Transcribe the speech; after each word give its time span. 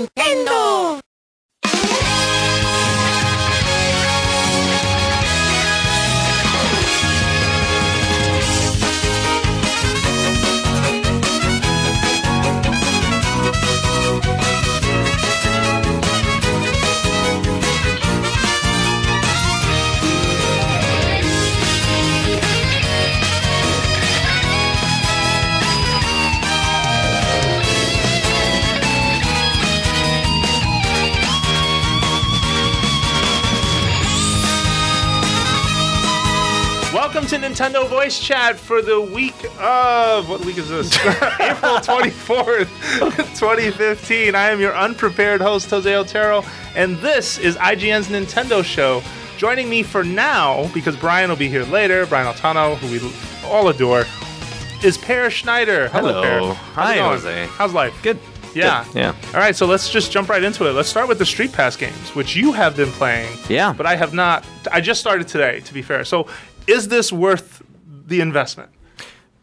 Nintendo! 0.00 0.69
Nintendo 38.10 38.16
Voice 38.16 38.20
Chat 38.20 38.58
for 38.58 38.82
the 38.82 39.00
week 39.00 39.44
of 39.60 40.28
what 40.28 40.44
week 40.44 40.58
is 40.58 40.68
this? 40.68 40.92
April 41.40 41.76
24th, 41.76 42.68
2015. 43.38 44.34
I 44.34 44.50
am 44.50 44.60
your 44.60 44.76
unprepared 44.76 45.40
host, 45.40 45.70
Jose 45.70 45.94
Otero, 45.94 46.42
and 46.74 46.96
this 46.96 47.38
is 47.38 47.56
IGN's 47.56 48.08
Nintendo 48.08 48.64
Show. 48.64 49.00
Joining 49.38 49.70
me 49.70 49.84
for 49.84 50.02
now, 50.02 50.68
because 50.74 50.96
Brian 50.96 51.30
will 51.30 51.36
be 51.36 51.48
here 51.48 51.64
later, 51.64 52.04
Brian 52.06 52.26
Altano, 52.26 52.76
who 52.76 52.90
we 52.90 53.48
all 53.48 53.68
adore, 53.68 54.04
is 54.84 54.98
Peer 54.98 55.30
Schneider. 55.30 55.88
Hello, 55.88 56.20
Hello. 56.20 56.22
Peer. 56.22 56.54
How's 56.54 56.74
Hi, 56.74 56.96
going? 56.96 57.10
Jose. 57.10 57.46
How's 57.46 57.72
life? 57.72 57.94
Good. 58.02 58.18
Yeah. 58.54 58.84
Good. 58.86 58.96
Yeah. 58.96 59.14
All 59.28 59.40
right, 59.40 59.54
so 59.54 59.66
let's 59.66 59.88
just 59.88 60.10
jump 60.10 60.28
right 60.28 60.42
into 60.42 60.68
it. 60.68 60.72
Let's 60.72 60.88
start 60.88 61.08
with 61.08 61.18
the 61.18 61.26
Street 61.26 61.52
Pass 61.52 61.76
games, 61.76 62.14
which 62.16 62.34
you 62.34 62.52
have 62.52 62.76
been 62.76 62.90
playing. 62.90 63.30
Yeah. 63.48 63.72
But 63.72 63.86
I 63.86 63.94
have 63.94 64.12
not. 64.12 64.44
I 64.72 64.80
just 64.80 65.00
started 65.00 65.28
today, 65.28 65.60
to 65.60 65.72
be 65.72 65.80
fair. 65.80 66.04
So, 66.04 66.26
is 66.66 66.88
this 66.88 67.12
worth 67.12 67.59
the 68.10 68.20
investment? 68.20 68.70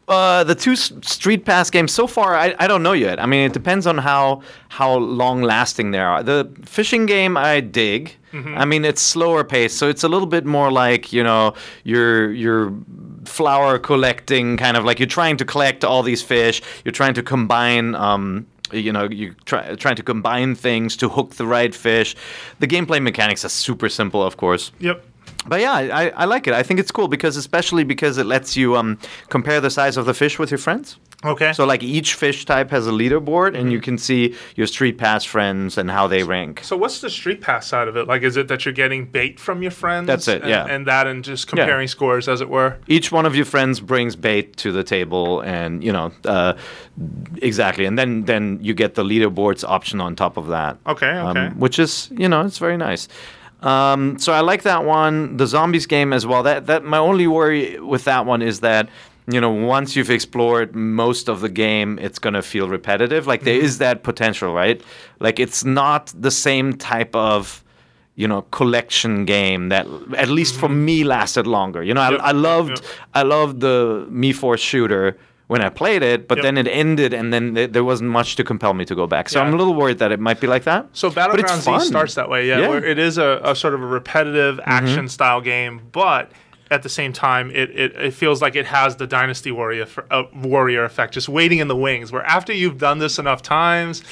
Uh, 0.08 0.44
the 0.46 0.56
two 0.56 0.76
Street 0.76 1.44
Pass 1.44 1.70
games 1.70 1.92
so 1.92 2.08
far, 2.08 2.34
I, 2.34 2.56
I 2.60 2.68
don't 2.68 2.82
know 2.82 2.94
yet. 2.94 3.20
I 3.20 3.26
mean, 3.26 3.46
it 3.46 3.52
depends 3.52 3.86
on 3.86 3.98
how 3.98 4.42
how 4.70 4.96
long 4.96 5.42
lasting 5.42 5.92
they 5.92 6.00
are. 6.00 6.24
The 6.24 6.50
fishing 6.64 7.06
game, 7.06 7.36
I 7.36 7.60
dig. 7.60 8.16
I 8.56 8.66
mean, 8.66 8.86
it's 8.86 9.02
slower 9.02 9.44
paced, 9.44 9.78
so 9.78 9.90
it's 9.90 10.04
a 10.04 10.08
little 10.08 10.28
bit 10.28 10.46
more 10.46 10.72
like 10.72 11.12
you 11.12 11.24
know 11.24 11.56
you're 11.84 12.32
you're 12.32 12.72
flower 13.26 13.80
collecting, 13.80 14.58
kind 14.58 14.78
of 14.78 14.86
like 14.86 15.00
you're 15.00 15.08
trying 15.08 15.38
to 15.38 15.46
collect 15.46 15.84
all 15.84 16.04
these 16.04 16.22
fish. 16.22 16.62
You're 16.86 16.92
trying 16.92 17.16
to 17.16 17.24
combine. 17.24 17.96
Um, 17.96 18.46
you 18.72 18.92
know, 18.92 19.08
you're 19.10 19.34
try, 19.46 19.76
trying 19.76 19.96
to 19.96 20.04
combine 20.04 20.56
things 20.56 20.98
to 20.98 21.10
hook 21.10 21.36
the 21.36 21.48
right 21.48 21.74
fish. 21.74 22.16
The 22.60 22.68
gameplay 22.68 23.02
mechanics 23.02 23.44
are 23.46 23.50
super 23.50 23.90
simple, 23.90 24.22
of 24.22 24.38
course. 24.38 24.72
Yep. 24.80 25.04
But 25.48 25.62
yeah, 25.62 25.74
I, 25.74 26.10
I 26.10 26.26
like 26.26 26.48
it. 26.48 26.54
I 26.54 26.64
think 26.64 26.80
it's 26.80 26.92
cool 26.92 27.08
because 27.08 27.38
especially 27.38 27.84
because 27.84 28.18
it 28.18 28.26
lets 28.26 28.56
you 28.56 28.76
um, 28.76 28.98
compare 29.30 29.62
the 29.62 29.70
size 29.70 29.98
of 29.98 30.06
the 30.06 30.14
fish 30.14 30.40
with 30.40 30.52
your 30.52 30.58
friends. 30.58 30.98
Okay. 31.26 31.52
So 31.54 31.66
like 31.66 31.82
each 31.82 32.14
fish 32.14 32.46
type 32.46 32.70
has 32.70 32.86
a 32.86 32.92
leaderboard, 32.92 33.58
and 33.58 33.72
you 33.72 33.82
can 33.82 33.98
see 33.98 34.36
your 34.56 34.68
street 34.68 35.00
pass 35.00 35.24
friends 35.24 35.78
and 35.78 35.90
how 35.90 36.06
they 36.08 36.22
rank. 36.22 36.62
So 36.64 36.78
what's 36.78 37.02
the 37.02 37.10
street 37.10 37.42
pass 37.42 37.66
side 37.66 37.88
of 37.88 37.98
it? 37.98 38.08
Like, 38.08 38.22
is 38.22 38.38
it 38.38 38.48
that 38.50 38.66
you're 38.66 38.74
getting 38.74 39.06
bait 39.06 39.40
from 39.40 39.64
your 39.64 39.72
friends? 39.72 40.06
That's 40.06 40.28
it, 40.28 40.42
and, 40.42 40.50
yeah. 40.50 40.66
And 40.66 40.86
that, 40.86 41.08
and 41.08 41.24
just 41.24 41.48
comparing 41.48 41.88
scores, 41.88 42.28
as 42.28 42.40
it 42.40 42.50
were. 42.50 42.78
Each 42.88 43.12
one 43.12 43.26
of 43.26 43.36
your 43.36 43.46
friends 43.46 43.80
brings 43.80 44.16
bait 44.16 44.58
to 44.58 44.72
the 44.72 44.84
table, 44.84 45.42
and 45.42 45.84
you 45.84 45.92
know 45.92 46.12
uh, 46.26 46.54
exactly. 47.42 47.86
And 47.86 47.98
then 47.98 48.26
then 48.26 48.60
you 48.62 48.76
get 48.76 48.94
the 48.94 49.04
leaderboards 49.04 49.68
option 49.68 50.00
on 50.00 50.16
top 50.16 50.38
of 50.38 50.48
that. 50.48 50.78
Okay, 50.86 51.10
um, 51.10 51.36
okay. 51.36 51.56
which 51.56 51.80
is 51.80 52.10
you 52.12 52.30
know 52.30 52.42
it's 52.42 52.60
very 52.60 52.78
nice. 52.78 53.08
Um, 53.62 54.20
so 54.20 54.34
I 54.34 54.42
like 54.42 54.64
that 54.64 54.86
one. 54.86 55.38
The 55.38 55.48
zombies 55.48 55.86
game 55.88 56.14
as 56.14 56.26
well. 56.26 56.44
That 56.44 56.68
that 56.68 56.84
my 56.84 56.98
only 56.98 57.28
worry 57.28 57.80
with 57.80 58.04
that 58.06 58.26
one 58.26 58.42
is 58.42 58.60
that 58.60 58.90
you 59.30 59.42
know 59.42 59.50
once 59.50 59.96
you've 59.96 60.12
explored 60.12 60.76
most 60.76 61.28
of 61.28 61.42
the 61.42 61.50
game, 61.50 61.98
it's 62.00 62.20
gonna 62.20 62.42
feel 62.44 62.70
repetitive. 62.70 63.26
Like 63.28 63.40
Mm-hmm. 63.42 63.46
there 63.46 63.60
is 63.60 63.78
that 63.80 64.04
potential, 64.04 64.54
right? 64.54 64.82
Like 65.20 65.40
it's 65.40 65.64
not 65.66 66.14
the 66.18 66.32
same 66.32 66.74
type 66.78 67.16
of 67.16 67.64
you 68.16 68.28
know 68.28 68.44
collection 68.52 69.26
game 69.26 69.70
that 69.70 69.88
at 70.18 70.30
least 70.30 70.56
for 70.60 70.70
me 70.70 71.04
lasted 71.04 71.48
longer. 71.48 71.82
You 71.84 71.94
know, 71.96 72.02
Mm-hmm. 72.02 72.14
Yep, 72.14 72.22
I, 72.22 72.30
I 72.30 72.32
loved 72.34 72.70
yep. 72.70 72.80
I 73.16 73.24
loved 73.24 73.60
the 73.62 74.08
Mii 74.12 74.36
Force 74.36 74.62
shooter 74.62 75.18
when 75.48 75.62
I 75.62 75.70
played 75.70 76.04
it, 76.04 76.28
but 76.28 76.38
Yep. 76.40 76.44
then 76.44 76.58
it 76.58 76.68
ended, 76.68 77.14
and 77.14 77.32
then 77.34 77.56
th- 77.56 77.72
there 77.72 77.84
wasn't 77.84 78.10
much 78.10 78.36
to 78.36 78.44
compel 78.44 78.74
me 78.74 78.84
to 78.86 78.94
go 78.96 79.08
back. 79.08 79.30
So 79.30 79.40
Yeah. 79.40 79.46
I'm 79.48 79.54
a 79.54 79.58
little 79.58 79.74
worried 79.74 80.00
that 80.00 80.12
it 80.12 80.20
might 80.20 80.42
be 80.42 80.48
like 80.48 80.64
that. 80.66 80.88
So 80.94 81.10
But 81.10 81.40
it's 81.40 81.44
Battleground 81.52 81.84
Z 81.84 81.88
starts 81.90 82.16
that 82.16 82.30
way, 82.30 82.48
yeah. 82.48 82.60
Yeah. 82.60 82.68
Where 82.70 82.84
it 82.84 83.00
is 83.00 83.18
a, 83.18 83.40
a 83.44 83.56
sort 83.56 83.74
of 83.74 83.82
a 83.82 83.86
repetitive 83.86 84.60
action 84.66 85.08
style 85.08 85.40
game, 85.42 85.82
but 85.92 86.32
at 86.70 86.84
the 86.84 86.90
same 86.90 87.14
time, 87.14 87.50
it, 87.52 87.70
it, 87.70 87.96
it 87.96 88.14
feels 88.14 88.42
like 88.42 88.58
it 88.58 88.66
has 88.66 88.98
the 88.98 89.08
Dynasty 89.08 89.52
Warrior 89.52 89.88
uh, 90.12 90.24
warrior 90.36 90.84
effect, 90.84 91.14
just 91.14 91.30
waiting 91.30 91.60
in 91.60 91.70
the 91.70 91.78
wings. 91.78 92.12
Where 92.12 92.26
after 92.26 92.52
you've 92.52 92.78
done 92.78 92.98
this 93.00 93.18
enough 93.18 93.42
times, 93.42 94.04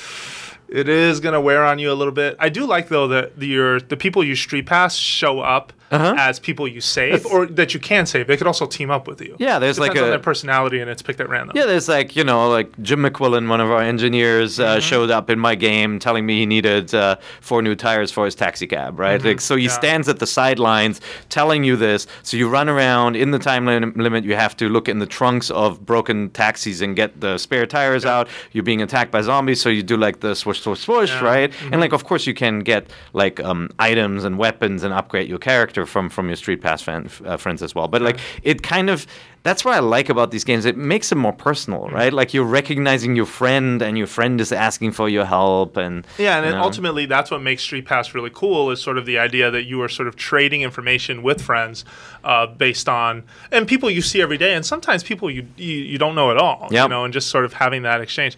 it 0.69 0.88
is 0.88 1.19
gonna 1.19 1.41
wear 1.41 1.66
on 1.66 1.79
you 1.79 1.91
a 1.91 1.94
little 1.96 2.13
bit. 2.13 2.38
I 2.40 2.47
do 2.47 2.66
like 2.66 2.88
though 2.88 3.09
that 3.09 3.38
the 3.38 3.47
your 3.47 3.81
the 3.81 3.97
people 3.97 4.23
you 4.23 4.35
street 4.38 4.66
pass 4.67 4.96
show 4.96 5.41
up 5.41 5.73
Uh-huh. 5.91 6.16
as 6.18 6.40
people 6.40 6.68
you 6.68 6.81
save, 6.81 7.25
or 7.28 7.46
that 7.46 7.73
you 7.73 7.79
can 7.79 8.06
save. 8.07 8.25
They 8.28 8.38
could 8.38 8.47
also 8.47 8.66
team 8.66 8.90
up 8.90 9.07
with 9.07 9.22
you. 9.22 9.35
Yeah, 9.40 9.59
there's 9.59 9.75
Depends 9.78 9.96
like 10.00 10.07
a- 10.07 10.09
their 10.09 10.19
personality, 10.19 10.79
and 10.79 10.90
it's 10.90 11.01
picked 11.01 11.19
at 11.19 11.29
random. 11.29 11.56
Yeah, 11.56 11.66
there's 11.68 11.88
like 11.88 12.16
you 12.16 12.23
know, 12.23 12.50
like 12.50 12.69
Jim 12.81 13.01
McQuillan, 13.03 13.47
one 13.50 13.62
of 13.62 13.69
our 13.72 13.81
engineers, 13.81 14.57
Mm-hmm. 14.57 14.78
uh, 14.78 14.79
showed 14.79 15.12
up 15.12 15.29
in 15.29 15.40
my 15.40 15.53
game, 15.56 16.00
telling 16.00 16.25
me 16.25 16.40
he 16.40 16.46
needed 16.46 16.94
uh, 16.94 17.18
four 17.41 17.62
new 17.62 17.75
tires 17.75 18.09
for 18.12 18.25
his 18.25 18.35
taxi 18.35 18.66
cab. 18.68 19.00
Right, 19.00 19.23
like 19.23 19.41
so 19.41 19.56
he 19.56 19.66
Mm-hmm. 19.66 19.69
Yeah. 19.69 19.75
stands 19.75 20.09
at 20.09 20.19
the 20.19 20.28
sidelines 20.28 21.01
telling 21.29 21.63
you 21.63 21.75
this. 21.75 22.07
So 22.23 22.35
you 22.38 22.50
run 22.50 22.67
around 22.69 23.16
in 23.16 23.31
the 23.31 23.40
time 23.40 23.66
lim- 23.66 23.94
limit. 23.96 24.23
You 24.23 24.35
have 24.35 24.56
to 24.57 24.69
look 24.69 24.90
in 24.90 25.00
the 25.00 25.06
trunks 25.06 25.52
of 25.52 25.85
broken 25.85 26.29
taxis 26.31 26.81
and 26.81 26.96
get 26.96 27.19
the 27.22 27.38
spare 27.38 27.66
tires 27.67 28.06
out. 28.06 28.28
You're 28.53 28.63
being 28.63 28.81
attacked 28.81 29.12
by 29.12 29.22
zombies, 29.22 29.62
so 29.62 29.69
you 29.69 29.84
do 29.84 29.97
like 29.97 30.19
the 30.22 30.34
swoosh, 30.35 30.62
swoosh, 30.62 30.81
swoosh, 30.81 31.09
Yeah. 31.12 31.23
right? 31.23 31.53
And 31.72 31.79
like, 31.81 31.94
of 31.94 32.03
course, 32.06 32.25
you 32.25 32.34
can 32.34 32.59
get 32.59 32.90
like 33.13 33.40
um, 33.40 33.69
items 33.79 34.23
and 34.23 34.38
weapons 34.38 34.84
and 34.84 34.94
upgrade 34.94 35.28
your 35.29 35.40
character 35.40 35.75
from 35.84 36.09
from 36.09 36.28
your 36.28 36.36
street 36.36 36.62
pass 36.62 36.81
fan, 36.84 37.09
uh, 37.25 37.38
friends 37.38 37.63
as 37.63 37.74
well. 37.74 37.88
But 37.88 38.03
like, 38.03 38.19
it 38.44 38.62
kind 38.62 38.90
of 38.91 39.08
that's 39.44 39.63
what 39.66 39.75
I 39.75 39.80
like 39.80 40.09
about 40.09 40.31
these 40.31 40.44
games. 40.44 40.66
It 40.66 40.75
makes 40.78 41.09
them 41.09 41.19
more 41.19 41.34
personal, 41.34 41.81
Mm-hmm. 41.81 41.96
right? 41.96 42.13
Like 42.13 42.34
you're 42.34 42.46
recognizing 42.46 43.16
your 43.16 43.25
friend, 43.25 43.81
and 43.81 43.97
your 43.97 44.08
friend 44.08 44.40
is 44.40 44.52
asking 44.52 44.91
for 44.94 45.09
your 45.09 45.25
help, 45.25 45.75
and 45.78 46.06
Yeah, 46.18 46.38
and 46.38 46.46
you 46.46 46.52
know. 46.53 46.62
ultimately 46.62 47.06
that's 47.08 47.30
what 47.31 47.41
makes 47.41 47.64
Street 47.64 47.85
Pass 47.85 48.14
really 48.14 48.31
cool 48.34 48.72
is 48.72 48.80
sort 48.80 48.97
of 48.97 49.06
the 49.06 49.18
idea 49.18 49.50
that 49.52 49.64
you 49.64 49.81
are 49.81 49.90
sort 49.90 50.08
of 50.08 50.16
trading 50.16 50.62
information 50.62 51.24
with 51.24 51.41
friends 51.41 51.84
uh, 52.24 52.46
based 52.47 52.88
on 52.88 53.24
and 53.52 53.68
people 53.68 53.90
you 53.90 54.02
see 54.02 54.22
every 54.22 54.38
day, 54.38 54.53
and 54.53 54.66
sometimes 54.66 55.03
people 55.03 55.30
you 55.31 55.46
you, 55.58 55.74
you 55.91 55.97
don't 55.97 56.16
know 56.16 56.30
at 56.31 56.38
all, 56.38 56.68
you 56.72 56.88
know, 56.88 57.03
and 57.03 57.14
just 57.14 57.28
sort 57.30 57.46
of 57.46 57.53
having 57.53 57.81
that 57.84 58.00
exchange. 58.02 58.38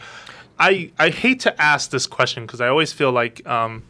I 0.60 0.92
I 0.98 1.10
hate 1.10 1.40
to 1.42 1.62
ask 1.62 1.92
this 1.92 2.08
question 2.08 2.46
because 2.46 2.62
I 2.62 2.68
always 2.68 2.92
feel 2.94 3.12
like. 3.12 3.46
Um, 3.48 3.84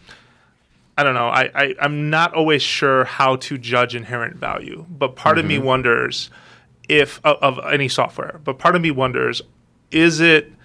I 0.98 1.04
don't 1.04 1.14
know. 1.14 1.28
I, 1.28 1.50
I, 1.54 1.76
I'm 1.80 2.10
not 2.10 2.34
always 2.34 2.64
sure 2.64 3.06
how 3.06 3.36
to 3.38 3.58
judge 3.58 3.96
inherent 3.96 4.36
value, 4.36 4.86
but 4.90 5.16
part 5.16 5.38
of 5.38 5.46
me 5.46 5.58
mm-hmm. 5.58 5.66
wonders 5.66 6.32
if 6.90 7.22
of, 7.24 7.38
of 7.58 7.72
any 7.72 7.88
software. 7.88 8.40
But 8.44 8.58
part 8.58 8.76
of 8.76 8.82
me 8.82 8.92
wonders, 8.92 9.42
is 9.92 10.20
it 10.20 10.52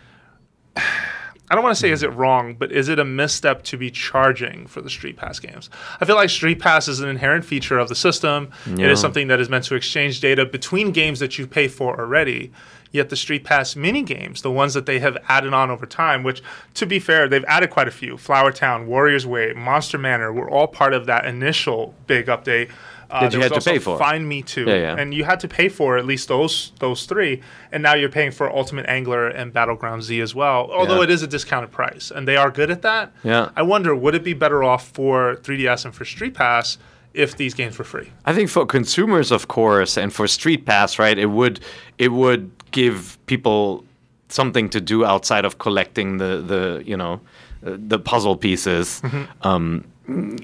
I 0.76 1.54
don't 1.54 1.65
want 1.65 1.76
to 1.76 1.81
say 1.81 1.91
is 1.91 2.03
it 2.03 2.10
wrong, 2.15 2.54
but 2.54 2.72
is 2.72 2.88
it 2.88 2.98
a 2.98 3.04
misstep 3.04 3.62
to 3.65 3.76
be 3.76 3.91
charging 3.91 4.66
for 4.66 4.81
the 4.81 4.88
Street 4.88 5.19
Pass 5.19 5.38
games? 5.38 5.69
I 6.00 6.06
feel 6.06 6.16
like 6.16 6.31
Street 6.31 6.60
Pass 6.60 6.88
is 6.88 7.00
an 7.00 7.10
inherent 7.10 7.44
feature 7.44 7.78
of 7.78 7.91
the 7.91 7.94
system. 7.94 8.50
It 8.65 8.78
Yeah. 8.78 8.91
is 8.91 9.00
something 9.00 9.28
that 9.28 9.38
is 9.38 9.50
meant 9.50 9.65
to 9.65 9.75
exchange 9.75 10.21
data 10.21 10.47
between 10.47 10.92
games 10.92 11.19
that 11.19 11.38
you 11.38 11.47
pay 11.47 11.69
for 11.69 12.00
already. 12.00 12.53
Yet 12.92 13.08
the 13.08 13.16
Street 13.16 13.42
Pass 13.44 13.75
mini 13.75 14.03
games, 14.03 14.42
the 14.42 14.50
ones 14.50 14.75
that 14.75 14.84
they 14.86 14.98
have 15.00 15.16
added 15.28 15.53
on 15.54 15.70
over 15.70 15.86
time, 15.86 16.22
which 16.22 16.42
to 16.75 16.86
be 16.86 16.98
fair, 16.98 17.26
they've 17.28 17.44
added 17.48 17.70
quite 17.70 17.89
a 17.89 17.92
few. 17.92 18.16
Flower 18.18 18.53
Town, 18.53 18.86
Warriors 18.86 19.27
Way, 19.27 19.54
Monster 19.54 19.97
Manor 19.98 20.30
were 20.33 20.48
all 20.50 20.66
part 20.66 20.92
of 20.92 21.06
that 21.06 21.24
initial 21.24 21.94
big 22.06 22.27
update. 22.27 22.68
Uh, 23.10 23.21
That 23.28 23.34
you 23.34 23.41
had 23.41 23.53
to 23.53 23.60
pay 23.60 23.78
for. 23.78 23.98
Find 23.98 24.30
Mii 24.30 24.56
II, 24.56 24.65
Yeah, 24.66 24.74
yeah. 24.74 24.97
and 24.98 25.12
you 25.12 25.24
had 25.24 25.39
to 25.41 25.48
pay 25.48 25.68
for 25.68 25.98
at 25.98 26.06
least 26.06 26.28
those 26.28 26.72
those 26.78 27.04
three, 27.04 27.42
and 27.71 27.83
now 27.83 27.94
you're 27.94 28.09
paying 28.09 28.30
for 28.30 28.50
Ultimate 28.50 28.86
Angler 28.89 29.28
and 29.28 29.53
Battleground 29.53 30.03
Z 30.03 30.18
as 30.22 30.34
well. 30.34 30.71
Although 30.72 30.97
Yeah. 30.98 31.03
it 31.04 31.10
is 31.10 31.22
a 31.22 31.27
discounted 31.27 31.71
price, 31.72 32.10
and 32.15 32.27
they 32.27 32.36
are 32.36 32.50
good 32.50 32.71
at 32.71 32.80
that. 32.83 33.12
Yeah. 33.22 33.50
I 33.54 33.62
wonder, 33.62 33.95
would 33.95 34.15
it 34.15 34.24
be 34.24 34.33
better 34.33 34.65
off 34.65 34.88
for 34.88 35.36
3DS 35.42 35.84
and 35.84 35.95
for 35.95 36.06
Street 36.06 36.33
Pass 36.33 36.78
if 37.14 37.36
these 37.36 37.54
games 37.54 37.78
were 37.78 37.84
free? 37.84 38.10
I 38.24 38.32
think 38.34 38.48
for 38.50 38.66
consumers, 38.66 39.30
of 39.32 39.48
course, 39.48 39.97
and 39.97 40.12
for 40.12 40.26
Street 40.28 40.64
Pass, 40.66 40.98
right, 40.98 41.18
it 41.18 41.26
would 41.26 41.60
it 41.98 42.09
would 42.12 42.50
give 42.70 43.18
people 43.26 43.84
something 44.28 44.70
to 44.70 44.80
do 44.80 45.04
outside 45.04 45.44
of 45.44 45.59
collecting 45.59 46.18
the 46.18 46.42
the 46.47 46.82
you 46.86 46.97
know 46.97 47.20
the 47.62 47.98
puzzle 47.98 48.36
pieces. 48.36 49.03
Um, 49.42 49.84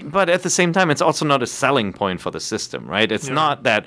but 0.05 0.29
at 0.29 0.43
the 0.43 0.51
same 0.51 0.73
time, 0.73 0.91
it's 0.91 1.03
also 1.03 1.25
not 1.27 1.43
a 1.43 1.47
selling 1.47 1.93
point 1.93 2.21
for 2.21 2.31
the 2.31 2.41
system, 2.41 2.87
right? 2.87 3.11
It's 3.11 3.27
Yeah. 3.29 3.35
not 3.35 3.63
that 3.65 3.85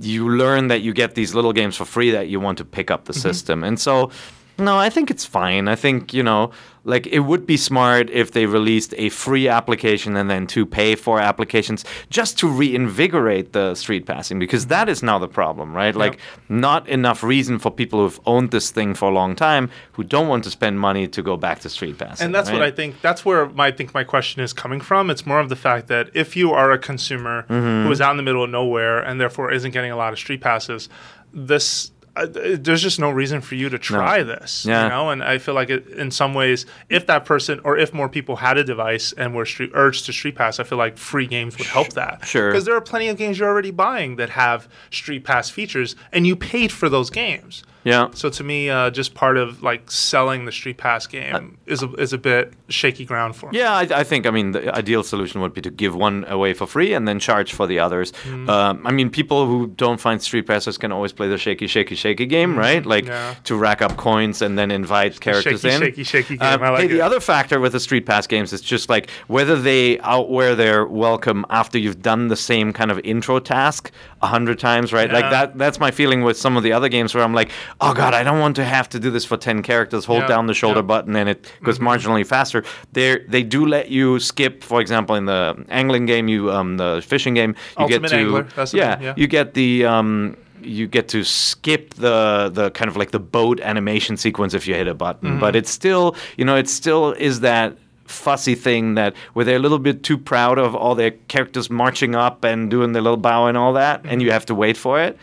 you 0.00 0.28
learn 0.28 0.68
that 0.68 0.80
you 0.82 0.92
get 0.92 1.14
these 1.14 1.34
little 1.34 1.52
games 1.52 1.76
for 1.76 1.84
free 1.86 2.10
that 2.10 2.28
you 2.28 2.38
want 2.40 2.58
to 2.58 2.64
pick 2.64 2.90
up 2.90 3.04
the 3.04 3.12
system, 3.14 3.64
and 3.64 3.78
so. 3.80 4.10
No, 4.58 4.76
I 4.78 4.88
think 4.90 5.10
it's 5.10 5.24
fine. 5.24 5.68
I 5.68 5.74
think, 5.76 6.14
you 6.14 6.22
know, 6.22 6.50
like 6.84 7.06
it 7.08 7.20
would 7.20 7.46
be 7.46 7.56
smart 7.56 8.08
if 8.10 8.30
they 8.30 8.46
released 8.46 8.94
a 8.96 9.08
free 9.08 9.48
application 9.48 10.16
and 10.16 10.30
then 10.30 10.46
two 10.46 10.64
pay 10.64 10.94
for 10.94 11.18
applications 11.20 11.84
just 12.10 12.38
to 12.38 12.48
reinvigorate 12.48 13.52
the 13.52 13.74
street 13.74 14.06
passing 14.06 14.38
because 14.38 14.68
that 14.68 14.88
is 14.88 15.02
now 15.02 15.18
the 15.18 15.26
problem, 15.26 15.74
right? 15.74 15.96
Like 15.96 16.20
not 16.48 16.88
enough 16.88 17.24
reason 17.24 17.58
for 17.58 17.70
people 17.72 17.98
who've 18.00 18.20
owned 18.24 18.52
this 18.52 18.70
thing 18.70 18.94
for 18.94 19.10
a 19.10 19.12
long 19.12 19.34
time 19.34 19.68
who 19.92 20.04
don't 20.04 20.28
want 20.28 20.44
to 20.44 20.50
spend 20.50 20.78
money 20.78 21.08
to 21.08 21.22
go 21.22 21.36
back 21.36 21.58
to 21.60 21.68
street 21.68 21.98
passing. 21.98 22.24
And 22.26 22.34
that's 22.34 22.50
what 22.52 22.62
I 22.62 22.70
think. 22.70 23.00
That's 23.02 23.24
where 23.24 23.48
my, 23.50 23.66
I 23.66 23.72
think 23.72 23.92
my 23.92 24.04
question 24.04 24.42
is 24.42 24.52
coming 24.52 24.80
from. 24.80 25.10
It's 25.10 25.26
more 25.26 25.40
of 25.40 25.48
the 25.48 25.56
fact 25.56 25.88
that 25.88 26.10
if 26.14 26.36
you 26.36 26.52
are 26.52 26.70
a 26.72 26.78
consumer 26.78 27.26
Mm-hmm. 27.48 27.86
who 27.86 27.90
is 27.90 28.00
out 28.00 28.12
in 28.12 28.16
the 28.16 28.22
middle 28.22 28.44
of 28.44 28.50
nowhere 28.50 29.00
and 29.00 29.20
therefore 29.20 29.52
isn't 29.52 29.70
getting 29.72 29.90
a 29.90 29.96
lot 29.96 30.12
of 30.12 30.18
street 30.18 30.40
passes, 30.40 30.88
this 31.32 31.90
uh, 32.16 32.26
there's 32.30 32.82
just 32.82 32.98
no 32.98 33.10
reason 33.10 33.40
for 33.40 33.54
you 33.54 33.68
to 33.68 33.78
try 33.78 34.22
this. 34.22 34.64
Yeah. 34.64 34.84
You 34.84 34.88
know, 34.88 35.10
and 35.10 35.22
I 35.22 35.38
feel 35.38 35.54
like 35.54 35.70
it, 35.70 35.86
in 35.88 36.10
some 36.10 36.34
ways, 36.34 36.66
if 36.88 37.06
that 37.06 37.24
person 37.24 37.60
or 37.62 37.76
if 37.76 37.92
more 37.92 38.08
people 38.08 38.36
had 38.36 38.56
a 38.56 38.64
device 38.64 39.12
and 39.12 39.34
were 39.34 39.44
street, 39.44 39.70
urged 39.74 40.06
to 40.06 40.12
street 40.12 40.34
pass, 40.34 40.58
I 40.58 40.64
feel 40.64 40.78
like 40.78 40.96
free 40.98 41.26
games 41.26 41.58
would 41.58 41.66
help 41.66 41.92
that. 41.92 42.24
Sure. 42.24 42.50
Because 42.50 42.64
there 42.64 42.74
are 42.74 42.80
plenty 42.80 43.08
of 43.08 43.16
games 43.16 43.38
you're 43.38 43.48
already 43.48 43.70
buying 43.70 44.16
that 44.16 44.30
have 44.30 44.68
street 44.90 45.24
pass 45.24 45.50
features, 45.50 45.94
and 46.12 46.26
you 46.26 46.36
paid 46.36 46.72
for 46.72 46.88
those 46.88 47.10
games. 47.10 47.62
Yeah. 47.86 48.08
So 48.12 48.28
to 48.30 48.42
me, 48.44 48.68
uh, 48.68 48.90
just 48.90 49.14
part 49.14 49.36
of 49.36 49.62
like 49.62 49.90
selling 49.90 50.44
the 50.44 50.52
Street 50.52 50.76
Pass 50.76 51.06
game 51.06 51.56
is 51.66 51.82
a, 51.82 51.92
is 51.94 52.12
a 52.12 52.18
bit 52.18 52.52
shaky 52.68 53.04
ground 53.04 53.36
for 53.36 53.50
me. 53.50 53.58
Yeah, 53.58 53.72
I, 53.74 53.82
I 54.00 54.04
think 54.04 54.26
I 54.26 54.30
mean 54.30 54.52
the 54.52 54.74
ideal 54.74 55.02
solution 55.02 55.40
would 55.40 55.54
be 55.54 55.62
to 55.62 55.70
give 55.70 55.94
one 55.94 56.24
away 56.28 56.52
for 56.52 56.66
free 56.66 56.92
and 56.94 57.06
then 57.06 57.18
charge 57.20 57.52
for 57.52 57.66
the 57.66 57.78
others. 57.78 58.12
Mm. 58.24 58.48
Um, 58.48 58.86
I 58.86 58.90
mean, 58.90 59.08
people 59.08 59.46
who 59.46 59.68
don't 59.68 60.00
find 60.00 60.20
street 60.20 60.46
passes 60.46 60.76
can 60.78 60.90
always 60.92 61.12
play 61.12 61.28
the 61.28 61.38
shaky, 61.38 61.66
shaky, 61.68 61.94
shaky 61.94 62.26
game, 62.26 62.58
right? 62.58 62.84
Like 62.84 63.04
Mm, 63.04 63.08
yeah. 63.08 63.34
to 63.44 63.56
rack 63.56 63.82
up 63.82 63.96
coins 63.96 64.42
and 64.42 64.58
then 64.58 64.70
invite 64.72 65.20
characters 65.20 65.60
shaky, 65.60 65.74
in. 65.76 65.80
shaky, 65.82 66.02
shaky 66.04 66.36
game. 66.38 66.48
Um, 66.54 66.62
I 66.62 66.70
like 66.70 66.80
hey, 66.82 66.86
the 66.88 67.00
other 67.02 67.20
factor 67.20 67.60
with 67.60 67.72
the 67.72 67.80
street 67.80 68.04
pass 68.04 68.26
games 68.26 68.52
is 68.52 68.60
just 68.60 68.88
like 68.88 69.10
whether 69.28 69.54
they 69.54 70.00
outwear 70.00 70.56
their 70.56 70.86
welcome 70.86 71.44
after 71.50 71.78
you've 71.78 72.02
done 72.02 72.26
the 72.28 72.36
same 72.36 72.72
kind 72.72 72.90
of 72.90 72.98
intro 73.04 73.38
task 73.38 73.92
a 74.22 74.26
hundred 74.26 74.58
times, 74.58 74.92
right? 74.92 75.08
Yeah. 75.08 75.20
Like 75.20 75.30
that. 75.30 75.56
That's 75.58 75.78
my 75.78 75.90
feeling 75.92 76.22
with 76.24 76.36
some 76.36 76.56
of 76.56 76.62
the 76.64 76.72
other 76.72 76.88
games 76.88 77.14
where 77.14 77.22
I'm 77.22 77.34
like, 77.34 77.50
oh 77.80 77.94
god, 77.94 78.14
I 78.14 78.22
don't 78.22 78.40
want 78.40 78.56
to 78.56 78.64
have 78.64 78.88
to 78.90 78.98
do 79.00 79.10
this 79.10 79.24
for 79.24 79.36
ten 79.36 79.62
characters. 79.62 80.04
Hold 80.04 80.22
Yeah, 80.22 80.28
down 80.28 80.46
the 80.46 80.54
shoulder. 80.54 80.80
Mm-hmm. 80.80 80.86
button 80.88 81.16
and 81.16 81.28
it 81.28 81.50
goes 81.62 81.78
marginally 81.78 82.26
faster. 82.26 82.64
They 82.92 83.18
they 83.28 83.42
do 83.42 83.66
let 83.66 83.90
you 83.90 84.18
skip, 84.20 84.62
for 84.64 84.80
example, 84.80 85.14
in 85.16 85.26
the 85.26 85.64
angling 85.68 86.06
game, 86.06 86.28
you 86.28 86.50
um 86.50 86.76
the 86.76 87.02
fishing 87.06 87.34
game, 87.34 87.50
you 87.78 87.82
Ultimate 87.84 88.02
get 88.02 88.08
to 88.10 88.16
Angler, 88.16 88.46
yeah, 88.72 88.94
name, 88.94 89.02
yeah. 89.02 89.14
you 89.16 89.26
get 89.26 89.54
the 89.54 89.84
um 89.86 90.36
you 90.62 90.86
get 90.88 91.08
to 91.08 91.22
skip 91.22 91.94
the 91.94 92.50
the 92.52 92.70
kind 92.70 92.88
of 92.90 92.96
like 92.96 93.10
the 93.12 93.20
boat 93.20 93.60
animation 93.60 94.16
sequence 94.16 94.52
if 94.54 94.66
you 94.66 94.74
hit 94.74 94.88
a 94.88 94.94
button, 94.94 95.30
Mm-hmm. 95.30 95.40
but 95.40 95.54
it's 95.54 95.70
still 95.70 96.16
you 96.36 96.44
know 96.44 96.56
it 96.56 96.68
still 96.68 97.12
is 97.12 97.40
that 97.40 97.76
fussy 98.06 98.54
thing 98.54 98.94
that 98.94 99.14
where 99.32 99.44
they're 99.44 99.56
a 99.56 99.64
little 99.66 99.80
bit 99.80 100.02
too 100.04 100.16
proud 100.16 100.58
of 100.58 100.74
all 100.76 100.94
their 100.94 101.10
characters 101.28 101.68
marching 101.68 102.14
up 102.14 102.44
and 102.44 102.70
doing 102.70 102.92
their 102.92 103.02
little 103.02 103.16
bow 103.16 103.46
and 103.48 103.56
all 103.58 103.72
that, 103.74 104.00
and 104.00 104.10
Mm-hmm. 104.12 104.20
you 104.22 104.30
have 104.32 104.46
to 104.46 104.54
wait 104.54 104.76
for 104.76 105.00
it. 105.02 105.18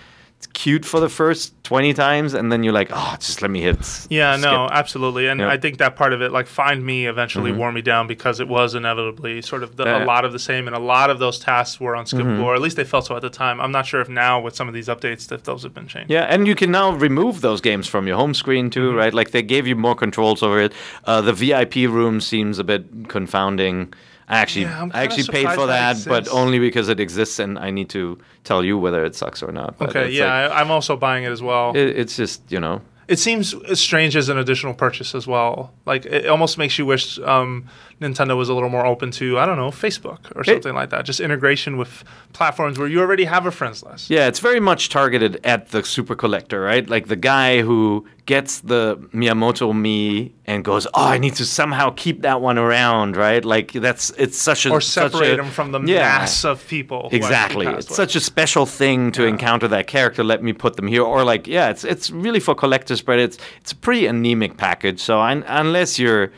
Cute 0.47 0.85
for 0.85 0.99
the 0.99 1.09
first 1.09 1.53
twenty 1.63 1.93
times, 1.93 2.33
and 2.33 2.51
then 2.51 2.63
you're 2.63 2.73
like, 2.73 2.89
oh, 2.91 3.15
just 3.19 3.41
let 3.41 3.49
me 3.51 3.61
hit. 3.61 4.07
Yeah, 4.09 4.35
no, 4.35 4.67
absolutely, 4.71 5.27
and. 5.27 5.39
Mm-hmm. 5.41 5.49
I 5.49 5.57
think 5.57 5.77
that 5.77 5.95
part 5.95 6.13
of 6.13 6.21
it, 6.21 6.31
like 6.31 6.47
Find 6.47 6.83
Mii, 6.83 7.05
eventually 7.05 7.51
wore 7.51 7.71
me 7.71 7.81
down 7.81 8.07
because 8.07 8.39
it 8.39 8.47
was 8.47 8.75
inevitably 8.75 9.41
sort 9.41 9.61
of 9.63 9.75
the, 9.75 10.03
a 10.03 10.05
lot 10.05 10.25
of 10.25 10.31
the 10.31 10.39
same, 10.39 10.67
and 10.67 10.75
a 10.75 10.79
lot 10.79 11.09
of 11.09 11.19
those 11.19 11.37
tasks 11.39 11.79
were 11.79 11.93
unskippable, 11.93 12.23
Mm-hmm. 12.23 12.43
or 12.43 12.55
at 12.55 12.61
least 12.61 12.75
they 12.77 12.83
felt 12.83 13.05
so 13.05 13.15
at 13.15 13.21
the 13.21 13.29
time. 13.29 13.59
I'm 13.61 13.71
not 13.71 13.85
sure 13.85 14.01
if 14.01 14.09
now 14.09 14.39
with 14.41 14.55
some 14.55 14.67
of 14.67 14.73
these 14.73 14.87
updates 14.87 15.31
if 15.31 15.43
those 15.43 15.63
have 15.63 15.73
been 15.73 15.87
changed. 15.87 16.09
Yeah, 16.11 16.23
and 16.23 16.47
you 16.47 16.55
can 16.55 16.71
now 16.71 16.91
remove 16.91 17.41
those 17.41 17.61
games 17.61 17.87
from 17.87 18.07
your 18.07 18.17
home 18.17 18.33
screen 18.33 18.69
too, 18.69 18.89
Mm-hmm. 18.89 18.97
right? 18.97 19.13
Like 19.13 19.31
they 19.31 19.41
gave 19.43 19.67
you 19.67 19.75
more 19.75 19.95
controls 19.95 20.41
over 20.43 20.59
it. 20.59 20.73
Uh, 21.05 21.21
the 21.21 21.33
VIP 21.33 21.75
room 21.89 22.19
seems 22.21 22.59
a 22.59 22.63
bit 22.63 23.09
confounding. 23.09 23.93
I 24.33 24.39
actually, 24.39 24.65
Yeah, 24.65 24.89
I 24.93 25.03
actually 25.03 25.27
paid 25.37 25.49
for 25.59 25.67
that 25.67 25.95
but 26.07 26.27
only 26.29 26.59
because 26.59 26.89
it 26.89 26.99
exists, 26.99 27.39
and 27.39 27.57
I 27.59 27.69
need 27.71 27.89
to 27.89 28.17
tell 28.43 28.63
you 28.63 28.77
whether 28.77 29.05
it 29.05 29.15
sucks 29.15 29.43
or 29.43 29.51
not. 29.51 29.77
But 29.77 29.89
Okay, 29.89 30.09
yeah, 30.09 30.25
like- 30.25 30.51
I, 30.51 30.61
I'm 30.61 30.71
also 30.71 30.95
buying 30.97 31.23
it 31.23 31.31
as 31.31 31.41
well. 31.41 31.71
it, 31.75 31.89
it's 32.01 32.15
just 32.17 32.41
you 32.49 32.59
know, 32.59 32.81
It 33.07 33.19
seems 33.19 33.53
strange 33.79 34.15
as 34.15 34.29
an 34.29 34.37
additional 34.37 34.73
purchase 34.73 35.13
as 35.15 35.25
well. 35.27 35.71
Like 35.85 36.05
it 36.05 36.27
almost 36.27 36.57
makes 36.57 36.77
you 36.79 36.85
wish 36.85 37.19
um, 37.19 37.65
Nintendo 38.03 38.35
was 38.37 38.49
a 38.49 38.53
little 38.53 38.69
more 38.69 38.85
open 38.85 39.09
to 39.11 39.39
I 39.39 39.45
don't 39.45 39.57
know 39.57 39.69
Facebook 39.71 40.19
or 40.35 40.43
something 40.43 40.75
like 40.75 40.89
that. 40.91 41.05
Just 41.05 41.19
integration 41.19 41.77
with 41.77 42.03
platforms 42.33 42.77
where 42.77 42.87
you 42.87 42.99
already 42.99 43.25
have 43.25 43.45
a 43.45 43.51
friends 43.51 43.81
list. 43.83 44.09
Yeah, 44.09 44.27
it's 44.27 44.39
very 44.39 44.59
much 44.59 44.89
targeted 44.89 45.39
at 45.43 45.69
the 45.69 45.83
super 45.83 46.15
collector, 46.15 46.61
right? 46.61 46.87
Like 46.89 47.07
the 47.07 47.15
guy 47.15 47.61
who 47.61 48.05
gets 48.25 48.61
the 48.61 48.95
Miyamoto 49.13 49.73
Mii 49.73 50.31
and 50.45 50.63
goes, 50.63 50.85
"Oh, 50.93 51.05
I 51.15 51.17
need 51.17 51.35
to 51.35 51.45
somehow 51.45 51.89
keep 51.95 52.21
that 52.21 52.39
one 52.41 52.57
around," 52.57 53.15
right? 53.17 53.43
Like 53.43 53.71
that's 53.73 54.11
it's 54.11 54.37
such 54.37 54.65
a 54.65 54.69
Or 54.71 54.81
separate 54.81 55.37
them 55.37 55.49
from 55.51 55.71
the 55.71 55.79
Yeah. 55.81 55.99
mass 56.19 56.45
of 56.45 56.65
people. 56.67 57.09
Exactly. 57.11 57.65
It's 57.67 57.87
away. 57.89 57.95
such 57.95 58.15
a 58.15 58.19
special 58.19 58.65
thing 58.65 59.11
to 59.13 59.25
encounter 59.25 59.67
that 59.69 59.87
character. 59.87 60.23
Let 60.23 60.41
me 60.43 60.53
put 60.53 60.75
them 60.75 60.87
here. 60.87 61.03
Or 61.03 61.23
like, 61.23 61.47
yeah, 61.47 61.69
it's 61.69 61.83
it's 61.83 62.09
really 62.11 62.39
for 62.39 62.55
collectors, 62.55 63.01
but 63.01 63.19
it's 63.19 63.37
it's 63.61 63.71
a 63.71 63.75
pretty 63.75 64.05
anemic 64.07 64.57
package. 64.57 64.99
So 64.99 65.19
I, 65.19 65.31
unless 65.47 65.99
you're, 65.99 66.25
yeah, 66.25 66.31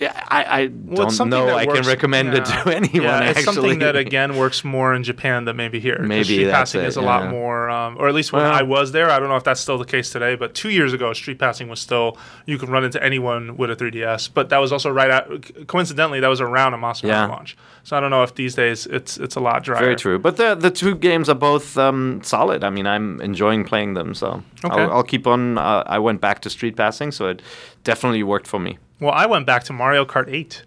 I, 0.00 0.44
I 0.62 0.70
Well, 0.72 1.08
don't 1.10 1.28
know. 1.28 1.54
I 1.54 1.66
can 1.66 1.74
works- 1.74 1.86
recommend 1.86 2.32
it 2.34 2.44
to 2.46 2.68
anyone. 2.74 3.02
Yeah, 3.02 3.20
it's 3.20 3.38
actually, 3.40 3.54
something 3.54 3.78
that 3.80 3.96
again 3.96 4.36
works 4.36 4.64
more 4.64 4.94
in 4.94 5.02
Japan 5.04 5.44
than 5.44 5.56
maybe 5.56 5.78
here. 5.80 5.98
Maybe 6.00 6.24
street 6.24 6.50
passing 6.50 6.80
it, 6.80 6.86
is 6.86 6.96
a 6.96 7.02
lot 7.02 7.28
more, 7.30 7.68
um, 7.68 7.96
or 7.98 8.08
at 8.08 8.14
least 8.14 8.32
when 8.32 8.42
Well- 8.42 8.52
I 8.52 8.62
was 8.62 8.92
there. 8.92 9.10
I 9.10 9.18
don't 9.18 9.28
know 9.28 9.36
if 9.36 9.44
that's 9.44 9.60
still 9.60 9.76
the 9.78 9.84
case 9.84 10.10
today, 10.10 10.36
but 10.36 10.54
two 10.54 10.70
years 10.70 10.92
ago, 10.92 11.12
street 11.12 11.38
passing 11.38 11.68
was 11.68 11.80
still 11.80 12.16
you 12.46 12.56
could 12.58 12.68
run 12.70 12.84
into 12.84 13.02
anyone 13.02 13.56
with 13.56 13.70
a 13.70 13.76
3DS. 13.76 14.30
But 14.32 14.48
that 14.48 14.58
was 14.58 14.72
also 14.72 14.90
right 14.90 15.10
at 15.10 15.66
coincidentally 15.66 16.20
that 16.20 16.28
was 16.28 16.40
around 16.40 16.74
a 16.74 16.78
Monster 16.78 17.08
Yeah. 17.08 17.26
Launch. 17.26 17.56
So 17.82 17.96
I 17.96 18.00
don't 18.00 18.10
know 18.10 18.22
if 18.22 18.34
these 18.34 18.54
days 18.54 18.86
it's 18.86 19.16
it's 19.18 19.36
a 19.36 19.40
lot 19.40 19.64
drier. 19.64 19.80
Very 19.80 19.96
true. 19.96 20.18
But 20.18 20.36
the 20.36 20.54
the 20.54 20.70
two 20.70 20.94
games 20.94 21.28
are 21.28 21.34
both 21.34 21.76
um, 21.78 22.20
solid. 22.22 22.62
I 22.64 22.70
mean, 22.70 22.86
I'm 22.86 23.20
enjoying 23.20 23.64
playing 23.64 23.94
them. 23.94 24.14
So 24.14 24.42
Okay. 24.64 24.82
I'll, 24.82 24.92
I'll 24.92 25.02
keep 25.02 25.26
on. 25.26 25.56
Uh, 25.58 25.82
I 25.86 25.98
went 25.98 26.20
back 26.20 26.40
to 26.42 26.50
street 26.50 26.76
passing, 26.76 27.10
so 27.12 27.26
it 27.28 27.40
definitely 27.84 28.22
worked 28.22 28.46
for 28.46 28.58
me. 28.60 28.78
Well, 29.00 29.12
I 29.12 29.26
went 29.26 29.46
back 29.46 29.64
to 29.64 29.72
Mario 29.72 30.04
Kart 30.04 30.28
8. 30.32 30.64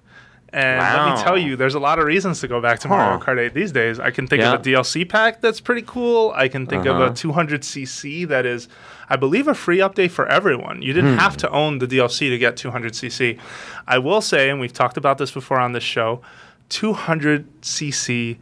And 0.56 0.80
let 0.80 1.18
me 1.18 1.24
tell 1.24 1.36
you, 1.36 1.56
there's 1.56 1.74
a 1.74 1.80
lot 1.80 1.98
of 1.98 2.06
reasons 2.06 2.40
to 2.42 2.48
go 2.48 2.62
back 2.62 2.78
to 2.82 2.88
Mario 2.88 3.18
Kart 3.20 3.40
8 3.40 3.56
these 3.56 3.72
days. 3.72 4.00
I 4.00 4.12
can 4.12 4.28
think 4.28 4.42
Yeah. 4.44 4.54
of 4.54 4.60
a 4.60 4.64
DLC 4.64 5.04
pack 5.04 5.42
that's 5.42 5.60
pretty 5.60 5.82
cool. 5.82 6.32
I 6.36 6.48
can 6.48 6.68
think 6.68 6.86
of 6.86 6.98
Uh-huh. 6.98 7.06
a 7.06 7.10
200cc 7.12 8.24
that 8.26 8.46
is, 8.46 8.68
I 9.10 9.16
believe, 9.16 9.48
a 9.48 9.56
free 9.56 9.80
update 9.80 10.12
for 10.12 10.28
everyone. 10.28 10.84
You 10.84 10.94
didn't 10.94 11.14
Hmm. 11.14 11.20
have 11.20 11.38
to 11.38 11.50
own 11.50 11.80
the 11.80 11.88
DLC 11.88 12.30
to 12.30 12.38
get 12.38 12.56
200cc. 12.56 13.40
I 13.88 13.98
will 13.98 14.22
say, 14.22 14.48
and 14.52 14.60
we've 14.60 14.72
talked 14.72 14.96
about 14.96 15.18
this 15.18 15.32
before 15.32 15.60
on 15.60 15.72
this 15.72 15.84
show, 15.84 16.22
200cc 16.70 18.38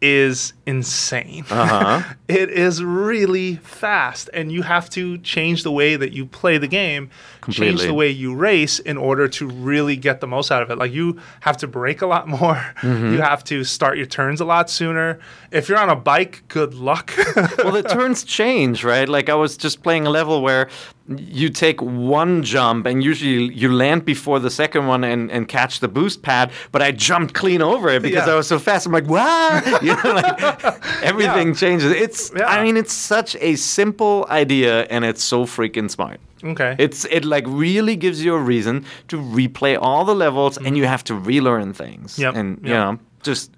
is 0.00 0.52
insane. 0.66 1.44
Uh-huh. 1.50 2.02
it 2.28 2.50
is 2.50 2.82
really 2.84 3.56
fast, 3.56 4.28
and 4.34 4.52
you 4.52 4.62
have 4.62 4.90
to 4.90 5.18
change 5.18 5.62
the 5.62 5.70
way 5.72 5.96
that 5.96 6.12
you 6.12 6.26
play 6.26 6.58
the 6.58 6.66
game, 6.68 7.08
change 7.50 7.82
the 7.82 7.94
way 7.94 8.10
you 8.10 8.34
race 8.34 8.78
in 8.78 8.96
order 8.96 9.28
to 9.28 9.46
really 9.48 9.96
get 9.96 10.20
the 10.20 10.26
most 10.26 10.50
out 10.50 10.62
of 10.62 10.70
it. 10.70 10.76
Like 10.76 10.92
you 10.92 11.20
have 11.40 11.56
to 11.58 11.66
brake 11.66 12.02
a 12.02 12.06
lot 12.06 12.28
more, 12.40 12.54
Mm-hmm. 12.82 13.12
you 13.14 13.20
have 13.22 13.42
to 13.44 13.64
start 13.64 13.96
your 13.96 14.06
turns 14.06 14.40
a 14.40 14.44
lot 14.44 14.68
sooner. 14.68 15.18
If 15.50 15.68
you're 15.68 15.78
on 15.78 15.88
a 15.88 15.96
bike, 15.96 16.42
good 16.48 16.74
luck. 16.74 17.12
well, 17.58 17.72
the 17.72 17.82
turns 17.82 18.24
change, 18.24 18.84
right? 18.84 19.08
Like 19.08 19.28
I 19.28 19.34
was 19.34 19.56
just 19.56 19.82
playing 19.82 20.06
a 20.06 20.10
level 20.10 20.42
where 20.42 20.68
you 21.06 21.50
take 21.50 21.82
one 21.82 22.42
jump 22.42 22.86
and 22.86 23.04
usually 23.04 23.52
you 23.54 23.70
land 23.70 24.04
before 24.06 24.38
the 24.40 24.50
second 24.50 24.86
one 24.86 25.04
and, 25.04 25.30
and 25.30 25.46
catch 25.48 25.80
the 25.80 25.88
boost 25.88 26.22
pad, 26.22 26.50
but 26.72 26.80
I 26.80 26.92
jumped 26.92 27.34
clean 27.34 27.60
over 27.60 27.90
it 27.90 28.00
because 28.02 28.26
Yeah. 28.26 28.32
I 28.32 28.36
was 28.36 28.48
so 28.48 28.58
fast. 28.58 28.86
I'm 28.86 28.92
like, 28.92 29.06
wow, 29.06 29.60
you 29.82 29.94
know, 30.02 30.14
like 30.14 30.40
everything 31.02 31.48
Yeah. 31.48 31.54
changes. 31.54 31.92
It's, 31.92 32.32
Yeah. 32.34 32.46
I 32.46 32.62
mean, 32.62 32.76
it's 32.78 32.92
such 32.94 33.36
a 33.40 33.56
simple 33.56 34.26
idea 34.30 34.84
and 34.90 35.04
it's 35.04 35.22
so 35.22 35.44
freaking 35.44 35.90
smart. 35.90 36.20
okay. 36.42 36.74
It's 36.78 37.04
it 37.10 37.24
like 37.24 37.44
really 37.48 37.96
gives 37.96 38.24
you 38.24 38.34
a 38.34 38.40
reason 38.40 38.84
to 39.08 39.16
replay 39.18 39.78
all 39.80 40.04
the 40.06 40.14
levels, 40.14 40.56
and 40.58 40.76
you 40.76 40.86
have 40.86 41.02
to 41.04 41.14
relearn 41.14 41.72
things. 41.74 42.18
Yep, 42.18 42.34
And 42.34 42.58
you 42.62 42.72
know, 42.74 42.98
just 43.22 43.50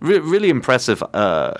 re- 0.00 0.18
really 0.20 0.50
impressive 0.50 1.02
uh, 1.14 1.54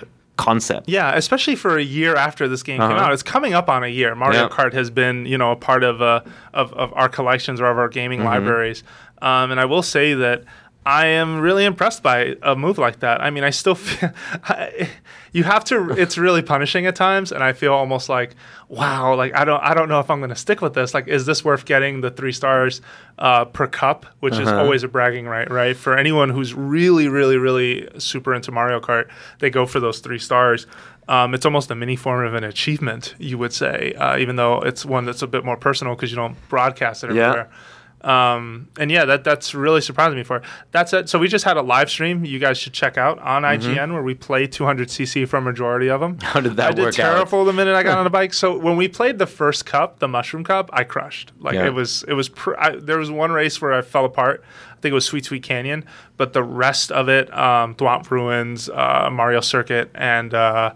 concept. 0.44 0.88
Yeah, 0.88 1.14
especially 1.14 1.56
for 1.56 1.76
a 1.78 1.82
year 1.82 2.14
after 2.16 2.48
this 2.48 2.62
game 2.62 2.80
came 2.80 2.90
Uh-huh. 2.90 3.04
out. 3.06 3.12
It's 3.12 3.22
coming 3.22 3.54
up 3.54 3.68
on 3.68 3.82
a 3.84 3.88
year. 3.88 4.14
Mario 4.14 4.42
Yeah. 4.42 4.48
Kart 4.48 4.72
has 4.74 4.90
been, 4.90 5.26
you 5.26 5.38
know, 5.38 5.50
a 5.52 5.56
part 5.56 5.82
of 5.84 6.00
uh, 6.02 6.20
of, 6.54 6.72
of 6.74 6.92
our 6.94 7.08
collections 7.08 7.60
or 7.60 7.66
of 7.66 7.78
our 7.78 7.88
gaming 7.88 8.20
Mm-hmm. 8.20 8.28
libraries. 8.34 8.82
Um, 9.20 9.50
and 9.52 9.60
I 9.60 9.66
will 9.66 9.82
say 9.82 10.14
that 10.14 10.42
I 10.84 11.06
am 11.06 11.40
really 11.40 11.64
impressed 11.64 12.02
by 12.02 12.36
a 12.42 12.56
move 12.56 12.76
like 12.78 13.00
that. 13.00 13.20
I 13.22 13.30
mean, 13.30 13.44
I 13.44 13.50
still 13.50 13.74
feel 13.76 14.10
I, 14.44 14.88
you 15.32 15.44
have 15.44 15.64
to. 15.66 15.90
It's 15.90 16.18
really 16.18 16.42
punishing 16.42 16.86
at 16.86 16.96
times, 16.96 17.30
and 17.32 17.42
I 17.42 17.52
feel 17.52 17.72
almost 17.72 18.08
like, 18.08 18.34
wow, 18.68 19.14
like 19.14 19.34
I 19.34 19.44
don't, 19.44 19.62
I 19.62 19.74
don't 19.74 19.88
know 19.88 20.00
if 20.00 20.10
I'm 20.10 20.18
going 20.18 20.30
to 20.30 20.36
stick 20.36 20.60
with 20.60 20.74
this. 20.74 20.92
Like, 20.94 21.06
is 21.08 21.24
this 21.24 21.44
worth 21.44 21.64
getting 21.64 22.00
the 22.00 22.10
three 22.10 22.32
stars 22.32 22.80
uh, 23.18 23.44
per 23.44 23.66
cup, 23.68 24.06
which 24.20 24.34
is 24.38 24.48
Uh-huh. 24.48 24.60
always 24.60 24.82
a 24.82 24.88
bragging 24.88 25.26
right, 25.26 25.48
right? 25.50 25.76
For 25.76 25.96
anyone 25.96 26.30
who's 26.30 26.52
really, 26.52 27.06
really, 27.08 27.36
really 27.38 27.88
super 27.98 28.34
into 28.34 28.50
Mario 28.50 28.80
Kart, 28.80 29.08
they 29.38 29.50
go 29.50 29.66
for 29.66 29.78
those 29.80 30.00
three 30.00 30.18
stars. 30.18 30.66
Um, 31.08 31.34
it's 31.34 31.44
almost 31.44 31.70
a 31.70 31.74
mini 31.74 31.96
form 31.96 32.24
of 32.24 32.34
an 32.34 32.44
achievement, 32.44 33.14
you 33.18 33.36
would 33.38 33.52
say, 33.52 33.92
uh, 33.94 34.16
even 34.18 34.36
though 34.36 34.60
it's 34.60 34.84
one 34.84 35.04
that's 35.04 35.22
a 35.22 35.26
bit 35.26 35.44
more 35.44 35.56
personal 35.56 35.94
because 35.96 36.10
you 36.10 36.16
don't 36.16 36.36
broadcast 36.48 37.02
it 37.04 37.12
Yeah. 37.14 37.46
Um, 38.04 38.68
and 38.78 38.90
yeah, 38.90 39.04
that 39.04 39.22
that's 39.24 39.54
really 39.54 39.80
surprising 39.80 40.16
me 40.18 40.24
for. 40.24 40.42
That's 40.72 40.92
it. 40.92 41.08
So 41.08 41.18
we 41.18 41.28
just 41.28 41.44
had 41.44 41.56
a 41.56 41.62
live 41.62 41.88
stream. 41.88 42.24
You 42.24 42.38
guys 42.38 42.58
should 42.58 42.72
check 42.72 42.98
out 42.98 43.18
on 43.20 43.42
IGN 43.42 43.92
where 43.92 44.02
we 44.02 44.14
play 44.14 44.48
200cc 44.48 45.28
for 45.28 45.36
a 45.36 45.40
majority 45.40 45.88
of 45.88 46.00
them. 46.00 46.16
Mm-hmm. 46.16 46.26
How 46.26 46.40
did 46.40 46.56
that 46.56 46.70
I 46.70 46.72
did 46.72 46.82
work 46.82 46.98
out? 46.98 47.14
terrible 47.14 47.44
the 47.44 47.52
minute 47.52 47.74
I 47.74 47.82
got 47.82 47.98
on 47.98 48.04
the 48.04 48.10
bike. 48.20 48.34
So 48.34 48.58
when 48.58 48.76
we 48.76 48.88
played 48.88 49.18
the 49.18 49.26
first 49.26 49.66
cup, 49.66 50.00
the 50.00 50.08
mushroom 50.08 50.42
cup, 50.44 50.68
I 50.72 50.84
crushed. 50.84 51.32
Like 51.38 51.54
Yeah. 51.54 51.66
it 51.66 51.74
was 51.74 52.04
it 52.08 52.14
was. 52.14 52.28
Pr- 52.28 52.58
I, 52.58 52.76
there 52.76 52.98
was 52.98 53.10
one 53.10 53.30
race 53.30 53.60
where 53.62 53.72
I 53.72 53.82
fell 53.82 54.04
apart. 54.04 54.42
I 54.70 54.80
think 54.82 54.90
it 54.90 54.94
was 54.94 55.06
Sweet 55.06 55.24
Sweet 55.24 55.44
Canyon, 55.44 55.84
but 56.16 56.32
the 56.32 56.42
rest 56.42 56.90
of 56.90 57.08
it, 57.08 57.32
um, 57.32 57.76
Thwomp 57.76 58.10
Ruins, 58.10 58.68
uh, 58.68 59.08
Mario 59.12 59.40
Circuit, 59.40 59.90
and 59.94 60.34
uh, 60.34 60.72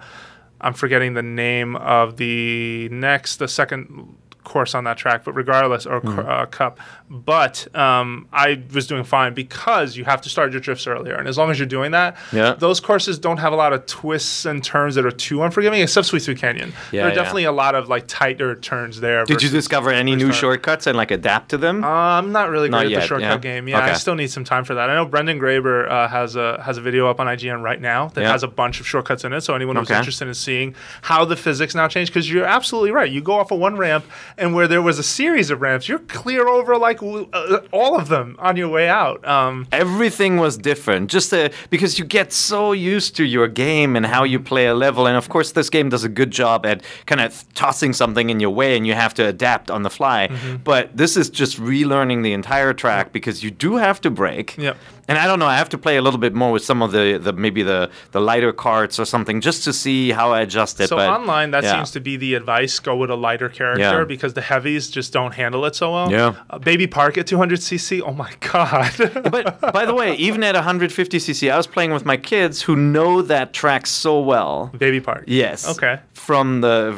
I'm 0.60 0.74
forgetting 0.74 1.14
the 1.14 1.24
name 1.24 1.74
of 1.74 2.16
the 2.18 2.88
next, 2.90 3.36
the 3.38 3.48
second 3.48 4.16
course 4.46 4.74
on 4.74 4.84
that 4.84 4.96
track, 4.96 5.24
but 5.24 5.32
regardless, 5.34 5.84
or 5.84 6.00
Hmm. 6.00 6.18
uh, 6.20 6.46
cup. 6.46 6.78
But 7.10 7.68
um, 7.76 8.26
I 8.32 8.62
was 8.72 8.86
doing 8.86 9.04
fine 9.04 9.34
because 9.34 9.96
you 9.96 10.04
have 10.04 10.20
to 10.22 10.28
start 10.28 10.52
your 10.52 10.60
drifts 10.60 10.86
earlier, 10.86 11.14
and 11.14 11.28
as 11.28 11.36
long 11.38 11.50
as 11.50 11.58
you're 11.58 11.66
doing 11.66 11.90
that, 11.92 12.16
Yeah. 12.32 12.54
those 12.58 12.80
courses 12.80 13.18
don't 13.18 13.36
have 13.38 13.52
a 13.52 13.56
lot 13.56 13.72
of 13.72 13.86
twists 13.86 14.44
and 14.46 14.64
turns 14.64 14.94
that 14.94 15.04
are 15.04 15.10
too 15.10 15.42
unforgiving, 15.42 15.80
except 15.82 16.06
Sweet 16.06 16.22
Sweet 16.22 16.38
Canyon. 16.38 16.72
Yeah, 16.90 17.02
there 17.02 17.06
are 17.06 17.08
yeah. 17.10 17.14
definitely 17.14 17.44
a 17.44 17.52
lot 17.52 17.74
of 17.74 17.88
like 17.88 18.04
tighter 18.08 18.54
turns 18.56 19.00
there. 19.00 19.24
Did 19.24 19.42
you 19.42 19.48
discover 19.50 19.90
any 19.90 20.16
new 20.16 20.26
time. 20.30 20.34
shortcuts 20.34 20.86
and 20.86 20.96
like 20.96 21.10
adapt 21.10 21.50
to 21.50 21.58
them? 21.58 21.84
Uh, 21.84 21.88
I'm 21.88 22.32
not 22.32 22.50
really 22.50 22.68
Not 22.68 22.78
great 22.78 22.86
at 22.86 22.90
yet, 22.92 23.00
the 23.02 23.06
shortcut 23.06 23.30
yeah? 23.30 23.36
game. 23.38 23.68
Yeah, 23.68 23.84
I 23.84 23.92
still 23.94 24.14
need 24.14 24.30
some 24.30 24.44
time 24.44 24.64
for 24.64 24.74
that. 24.74 24.90
I 24.90 24.94
know 24.94 25.04
Brendan 25.04 25.38
Graeber 25.38 25.88
uh, 25.90 26.08
has 26.08 26.34
a 26.36 26.62
has 26.64 26.78
a 26.78 26.80
video 26.80 27.08
up 27.08 27.20
on 27.20 27.26
IGN 27.26 27.62
right 27.62 27.80
now 27.80 28.08
that 28.14 28.24
has 28.24 28.42
a 28.42 28.48
bunch 28.48 28.80
of 28.80 28.86
shortcuts 28.86 29.24
in 29.24 29.32
it. 29.32 29.42
So 29.42 29.54
anyone 29.54 29.76
who's 29.76 29.90
Okay. 29.90 29.98
interested 29.98 30.26
in 30.28 30.34
seeing 30.34 30.74
how 31.02 31.24
the 31.24 31.36
physics 31.36 31.74
now 31.74 31.86
change, 31.88 32.08
because 32.08 32.30
you're 32.30 32.44
absolutely 32.46 32.90
right. 32.90 33.10
You 33.10 33.20
go 33.20 33.34
off 33.38 33.50
of 33.50 33.58
one 33.58 33.76
ramp, 33.76 34.04
and 34.38 34.54
where 34.54 34.68
there 34.68 34.82
was 34.82 34.98
a 34.98 35.02
series 35.02 35.50
of 35.50 35.60
ramps, 35.60 35.88
you're 35.88 35.98
clear 36.00 36.46
over 36.48 36.76
like 36.76 37.02
uh, 37.02 37.60
all 37.72 37.96
of 37.98 38.08
them 38.08 38.36
on 38.38 38.56
your 38.56 38.68
way 38.68 38.88
out. 38.88 39.26
Um, 39.26 39.66
everything 39.72 40.36
was 40.36 40.56
different 40.58 41.10
just 41.10 41.32
uh, 41.32 41.48
because 41.70 41.98
you 41.98 42.04
get 42.04 42.32
so 42.32 42.72
used 42.72 43.16
to 43.16 43.24
your 43.24 43.48
game 43.48 43.96
and 43.96 44.04
how 44.06 44.24
you 44.24 44.38
play 44.40 44.66
a 44.66 44.74
level 44.74 45.06
and 45.06 45.16
of 45.16 45.28
course 45.28 45.52
this 45.52 45.70
game 45.70 45.88
does 45.88 46.04
a 46.04 46.08
good 46.08 46.30
job 46.30 46.66
at 46.66 46.82
kind 47.06 47.20
of 47.20 47.44
tossing 47.54 47.92
something 47.92 48.30
in 48.30 48.40
your 48.40 48.50
way 48.50 48.76
and 48.76 48.86
you 48.86 48.94
have 48.94 49.14
to 49.14 49.26
adapt 49.26 49.70
on 49.70 49.82
the 49.82 49.90
fly 49.90 50.28
Mm-hmm. 50.28 50.56
but 50.64 50.96
this 50.96 51.16
is 51.16 51.30
just 51.30 51.58
relearning 51.60 52.22
the 52.22 52.32
entire 52.32 52.72
track 52.72 53.12
because 53.12 53.42
you 53.44 53.50
do 53.50 53.76
have 53.76 54.00
to 54.00 54.10
break. 54.10 54.56
Yep. 54.56 54.76
And 55.08 55.18
I 55.18 55.26
don't 55.26 55.38
know 55.38 55.46
I 55.46 55.56
have 55.56 55.68
to 55.70 55.78
play 55.78 55.96
a 55.96 56.02
little 56.02 56.18
bit 56.20 56.34
more 56.34 56.50
with 56.52 56.64
some 56.64 56.82
of 56.82 56.92
the, 56.92 57.18
the 57.22 57.32
maybe 57.32 57.62
the 57.62 57.90
the 58.12 58.20
lighter 58.20 58.52
cards 58.52 58.98
or 58.98 59.04
something 59.04 59.40
just 59.40 59.64
to 59.64 59.72
see 59.72 60.10
how 60.10 60.32
I 60.32 60.40
adjust 60.42 60.80
it 60.80 60.88
so 60.88 60.96
but 60.96 61.08
online, 61.08 61.50
that 61.52 61.62
yeah. 61.64 61.74
seems 61.74 61.90
to 61.92 62.00
be 62.00 62.16
the 62.16 62.34
advice: 62.34 62.78
go 62.78 62.96
with 62.96 63.10
a 63.10 63.16
lighter 63.16 63.48
character 63.48 63.98
Yeah. 64.00 64.04
because 64.04 64.34
the 64.34 64.40
heavies 64.42 64.88
just 64.90 65.12
don't 65.12 65.32
handle 65.34 65.64
it 65.64 65.74
so 65.76 65.92
well. 65.92 66.10
Yeah. 66.10 66.34
Uh, 66.50 66.58
Baby 66.58 66.86
Park 66.86 67.18
at 67.18 67.26
200cc. 67.26 68.02
Oh 68.04 68.12
my 68.12 68.32
god. 68.40 68.92
but 69.30 69.60
by 69.72 69.84
the 69.86 69.94
way, 69.94 70.14
even 70.16 70.42
at 70.42 70.54
150cc, 70.54 71.50
I 71.50 71.56
was 71.56 71.66
playing 71.66 71.92
with 71.92 72.04
my 72.04 72.16
kids 72.16 72.62
who 72.62 72.76
know 72.76 73.22
that 73.22 73.52
track 73.52 73.86
so 73.86 74.20
well. 74.20 74.70
Baby 74.78 75.00
Park. 75.00 75.24
Yes. 75.26 75.68
Okay. 75.68 76.00
From 76.14 76.60
the 76.60 76.94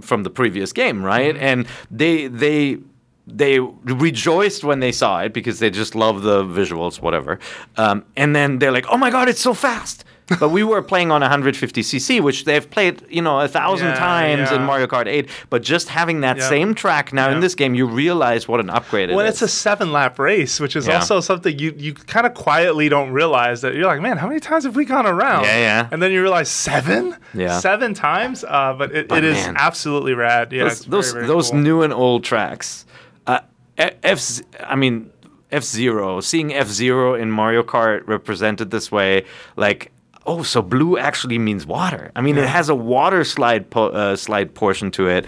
from 0.00 0.22
the 0.22 0.30
previous 0.30 0.72
game, 0.72 1.02
right? 1.04 1.34
Mm-hmm. 1.34 1.44
And 1.44 1.66
they 1.90 2.26
they 2.28 2.78
they 3.30 3.60
rejoiced 3.60 4.64
when 4.64 4.80
they 4.80 4.92
saw 4.92 5.20
it 5.20 5.32
because 5.32 5.58
they 5.58 5.70
just 5.70 5.94
love 5.94 6.22
the 6.22 6.42
visuals, 6.44 7.00
whatever. 7.00 7.38
Um, 7.76 8.04
and 8.16 8.34
then 8.34 8.58
they're 8.58 8.72
like, 8.72 8.86
"Oh 8.88 8.96
my 8.96 9.10
god, 9.10 9.28
it's 9.28 9.40
so 9.40 9.54
fast!" 9.54 10.04
but 10.40 10.50
we 10.50 10.62
were 10.62 10.82
playing 10.82 11.10
on 11.10 11.22
150cc, 11.22 12.20
which 12.20 12.44
they've 12.44 12.68
played, 12.68 13.02
you 13.08 13.22
know, 13.22 13.40
a 13.40 13.48
thousand 13.48 13.88
Yeah, 13.88 13.94
times 13.94 14.52
in. 14.52 14.62
Mario 14.62 14.86
Kart 14.86 15.06
8. 15.06 15.26
But 15.48 15.62
just 15.62 15.88
having 15.88 16.20
that 16.20 16.36
Yeah. 16.36 16.48
same 16.50 16.74
track 16.74 17.14
now 17.14 17.30
in 17.30 17.40
this 17.40 17.54
game, 17.54 17.74
you 17.74 17.86
realize 17.86 18.46
what 18.46 18.60
an 18.60 18.68
upgrade 18.68 19.08
it 19.08 19.12
is. 19.12 19.16
Well, 19.16 19.24
it's 19.24 19.40
a 19.40 19.48
seven 19.48 19.90
lap 19.90 20.18
race, 20.18 20.60
which 20.60 20.76
is 20.76 20.86
Yeah. 20.86 20.96
also 20.96 21.20
something 21.20 21.58
you, 21.58 21.72
you 21.78 21.94
kind 21.94 22.26
of 22.26 22.34
quietly 22.34 22.90
don't 22.90 23.10
realize 23.10 23.62
that 23.62 23.72
you're 23.74 23.86
like, 23.86 24.02
man, 24.02 24.18
how 24.18 24.28
many 24.28 24.38
times 24.38 24.64
have 24.64 24.76
we 24.76 24.84
gone 24.84 25.06
around? 25.06 25.44
Yeah, 25.44 25.56
yeah. 25.60 25.88
And 25.90 26.02
then 26.02 26.12
you 26.12 26.20
realize 26.20 26.50
seven? 26.50 27.16
Yeah. 27.32 27.58
Seven 27.60 27.94
times? 27.94 28.44
Uh, 28.46 28.74
but 28.76 28.92
it, 28.94 29.08
But 29.08 29.24
it 29.24 29.24
is 29.24 29.48
absolutely 29.56 30.12
rad. 30.12 30.52
Yeah. 30.52 30.64
those 30.64 30.84
very, 30.84 30.90
those, 30.90 31.12
very 31.14 31.26
those 31.26 31.50
cool. 31.52 31.60
new 31.60 31.80
and 31.82 31.92
old 31.94 32.22
tracks. 32.24 32.84
F, 33.78 34.40
I 34.60 34.76
mean 34.76 35.10
F 35.50 35.62
Zero. 35.62 36.20
Seeing 36.20 36.52
F 36.52 36.68
Zero 36.68 37.14
in 37.14 37.30
Mario 37.30 37.62
Kart 37.62 38.06
represented 38.06 38.70
this 38.70 38.90
way, 38.92 39.24
like. 39.56 39.92
Oh, 40.28 40.42
so 40.42 40.60
blue 40.60 40.98
actually 40.98 41.38
means 41.38 41.64
water. 41.66 42.12
I 42.14 42.20
mean, 42.20 42.36
it 42.36 42.46
has 42.46 42.68
a 42.68 42.74
water 42.74 43.24
slide 43.24 43.70
po- 43.70 43.88
uh, 43.88 44.14
slide 44.14 44.54
portion 44.54 44.90
to 44.90 45.08
it. 45.08 45.24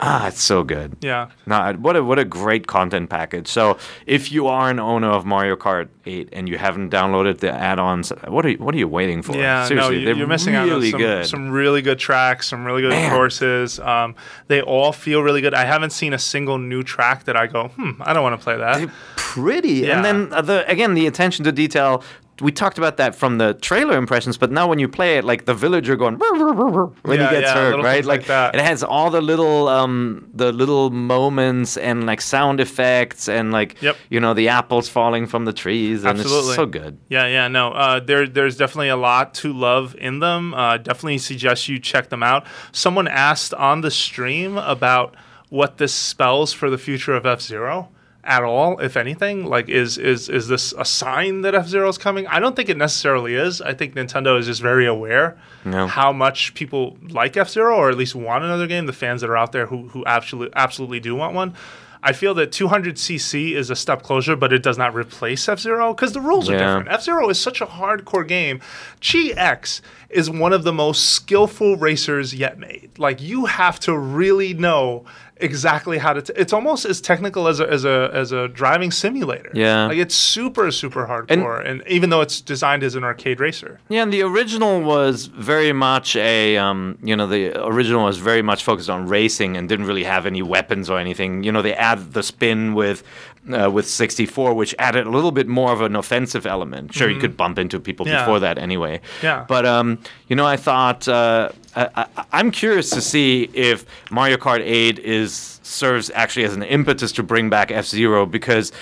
Ah, 0.00 0.26
it's 0.26 0.42
so 0.42 0.64
good. 0.64 0.92
Mm-hmm. 0.92 1.06
Yeah. 1.06 1.28
No, 1.46 1.74
what 1.74 1.96
a 1.96 2.02
what 2.02 2.18
a 2.18 2.24
great 2.24 2.66
content 2.66 3.10
package. 3.10 3.46
So, 3.46 3.76
if 4.06 4.32
you 4.32 4.48
are 4.48 4.70
an 4.70 4.80
owner 4.80 5.10
of 5.10 5.24
Mario 5.26 5.54
Kart 5.54 5.88
8 6.06 6.30
and 6.32 6.48
you 6.48 6.56
haven't 6.58 6.90
downloaded 6.90 7.38
the 7.38 7.52
add-ons, 7.52 8.10
what 8.26 8.44
are 8.46 8.48
you, 8.50 8.58
what 8.58 8.74
are 8.74 8.78
you 8.78 8.88
waiting 8.88 9.22
for? 9.22 9.36
Yeah, 9.36 9.66
seriously, 9.66 9.94
no, 9.94 10.00
you, 10.00 10.06
they're 10.06 10.16
you're 10.16 10.26
missing 10.26 10.54
out 10.54 10.68
on 10.68 10.82
some, 10.82 10.98
good. 10.98 11.26
some 11.26 11.50
really 11.50 11.82
good 11.82 11.98
tracks, 11.98 12.48
some 12.48 12.64
really 12.64 12.82
good 12.82 12.90
Man. 12.90 13.10
courses. 13.12 13.78
Um, 13.78 14.16
they 14.48 14.62
all 14.62 14.92
feel 14.92 15.22
really 15.22 15.42
good. 15.42 15.54
I 15.54 15.66
haven't 15.66 15.90
seen 15.90 16.14
a 16.14 16.18
single 16.18 16.58
new 16.58 16.82
track 16.82 17.24
that 17.24 17.36
I 17.36 17.46
go, 17.46 17.68
hmm, 17.68 18.00
I 18.00 18.12
don't 18.12 18.22
want 18.22 18.40
to 18.40 18.42
play 18.42 18.56
that. 18.56 18.78
They're 18.78 18.92
pretty. 19.16 19.72
Yeah. 19.72 19.96
And 19.96 20.04
then 20.04 20.32
uh, 20.32 20.40
the 20.42 20.68
again 20.68 20.94
the 20.94 21.06
attention 21.06 21.44
to 21.44 21.52
detail. 21.52 22.02
We 22.42 22.52
talked 22.52 22.76
about 22.76 22.96
that 22.98 23.14
from 23.14 23.38
the 23.38 23.54
trailer 23.54 23.96
impressions, 23.96 24.36
but 24.36 24.50
now 24.50 24.66
when 24.68 24.78
you 24.78 24.88
play 24.88 25.16
it, 25.18 25.24
like 25.24 25.44
the 25.46 25.54
villager 25.54 25.96
going 25.96 26.16
when 26.18 27.18
Yeah, 27.18 27.28
he 27.30 27.36
gets 27.36 27.46
yeah, 27.46 27.54
hurt, 27.54 27.82
right? 27.82 28.04
like 28.04 28.26
that. 28.26 28.54
it 28.54 28.60
has 28.60 28.82
all 28.82 29.10
the 29.10 29.20
little 29.20 29.68
um 29.68 30.28
the 30.34 30.52
little 30.52 30.90
moments 30.90 31.76
and 31.76 32.04
like 32.04 32.20
sound 32.20 32.60
effects 32.60 33.28
and 33.28 33.52
like 33.52 33.80
Yep. 33.80 33.96
you 34.10 34.20
know 34.20 34.34
the 34.34 34.48
apples 34.48 34.88
falling 34.88 35.26
from 35.26 35.44
the 35.44 35.52
trees 35.52 36.04
and 36.04 36.18
Absolutely. 36.18 36.48
it's 36.50 36.56
so 36.56 36.66
good. 36.66 36.98
Yeah, 37.08 37.26
yeah, 37.26 37.48
no. 37.48 37.72
Uh, 37.72 38.00
there, 38.00 38.26
there's 38.26 38.56
definitely 38.56 38.88
a 38.88 38.96
lot 38.96 39.34
to 39.34 39.52
love 39.52 39.94
in 39.98 40.18
them. 40.18 40.52
Uh, 40.54 40.76
definitely 40.78 41.18
suggest 41.18 41.68
you 41.68 41.78
check 41.78 42.08
them 42.08 42.22
out. 42.22 42.44
Someone 42.72 43.06
asked 43.08 43.54
on 43.54 43.80
the 43.82 43.90
stream 43.90 44.56
about 44.58 45.14
what 45.48 45.78
this 45.78 45.92
spells 45.94 46.52
for 46.52 46.70
the 46.70 46.78
future 46.78 47.14
of 47.14 47.24
F 47.26 47.40
Zero 47.40 47.88
at 48.24 48.44
all, 48.44 48.78
if 48.78 48.96
anything. 48.96 49.46
Like, 49.46 49.68
is 49.68 49.98
is 49.98 50.28
is 50.28 50.46
this 50.48 50.72
a 50.78 50.84
sign 50.84 51.40
that 51.42 51.54
F 51.54 51.66
Zero 51.68 51.88
is 51.88 51.98
coming? 51.98 52.26
I 52.28 52.38
don't 52.40 52.54
think 52.54 52.68
it 52.68 52.76
necessarily 52.76 53.34
is. 53.34 53.60
I 53.60 53.74
think 53.74 53.94
Nintendo 53.94 54.38
is 54.38 54.46
just 54.46 54.62
very 54.62 54.86
aware 54.86 55.36
Yeah. 55.64 55.88
how 55.88 56.12
much 56.12 56.54
people 56.54 56.96
like 57.08 57.36
F 57.36 57.48
Zero, 57.50 57.76
or 57.76 57.90
at 57.90 57.96
least 57.96 58.14
want 58.14 58.44
another 58.44 58.66
game. 58.66 58.86
The 58.86 58.92
fans 58.92 59.22
that 59.22 59.30
are 59.30 59.36
out 59.36 59.52
there 59.52 59.66
who 59.66 59.88
who 59.88 60.04
absolutely 60.06 60.52
absolutely 60.56 61.00
do 61.00 61.14
want 61.16 61.34
one. 61.34 61.54
I 62.04 62.12
feel 62.12 62.34
that 62.34 62.50
200cc 62.50 63.52
is 63.54 63.70
a 63.70 63.76
step 63.76 64.02
closer, 64.02 64.34
but 64.34 64.52
it 64.52 64.60
does 64.64 64.76
not 64.76 64.92
replace 64.92 65.48
F 65.48 65.60
Zero 65.60 65.94
because 65.94 66.12
the 66.12 66.20
rules 66.20 66.50
are 66.50 66.58
different. 66.58 66.88
F 66.88 67.02
Zero 67.04 67.28
is 67.28 67.40
such 67.40 67.60
a 67.60 67.66
hardcore 67.66 68.26
game. 68.26 68.60
GX 69.00 69.80
is 70.10 70.28
one 70.30 70.52
of 70.52 70.64
the 70.64 70.72
most 70.72 71.10
skillful 71.10 71.76
racers 71.76 72.34
yet 72.34 72.58
made. 72.58 72.90
Like 72.98 73.20
you 73.20 73.46
have 73.46 73.78
to 73.80 73.96
really 73.96 74.52
know 74.54 75.04
exactly 75.42 75.98
how 75.98 76.12
to. 76.12 76.22
T- 76.22 76.32
it's 76.36 76.52
almost 76.52 76.84
as 76.84 77.00
technical 77.00 77.48
as 77.48 77.60
a 77.60 77.68
as 77.68 77.84
a 77.84 78.10
as 78.12 78.32
a 78.32 78.48
driving 78.48 78.90
simulator. 78.90 79.50
Yeah. 79.54 79.86
like 79.86 79.98
it's 79.98 80.14
super 80.14 80.70
super 80.70 81.06
hardcore, 81.06 81.64
and, 81.64 81.82
even 81.86 82.10
though 82.10 82.20
it's 82.20 82.40
designed 82.40 82.82
as 82.82 82.94
an 82.94 83.04
arcade 83.04 83.40
racer. 83.40 83.80
Yeah, 83.88 84.02
and 84.02 84.12
the 84.12 84.22
original 84.22 84.80
was 84.80 85.26
very 85.26 85.72
much 85.72 86.16
a, 86.16 86.56
um, 86.56 86.98
you 87.02 87.16
know, 87.16 87.26
the 87.26 87.58
original 87.64 88.04
was 88.04 88.18
very 88.18 88.42
much 88.42 88.64
focused 88.64 88.90
on 88.90 89.06
racing 89.06 89.56
and 89.56 89.68
didn't 89.68 89.86
really 89.86 90.04
have 90.04 90.26
any 90.26 90.42
weapons 90.42 90.88
or 90.88 90.98
anything. 90.98 91.42
You 91.44 91.52
know, 91.52 91.62
they 91.62 91.74
added 91.74 92.12
the 92.12 92.22
spin 92.22 92.74
with, 92.74 93.02
uh, 93.50 93.70
with 93.70 93.88
64, 93.88 94.54
which 94.54 94.74
added 94.78 95.06
a 95.06 95.10
little 95.10 95.32
bit 95.32 95.48
more 95.48 95.72
of 95.72 95.80
an 95.80 95.96
offensive 95.96 96.46
element. 96.46 96.94
Sure, 96.94 97.10
you 97.10 97.18
could 97.18 97.36
bump 97.36 97.58
into 97.58 97.80
people 97.80 98.06
Mm-hmm. 98.06 98.14
Yeah. 98.14 98.24
before 98.24 98.40
that 98.40 98.58
anyway. 98.58 99.00
Yeah. 99.22 99.44
But 99.48 99.66
um, 99.66 99.98
you 100.28 100.36
know, 100.36 100.46
I 100.46 100.56
thought 100.56 101.06
uh, 101.08 101.50
I, 101.76 101.88
I, 102.16 102.24
I'm 102.32 102.50
curious 102.50 102.90
to 102.90 103.00
see 103.00 103.48
if 103.54 103.84
Mario 104.10 104.36
Kart 104.36 104.60
8 104.60 104.98
is 104.98 105.60
serves 105.62 106.10
actually 106.14 106.44
as 106.44 106.54
an 106.54 106.62
impetus 106.62 107.12
to 107.12 107.22
bring 107.22 107.48
back 107.50 107.70
F 107.70 107.86
Zero 107.86 108.26
because 108.26 108.72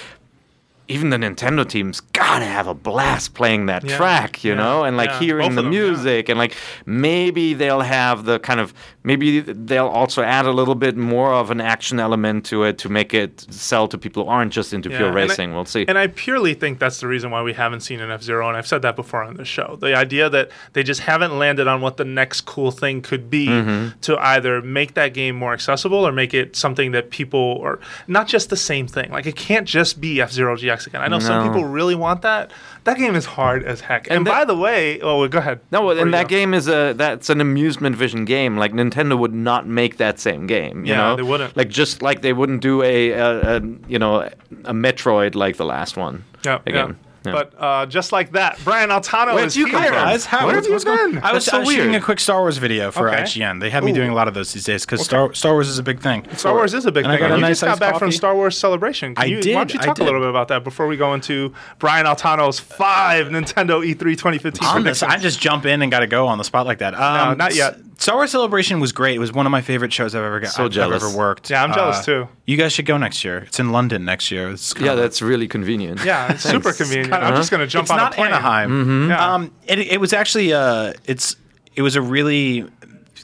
even 0.90 1.10
the 1.10 1.16
Nintendo 1.16 1.66
teams, 1.68 2.00
gotta 2.00 2.44
have 2.44 2.66
a 2.66 2.74
blast 2.74 3.34
playing 3.34 3.66
that 3.66 3.84
Yeah, 3.84 3.96
track, 3.96 4.44
you 4.44 4.52
yeah, 4.52 4.58
know, 4.58 4.84
and 4.84 4.96
like 4.96 5.10
yeah. 5.10 5.18
hearing 5.20 5.54
the 5.54 5.62
them, 5.62 5.70
music, 5.70 6.28
and 6.28 6.38
like 6.38 6.54
maybe 6.86 7.54
they'll 7.54 7.80
have 7.80 8.24
the 8.24 8.38
kind 8.40 8.60
of 8.60 8.74
maybe 9.04 9.40
they'll 9.40 9.86
also 9.86 10.22
add 10.22 10.44
a 10.46 10.50
little 10.52 10.74
bit 10.74 10.96
more 10.96 11.32
of 11.32 11.50
an 11.50 11.60
action 11.60 11.98
element 12.00 12.44
to 12.46 12.64
it 12.64 12.76
to 12.78 12.88
make 12.88 13.14
it 13.14 13.46
sell 13.50 13.88
to 13.88 13.96
people 13.96 14.24
who 14.24 14.30
aren't 14.30 14.52
just 14.52 14.72
into 14.74 14.88
pure 14.90 15.08
and 15.08 15.18
I- 15.18 15.22
racing. 15.22 15.54
we'll 15.54 15.64
see. 15.64 15.84
And 15.88 15.96
I 15.98 16.08
purely 16.08 16.54
think 16.54 16.78
that's 16.78 17.00
the 17.00 17.06
reason 17.06 17.30
why 17.30 17.42
we 17.42 17.52
haven't 17.52 17.80
seen 17.80 18.00
an 18.00 18.10
F 18.10 18.22
Zero, 18.22 18.48
and 18.48 18.56
I've 18.56 18.66
said 18.66 18.82
that 18.82 18.96
before 18.96 19.22
on 19.22 19.36
the 19.36 19.44
show. 19.44 19.76
The 19.80 19.96
idea 19.96 20.28
that 20.30 20.50
they 20.72 20.82
just 20.82 21.00
haven't 21.00 21.38
landed 21.38 21.66
on 21.66 21.80
what 21.80 21.96
the 21.96 22.04
next 22.04 22.42
cool 22.42 22.70
thing 22.70 23.00
could 23.02 23.30
be 23.30 23.46
Mm-hmm. 23.50 23.98
to 24.02 24.16
either 24.18 24.60
make 24.62 24.94
that 24.94 25.14
game 25.14 25.34
more 25.34 25.52
accessible 25.52 26.06
or 26.06 26.12
make 26.12 26.34
it 26.34 26.54
something 26.56 26.92
that 26.92 27.10
people 27.10 27.38
or 27.40 27.80
not 28.06 28.26
just 28.28 28.50
the 28.50 28.56
same 28.56 28.86
thing. 28.86 29.10
Like 29.10 29.26
it 29.26 29.36
can't 29.36 29.66
just 29.66 30.00
be 30.00 30.20
F 30.20 30.30
Zero 30.32 30.56
GX 30.56 30.79
again. 30.86 31.02
I 31.02 31.08
know 31.08 31.18
some 31.18 31.46
people 31.46 31.64
really 31.64 31.94
want 31.94 32.22
that. 32.22 32.52
That 32.84 32.96
game 32.96 33.14
is 33.14 33.24
hard 33.24 33.64
as 33.64 33.80
heck. 33.80 34.06
And, 34.08 34.16
And 34.16 34.24
by 34.24 34.44
the 34.44 34.56
way, 34.56 35.00
oh, 35.00 35.20
well, 35.20 35.28
go 35.28 35.38
ahead. 35.38 35.60
No, 35.70 35.90
and 35.90 36.12
that 36.14 36.24
go. 36.24 36.28
game 36.28 36.54
is 36.54 36.68
a 36.68 36.92
that's 36.94 37.30
an 37.30 37.40
amusement 37.40 37.96
vision 37.96 38.24
game. 38.24 38.56
Like 38.56 38.72
Nintendo 38.72 39.18
would 39.18 39.34
not 39.34 39.66
make 39.66 39.96
that 39.98 40.18
same 40.18 40.46
game. 40.46 40.84
You 40.84 40.92
Yeah, 40.92 40.96
know, 40.98 41.16
they 41.16 41.22
wouldn't. 41.22 41.56
Like 41.56 41.68
just 41.68 42.02
like 42.02 42.22
they 42.22 42.32
wouldn't 42.32 42.62
do 42.62 42.82
a, 42.82 43.10
a, 43.10 43.56
a 43.56 43.60
you 43.88 43.98
know 43.98 44.20
a 44.64 44.72
Metroid 44.72 45.34
like 45.34 45.56
the 45.56 45.64
last 45.66 45.96
one. 45.96 46.24
Yeah, 46.44 46.60
again. 46.66 46.96
yeah. 47.02 47.09
Yeah. 47.24 47.32
But 47.32 47.52
uh, 47.58 47.84
just 47.86 48.12
like 48.12 48.32
that, 48.32 48.58
Brian 48.64 48.88
Altano 48.88 49.34
Where'd 49.34 49.48
is 49.48 49.56
you 49.56 49.66
come 49.70 49.82
here. 49.82 49.92
from? 49.92 50.02
guys, 50.04 50.24
how 50.24 50.46
Where 50.46 50.54
have 50.54 50.64
you 50.64 50.72
what's 50.72 50.84
going- 50.84 51.14
been? 51.16 51.22
I 51.22 51.32
was, 51.34 51.44
That's 51.44 51.46
so 51.46 51.56
I 51.56 51.60
was 51.60 51.68
shooting 51.68 51.90
weird. 51.90 52.02
a 52.02 52.04
quick 52.04 52.18
Star 52.20 52.40
Wars 52.40 52.56
video 52.56 52.90
for 52.90 53.10
Okay. 53.10 53.22
IGN. 53.24 53.60
They 53.60 53.68
have 53.70 53.84
me 53.84 53.90
Ooh. 53.90 53.94
doing 53.94 54.10
a 54.10 54.14
lot 54.14 54.26
of 54.26 54.32
those 54.34 54.52
these 54.54 54.64
days 54.64 54.86
because 54.86 55.02
Star, 55.04 55.34
Star 55.34 55.52
Wars 55.52 55.68
is 55.68 55.78
a 55.78 55.82
big 55.82 56.00
thing. 56.00 56.26
Star 56.36 56.54
Wars 56.54 56.72
is 56.72 56.86
a 56.86 56.92
big 56.92 57.04
And 57.04 57.12
I 57.12 57.16
thing. 57.16 57.28
got 57.28 57.32
a 57.32 57.34
you 57.36 57.40
nice 57.42 57.60
just 57.60 57.62
got 57.62 57.70
iced 57.72 57.80
back 57.80 57.92
from 57.98 58.08
coffee. 58.08 58.16
Star 58.16 58.34
Wars 58.34 58.56
Celebration. 58.56 59.14
Can 59.14 59.22
I 59.22 59.26
you, 59.26 59.36
Why 59.36 59.42
don't 59.42 59.74
you 59.74 59.80
I 59.80 59.84
talk 59.84 59.96
a 59.96 60.00
did. 60.00 60.04
little 60.04 60.20
bit 60.20 60.30
about 60.30 60.48
that 60.48 60.64
before 60.64 60.86
we 60.86 60.96
go 60.96 61.12
into 61.12 61.52
Brian 61.78 62.06
Altano's 62.06 62.58
five 62.58 63.26
Nintendo 63.26 63.84
E 63.84 63.94
E3 63.94 64.16
2015 64.16 64.66
on 64.66 64.82
this, 64.84 65.00
predictions? 65.00 65.02
I 65.02 65.16
just 65.22 65.40
jump 65.40 65.66
in 65.66 65.82
and 65.82 65.90
got 65.92 66.00
to 66.00 66.06
go 66.06 66.26
on 66.26 66.38
the 66.38 66.44
spot 66.44 66.64
like 66.64 66.78
that. 66.78 66.94
Um, 66.94 67.36
not 67.36 67.54
yet. 67.54 67.76
Star 68.00 68.16
Wars 68.16 68.30
Celebration 68.30 68.80
was 68.80 68.92
great. 68.92 69.14
It 69.14 69.18
was 69.18 69.30
one 69.32 69.44
of 69.46 69.52
my 69.52 69.60
favorite 69.60 69.92
shows 69.92 70.14
I've 70.14 70.24
ever 70.24 70.40
got. 70.40 70.50
So 70.52 70.64
I've 70.64 70.70
jealous. 70.70 71.04
ever 71.04 71.16
worked. 71.16 71.50
Yeah, 71.50 71.62
I'm 71.62 71.72
jealous 71.74 71.98
Uh, 71.98 72.02
too. 72.02 72.28
You 72.46 72.56
guys 72.56 72.72
should 72.72 72.86
go 72.86 72.96
next 72.96 73.24
year. 73.24 73.38
It's 73.46 73.60
in 73.60 73.72
London 73.72 74.04
next 74.06 74.30
year. 74.30 74.48
It's 74.50 74.74
yeah, 74.80 74.92
of- 74.92 74.98
that's 74.98 75.20
really 75.20 75.46
convenient. 75.46 76.02
yeah, 76.04 76.32
it's 76.32 76.42
super 76.42 76.72
convenient. 76.72 77.12
I'm 77.12 77.36
just 77.36 77.50
gonna 77.50 77.66
jump 77.66 77.84
it's 77.84 77.90
on 77.90 77.98
not 77.98 78.12
a 78.12 78.16
plane. 78.16 78.28
Anaheim. 78.28 78.70
Mm-hmm. 78.70 79.10
Yeah. 79.10 79.34
Um, 79.34 79.52
it, 79.66 79.78
it 79.80 80.00
was 80.00 80.12
actually 80.12 80.52
uh, 80.52 80.94
it's 81.04 81.36
it 81.76 81.82
was 81.82 81.94
a 81.94 82.02
really 82.02 82.66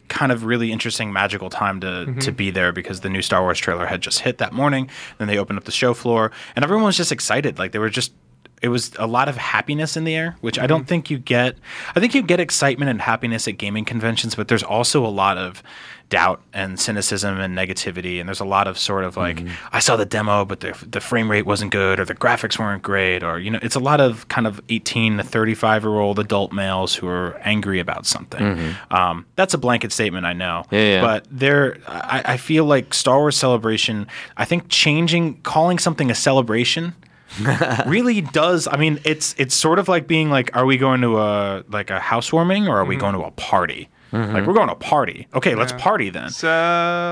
kind 0.09 0.31
of 0.31 0.45
really 0.45 0.71
interesting 0.71 1.13
magical 1.13 1.49
time 1.51 1.81
to 1.81 1.87
Mm-hmm. 1.87 2.19
to 2.21 2.31
be 2.33 2.51
there 2.51 2.71
because 2.71 3.01
the 3.01 3.09
new 3.09 3.23
Star 3.23 3.41
Wars 3.43 3.59
trailer 3.59 3.87
had 3.87 4.03
just 4.03 4.21
hit 4.21 4.39
that 4.39 4.53
morning. 4.53 4.91
Then 5.19 5.27
they 5.27 5.39
opened 5.39 5.59
up 5.59 5.65
the 5.65 5.73
show 5.73 5.95
floor 5.95 6.31
and 6.55 6.63
everyone 6.65 6.85
was 6.85 6.97
just 6.99 7.11
excited. 7.13 7.59
Like 7.59 7.73
they 7.73 7.79
were 7.81 7.89
just 7.91 8.13
it 8.63 8.69
was 8.69 8.93
a 8.99 9.07
lot 9.07 9.29
of 9.29 9.37
happiness 9.37 9.97
in 9.97 10.05
the 10.05 10.15
air, 10.15 10.37
which 10.41 10.59
I 10.59 10.63
Mm-hmm. 10.63 10.69
don't 10.69 10.85
think 10.89 11.11
you 11.11 11.19
get. 11.19 11.57
I 11.95 12.01
think 12.01 12.15
you 12.15 12.23
get 12.23 12.41
excitement 12.41 12.91
and 12.91 13.01
happiness 13.01 13.47
at 13.47 13.59
gaming 13.59 13.85
conventions, 13.85 14.35
but 14.35 14.49
there's 14.49 14.63
also 14.63 15.05
a 15.05 15.09
lot 15.09 15.37
of 15.39 15.63
doubt 16.09 16.41
and 16.55 16.79
cynicism 16.79 17.39
and 17.41 17.59
negativity. 17.59 18.21
And 18.21 18.29
there's 18.29 18.39
a 18.41 18.45
lot 18.45 18.69
of 18.69 18.79
sort 18.79 19.03
of 19.05 19.17
like, 19.17 19.43
I 19.73 19.81
saw 19.81 19.97
the 19.97 20.07
demo, 20.07 20.45
but 20.45 20.61
the, 20.61 20.73
the 20.89 21.01
frame 21.01 21.29
rate 21.29 21.45
wasn't 21.47 21.73
good, 21.73 21.99
or 21.99 22.05
the 22.05 22.15
graphics 22.15 22.59
weren't 22.61 22.83
great, 22.85 23.25
or, 23.25 23.41
you 23.41 23.51
know, 23.51 23.59
it's 23.61 23.75
a 23.75 23.81
lot 23.81 24.01
of 24.01 24.29
kind 24.29 24.47
of 24.47 24.61
18 24.69 25.17
to 25.17 25.25
35 25.25 25.83
year 25.83 25.97
old 25.99 26.19
adult 26.21 26.53
males 26.53 26.95
who 26.95 27.09
are 27.09 27.37
angry 27.43 27.81
about 27.81 28.07
something. 28.07 28.75
Um, 28.91 29.27
that's 29.35 29.53
a 29.53 29.59
blanket 29.59 29.91
statement, 29.93 30.27
I 30.27 30.33
know. 30.33 30.65
Yeah, 30.71 30.79
yeah. 30.81 31.01
But 31.03 31.27
there, 31.31 31.79
I, 31.89 32.23
I 32.25 32.37
feel 32.37 32.65
like 32.65 32.95
Star 32.95 33.19
Wars 33.19 33.37
Celebration, 33.37 34.07
I 34.37 34.45
think 34.45 34.69
changing, 34.69 35.41
calling 35.43 35.79
something 35.81 36.09
a 36.11 36.15
celebration 36.15 36.95
really 37.87 38.21
does 38.21 38.67
i 38.69 38.77
mean 38.77 39.01
it's 39.05 39.35
it's 39.39 39.55
sort 39.55 39.79
of 39.79 39.89
like 39.89 40.07
being 40.07 40.31
like 40.31 40.55
are 40.57 40.65
we 40.65 40.77
going 40.77 41.01
to 41.01 41.19
a 41.19 41.65
like 41.69 41.91
a 41.91 42.01
housewarming 42.01 42.69
or 42.69 42.77
are 42.79 42.85
we 42.85 42.95
mm-hmm. 42.95 43.01
going 43.01 43.15
to 43.15 43.23
a 43.23 43.31
party 43.33 43.89
like 44.33 44.47
we're 44.47 44.55
going 44.55 44.69
to 44.69 44.73
a 44.75 44.77
party 44.77 45.27
okay 45.35 45.55
let's 45.55 45.73
party 45.75 46.11
then 46.11 46.31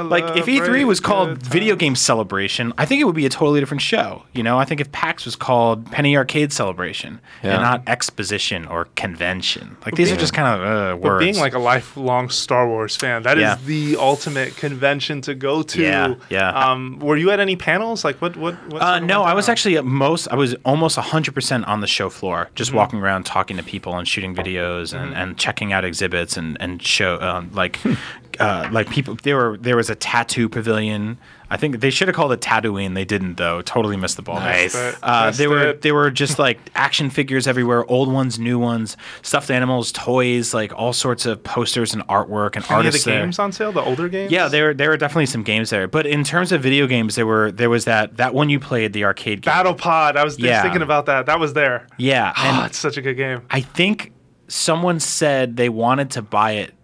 like 0.09 0.37
if 0.37 0.47
E3 0.47 0.85
was 0.87 1.01
called 1.01 1.39
Video 1.43 1.77
Game 1.77 1.95
Celebration, 1.97 2.73
I 2.79 2.85
think 2.85 3.01
it 3.01 3.05
would 3.05 3.15
be 3.15 3.27
a 3.27 3.29
totally 3.29 3.61
different 3.61 3.81
show. 3.83 4.23
You 4.33 4.43
know, 4.43 4.59
I 4.59 4.65
think 4.65 4.81
if 4.81 4.91
PAX 4.93 5.25
was 5.25 5.37
called 5.37 5.91
Penny 5.91 6.17
Arcade 6.17 6.53
Celebration 6.53 7.21
Yeah. 7.43 7.55
and 7.55 7.63
not 7.63 7.83
Exposition 7.87 8.67
or 8.67 8.87
Convention, 8.97 9.77
like 9.85 9.95
these 9.95 10.11
are 10.13 10.17
just 10.17 10.35
kind 10.35 10.49
of 10.49 10.61
uh, 10.67 10.97
But 11.01 11.11
words. 11.11 11.25
being 11.25 11.37
like 11.37 11.55
a 11.55 11.59
lifelong 11.59 12.29
Star 12.31 12.67
Wars 12.69 12.97
fan, 12.97 13.23
that 13.23 13.39
is 13.39 13.43
Yeah. 13.43 13.57
the 13.65 13.97
ultimate 13.99 14.57
convention 14.57 15.21
to 15.23 15.35
go 15.35 15.63
to. 15.63 15.83
Yeah, 15.83 16.15
yeah. 16.31 16.51
Um, 16.51 16.99
were 17.01 17.17
you 17.17 17.31
at 17.31 17.41
any 17.41 17.57
panels? 17.57 18.05
Like 18.05 18.21
what? 18.21 18.37
What? 18.37 18.55
what 18.71 18.83
Uh, 18.83 18.99
no, 19.01 19.23
I 19.23 19.35
was 19.35 19.47
down? 19.47 19.53
actually 19.53 19.77
at 19.77 19.85
most. 19.85 20.29
I 20.29 20.37
was 20.37 20.55
almost 20.65 20.97
hundred 20.97 21.35
percent 21.35 21.67
on 21.67 21.81
the 21.81 21.87
show 21.87 22.09
floor, 22.11 22.49
just 22.55 22.71
Mm-hmm. 22.71 22.79
walking 22.79 22.99
around, 23.01 23.25
talking 23.25 23.57
to 23.57 23.63
people, 23.63 23.97
and 23.97 24.07
shooting 24.09 24.35
videos, 24.35 24.93
and, 24.99 25.15
and 25.15 25.37
checking 25.39 25.73
out 25.73 25.85
exhibits, 25.85 26.37
and 26.37 26.57
and 26.61 26.83
show 26.95 27.21
um, 27.21 27.51
like 27.53 27.79
uh, 28.41 28.69
like 28.73 28.89
people. 28.91 29.17
There 29.23 29.37
were 29.37 29.57
there 29.59 29.77
was 29.77 29.91
a 29.91 29.95
tattoo 29.95 30.49
pavilion. 30.49 31.19
I 31.51 31.57
think 31.57 31.79
they 31.81 31.91
should 31.91 32.09
have 32.09 32.17
called 32.17 32.33
it 32.33 32.41
Tatooine. 32.41 32.95
They 32.95 33.05
didn't 33.05 33.37
though. 33.37 33.63
Totally 33.63 33.97
missed 33.97 34.17
the 34.17 34.23
ball. 34.23 34.41
there. 34.41 34.45
Nice. 34.51 34.73
But 34.73 34.99
Uh, 35.03 35.25
that's 35.27 35.39
there 35.39 35.51
were 35.51 35.69
it. 35.69 35.83
there 35.83 35.95
were 35.95 36.11
just 36.11 36.39
like 36.39 36.59
action 36.75 37.11
figures 37.11 37.47
everywhere, 37.47 37.85
old 37.89 38.11
ones, 38.13 38.39
new 38.39 38.59
ones, 38.59 38.97
stuffed 39.23 39.51
animals, 39.51 39.93
toys, 39.93 40.53
like 40.55 40.73
all 40.75 40.93
sorts 40.93 41.27
of 41.27 41.45
posters 41.45 41.95
and 41.95 42.03
artwork 42.09 42.57
and 42.57 42.65
Any 42.65 42.65
of 42.65 42.69
the 42.69 42.75
artists 42.75 43.05
there. 43.05 43.21
games 43.21 43.39
on 43.39 43.53
sale? 43.53 43.71
The 43.73 43.83
older 43.83 44.09
games? 44.09 44.33
Yeah, 44.33 44.49
there 44.49 44.75
there 44.75 44.89
were 44.89 44.97
definitely 44.97 45.27
some 45.27 45.43
games 45.45 45.71
there, 45.71 45.87
but 45.87 46.05
in 46.07 46.25
terms 46.25 46.51
of 46.51 46.61
video 46.63 46.87
games, 46.89 47.15
there 47.15 47.27
were 47.27 47.53
there 47.53 47.71
was 47.71 47.85
that 47.85 48.17
that 48.17 48.35
one 48.35 48.49
you 48.49 48.59
played 48.59 48.93
the 48.95 49.05
arcade 49.05 49.43
game. 49.43 49.53
Battle 49.53 49.75
Pod. 49.75 50.17
I 50.17 50.25
was 50.25 50.35
just 50.37 50.47
Yeah. 50.49 50.63
thinking 50.63 50.83
about 50.83 51.07
that. 51.07 51.27
That 51.27 51.39
was 51.39 51.53
there. 51.53 51.87
Yeah, 51.99 52.33
Ah, 52.35 52.57
and 52.63 52.67
it's 52.67 52.79
such 52.79 52.97
a 52.97 53.03
good 53.03 53.15
game. 53.17 53.43
I 53.51 53.61
think 53.61 54.11
someone 54.49 54.99
said 54.99 55.57
they 55.57 55.69
wanted 55.69 56.11
to 56.13 56.23
buy 56.23 56.53
it, 56.53 56.75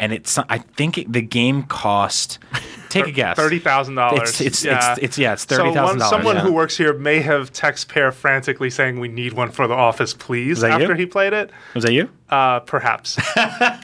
and 0.00 0.12
it's 0.12 0.38
I 0.38 0.58
think 0.58 0.98
it, 0.98 1.12
the 1.12 1.22
game 1.22 1.62
cost. 1.64 2.38
Take 2.88 3.06
a 3.06 3.10
guess. 3.12 3.36
Thirty 3.36 3.58
thousand 3.58 3.96
dollars. 3.96 4.40
It's 4.40 4.40
it's, 4.40 4.64
it's 4.64 4.98
it's 5.02 5.18
yeah, 5.18 5.34
it's 5.34 5.42
So 5.42 5.56
thirty 5.56 5.68
one, 5.68 5.74
thousand 5.74 5.98
dollars. 5.98 6.10
someone 6.10 6.36
yeah. 6.36 6.42
who 6.42 6.52
works 6.52 6.76
here 6.76 6.94
may 6.94 7.20
have 7.20 7.52
text 7.52 7.88
Peer 7.90 8.10
frantically 8.12 8.70
saying, 8.70 8.98
"We 8.98 9.08
need 9.08 9.34
one 9.34 9.50
for 9.50 9.66
the 9.66 9.74
office, 9.74 10.14
please." 10.14 10.60
that 10.60 10.78
you? 10.78 10.84
After 10.84 10.94
he 10.94 11.04
played 11.04 11.32
it, 11.34 11.50
was 11.74 11.84
that 11.84 11.92
you? 11.92 12.08
uh, 12.30 12.60
perhaps. 12.60 13.18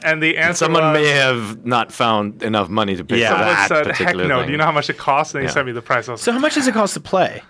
and 0.03 0.21
the 0.23 0.37
answer 0.37 0.65
Someone 0.65 0.83
was, 0.83 0.93
may 1.01 1.07
have 1.09 1.65
not 1.65 1.91
found 1.91 2.41
enough 2.41 2.67
money 2.69 2.95
to 2.95 3.03
pay 3.05 3.19
Yeah. 3.19 3.29
for 3.29 3.35
someone 3.35 3.55
that 3.55 3.67
said, 3.97 4.07
"Heck 4.07 4.15
no!" 4.15 4.37
thing. 4.39 4.45
Do 4.47 4.51
you 4.51 4.57
know 4.57 4.65
how 4.65 4.71
much 4.71 4.89
it 4.89 4.97
costs? 4.97 5.35
And 5.35 5.43
he 5.43 5.47
Yeah. 5.47 5.53
sent 5.53 5.67
me 5.67 5.71
the 5.71 5.81
price. 5.83 6.09
I 6.09 6.13
was 6.13 6.21
So 6.21 6.31
how 6.31 6.39
much 6.39 6.55
does 6.55 6.67
it 6.67 6.73
cost 6.73 6.95
to 6.95 6.99
play? 6.99 7.43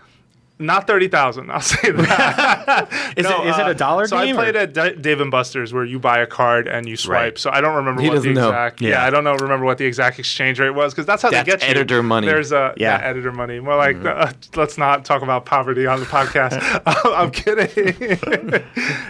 Not 0.59 0.87
thirty 0.87 1.07
thousand. 1.07 1.51
I'll 1.51 1.59
say 1.61 1.91
that. 1.91 3.13
Is 3.17 3.23
No, 3.25 3.43
it 3.43 3.49
is 3.49 3.57
it 3.57 3.65
uh, 3.65 3.69
a 3.69 3.73
dollar 3.73 4.07
So 4.07 4.17
game? 4.19 4.37
I 4.37 4.41
played 4.41 4.55
or- 4.55 4.59
at 4.59 4.73
D- 4.73 5.01
Dave 5.01 5.19
and 5.21 5.29
Buster's 5.31 5.73
where 5.73 5.83
you 5.83 5.99
buy 5.99 6.19
a 6.19 6.27
card 6.27 6.67
and 6.67 6.87
you 6.87 6.95
swipe. 6.97 7.15
Right. 7.15 7.37
So 7.37 7.49
I 7.51 7.61
don't 7.61 7.75
remember 7.75 8.01
He 8.01 8.09
what 8.09 8.21
the 8.23 8.29
exact. 8.31 8.81
Yeah. 8.81 8.89
Yeah. 8.91 9.05
I 9.05 9.09
don't 9.09 9.23
know. 9.23 9.35
Remember 9.35 9.65
what 9.65 9.77
the 9.77 9.85
exact 9.85 10.17
exchange 10.19 10.59
rate 10.59 10.69
was 10.71 10.93
because 10.93 11.05
that's 11.05 11.21
how 11.21 11.29
That's 11.29 11.45
they 11.45 11.51
get 11.51 11.61
you. 11.63 11.67
editor 11.69 12.01
money. 12.03 12.27
There's 12.27 12.51
a 12.51 12.73
yeah, 12.77 12.91
Yeah. 12.91 12.97
Mm-hmm. 12.97 13.05
editor 13.09 13.31
money. 13.31 13.59
More 13.59 13.75
like 13.75 14.03
uh, 14.05 14.31
let's 14.55 14.77
not 14.77 15.03
talk 15.05 15.21
about 15.21 15.45
poverty 15.45 15.85
on 15.87 15.99
the 15.99 16.05
podcast. 16.05 16.55
I'm 17.05 17.31
kidding. 17.31 18.63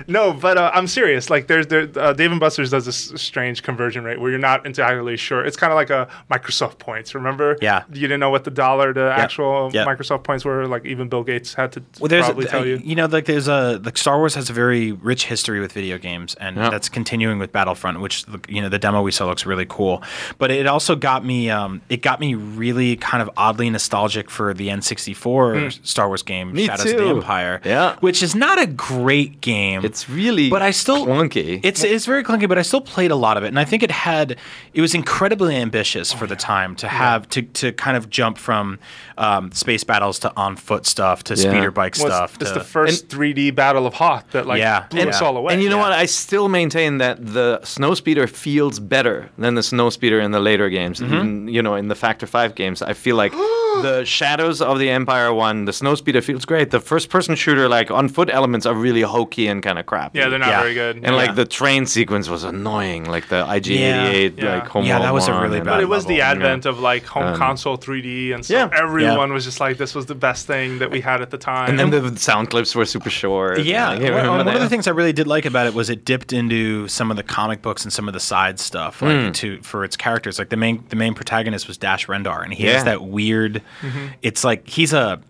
no, 0.08 0.34
but 0.34 0.58
uh, 0.58 0.72
I'm 0.74 0.88
serious. 0.88 1.30
Like 1.30 1.48
there's 1.48 1.68
there 1.68 1.88
uh, 1.96 2.14
Dave 2.14 2.32
and 2.32 2.40
Buster's 2.40 2.72
does 2.72 2.86
this 2.86 3.12
strange 3.16 3.64
conversion 3.64 4.04
rate 4.04 4.20
where 4.20 4.30
you're 4.32 4.40
not 4.40 4.66
entirely 4.66 5.18
sure. 5.18 5.46
It's 5.46 5.58
kind 5.58 5.72
of 5.72 5.76
like 5.76 5.90
a 5.90 6.08
Microsoft 6.32 6.80
points. 6.80 7.14
Remember? 7.16 7.58
Yeah. 7.62 7.84
You 7.92 8.02
didn't 8.02 8.20
know 8.20 8.30
what 8.30 8.44
the 8.44 8.52
dollar 8.52 8.94
to 8.94 9.02
actual 9.12 9.70
Yep. 9.74 9.88
Microsoft 9.88 10.24
points 10.24 10.44
were. 10.46 10.68
Like 10.68 10.86
even 10.86 11.10
Bill 11.10 11.24
Gates 11.24 11.35
had 11.56 11.72
to 11.74 11.84
Well, 12.00 12.08
there's 12.10 12.26
probably 12.26 12.46
tell 12.46 12.66
you. 12.66 12.82
you 12.84 12.96
know 12.96 13.06
like 13.06 13.26
there's 13.26 13.48
a 13.48 13.80
like 13.84 13.98
Star 13.98 14.18
Wars 14.18 14.36
has 14.36 14.50
a 14.50 14.54
very 14.54 14.92
rich 14.92 15.26
history 15.26 15.60
with 15.60 15.72
video 15.74 15.98
games, 15.98 16.36
and 16.36 16.56
Yeah. 16.58 16.70
that's 16.70 16.90
continuing 16.90 17.40
with 17.40 17.52
Battlefront, 17.52 18.00
which 18.02 18.26
you 18.48 18.62
know 18.62 18.70
the 18.70 18.80
demo 18.80 19.02
we 19.02 19.12
saw 19.12 19.26
looks 19.26 19.46
really 19.46 19.66
cool. 19.68 20.02
But 20.38 20.52
it 20.52 20.68
also 20.68 20.96
got 20.96 21.26
me 21.26 21.50
um, 21.50 21.82
it 21.90 22.02
got 22.02 22.20
me 22.20 22.36
really 22.36 22.96
kind 22.98 23.22
of 23.22 23.30
oddly 23.38 23.70
nostalgic 23.70 24.30
for 24.30 24.54
the 24.54 24.70
N64 24.70 25.86
Star 25.86 26.08
Wars 26.08 26.24
game 26.24 26.54
Me 26.54 26.66
Shadows 26.66 26.92
of 26.92 26.98
the. 26.98 27.06
Empire, 27.08 27.62
Yeah. 27.64 27.96
which 28.00 28.22
is 28.24 28.36
not 28.36 28.60
a 28.62 28.66
great 28.68 29.42
game. 29.42 29.84
It's 29.86 30.10
really 30.10 30.50
but 30.50 30.62
I 30.62 30.72
still 30.72 31.06
clunky. 31.06 31.60
It's 31.64 31.84
it's 31.84 32.06
very 32.06 32.24
clunky, 32.24 32.48
but 32.48 32.58
I 32.58 32.62
still 32.62 32.82
played 32.82 33.12
a 33.12 33.16
lot 33.16 33.38
of 33.38 33.44
it, 33.44 33.48
and 33.48 33.60
I 33.60 33.66
think 33.66 33.84
it 33.84 33.92
had 33.92 34.38
it 34.74 34.82
was 34.82 34.94
incredibly 34.94 35.56
ambitious 35.56 36.12
for 36.14 36.28
the 36.28 36.36
time 36.36 36.76
to 36.78 36.88
have 36.88 37.28
to 37.30 37.42
to 37.44 37.72
kind 37.74 37.96
of 37.98 38.10
jump 38.10 38.38
from 38.38 38.80
um, 39.18 39.52
space 39.52 39.84
battles 39.84 40.20
to 40.20 40.32
on 40.36 40.56
foot 40.56 40.86
stuff 40.86 41.24
to 41.26 41.36
Yeah. 41.36 41.50
speeder 41.52 41.72
bike 41.72 41.96
Well, 41.98 42.08
stuff. 42.08 42.34
it's, 42.36 42.44
it's 42.44 42.52
to, 42.52 42.60
the 42.60 42.66
first 42.66 43.08
3D 43.10 43.54
battle 43.54 43.86
of 43.86 43.94
Hoth 43.96 44.32
that 44.32 44.46
like 44.48 44.60
Yeah. 44.60 44.86
blew 44.90 45.02
And- 45.02 45.10
us 45.10 45.22
all 45.22 45.36
away. 45.38 45.54
And 45.54 45.62
you 45.64 45.70
know 45.70 45.78
Yeah. 45.78 45.90
what? 45.90 45.92
I 45.94 46.06
still 46.06 46.48
maintain 46.50 46.98
that 47.00 47.18
the 47.34 47.60
snowspeeder 47.64 48.30
feels 48.30 48.80
better 48.80 49.30
than 49.38 49.56
the 49.56 49.62
snowspeeder 49.62 50.24
in 50.24 50.32
the 50.32 50.40
later 50.40 50.70
games. 50.70 51.00
Mm-hmm. 51.00 51.14
Even, 51.14 51.48
you 51.48 51.62
know, 51.62 51.76
in 51.76 51.88
the 51.88 51.96
Factor 51.96 52.26
Five 52.28 52.56
games, 52.56 52.82
I 52.82 52.94
feel 52.94 53.16
like 53.16 53.34
the 53.82 54.06
Shadows 54.06 54.62
of 54.62 54.80
the 54.80 54.90
Empire 54.90 55.34
one, 55.34 55.66
the 55.66 55.72
Snowspeeder 55.72 56.24
feels 56.24 56.46
great. 56.46 56.72
The 56.72 56.80
first-person 56.80 57.36
shooter, 57.36 57.68
like 57.70 57.92
on 57.92 58.08
foot 58.10 58.30
elements, 58.32 58.66
are 58.66 58.74
really 58.74 59.02
hokey 59.02 59.48
and 59.48 59.62
kind 59.64 59.78
of 59.80 59.86
crap. 59.86 60.16
Yeah, 60.16 60.30
they're 60.30 60.40
not 60.40 60.50
Yeah. 60.50 60.62
very 60.62 60.74
good. 60.74 60.96
And 60.98 61.06
Yeah. 61.08 61.12
like 61.12 61.36
the 61.36 61.46
train 61.46 61.86
sequence 61.86 62.30
was 62.30 62.44
annoying, 62.44 63.06
like 63.06 63.28
the 63.30 63.44
IG88, 63.48 64.34
Yeah. 64.38 64.56
like 64.56 64.68
home 64.68 64.86
Yeah, 64.86 65.00
that 65.00 65.14
was 65.14 65.28
a 65.28 65.34
really 65.34 65.58
and- 65.58 65.66
bad 65.66 65.74
But 65.74 65.82
it 65.82 65.90
was 65.90 66.06
the 66.06 66.20
level, 66.20 66.44
advent 66.44 66.66
of 66.66 66.80
like 66.80 67.06
home 67.06 67.24
Um, 67.34 67.38
console 67.38 67.78
3D, 67.78 68.32
and 68.34 68.46
so 68.46 68.54
yeah. 68.54 68.70
everyone 68.78 69.30
Yeah. 69.30 69.34
was 69.34 69.46
just 69.46 69.60
like, 69.60 69.78
"This 69.78 69.94
was 69.96 70.06
the 70.06 70.16
best 70.16 70.48
thing 70.48 70.80
that 70.80 70.92
we 70.92 71.02
had 71.02 71.22
at 71.22 71.32
the 71.32 71.38
time." 71.38 71.70
And 71.70 71.80
then 71.80 71.90
the 71.92 72.18
sound 72.20 72.50
clips 72.50 72.76
were 72.76 72.86
super 72.86 73.10
short. 73.10 73.60
Yeah, 73.64 73.90
Like, 73.90 74.00
one, 74.00 74.10
remember 74.10 74.30
one 74.32 74.40
of 74.42 74.46
that? 74.54 74.60
the 74.60 74.70
things 74.70 74.88
I 74.88 74.92
really 74.92 75.14
did 75.14 75.28
like 75.28 75.46
about 75.46 75.68
it 75.68 75.74
was 75.74 75.90
it 75.90 76.06
dipped 76.06 76.34
into 76.34 76.88
some 76.88 77.12
of 77.12 77.18
the 77.18 77.24
comic 77.24 77.62
books 77.62 77.84
and 77.84 77.92
some 77.92 78.08
of 78.08 78.14
the 78.14 78.20
side 78.20 78.60
stuff, 78.60 79.02
like 79.02 79.18
Hmm. 79.26 79.32
to 79.32 79.60
for 79.62 79.84
its 79.84 79.96
characters. 79.98 80.40
Like 80.40 80.50
the 80.50 80.58
main 80.58 80.84
the 80.90 80.96
main 80.96 81.14
protagonist 81.14 81.68
was 81.68 81.78
Dash 81.78 82.08
Rendar, 82.08 82.44
and 82.44 82.54
he 82.54 82.66
Yeah. 82.66 82.74
has 82.74 82.84
that 82.86 83.02
weird. 83.04 83.62
Mm-hmm. 83.82 84.08
It's 84.22 84.44
like 84.44 84.68
he's 84.68 84.94
a 84.94 85.22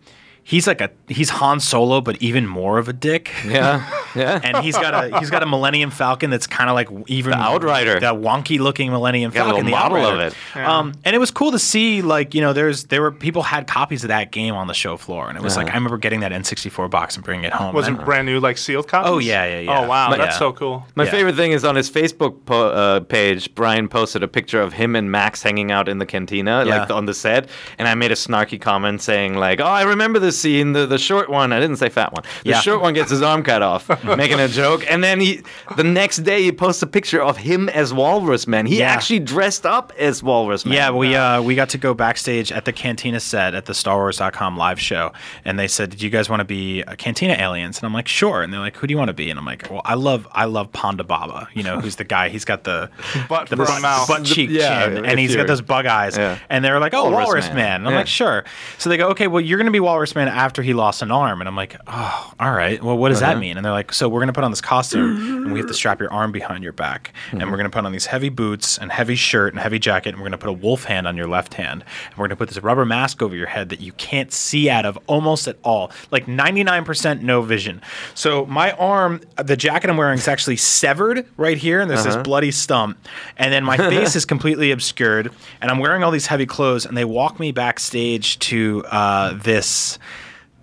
he's 0.47 0.67
like 0.67 0.79
a 0.79 0.89
he's 1.07 1.29
Han 1.31 1.59
Solo, 1.59 1.99
but 2.01 2.21
even 2.21 2.45
more 2.47 2.77
of 2.77 2.87
a 2.87 2.93
dick. 2.93 3.33
Yeah, 3.45 3.85
yeah. 4.15 4.39
And 4.43 4.57
he's 4.63 4.77
got 4.77 4.93
a 4.93 5.19
he's 5.19 5.29
got 5.31 5.41
a 5.43 5.45
Millennium 5.47 5.89
Falcon 5.91 6.29
that's 6.29 6.45
kind 6.47 6.69
of 6.69 6.75
like 6.75 6.87
even 7.07 7.31
The 7.31 7.37
Outrider. 7.37 7.99
the 7.99 8.13
wonky 8.13 8.59
looking 8.59 8.91
Millennium 8.91 9.31
Got 9.31 9.47
a 9.47 9.49
Falcon, 9.49 9.65
the 9.65 9.71
model 9.71 9.97
of 9.97 10.03
Outrider. 10.03 10.35
it. 10.55 10.65
Um, 10.65 10.93
and 11.03 11.15
it 11.15 11.19
was 11.19 11.31
cool 11.31 11.51
to 11.51 11.59
see 11.59 12.01
like 12.03 12.33
you 12.35 12.41
know 12.41 12.53
there's 12.53 12.85
there 12.85 13.01
were 13.01 13.11
people 13.11 13.41
had 13.41 13.67
copies 13.67 14.03
of 14.03 14.09
that 14.09 14.31
game 14.31 14.53
on 14.53 14.67
the 14.67 14.73
show 14.73 14.95
floor, 14.97 15.27
and 15.27 15.37
it 15.37 15.43
was 15.43 15.57
like 15.57 15.65
Uh-huh. 15.67 15.73
I 15.73 15.77
remember 15.77 15.97
getting 15.97 16.19
that 16.21 16.31
N64 16.31 16.89
box 16.91 17.15
and 17.15 17.25
bringing 17.25 17.45
it 17.45 17.51
home. 17.53 17.73
Wasn't 17.73 18.05
brand 18.05 18.27
new, 18.27 18.39
like 18.39 18.57
sealed 18.59 18.87
copies? 18.87 19.09
Oh, 19.11 19.17
yeah, 19.17 19.45
yeah, 19.45 19.59
yeah. 19.61 19.79
Oh 19.79 19.87
wow, 19.87 20.09
But- 20.11 20.17
that's 20.19 20.35
yeah. 20.35 20.39
so 20.39 20.53
cool. 20.53 20.85
My 20.95 21.03
Yeah. 21.05 21.11
favorite 21.11 21.35
thing 21.35 21.51
is 21.51 21.65
on 21.65 21.75
his 21.75 21.89
Facebook 21.89 22.45
po- 22.45 22.69
uh, 22.69 22.99
page, 23.01 23.53
Brian 23.55 23.87
posted 23.87 24.21
a 24.23 24.27
picture 24.27 24.61
of 24.61 24.73
him 24.73 24.95
and 24.95 25.11
Max 25.11 25.41
hanging 25.41 25.71
out 25.71 25.89
in 25.89 25.97
the 25.97 26.05
cantina, 26.05 26.63
Yeah. 26.65 26.79
like 26.81 26.91
on 26.91 27.05
the 27.05 27.13
set. 27.15 27.49
And 27.79 27.87
I 27.87 27.95
made 27.95 28.11
a 28.11 28.15
snarky 28.15 28.61
comment 28.61 29.01
saying, 29.01 29.33
like, 29.35 29.59
oh, 29.59 29.65
I 29.65 29.81
remember 29.83 30.19
this 30.19 30.34
scene, 30.35 30.73
the, 30.73 30.85
the 30.85 30.97
short 30.97 31.29
one. 31.29 31.51
I 31.53 31.59
didn't 31.59 31.77
say 31.77 31.89
fat 31.89 32.13
one. 32.13 32.23
The 32.43 32.51
Yeah. 32.51 32.59
short 32.61 32.81
one 32.81 32.93
gets 32.93 33.09
his 33.09 33.21
arm 33.21 33.43
cut 33.43 33.61
off, 33.61 33.89
making 34.17 34.39
a 34.39 34.47
joke. 34.47 34.85
And 34.89 35.03
then 35.03 35.19
he, 35.19 35.41
the 35.75 35.83
next 35.83 36.17
day, 36.17 36.43
he 36.43 36.51
posts 36.51 36.81
a 36.81 36.87
picture 36.87 37.21
of 37.21 37.37
him 37.37 37.69
as 37.69 37.93
Walrus 37.93 38.47
Man. 38.47 38.65
He 38.65 38.79
Yeah. 38.79 38.91
actually 38.91 39.19
dressed 39.19 39.65
up 39.65 39.91
as 39.97 40.21
Walrus 40.21 40.65
Man. 40.65 40.75
Yeah, 40.75 40.91
we 40.91 41.15
uh, 41.15 41.41
we 41.41 41.55
got 41.55 41.69
to 41.69 41.77
go 41.77 41.93
backstage 41.93 42.51
at 42.51 42.65
the 42.65 42.73
Cantina 42.73 43.19
set 43.19 43.53
at 43.55 43.65
the 43.65 43.73
StarWars.com 43.73 44.57
live 44.57 44.79
show, 44.79 45.11
and 45.43 45.57
they 45.57 45.67
said, 45.67 45.91
Do 45.97 46.03
you 46.05 46.09
guys 46.11 46.29
want 46.29 46.39
to 46.41 46.45
be 46.45 46.83
uh, 46.83 46.95
Cantina 46.95 47.33
aliens?" 47.33 47.77
And 47.77 47.85
I'm 47.85 47.93
like, 47.93 48.07
"Sure." 48.07 48.41
And 48.41 48.51
they're 48.53 48.59
like, 48.59 48.75
"Who 48.77 48.87
do 48.87 48.91
you 48.93 48.97
want 48.97 49.09
to 49.09 49.13
be?" 49.13 49.29
And 49.29 49.39
I'm 49.39 49.45
like, 49.45 49.67
"Well, 49.69 49.81
I 49.85 49.93
love 49.95 50.27
I 50.31 50.45
love 50.45 50.71
Ponda 50.71 51.05
Baba. 51.05 51.47
You 51.53 51.63
know, 51.63 51.79
who's 51.79 51.95
the 51.95 52.03
guy? 52.03 52.29
He's 52.29 52.45
got 52.45 52.63
the 52.63 52.89
Butt 53.29 53.49
the 53.49 53.55
for 53.55 53.63
a 53.63 53.65
butt, 53.65 53.81
mouth. 53.81 54.07
butt 54.07 54.23
cheek 54.25 54.49
yeah, 54.51 54.85
chin, 54.89 55.05
and 55.05 55.19
he's 55.19 55.35
got 55.35 55.47
those 55.47 55.61
bug 55.61 55.85
eyes." 55.85 56.17
Yeah. 56.17 56.37
And 56.49 56.63
they're 56.65 56.79
like, 56.79 56.93
"Oh, 56.93 57.09
Walrus 57.09 57.25
Walrus, 57.27 57.47
Man. 57.47 57.55
Man." 57.55 57.75
And 57.81 57.87
I'm 57.87 57.93
Yeah. 57.93 57.99
like, 57.99 58.07
"Sure." 58.07 58.43
So 58.77 58.89
they 58.89 58.97
go, 58.97 59.09
"Okay, 59.09 59.27
well, 59.27 59.41
you're 59.41 59.57
going 59.57 59.65
to 59.67 59.71
be 59.71 59.79
Walrus 59.79 60.15
Man 60.15 60.24
after 60.27 60.61
he 60.61 60.73
lost 60.73 61.01
an 61.01 61.11
arm." 61.11 61.41
And 61.41 61.47
I'm 61.47 61.55
like, 61.55 61.75
"Oh, 61.87 62.33
all 62.39 62.51
right. 62.51 62.81
Well, 62.83 62.97
what 62.97 63.09
does 63.09 63.21
Uh-huh. 63.21 63.33
that 63.33 63.39
mean?" 63.39 63.57
And 63.57 63.65
they're 63.65 63.71
like, 63.73 63.93
"So 63.93 64.07
we're 64.09 64.19
going 64.19 64.27
to 64.27 64.33
put 64.33 64.43
on 64.43 64.51
this 64.51 64.61
costume, 64.61 65.15
and 65.45 65.51
we 65.53 65.59
have 65.59 65.67
to 65.67 65.73
strap 65.73 65.99
your 65.99 66.11
arm 66.11 66.31
behind 66.31 66.63
your 66.63 66.73
back, 66.73 67.13
Mm-hmm. 67.27 67.41
and 67.41 67.51
we're 67.51 67.57
going 67.57 67.69
to 67.69 67.75
put 67.75 67.85
on 67.85 67.91
these 67.91 68.05
heavy 68.07 68.29
boots 68.29 68.77
and 68.77 68.91
heavy 68.91 69.15
shirt 69.15 69.53
and 69.53 69.61
heavy 69.61 69.79
jacket, 69.79 70.09
and 70.09 70.17
we're 70.17 70.23
going 70.29 70.31
to 70.33 70.37
put 70.37 70.49
a 70.49 70.53
wolf 70.53 70.85
hand 70.85 71.07
on 71.07 71.15
your 71.17 71.27
left 71.27 71.53
hand, 71.55 71.83
and 72.09 72.17
we're 72.17 72.23
going 72.27 72.29
to 72.31 72.35
put 72.35 72.49
this 72.49 72.61
rubber 72.63 72.85
mask 72.85 73.21
over 73.21 73.35
your 73.35 73.47
head 73.47 73.69
that 73.69 73.79
you 73.81 73.91
can't 73.93 74.31
see 74.31 74.69
out 74.69 74.85
of 74.85 74.97
almost 75.07 75.47
at 75.47 75.57
all, 75.63 75.91
like 76.11 76.25
99% 76.27 77.21
no 77.21 77.41
vision. 77.41 77.81
So 78.13 78.45
my 78.45 78.71
arm, 78.73 79.21
the 79.37 79.55
jacket 79.57 79.89
I'm 79.89 79.97
wearing 79.97 80.17
is 80.17 80.27
actually 80.27 80.57
severed 80.57 81.25
right 81.37 81.57
here, 81.57 81.79
and 81.81 81.89
there's 81.89 82.05
Uh-huh. 82.05 82.15
this 82.17 82.23
bloody 82.23 82.51
stump, 82.51 82.97
and 83.37 83.51
then 83.53 83.63
my 83.63 83.77
face 83.93 84.15
is 84.15 84.25
completely 84.25 84.71
obscured, 84.71 85.31
and 85.61 85.71
I'm 85.71 85.79
wearing 85.79 86.03
all 86.03 86.11
these 86.11 86.27
heavy 86.27 86.45
clothes, 86.45 86.85
and 86.85 86.95
they 86.97 87.05
walk 87.05 87.39
me 87.39 87.51
backstage 87.51 88.39
to 88.39 88.83
uh, 88.91 89.33
this 89.41 89.97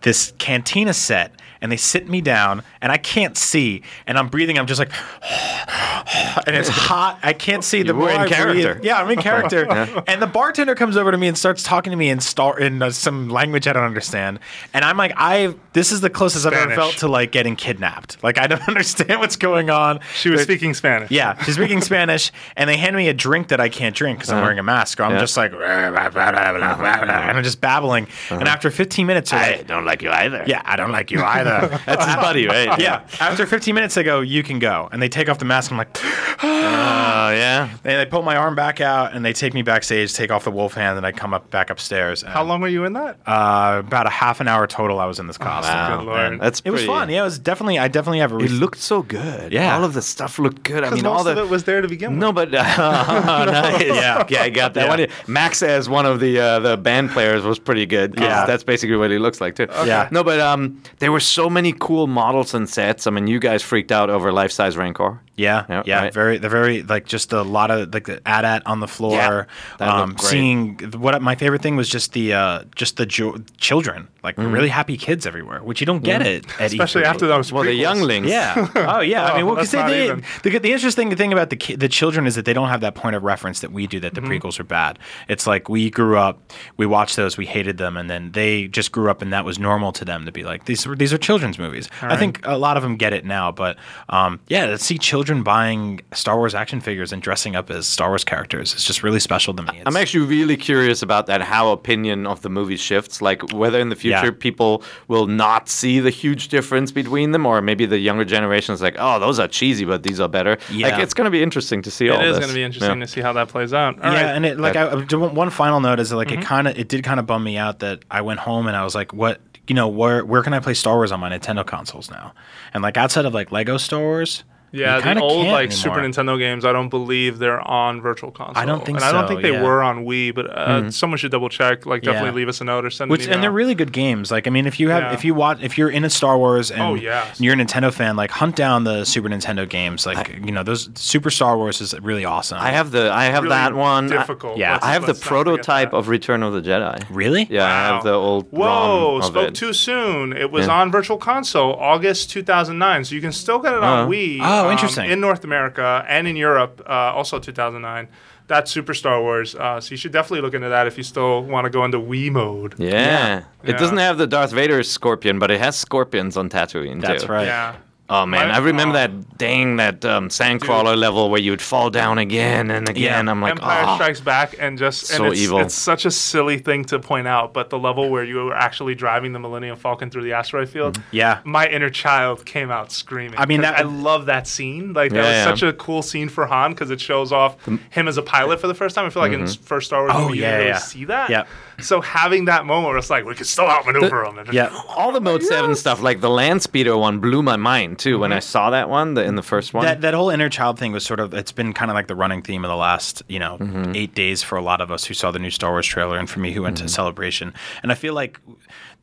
this 0.02 0.32
cantina 0.38 0.92
set 0.94 1.32
and 1.62 1.72
they 1.72 1.78
sit 1.78 2.08
me 2.08 2.20
down 2.20 2.62
and 2.82 2.92
I 2.92 2.98
can't 2.98 3.36
see 3.38 3.82
and 4.06 4.18
I'm 4.18 4.28
breathing 4.28 4.58
I'm 4.58 4.66
just 4.66 4.78
like 4.78 4.92
and 6.46 6.54
it's 6.56 6.68
hot 6.68 7.18
I 7.22 7.32
can't 7.32 7.64
see 7.64 7.82
the 7.82 7.88
You 7.88 7.94
were 7.94 8.00
more 8.00 8.10
in 8.10 8.16
I 8.20 8.28
character. 8.28 8.74
breathe- 8.74 8.84
yeah 8.84 9.00
I'm 9.00 9.10
in 9.10 9.20
character 9.20 9.66
and 10.06 10.20
the 10.20 10.26
bartender 10.26 10.74
comes 10.74 10.96
over 10.98 11.10
to 11.10 11.16
me 11.16 11.28
and 11.28 11.38
starts 11.38 11.62
talking 11.62 11.90
to 11.92 11.96
me 11.96 12.10
in 12.10 12.20
star 12.20 12.58
in 12.58 12.82
uh, 12.82 12.90
some 12.90 13.28
language 13.30 13.66
I 13.66 13.72
don't 13.72 13.84
understand 13.84 14.38
and 14.74 14.84
I'm 14.84 14.98
like 14.98 15.12
I 15.16 15.54
this 15.72 15.92
is 15.92 16.02
the 16.02 16.10
closest 16.10 16.44
I've 16.44 16.52
ever 16.52 16.74
felt 16.74 16.98
to 16.98 17.08
like 17.08 17.32
getting 17.32 17.56
kidnapped 17.56 18.22
like 18.22 18.36
I 18.38 18.46
don't 18.46 18.62
understand 18.68 19.20
what's 19.20 19.36
going 19.36 19.70
on 19.70 20.00
She 20.14 20.28
was 20.28 20.40
They're- 20.40 20.56
speaking 20.56 20.74
Spanish. 20.74 21.10
yeah, 21.10 21.40
she's 21.44 21.54
speaking 21.54 21.80
Spanish, 21.80 22.32
and 22.56 22.68
they 22.68 22.76
hand 22.76 22.96
me 22.96 23.08
a 23.08 23.14
drink 23.14 23.48
that 23.48 23.60
I 23.60 23.68
can't 23.68 23.94
drink 23.94 24.18
because 24.18 24.30
I'm 24.30 24.38
uh-huh. 24.38 24.44
wearing 24.44 24.58
a 24.58 24.62
mask. 24.62 25.00
I'm 25.00 25.12
Yeah. 25.12 25.20
just 25.20 25.36
like, 25.36 25.52
uh-huh. 25.52 25.60
and 25.62 27.38
I'm 27.38 27.44
just 27.44 27.60
babbling. 27.60 28.06
And 28.30 28.42
uh-huh. 28.42 28.50
after 28.50 28.70
15 28.70 29.06
minutes, 29.06 29.30
they're 29.30 29.40
I 29.40 29.62
don't 29.62 29.84
like 29.84 30.02
you 30.02 30.10
either. 30.10 30.44
yeah, 30.46 30.62
I 30.64 30.76
don't 30.76 30.90
like 30.92 31.10
you 31.10 31.22
either. 31.22 31.50
That's 31.86 32.04
his 32.06 32.16
buddy, 32.16 32.46
right? 32.46 32.78
yeah. 32.80 33.06
After 33.20 33.46
15 33.46 33.74
minutes, 33.74 33.94
they 33.94 34.02
go, 34.02 34.20
you 34.20 34.42
can 34.42 34.58
go, 34.58 34.88
and 34.92 35.00
they 35.02 35.08
take 35.08 35.28
off 35.28 35.38
the 35.38 35.44
mask. 35.44 35.70
I'm 35.70 35.78
like, 35.78 35.96
Oh, 36.44 37.30
yeah. 37.30 37.68
and 37.84 38.00
they 38.00 38.06
pull 38.06 38.22
my 38.22 38.36
arm 38.36 38.54
back 38.54 38.80
out, 38.80 39.14
and 39.14 39.24
they 39.24 39.32
take 39.32 39.54
me 39.54 39.62
backstage, 39.62 40.12
take 40.14 40.30
off 40.30 40.44
the 40.44 40.50
wolf 40.50 40.74
hand, 40.74 40.96
and 40.96 41.06
I 41.06 41.12
come 41.12 41.32
up 41.34 41.50
back 41.50 41.70
upstairs. 41.70 42.22
How 42.22 42.42
long 42.42 42.60
were 42.60 42.68
you 42.68 42.84
in 42.84 42.94
that? 42.94 43.18
Uh, 43.26 43.76
about 43.84 44.06
a 44.06 44.10
half 44.10 44.40
an 44.40 44.48
hour 44.48 44.66
total. 44.66 44.98
I 44.98 45.06
was 45.06 45.18
in 45.18 45.26
this 45.26 45.38
costume. 45.38 45.74
Wow. 45.74 45.96
Good 45.98 46.06
lord. 46.06 46.40
That's 46.40 46.60
It 46.64 46.70
was 46.70 46.80
pretty- 46.80 46.86
fun. 46.86 47.10
Yeah, 47.10 47.20
it 47.22 47.24
was 47.24 47.38
definitely. 47.38 47.78
I 47.78 47.88
definitely 47.88 48.18
have 48.20 48.32
a. 48.32 48.38
It 48.38 48.50
looked 48.50 48.78
so 48.78 49.02
good. 49.02 49.52
Yeah. 49.52 49.76
All 49.76 49.84
of 49.84 49.94
the 49.94 50.02
stuff 50.02 50.38
looked 50.38 50.62
good. 50.62 50.78
I 50.84 50.90
Because 50.90 50.94
mean, 50.96 51.06
all 51.06 51.14
most 51.16 51.24
the 51.24 51.32
of 51.32 51.38
it 51.38 51.48
was 51.50 51.64
there 51.64 51.80
to 51.80 51.88
begin 51.88 52.12
with. 52.12 52.18
No, 52.20 52.32
but 52.32 52.54
uh, 52.54 52.62
nice. 53.46 53.82
Yeah. 53.82 54.24
yeah, 54.28 54.42
I 54.42 54.50
got 54.50 54.74
that 54.74 54.84
Yeah. 54.98 55.06
one. 55.06 55.08
Max 55.26 55.62
as 55.62 55.88
one 55.88 56.06
of 56.06 56.20
the 56.20 56.38
uh, 56.38 56.58
the 56.60 56.76
band 56.76 57.10
players 57.10 57.44
was 57.44 57.58
pretty 57.58 57.86
good. 57.86 58.16
'cause 58.16 58.24
Yeah. 58.24 58.46
that's 58.46 58.64
basically 58.64 58.96
what 58.96 59.10
he 59.10 59.18
looks 59.18 59.40
like 59.40 59.54
too. 59.56 59.66
Yeah. 59.84 60.08
No, 60.10 60.24
but 60.24 60.40
um, 60.40 60.82
there 60.98 61.12
were 61.12 61.20
so 61.20 61.41
many 61.50 61.72
cool 61.72 62.06
models 62.06 62.54
and 62.54 62.68
sets. 62.68 63.06
I 63.06 63.10
mean, 63.10 63.26
you 63.26 63.38
guys 63.38 63.62
freaked 63.62 63.92
out 63.92 64.10
over 64.10 64.32
life 64.32 64.52
size 64.52 64.76
Rancor. 64.76 65.20
Yeah, 65.34 65.64
Yeah, 65.68 65.82
yeah, 65.86 66.00
right. 66.02 66.12
very, 66.14 66.36
the 66.36 66.50
very 66.50 66.82
like 66.82 67.06
just 67.06 67.32
a 67.32 67.40
lot 67.42 67.70
of 67.70 67.92
like 67.94 68.04
the 68.04 68.20
AT-AT 68.28 68.64
on 68.66 68.80
the 68.80 68.86
floor. 68.86 69.14
Yeah, 69.16 69.44
that 69.78 69.88
um, 69.88 70.10
great. 70.10 70.20
seeing 70.30 70.78
what 70.98 71.20
my 71.22 71.34
favorite 71.36 71.62
thing 71.62 71.74
was 71.74 71.88
just 71.88 72.12
the 72.12 72.34
uh, 72.34 72.64
just 72.76 72.98
the 72.98 73.06
jo- 73.06 73.38
children, 73.56 74.08
like 74.22 74.36
Mm. 74.36 74.52
really 74.52 74.68
happy 74.68 74.98
kids 74.98 75.26
everywhere, 75.26 75.62
which 75.62 75.80
you 75.80 75.86
don't 75.86 76.02
get 76.04 76.20
it 76.20 76.44
at 76.60 76.66
especially 76.72 77.02
E3. 77.02 77.06
after 77.06 77.26
those. 77.26 77.50
Well, 77.50 77.64
the 77.64 77.72
younglings. 77.72 78.26
Yeah. 78.28 78.68
Oh, 78.76 79.00
yeah. 79.00 79.24
I 79.32 79.36
mean, 79.38 79.46
well, 79.46 79.54
because 79.54 79.70
they, 79.70 80.08
they, 80.42 80.50
the, 80.50 80.58
the 80.58 80.72
interesting 80.72 81.14
thing 81.16 81.32
about 81.32 81.48
the 81.48 81.56
ki- 81.56 81.76
the 81.76 81.88
children 81.88 82.26
is 82.26 82.34
that 82.34 82.44
they 82.44 82.52
don't 82.52 82.68
have 82.68 82.82
that 82.82 82.94
point 82.94 83.16
of 83.16 83.22
reference 83.22 83.60
that 83.60 83.72
we 83.72 83.86
do. 83.86 84.00
That 84.00 84.14
the 84.14 84.20
Mm-hmm. 84.20 84.32
prequels 84.32 84.60
are 84.60 84.64
bad. 84.64 84.98
It's 85.28 85.46
like 85.46 85.68
we 85.70 85.88
grew 85.88 86.18
up, 86.18 86.52
we 86.76 86.84
watched 86.84 87.16
those, 87.16 87.38
we 87.38 87.46
hated 87.46 87.78
them, 87.78 87.96
and 87.96 88.10
then 88.10 88.32
they 88.32 88.68
just 88.68 88.92
grew 88.92 89.10
up, 89.10 89.22
and 89.22 89.32
that 89.32 89.44
was 89.46 89.58
normal 89.58 89.92
to 89.92 90.04
them 90.04 90.26
to 90.26 90.32
be 90.32 90.44
like 90.44 90.66
these. 90.66 90.86
are- 90.86 90.94
These 90.94 91.12
are 91.14 91.18
children's 91.32 91.58
movies. 91.58 91.88
I 92.02 92.16
think 92.16 92.40
a 92.44 92.58
lot 92.58 92.76
of 92.76 92.82
them 92.82 92.96
get 92.96 93.12
it 93.14 93.24
now, 93.24 93.50
but 93.52 93.78
um, 94.10 94.38
yeah, 94.48 94.66
to 94.66 94.76
see 94.78 94.98
children 94.98 95.42
buying 95.42 96.00
Star 96.12 96.36
Wars 96.36 96.54
action 96.54 96.78
figures 96.80 97.10
and 97.12 97.22
dressing 97.22 97.56
up 97.56 97.70
as 97.70 97.86
Star 97.86 98.08
Wars 98.10 98.22
characters 98.24 98.74
is 98.74 98.84
just 98.84 99.02
really 99.02 99.18
special 99.20 99.54
to 99.54 99.62
me. 99.62 99.80
I'm 99.86 99.96
actually 99.96 100.26
really 100.26 100.58
curious 100.58 101.00
about 101.02 101.26
that. 101.28 101.40
How 101.40 101.70
opinion 101.72 102.26
of 102.26 102.42
the 102.42 102.50
movie 102.50 102.76
shifts, 102.76 103.22
like 103.22 103.50
whether 103.52 103.80
in 103.80 103.88
the 103.88 103.96
future 103.96 104.26
Yeah. 104.26 104.30
people 104.38 104.82
will 105.08 105.26
not 105.26 105.70
see 105.70 106.00
the 106.00 106.10
huge 106.10 106.48
difference 106.48 106.92
between 106.92 107.30
them, 107.32 107.46
or 107.46 107.62
maybe 107.62 107.86
the 107.86 107.98
younger 107.98 108.26
generation 108.26 108.74
is 108.74 108.82
like, 108.82 108.96
"Oh, 108.98 109.18
those 109.18 109.38
are 109.38 109.48
cheesy, 109.48 109.86
but 109.86 110.02
these 110.02 110.20
are 110.20 110.28
better." 110.28 110.58
Yeah. 110.70 110.88
Like 110.88 111.02
it's 111.02 111.14
going 111.14 111.24
to 111.24 111.30
be 111.30 111.42
interesting 111.42 111.80
to 111.82 111.90
see 111.90 112.10
all 112.10 112.20
It 112.20 112.26
is 112.26 112.36
going 112.38 112.50
to 112.50 112.54
be 112.54 112.62
interesting 112.62 112.98
Yeah. 112.98 113.06
to 113.06 113.10
see 113.10 113.22
how 113.22 113.32
that 113.32 113.48
plays 113.48 113.72
out. 113.72 113.94
All 114.04 114.12
yeah, 114.12 114.22
right. 114.26 114.36
and 114.36 114.44
it 114.44 114.60
like 114.60 114.76
I, 114.76 114.82
I- 114.88 115.16
one 115.42 115.48
final 115.50 115.80
note 115.80 115.98
is 115.98 116.10
that 116.10 116.16
like 116.16 116.28
Mm-hmm. 116.28 116.42
it 116.42 116.44
kind 116.44 116.68
of 116.68 116.78
it 116.78 116.88
did 116.88 117.02
kind 117.04 117.18
of 117.20 117.26
bum 117.26 117.42
me 117.42 117.56
out 117.56 117.78
that 117.80 118.04
I 118.10 118.20
went 118.20 118.40
home 118.40 118.66
and 118.66 118.76
I 118.76 118.84
was 118.84 118.94
like, 118.94 119.12
what 119.14 119.40
you 119.68 119.74
know 119.74 119.88
where 119.88 120.24
where 120.24 120.42
can 120.42 120.54
I 120.54 120.60
play 120.60 120.74
Star 120.74 120.96
Wars 120.96 121.12
on 121.12 121.20
my 121.20 121.30
Nintendo 121.30 121.64
consoles 121.66 122.10
now? 122.10 122.34
And 122.74 122.82
like 122.82 122.96
outside 122.96 123.24
of 123.24 123.34
like 123.34 123.52
Lego 123.52 123.76
Star 123.76 124.00
Wars, 124.00 124.44
Yeah, 124.72 125.00
the 125.00 125.20
old 125.20 125.46
like 125.46 125.70
anymore. 125.70 125.70
Super 125.70 125.96
Nintendo 126.00 126.38
games, 126.38 126.64
I 126.64 126.72
don't 126.72 126.88
believe 126.88 127.38
they're 127.38 127.60
on 127.60 128.00
Virtual 128.00 128.30
Console. 128.30 128.56
I 128.62 128.64
don't 128.64 128.84
think 128.84 128.96
and 128.98 129.04
I 129.04 129.12
don't 129.12 129.28
think 129.28 129.42
they 129.42 129.52
yeah. 129.52 129.62
were 129.62 129.82
on 129.82 130.04
Wii, 130.06 130.34
but 130.34 130.46
uh, 130.50 130.90
someone 130.90 131.18
should 131.18 131.30
double 131.30 131.48
check. 131.50 131.84
Like, 131.84 132.02
definitely 132.02 132.30
Yeah. 132.30 132.34
leave 132.36 132.48
us 132.48 132.60
a 132.60 132.64
note 132.64 132.84
or 132.86 132.90
send 132.90 133.10
Which 133.10 133.20
an 133.22 133.24
email. 133.26 133.34
and 133.34 133.42
they're 133.44 133.50
really 133.52 133.74
good 133.74 133.92
games. 133.92 134.30
Like 134.30 134.46
I 134.46 134.50
mean, 134.50 134.66
if 134.66 134.80
you 134.80 134.88
have 134.88 135.02
Yeah. 135.02 135.12
if 135.12 135.24
you 135.24 135.34
watch 135.34 135.62
if 135.62 135.76
you're 135.76 135.90
in 135.90 136.04
a 136.04 136.10
Star 136.10 136.38
Wars 136.38 136.70
and 136.70 136.80
Oh, 136.82 136.94
yes. 136.94 137.38
you're 137.40 137.52
a 137.54 137.56
Nintendo 137.56 137.92
fan, 137.92 138.16
like 138.16 138.30
hunt 138.30 138.56
down 138.56 138.84
the 138.84 139.04
Super 139.04 139.28
Nintendo 139.28 139.68
games. 139.68 140.06
Like 140.06 140.38
you 140.44 140.52
know 140.52 140.62
those 140.62 140.88
Super 140.94 141.30
Star 141.30 141.56
Wars 141.58 141.80
is 141.82 141.94
really 142.00 142.24
awesome. 142.24 142.58
I 142.58 142.70
have 142.70 142.90
the 142.92 143.12
I 143.12 143.24
have 143.26 143.42
Really 143.44 143.54
that 143.54 143.74
one. 143.74 144.10
I- 144.12 144.24
yeah. 144.56 144.72
Let's- 144.72 144.84
I 144.84 144.92
have 144.92 145.02
the 145.02 145.08
let's 145.08 145.20
not 145.20 145.26
forget 145.26 145.44
prototype 145.44 145.92
of 145.92 146.08
Return 146.08 146.42
of 146.42 146.54
the 146.54 146.62
Jedi. 146.62 147.04
really 147.10 147.46
Yeah, 147.50 147.64
I 147.66 147.68
have 147.94 148.04
the 148.04 148.12
old. 148.14 148.46
Whoa, 148.50 149.12
ROM 149.12 149.16
of 149.18 149.24
spoke 149.26 149.48
it. 149.48 149.54
too 149.54 149.72
soon. 149.74 150.32
It 150.32 150.50
was 150.50 150.66
Yeah. 150.66 150.80
on 150.80 150.90
Virtual 150.90 151.18
Console 151.18 151.74
August 151.74 152.30
2009, 152.30 153.04
so 153.04 153.14
you 153.14 153.20
can 153.20 153.32
still 153.32 153.58
get 153.58 153.74
it 153.74 153.82
on 153.82 154.06
Oh. 154.06 154.10
Wii. 154.10 154.40
Oh, 154.62 154.66
um, 154.66 154.72
interesting. 154.72 155.10
in 155.10 155.20
North 155.20 155.44
America 155.44 156.04
and 156.08 156.26
in 156.26 156.36
Europe, 156.36 156.82
uh, 156.86 156.92
also 157.14 157.38
2009. 157.38 158.08
That's 158.48 158.70
Super 158.70 158.92
Star 158.92 159.20
Wars. 159.20 159.54
Uh, 159.54 159.80
so 159.80 159.92
you 159.92 159.96
should 159.96 160.12
definitely 160.12 160.40
look 160.42 160.52
into 160.54 160.68
that 160.68 160.86
if 160.86 160.96
you 160.98 161.04
still 161.04 161.42
want 161.42 161.64
to 161.64 161.70
go 161.70 161.84
into 161.84 161.98
Wii 161.98 162.30
mode. 162.30 162.74
Yeah. 162.78 163.38
It 163.62 163.70
Yeah. 163.70 163.76
doesn't 163.78 163.96
have 163.98 164.18
the 164.18 164.26
Darth 164.26 164.50
Vader 164.52 164.82
scorpion, 164.82 165.38
but 165.38 165.50
it 165.50 165.58
has 165.60 165.76
scorpions 165.76 166.36
on 166.36 166.48
Tatooine 166.50 167.00
That's 167.00 167.24
too. 167.24 167.32
right. 167.32 167.46
Yeah. 167.46 167.74
Oh 168.14 168.26
man, 168.26 168.48
My- 168.48 168.56
I 168.56 168.58
remember 168.58 168.92
oh. 168.92 168.98
that 168.98 169.38
dang 169.38 169.76
that 169.76 170.04
um, 170.04 170.28
sandcrawler 170.28 170.94
level 170.98 171.30
where 171.30 171.40
you 171.40 171.50
would 171.50 171.62
fall 171.62 171.88
down 171.88 172.18
again 172.18 172.70
and 172.70 172.86
again. 172.86 173.26
I'm 173.26 173.40
like, 173.40 173.52
Empire 173.52 173.84
oh. 173.88 173.94
Strikes 173.94 174.20
Back, 174.20 174.54
and 174.58 174.76
just 174.76 175.06
So 175.06 175.24
and 175.24 175.32
it's, 175.32 175.40
evil. 175.40 175.60
It's 175.60 175.74
such 175.74 176.04
a 176.04 176.10
silly 176.10 176.58
thing 176.58 176.84
to 176.86 176.98
point 176.98 177.26
out, 177.26 177.54
but 177.54 177.70
the 177.70 177.78
level 177.78 178.10
where 178.10 178.22
you 178.22 178.36
were 178.36 178.54
actually 178.54 178.94
driving 178.94 179.32
the 179.32 179.38
Millennium 179.38 179.76
Falcon 179.78 180.10
through 180.10 180.24
the 180.24 180.34
asteroid 180.34 180.68
field, 180.68 180.98
mm-hmm. 180.98 181.16
Yeah. 181.16 181.40
my 181.44 181.66
inner 181.66 181.88
child 181.88 182.44
came 182.44 182.70
out 182.70 182.92
screaming. 182.92 183.38
I 183.38 183.46
mean, 183.46 183.62
that- 183.62 183.78
I 183.78 183.82
love 183.82 184.26
that 184.26 184.46
scene. 184.46 184.92
Like 184.92 185.12
that 185.12 185.16
Yeah, 185.16 185.22
was 185.22 185.30
yeah. 185.30 185.44
such 185.44 185.62
a 185.62 185.72
cool 185.72 186.02
scene 186.02 186.28
for 186.28 186.44
Han 186.44 186.72
because 186.72 186.90
it 186.90 187.00
shows 187.00 187.32
off 187.32 187.64
mm. 187.64 187.80
him 187.88 188.08
as 188.08 188.18
a 188.18 188.22
pilot 188.22 188.60
for 188.60 188.66
the 188.66 188.74
first 188.74 188.94
time. 188.94 189.06
I 189.06 189.10
feel 189.10 189.22
like 189.22 189.32
in 189.32 189.40
mm-hmm. 189.40 189.64
first 189.64 189.86
Star 189.86 190.02
Wars, 190.02 190.12
Oh, 190.14 190.24
movie, 190.24 190.36
you 190.36 190.42
yeah, 190.42 190.58
didn't 190.58 190.66
really 190.68 190.80
see 190.80 191.04
that. 191.06 191.30
Yep. 191.30 191.48
So 191.80 192.02
having 192.02 192.44
that 192.44 192.66
moment 192.66 192.88
where 192.88 192.98
it's 192.98 193.10
like 193.10 193.24
we 193.24 193.34
can 193.34 193.46
still 193.46 193.66
outmaneuver 193.66 194.24
him. 194.24 194.38
And 194.38 194.52
Yeah. 194.52 194.68
all 194.88 195.12
the 195.12 195.20
Mode 195.20 195.42
Seven 195.42 195.74
stuff, 195.74 196.02
like 196.02 196.20
the 196.20 196.30
land 196.30 196.62
speeder 196.62 196.96
one, 196.96 197.18
blew 197.18 197.42
my 197.42 197.56
mind 197.56 198.01
too 198.02 198.18
when 198.18 198.32
I 198.32 198.36
mm-hmm. 198.36 198.42
saw 198.42 198.70
that 198.70 198.88
one 198.88 199.14
the, 199.14 199.24
in 199.24 199.36
the 199.36 199.42
first 199.42 199.72
one. 199.72 199.84
That 199.84 200.00
that 200.00 200.14
whole 200.14 200.30
inner 200.30 200.48
child 200.48 200.78
thing 200.78 200.92
was 200.92 201.04
sort 201.04 201.20
of 201.20 201.32
it's 201.34 201.52
been 201.52 201.72
kind 201.72 201.90
of 201.90 201.94
like 201.94 202.08
the 202.08 202.16
running 202.16 202.42
theme 202.42 202.64
of 202.64 202.68
the 202.68 202.76
last 202.76 203.22
you 203.28 203.38
know 203.38 203.58
mm-hmm. 203.58 203.94
eight 203.94 204.14
days 204.14 204.42
for 204.42 204.56
a 204.56 204.62
lot 204.62 204.80
of 204.80 204.90
us 204.90 205.04
who 205.04 205.14
saw 205.14 205.30
the 205.30 205.38
new 205.38 205.50
Star 205.50 205.70
Wars 205.70 205.86
trailer 205.86 206.18
and 206.18 206.28
for 206.28 206.40
me 206.40 206.52
who 206.52 206.62
went 206.62 206.76
to 206.78 206.84
mm-hmm. 206.84 206.88
Celebration. 206.88 207.54
And 207.82 207.92
I 207.92 207.94
feel 207.94 208.14
like 208.14 208.40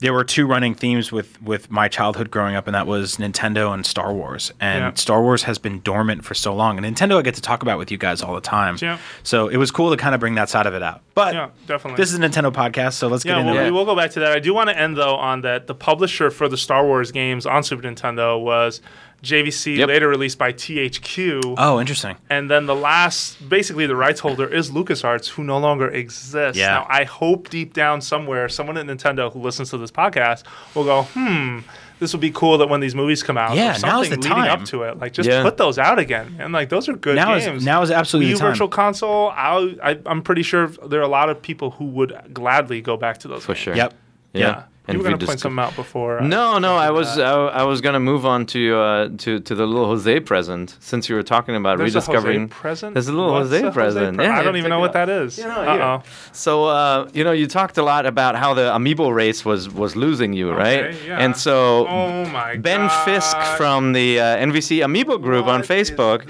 there 0.01 0.13
were 0.13 0.23
two 0.23 0.45
running 0.47 0.73
themes 0.75 1.11
with 1.11 1.41
with 1.41 1.69
my 1.69 1.87
childhood 1.89 2.31
growing 2.31 2.55
up 2.55 2.67
and 2.67 2.73
that 2.75 2.87
was 2.87 3.17
Nintendo 3.17 3.73
and 3.73 3.85
Star 3.85 4.13
Wars 4.13 4.51
and 4.59 4.79
Yeah. 4.83 4.93
Star 4.95 5.21
Wars 5.21 5.43
has 5.43 5.57
been 5.57 5.81
dormant 5.81 6.23
for 6.23 6.33
so 6.33 6.55
long 6.55 6.77
and 6.83 6.85
Nintendo 6.95 7.17
I 7.19 7.21
get 7.21 7.35
to 7.35 7.41
talk 7.41 7.61
about 7.61 7.77
with 7.77 7.91
you 7.91 7.97
guys 7.97 8.21
all 8.21 8.33
the 8.33 8.39
time 8.41 8.77
Yeah. 8.81 8.97
so 9.23 9.47
it 9.49 9.57
was 9.57 9.71
cool 9.71 9.89
to 9.91 9.97
kind 9.97 10.15
of 10.15 10.19
bring 10.21 10.35
that 10.35 10.47
side 10.49 10.65
of 10.65 10.73
it 10.73 10.81
out 10.83 11.01
but 11.15 11.33
Yeah, 11.33 11.49
definitely. 11.67 11.97
this 11.97 12.13
is 12.13 12.17
a 12.17 12.21
Nintendo 12.21 12.51
podcast 12.51 12.93
so 12.93 13.07
let's 13.09 13.25
Yeah, 13.25 13.33
get 13.33 13.39
into 13.41 13.53
well, 13.53 13.61
it 13.61 13.65
we 13.65 13.71
will 13.71 13.85
go 13.85 13.95
back 13.95 14.11
to 14.11 14.19
that. 14.21 14.31
I 14.31 14.39
do 14.39 14.53
want 14.53 14.69
to 14.69 14.77
end 14.79 14.95
though 14.95 15.15
on 15.15 15.41
that 15.41 15.67
the 15.67 15.75
publisher 15.75 16.31
for 16.31 16.47
the 16.47 16.57
Star 16.57 16.85
Wars 16.85 17.11
games 17.11 17.45
on 17.45 17.63
Super 17.63 17.83
Nintendo 17.83 18.39
was 18.41 18.81
JVC, 19.23 19.77
Yep. 19.77 19.87
later 19.89 20.07
released 20.07 20.37
by 20.37 20.51
THQ. 20.53 21.55
oh 21.57 21.79
interesting 21.79 22.15
And 22.29 22.49
then 22.49 22.65
the 22.65 22.75
last, 22.75 23.47
basically, 23.49 23.85
the 23.85 23.95
rights 23.95 24.19
holder 24.21 24.47
is 24.47 24.71
LucasArts, 24.71 25.29
who 25.29 25.43
no 25.43 25.57
longer 25.57 25.87
exists. 25.89 26.57
Yeah. 26.57 26.67
Now, 26.69 26.87
I 26.89 27.03
hope 27.03 27.49
deep 27.49 27.73
down 27.73 28.01
somewhere, 28.01 28.47
someone 28.49 28.77
at 28.77 28.85
Nintendo 28.85 29.31
who 29.31 29.39
listens 29.39 29.69
to 29.71 29.77
this 29.77 29.91
podcast 29.91 30.43
will 30.75 30.83
go, 30.85 31.03
hmm, 31.03 31.59
this 31.99 32.13
would 32.13 32.21
be 32.21 32.31
cool 32.31 32.57
that 32.59 32.69
when 32.69 32.79
these 32.79 32.95
movies 32.95 33.21
come 33.23 33.37
out, 33.37 33.55
Yeah, 33.57 33.75
or 33.75 33.79
now's 33.81 34.07
the 34.09 34.15
leading 34.15 34.31
time. 34.31 34.49
up 34.49 34.63
to 34.67 34.83
it, 34.83 34.97
like 34.99 35.11
just 35.11 35.27
Yeah. 35.27 35.43
put 35.43 35.57
those 35.57 35.77
out 35.77 35.99
again. 35.99 36.37
And 36.39 36.53
like 36.53 36.69
those 36.69 36.87
are 36.87 36.93
good 36.93 37.15
now 37.17 37.35
is 37.35 37.43
games. 37.45 37.65
now 37.65 37.81
is 37.81 37.91
absolutely 37.91 38.31
Wii 38.31 38.35
the 38.35 38.39
time 38.39 38.51
Virtual 38.51 38.67
Console, 38.69 39.33
I'll, 39.35 39.69
I, 39.83 39.99
I'm 40.05 40.21
pretty 40.21 40.43
sure 40.43 40.67
there 40.67 41.01
are 41.01 41.03
a 41.03 41.09
lot 41.09 41.29
of 41.29 41.41
people 41.41 41.71
who 41.71 41.85
would 41.85 42.17
gladly 42.33 42.79
go 42.81 42.95
back 42.95 43.17
to 43.19 43.27
those. 43.27 43.43
for 43.43 43.53
games. 43.53 43.59
sure. 43.63 43.75
yep 43.75 43.93
Yeah. 44.33 44.63
You 44.91 44.99
were 44.99 45.03
going 45.03 45.19
to 45.19 45.25
point 45.25 45.39
something 45.39 45.59
out 45.59 45.75
before. 45.75 46.19
uh, 46.19 46.27
No, 46.27 46.59
no, 46.59 46.75
I 46.75 46.89
was. 46.91 47.17
I, 47.17 47.31
I 47.33 47.63
was 47.63 47.81
gonna 47.81 47.99
move 47.99 48.25
on 48.25 48.45
to 48.47 48.75
uh, 48.75 49.09
to 49.19 49.39
to 49.39 49.55
the 49.55 49.65
little 49.65 49.85
Jose 49.87 50.19
present 50.21 50.75
since 50.79 51.07
you 51.09 51.15
were 51.15 51.23
talking 51.23 51.55
about 51.55 51.77
There's 51.77 51.95
a 51.95 51.99
rediscovering. 51.99 52.47
Jose 52.49 52.61
present. 52.61 52.93
There's 52.95 53.07
a 53.07 53.13
little 53.13 53.31
What's 53.31 53.49
Jose 53.49 53.67
a 53.67 53.71
present. 53.71 54.17
pre- 54.17 54.25
yeah, 54.25 54.39
I 54.39 54.43
don't 54.43 54.57
even 54.57 54.69
know 54.69 54.79
what 54.79 54.93
that 54.93 55.09
is. 55.09 55.37
You 55.37 55.45
know. 55.45 55.61
Uh-oh. 55.61 56.03
So 56.31 56.65
uh, 56.65 57.09
you 57.13 57.23
know, 57.23 57.31
you 57.31 57.47
talked 57.47 57.77
a 57.77 57.83
lot 57.83 58.05
about 58.05 58.35
how 58.35 58.53
the 58.53 58.71
Amiibo 58.71 59.13
race 59.13 59.43
was 59.45 59.69
was 59.69 59.95
losing 59.95 60.33
you, 60.33 60.51
right? 60.51 60.85
Okay, 60.85 61.07
yeah. 61.07 61.19
And 61.23 61.35
so 61.37 61.87
Oh 61.87 62.25
my 62.29 62.55
Ben 62.57 62.87
God. 62.87 63.05
Fisk 63.05 63.37
from 63.57 63.93
the 63.93 64.19
uh, 64.19 64.37
NVC 64.37 64.79
Amiibo 64.85 65.21
group 65.21 65.45
on 65.45 65.61
Facebook 65.63 66.25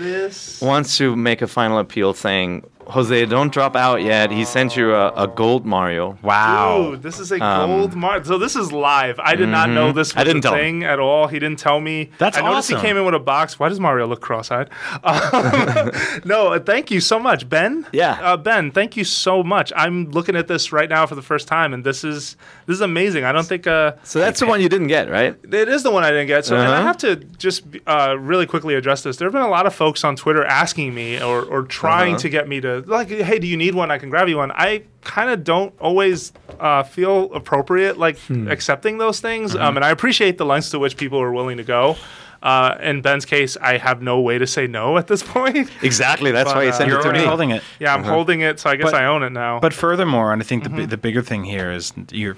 wants 0.61 0.97
to 0.97 1.15
make 1.15 1.41
a 1.41 1.47
final 1.47 1.79
appeal, 1.79 2.13
saying, 2.13 2.63
"Jose, 2.89 3.25
don't 3.25 3.52
drop 3.52 3.75
out 3.75 4.02
yet. 4.04 4.32
He 4.32 4.45
sent 4.45 4.75
you 4.78 4.93
a, 4.93 5.10
a 5.13 5.28
gold 5.28 5.65
Mario." 5.65 6.17
wow 6.21 6.91
Dude, 6.91 7.04
this 7.04 7.19
is 7.19 7.32
a 7.32 7.43
Um, 7.43 7.69
gold 7.69 7.95
Mario. 7.95 8.23
So 8.23 8.38
this 8.38 8.56
is 8.56 8.71
live. 8.71 9.19
I 9.19 9.36
did 9.36 9.49
not 9.49 9.69
know 9.69 9.91
this 9.91 10.13
was 10.15 10.21
I 10.21 10.23
didn't 10.23 10.39
a 10.45 10.49
tell 10.49 10.56
him. 10.56 10.84
at 10.84 10.99
all. 10.99 11.28
He 11.28 11.39
didn't 11.39 11.60
tell 11.60 11.80
me. 11.80 12.10
That's 12.17 12.38
I 12.38 12.41
noticed 12.41 12.69
awesome. 12.71 12.78
he 12.78 12.82
came 12.88 12.97
in 12.97 13.06
with 13.06 13.13
a 13.15 13.19
box. 13.19 13.60
Why 13.60 13.69
does 13.69 13.80
Mario 13.80 14.08
look 14.08 14.21
cross-eyed? 14.21 14.69
Um, 15.04 15.91
no, 16.25 16.54
uh, 16.54 16.60
thank 16.60 16.91
you 16.91 16.99
so 16.99 17.19
much, 17.19 17.47
Ben. 17.49 17.86
Yeah. 17.91 18.17
uh, 18.21 18.38
Ben, 18.38 18.71
thank 18.71 18.97
you 18.97 19.04
so 19.04 19.43
much. 19.43 19.71
I'm 19.75 20.10
looking 20.12 20.36
at 20.36 20.47
this 20.47 20.71
right 20.71 20.89
now 20.89 21.06
for 21.06 21.15
the 21.15 21.21
first 21.21 21.47
time, 21.47 21.73
and 21.73 21.84
this 21.84 22.04
is 22.04 22.36
this 22.65 22.75
is 22.75 22.82
amazing. 22.82 23.23
I 23.25 23.32
don't 23.32 23.45
think. 23.45 23.67
Uh, 23.67 23.93
So 24.04 24.19
that's 24.19 24.39
the 24.39 24.45
one 24.47 24.62
you 24.62 24.69
didn't 24.69 24.88
get, 24.88 25.10
right? 25.10 25.36
It 25.43 25.69
is 25.69 25.84
the 25.84 25.91
one 25.91 26.04
I 26.04 26.12
didn't 26.12 26.28
get. 26.28 26.45
So, 26.45 26.56
and 26.56 26.67
I 26.67 26.78
Uh-huh. 26.78 26.84
have 26.88 26.97
to 26.97 27.15
just 27.38 27.63
uh, 27.88 28.15
really 28.19 28.45
quickly 28.45 28.75
address 28.75 29.04
this. 29.04 29.17
There 29.17 29.25
have 29.28 29.34
been 29.34 29.41
a 29.41 29.49
lot 29.49 29.65
of 29.65 29.73
folks 29.73 30.04
on 30.04 30.15
Twitter 30.15 30.43
asking 30.45 30.93
me 30.93 31.21
or, 31.21 31.41
or 31.43 31.63
trying 31.63 32.13
Uh-huh. 32.15 32.21
to 32.21 32.30
get 32.30 32.47
me 32.47 32.62
to, 32.62 32.78
like, 32.87 33.09
hey, 33.09 33.39
do 33.39 33.47
you 33.47 33.57
need 33.57 33.75
one? 33.75 33.91
I 33.91 33.97
can 33.97 34.09
grab 34.09 34.27
you 34.29 34.37
one. 34.37 34.51
I 34.51 34.83
kind 35.01 35.29
of 35.29 35.43
don't 35.43 35.73
always 35.79 36.31
uh, 36.59 36.83
feel 36.83 37.33
appropriate, 37.33 37.97
like, 37.97 38.17
Hmm. 38.19 38.47
accepting 38.49 38.97
those 38.97 39.19
things. 39.19 39.55
Uh-huh. 39.55 39.67
Um, 39.67 39.77
and 39.77 39.85
I 39.85 39.89
appreciate 39.89 40.37
the 40.37 40.45
lengths 40.45 40.69
to 40.71 40.79
which 40.79 40.97
people 40.97 41.19
are 41.21 41.31
willing 41.31 41.57
to 41.57 41.63
go. 41.63 41.95
Uh, 42.41 42.77
in 42.81 43.01
Ben's 43.01 43.25
case, 43.25 43.57
I 43.61 43.77
have 43.77 44.01
no 44.01 44.21
way 44.21 44.37
to 44.37 44.47
say 44.47 44.65
no 44.65 44.97
at 44.97 45.07
this 45.07 45.21
point. 45.35 45.69
Exactly. 45.81 46.31
That's 46.31 46.49
But, 46.49 46.55
why 46.57 46.63
he 46.65 46.69
uh, 46.69 46.73
sent 46.73 46.89
you're 46.89 46.99
it 46.99 47.03
to 47.03 47.07
already 47.09 47.23
me. 47.23 47.27
holding 47.27 47.49
it 47.51 47.63
yeah, 47.79 47.93
I'm 47.93 48.03
holding 48.05 48.39
it, 48.41 48.59
so 48.61 48.69
I 48.69 48.77
guess 48.77 48.91
But- 48.91 49.01
I 49.01 49.05
own 49.07 49.23
it 49.23 49.31
now. 49.31 49.59
But 49.59 49.73
furthermore, 49.73 50.31
and 50.31 50.41
I 50.41 50.45
think 50.45 50.63
the 50.63 50.69
Mm-hmm. 50.69 50.79
bi- 50.79 50.85
the 50.85 50.97
bigger 50.97 51.21
thing 51.21 51.43
here 51.43 51.69
is 51.71 51.91
you're 52.11 52.37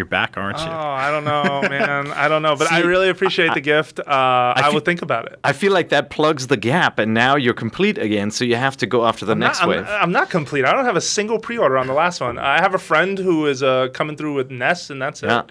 you're 0.00 0.06
back, 0.06 0.36
aren't 0.36 0.58
you? 0.58 0.64
Oh, 0.64 0.70
I 0.70 1.10
don't 1.10 1.24
know, 1.24 1.60
man. 1.68 2.08
I 2.08 2.26
don't 2.26 2.40
know, 2.42 2.56
but 2.56 2.72
I 2.72 2.80
really 2.80 3.08
appreciate 3.10 3.52
the 3.54 3.60
gift. 3.60 4.00
Uh, 4.00 4.04
I, 4.08 4.62
feel- 4.64 4.74
would 4.74 4.84
think 4.86 5.02
about 5.02 5.26
it. 5.30 5.38
I 5.44 5.52
feel 5.52 5.72
like 5.72 5.90
that 5.90 6.08
plugs 6.10 6.46
the 6.48 6.56
gap, 6.56 6.98
and 6.98 7.12
now 7.14 7.36
you're 7.36 7.54
complete 7.54 7.98
again. 7.98 8.30
So 8.30 8.44
you 8.44 8.56
have 8.56 8.76
to 8.78 8.86
go 8.86 9.06
after 9.06 9.24
the 9.26 9.34
next 9.34 9.60
not, 9.60 9.68
wave. 9.68 9.84
I'm, 9.86 10.02
I'm 10.04 10.12
not 10.12 10.30
complete. 10.30 10.64
I 10.64 10.72
don't 10.72 10.86
have 10.86 10.96
a 10.96 11.00
single 11.02 11.38
pre-order 11.38 11.76
on 11.78 11.86
the 11.86 11.92
last 11.92 12.20
one. 12.20 12.38
I 12.38 12.60
have 12.60 12.74
a 12.74 12.78
friend 12.78 13.18
who 13.18 13.46
is 13.46 13.62
uh, 13.62 13.88
coming 13.92 14.16
through 14.16 14.34
with 14.34 14.50
Ness, 14.50 14.90
and 14.90 15.00
that's 15.00 15.22
Yeah. 15.22 15.40
it. 15.40 15.50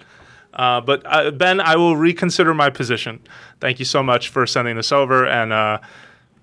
Uh, 0.52 0.80
but 0.80 1.02
uh, 1.06 1.30
Ben, 1.30 1.60
I 1.60 1.76
will 1.76 1.96
reconsider 1.96 2.52
my 2.54 2.70
position. 2.70 3.20
Thank 3.60 3.78
you 3.78 3.84
so 3.84 4.02
much 4.02 4.28
for 4.30 4.46
sending 4.48 4.74
this 4.76 4.90
over, 4.90 5.24
and 5.24 5.52
uh, 5.52 5.78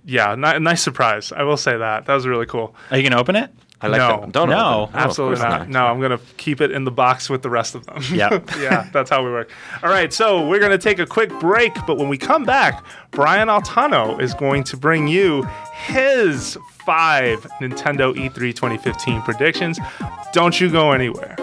yeah, 0.06 0.34
ni- 0.36 0.60
nice 0.60 0.82
surprise. 0.82 1.34
I 1.34 1.44
will 1.44 1.58
say 1.58 1.76
that 1.78 2.06
that 2.06 2.14
was 2.14 2.26
really 2.26 2.46
cool. 2.46 2.74
Are 2.90 2.98
you 2.98 3.04
gonna 3.08 3.20
open 3.22 3.36
it? 3.36 3.52
I 3.80 3.88
like 3.88 4.00
No. 4.00 4.08
that. 4.08 4.20
one. 4.22 4.32
Don't 4.32 4.50
No, 4.50 4.56
open 4.56 4.60
it. 4.60 4.64
Oh, 4.64 4.78
no, 4.78 4.84
of 4.84 4.96
Absolutely 4.96 5.38
course 5.38 5.50
not. 5.52 5.70
No, 5.70 5.86
I'm 5.86 6.02
gonna 6.02 6.20
keep 6.38 6.62
it 6.62 6.72
in 6.72 6.84
the 6.84 6.92
box 6.92 7.30
with 7.30 7.44
the 7.44 7.50
rest 7.50 7.76
of 7.76 7.86
them. 7.86 8.02
Yeah, 8.12 8.40
yeah, 8.60 8.88
that's 8.92 9.10
how 9.10 9.24
we 9.24 9.30
work. 9.32 9.52
All 9.84 9.90
right, 9.90 10.12
so 10.12 10.48
we're 10.48 10.60
gonna 10.60 10.78
take 10.80 10.98
a 11.00 11.06
quick 11.06 11.30
break, 11.40 11.74
but 11.86 11.98
when 11.98 12.10
we 12.10 12.18
come 12.18 12.44
back, 12.44 12.84
Brian 13.12 13.48
Altano 13.50 14.20
is 14.20 14.34
going 14.34 14.64
to 14.66 14.78
bring 14.78 15.08
you 15.08 15.44
his 15.86 16.58
five 16.86 17.44
Nintendo 17.62 18.16
E 18.18 18.30
E3 18.30 18.56
2015 18.56 19.22
predictions. 19.22 19.80
Don't 20.34 20.60
you 20.60 20.72
go 20.72 20.92
anywhere. 20.92 21.36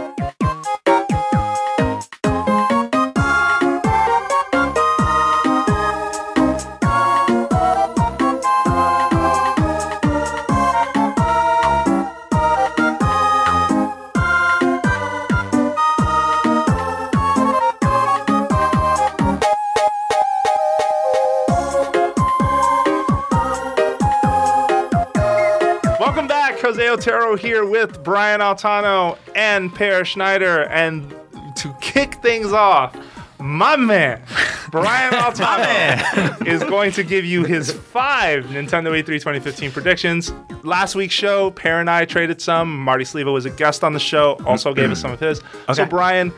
Otero 26.94 27.34
here 27.36 27.66
with 27.66 28.04
Brian 28.04 28.40
Altano 28.40 29.18
and 29.34 29.74
Peer 29.74 30.04
Schneider. 30.04 30.62
And 30.68 31.12
to 31.56 31.74
kick 31.80 32.14
things 32.22 32.52
off, 32.52 32.96
my 33.40 33.74
man, 33.74 34.22
Brian 34.70 35.12
Altano, 35.14 36.46
is 36.46 36.62
going 36.62 36.92
to 36.92 37.02
give 37.02 37.24
you 37.24 37.42
his 37.42 37.72
five 37.72 38.44
Nintendo 38.44 38.96
E 38.96 39.02
E3 39.02 39.06
2015 39.06 39.72
predictions. 39.72 40.32
Last 40.62 40.94
week's 40.94 41.14
show, 41.14 41.50
Peer 41.50 41.80
and 41.80 41.90
I 41.90 42.04
traded 42.04 42.40
some. 42.40 42.78
Marty 42.78 43.04
Sliva 43.04 43.32
was 43.32 43.44
a 43.44 43.50
guest 43.50 43.82
on 43.82 43.92
the 43.92 43.98
show, 43.98 44.34
also 44.46 44.72
gave 44.72 44.92
us 44.92 45.00
some 45.00 45.10
of 45.10 45.18
his. 45.18 45.42
So, 45.72 45.84
Brian, 45.86 46.32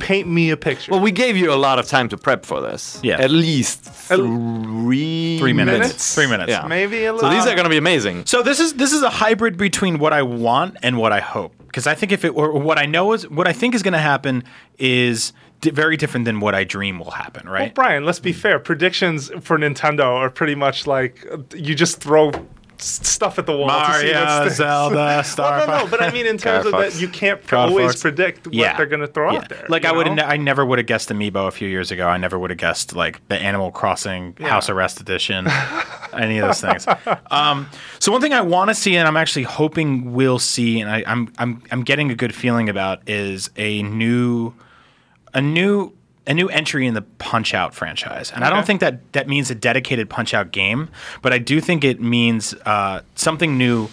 paint 0.00 0.26
me 0.28 0.50
a 0.50 0.56
picture. 0.56 0.90
Well, 0.90 1.00
we 1.00 1.12
gave 1.12 1.36
you 1.36 1.52
a 1.52 1.56
lot 1.56 1.78
of 1.78 1.86
time 1.86 2.08
to 2.08 2.16
prep 2.16 2.44
for 2.44 2.60
this. 2.60 2.98
Yeah. 3.02 3.20
At 3.20 3.30
least 3.30 3.84
three, 3.84 5.38
Three 5.38 5.52
minutes. 5.52 5.78
minutes? 5.78 6.14
Three 6.14 6.26
minutes. 6.26 6.50
Yeah. 6.50 6.66
Maybe 6.66 7.04
a 7.04 7.12
little. 7.12 7.28
So 7.30 7.34
these 7.34 7.46
are 7.46 7.54
going 7.54 7.64
to 7.64 7.70
be 7.70 7.76
amazing. 7.76 8.26
So 8.26 8.42
this 8.42 8.60
is 8.60 8.74
this 8.74 8.92
is 8.92 9.02
a 9.02 9.10
hybrid 9.10 9.56
between 9.56 9.98
what 9.98 10.12
I 10.12 10.22
want 10.22 10.76
and 10.82 10.96
what 10.98 11.12
I 11.12 11.20
hope. 11.20 11.54
Because 11.66 11.86
I 11.86 11.94
think 11.94 12.10
if 12.12 12.24
it 12.24 12.30
or 12.30 12.58
what 12.58 12.78
I 12.78 12.86
know 12.86 13.12
is 13.12 13.28
what 13.28 13.46
I 13.46 13.52
think 13.52 13.74
is 13.74 13.82
going 13.82 13.92
to 13.92 13.98
happen 13.98 14.42
is 14.78 15.32
di- 15.60 15.70
very 15.70 15.96
different 15.96 16.24
than 16.24 16.40
what 16.40 16.54
I 16.54 16.64
dream 16.64 16.98
will 16.98 17.12
happen. 17.12 17.44
Well, 17.46 17.54
Right. 17.54 17.74
Brian, 17.74 18.04
let's 18.04 18.18
be 18.20 18.32
fair. 18.32 18.58
Predictions 18.58 19.30
for 19.40 19.56
Nintendo 19.58 20.04
are 20.06 20.30
pretty 20.30 20.54
much 20.56 20.86
like 20.86 21.24
uh, 21.30 21.38
you 21.54 21.74
just 21.74 22.00
throw 22.00 22.30
s- 22.30 22.40
stuff 22.82 23.38
at 23.38 23.46
the 23.46 23.56
wall. 23.56 23.68
to 23.68 23.74
see 24.00 24.06
what 24.12 24.14
Mario. 24.24 24.48
Zelda, 24.48 25.24
Star 25.24 25.58
well, 25.58 25.66
no, 25.66 25.84
no, 25.84 25.90
but 25.90 26.02
I 26.02 26.10
mean 26.10 26.26
in 26.26 26.38
terms 26.38 26.66
of 26.66 26.72
that, 26.72 27.00
you 27.00 27.08
can't 27.08 27.44
God 27.46 27.68
always 27.70 27.92
Fox. 27.92 28.02
predict 28.02 28.46
what 28.46 28.54
yeah. 28.54 28.76
they're 28.76 28.86
going 28.86 29.00
to 29.00 29.06
throw 29.06 29.32
Yeah. 29.32 29.38
out 29.38 29.48
there. 29.48 29.66
Like 29.68 29.84
I 29.84 29.92
would, 29.92 30.06
ne- 30.10 30.22
I 30.22 30.36
never 30.36 30.64
would 30.64 30.78
have 30.78 30.86
guessed 30.86 31.08
Amiibo 31.10 31.46
a 31.46 31.50
few 31.50 31.68
years 31.68 31.90
ago. 31.90 32.06
I 32.08 32.16
never 32.16 32.38
would 32.38 32.50
have 32.50 32.58
guessed 32.58 32.94
like 32.94 33.26
the 33.28 33.36
Animal 33.38 33.70
Crossing 33.70 34.34
House 34.40 34.68
Arrest 34.68 35.00
Edition, 35.00 35.46
any 36.12 36.38
of 36.38 36.46
those 36.48 36.60
things. 36.60 36.86
Um, 37.30 37.68
so 38.00 38.10
one 38.12 38.20
thing 38.20 38.32
I 38.32 38.40
want 38.40 38.70
to 38.70 38.74
see, 38.74 38.96
and 38.96 39.06
I'm 39.06 39.16
actually 39.16 39.44
hoping 39.44 40.12
we'll 40.12 40.38
see, 40.40 40.80
and 40.80 40.90
I, 40.90 41.04
I'm 41.06 41.32
I'm 41.38 41.62
I'm 41.70 41.82
getting 41.82 42.10
a 42.10 42.14
good 42.14 42.34
feeling 42.34 42.68
about, 42.68 43.08
is 43.08 43.50
a 43.56 43.82
new, 43.84 44.52
a 45.32 45.40
new 45.40 45.92
a 46.30 46.34
new 46.34 46.48
entry 46.48 46.86
in 46.86 46.94
the 46.94 47.02
Punch 47.02 47.54
Out 47.54 47.74
franchise, 47.74 48.30
and 48.32 48.44
I 48.44 48.50
don't 48.50 48.64
think 48.64 48.80
that 48.80 49.12
that 49.14 49.26
means 49.28 49.50
a 49.50 49.54
dedicated 49.54 50.08
Punch 50.08 50.32
Out 50.32 50.52
game, 50.52 50.88
but 51.22 51.32
I 51.32 51.38
do 51.38 51.60
think 51.60 51.82
it 51.82 52.00
means 52.00 52.54
uh, 52.64 53.00
something 53.16 53.58
new 53.58 53.88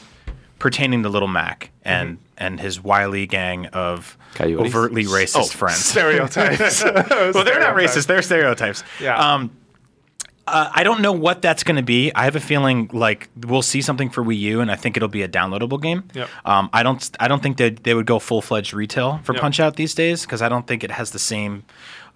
pertaining 0.59 1.01
to 1.03 1.09
Little 1.09 1.27
Mac 1.27 1.71
and 1.83 2.19
and 2.37 2.59
his 2.59 2.79
wily 2.83 3.25
gang 3.25 3.65
of 3.67 4.15
Coyotes? 4.35 4.67
overtly 4.73 5.05
racist 5.05 5.35
Oh, 5.37 5.43
friends. 5.45 5.77
Stereotypes. 5.93 6.83
well, 6.83 7.43
they're 7.43 7.59
not 7.59 7.75
racist; 7.75 8.05
they're 8.05 8.21
stereotypes. 8.21 8.83
Yeah. 9.01 9.17
Um, 9.17 9.49
uh, 10.45 10.69
I 10.73 10.83
don't 10.83 11.01
know 11.01 11.11
what 11.11 11.41
that's 11.41 11.63
going 11.65 11.75
to 11.75 11.83
be. 11.83 12.09
I 12.15 12.23
have 12.23 12.37
a 12.37 12.39
feeling 12.39 12.89
like 12.93 13.27
we'll 13.45 13.61
see 13.61 13.81
something 13.81 14.09
for 14.09 14.23
Wii 14.23 14.39
U, 14.39 14.61
and 14.61 14.71
I 14.71 14.75
think 14.77 14.95
it'll 14.95 15.09
be 15.09 15.21
a 15.23 15.27
downloadable 15.27 15.81
game. 15.81 16.05
Yep. 16.13 16.29
Um, 16.45 16.69
I 16.71 16.83
don't. 16.83 17.09
I 17.19 17.27
don't 17.27 17.43
think 17.43 17.57
that 17.57 17.83
they 17.83 17.93
would 17.93 18.05
go 18.05 18.17
full 18.19 18.41
fledged 18.41 18.73
retail 18.73 19.19
for 19.23 19.33
Yep. 19.33 19.41
Punch 19.41 19.59
Out 19.59 19.75
these 19.75 19.93
days 19.93 20.21
because 20.21 20.41
I 20.41 20.47
don't 20.47 20.65
think 20.65 20.83
it 20.85 20.91
has 20.91 21.11
the 21.11 21.19
same. 21.19 21.63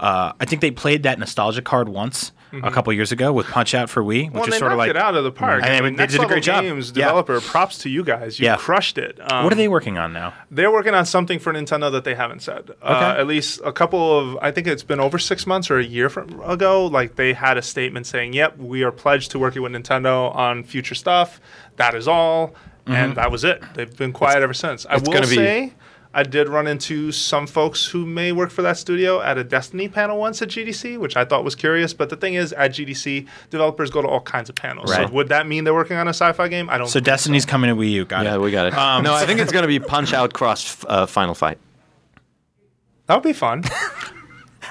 Uh, 0.01 0.33
I 0.39 0.45
think 0.45 0.61
they 0.61 0.71
played 0.71 1.03
that 1.03 1.19
nostalgia 1.19 1.61
card 1.61 1.87
once 1.87 2.31
a 2.63 2.69
couple 2.69 2.91
years 2.91 3.13
ago 3.13 3.31
with 3.31 3.45
Punch 3.47 3.73
Out 3.73 3.89
for 3.89 4.03
Wii, 4.03 4.05
which 4.05 4.25
Mm-hmm. 4.25 4.37
Well, 4.39 4.47
is 4.49 4.57
sort 4.57 4.71
of 4.73 4.77
like 4.77 4.89
it 4.89 4.97
out 4.97 5.15
of 5.15 5.23
the 5.23 5.31
park. 5.31 5.61
And 5.63 5.71
they- 5.71 5.77
I 5.77 5.81
mean, 5.81 5.95
they 5.95 6.05
did 6.07 6.19
a 6.21 6.25
great 6.25 6.43
job. 6.43 6.63
Games 6.65 6.91
Yeah. 6.93 7.05
developer, 7.05 7.39
props 7.39 7.77
to 7.79 7.89
you 7.89 8.03
guys. 8.03 8.39
You 8.41 8.47
Yeah. 8.47 8.57
crushed 8.57 8.97
it. 8.97 9.19
Um, 9.31 9.45
What 9.45 9.53
are 9.53 9.55
they 9.55 9.69
working 9.69 9.97
on 9.97 10.11
now? 10.11 10.33
They're 10.49 10.71
working 10.71 10.93
on 10.93 11.05
something 11.05 11.39
for 11.39 11.53
Nintendo 11.53 11.89
that 11.93 12.03
they 12.03 12.13
haven't 12.15 12.41
said. 12.41 12.71
Uh, 12.83 13.15
at 13.17 13.25
least 13.25 13.61
a 13.63 13.71
couple 13.71 14.19
of, 14.19 14.37
I 14.41 14.51
think 14.51 14.67
it's 14.67 14.83
been 14.83 14.99
over 14.99 15.17
six 15.17 15.47
months 15.47 15.71
or 15.71 15.77
a 15.79 15.83
year 15.85 16.09
from 16.09 16.41
ago. 16.45 16.87
Like 16.87 17.15
they 17.15 17.31
had 17.31 17.57
a 17.57 17.61
statement 17.61 18.05
saying, 18.05 18.33
"Yep, 18.33 18.57
we 18.57 18.83
are 18.83 18.91
pledged 18.91 19.31
to 19.31 19.39
working 19.39 19.61
with 19.61 19.71
Nintendo 19.71 20.35
on 20.35 20.63
future 20.65 20.95
stuff. 20.95 21.39
That 21.77 21.95
is 21.95 22.05
all." 22.07 22.53
And 22.85 23.15
that 23.15 23.31
was 23.31 23.45
it. 23.45 23.63
They've 23.75 23.95
been 23.95 24.11
quiet 24.11 24.43
ever 24.43 24.53
since. 24.53 24.85
I 24.89 24.95
will 24.97 25.13
gonna 25.13 25.21
be- 25.27 25.35
say, 25.35 25.73
I 26.13 26.24
did 26.24 26.50
run 26.50 26.67
into 26.67 27.12
some 27.12 27.47
folks 27.47 27.86
who 27.86 28.06
may 28.06 28.32
work 28.32 28.52
for 28.52 28.62
that 28.63 28.78
studio 28.78 29.21
at 29.21 29.38
a 29.38 29.43
Destiny 29.43 29.88
panel 29.88 30.17
once 30.17 30.41
at 30.41 30.50
GDC, 30.50 30.97
which 31.00 31.15
I 31.15 31.24
thought 31.24 31.43
was 31.43 31.56
curious. 31.56 31.93
But 31.93 32.10
the 32.10 32.17
thing 32.17 32.34
is, 32.34 32.52
at 32.54 32.71
GDC, 32.71 33.28
developers 33.50 33.89
go 33.89 34.02
to 34.02 34.08
all 34.08 34.19
kinds 34.21 34.50
of 34.50 34.56
panels. 34.56 34.91
Right. 34.91 35.08
So 35.08 35.13
would 35.13 35.30
that 35.30 35.47
mean 35.47 35.63
they're 35.63 35.74
working 35.74 35.97
on 35.97 36.08
a 36.08 36.13
sci-fi 36.13 36.50
game? 36.50 36.69
I 36.69 36.78
don't. 36.78 36.88
So 36.88 36.93
think 36.93 37.06
Destiny's 37.06 37.45
coming 37.45 37.69
to 37.69 37.82
Wii 37.82 37.91
U. 37.91 38.06
Got 38.06 38.26
it. 38.26 38.30
Yeah, 38.30 38.36
it. 38.36 38.41
we 38.41 38.52
got 38.52 38.67
it. 38.67 38.74
Um, 38.74 39.04
no, 39.04 39.13
I 39.13 39.26
think 39.26 39.39
it's 39.39 39.52
gonna 39.52 39.67
be 39.67 39.80
Punch 39.80 40.13
Out 40.13 40.34
cross 40.34 40.84
uh, 40.88 41.06
Final 41.06 41.34
Fight. 41.34 41.58
That 43.08 43.15
would 43.15 43.24
be 43.24 43.34
fun. 43.34 43.63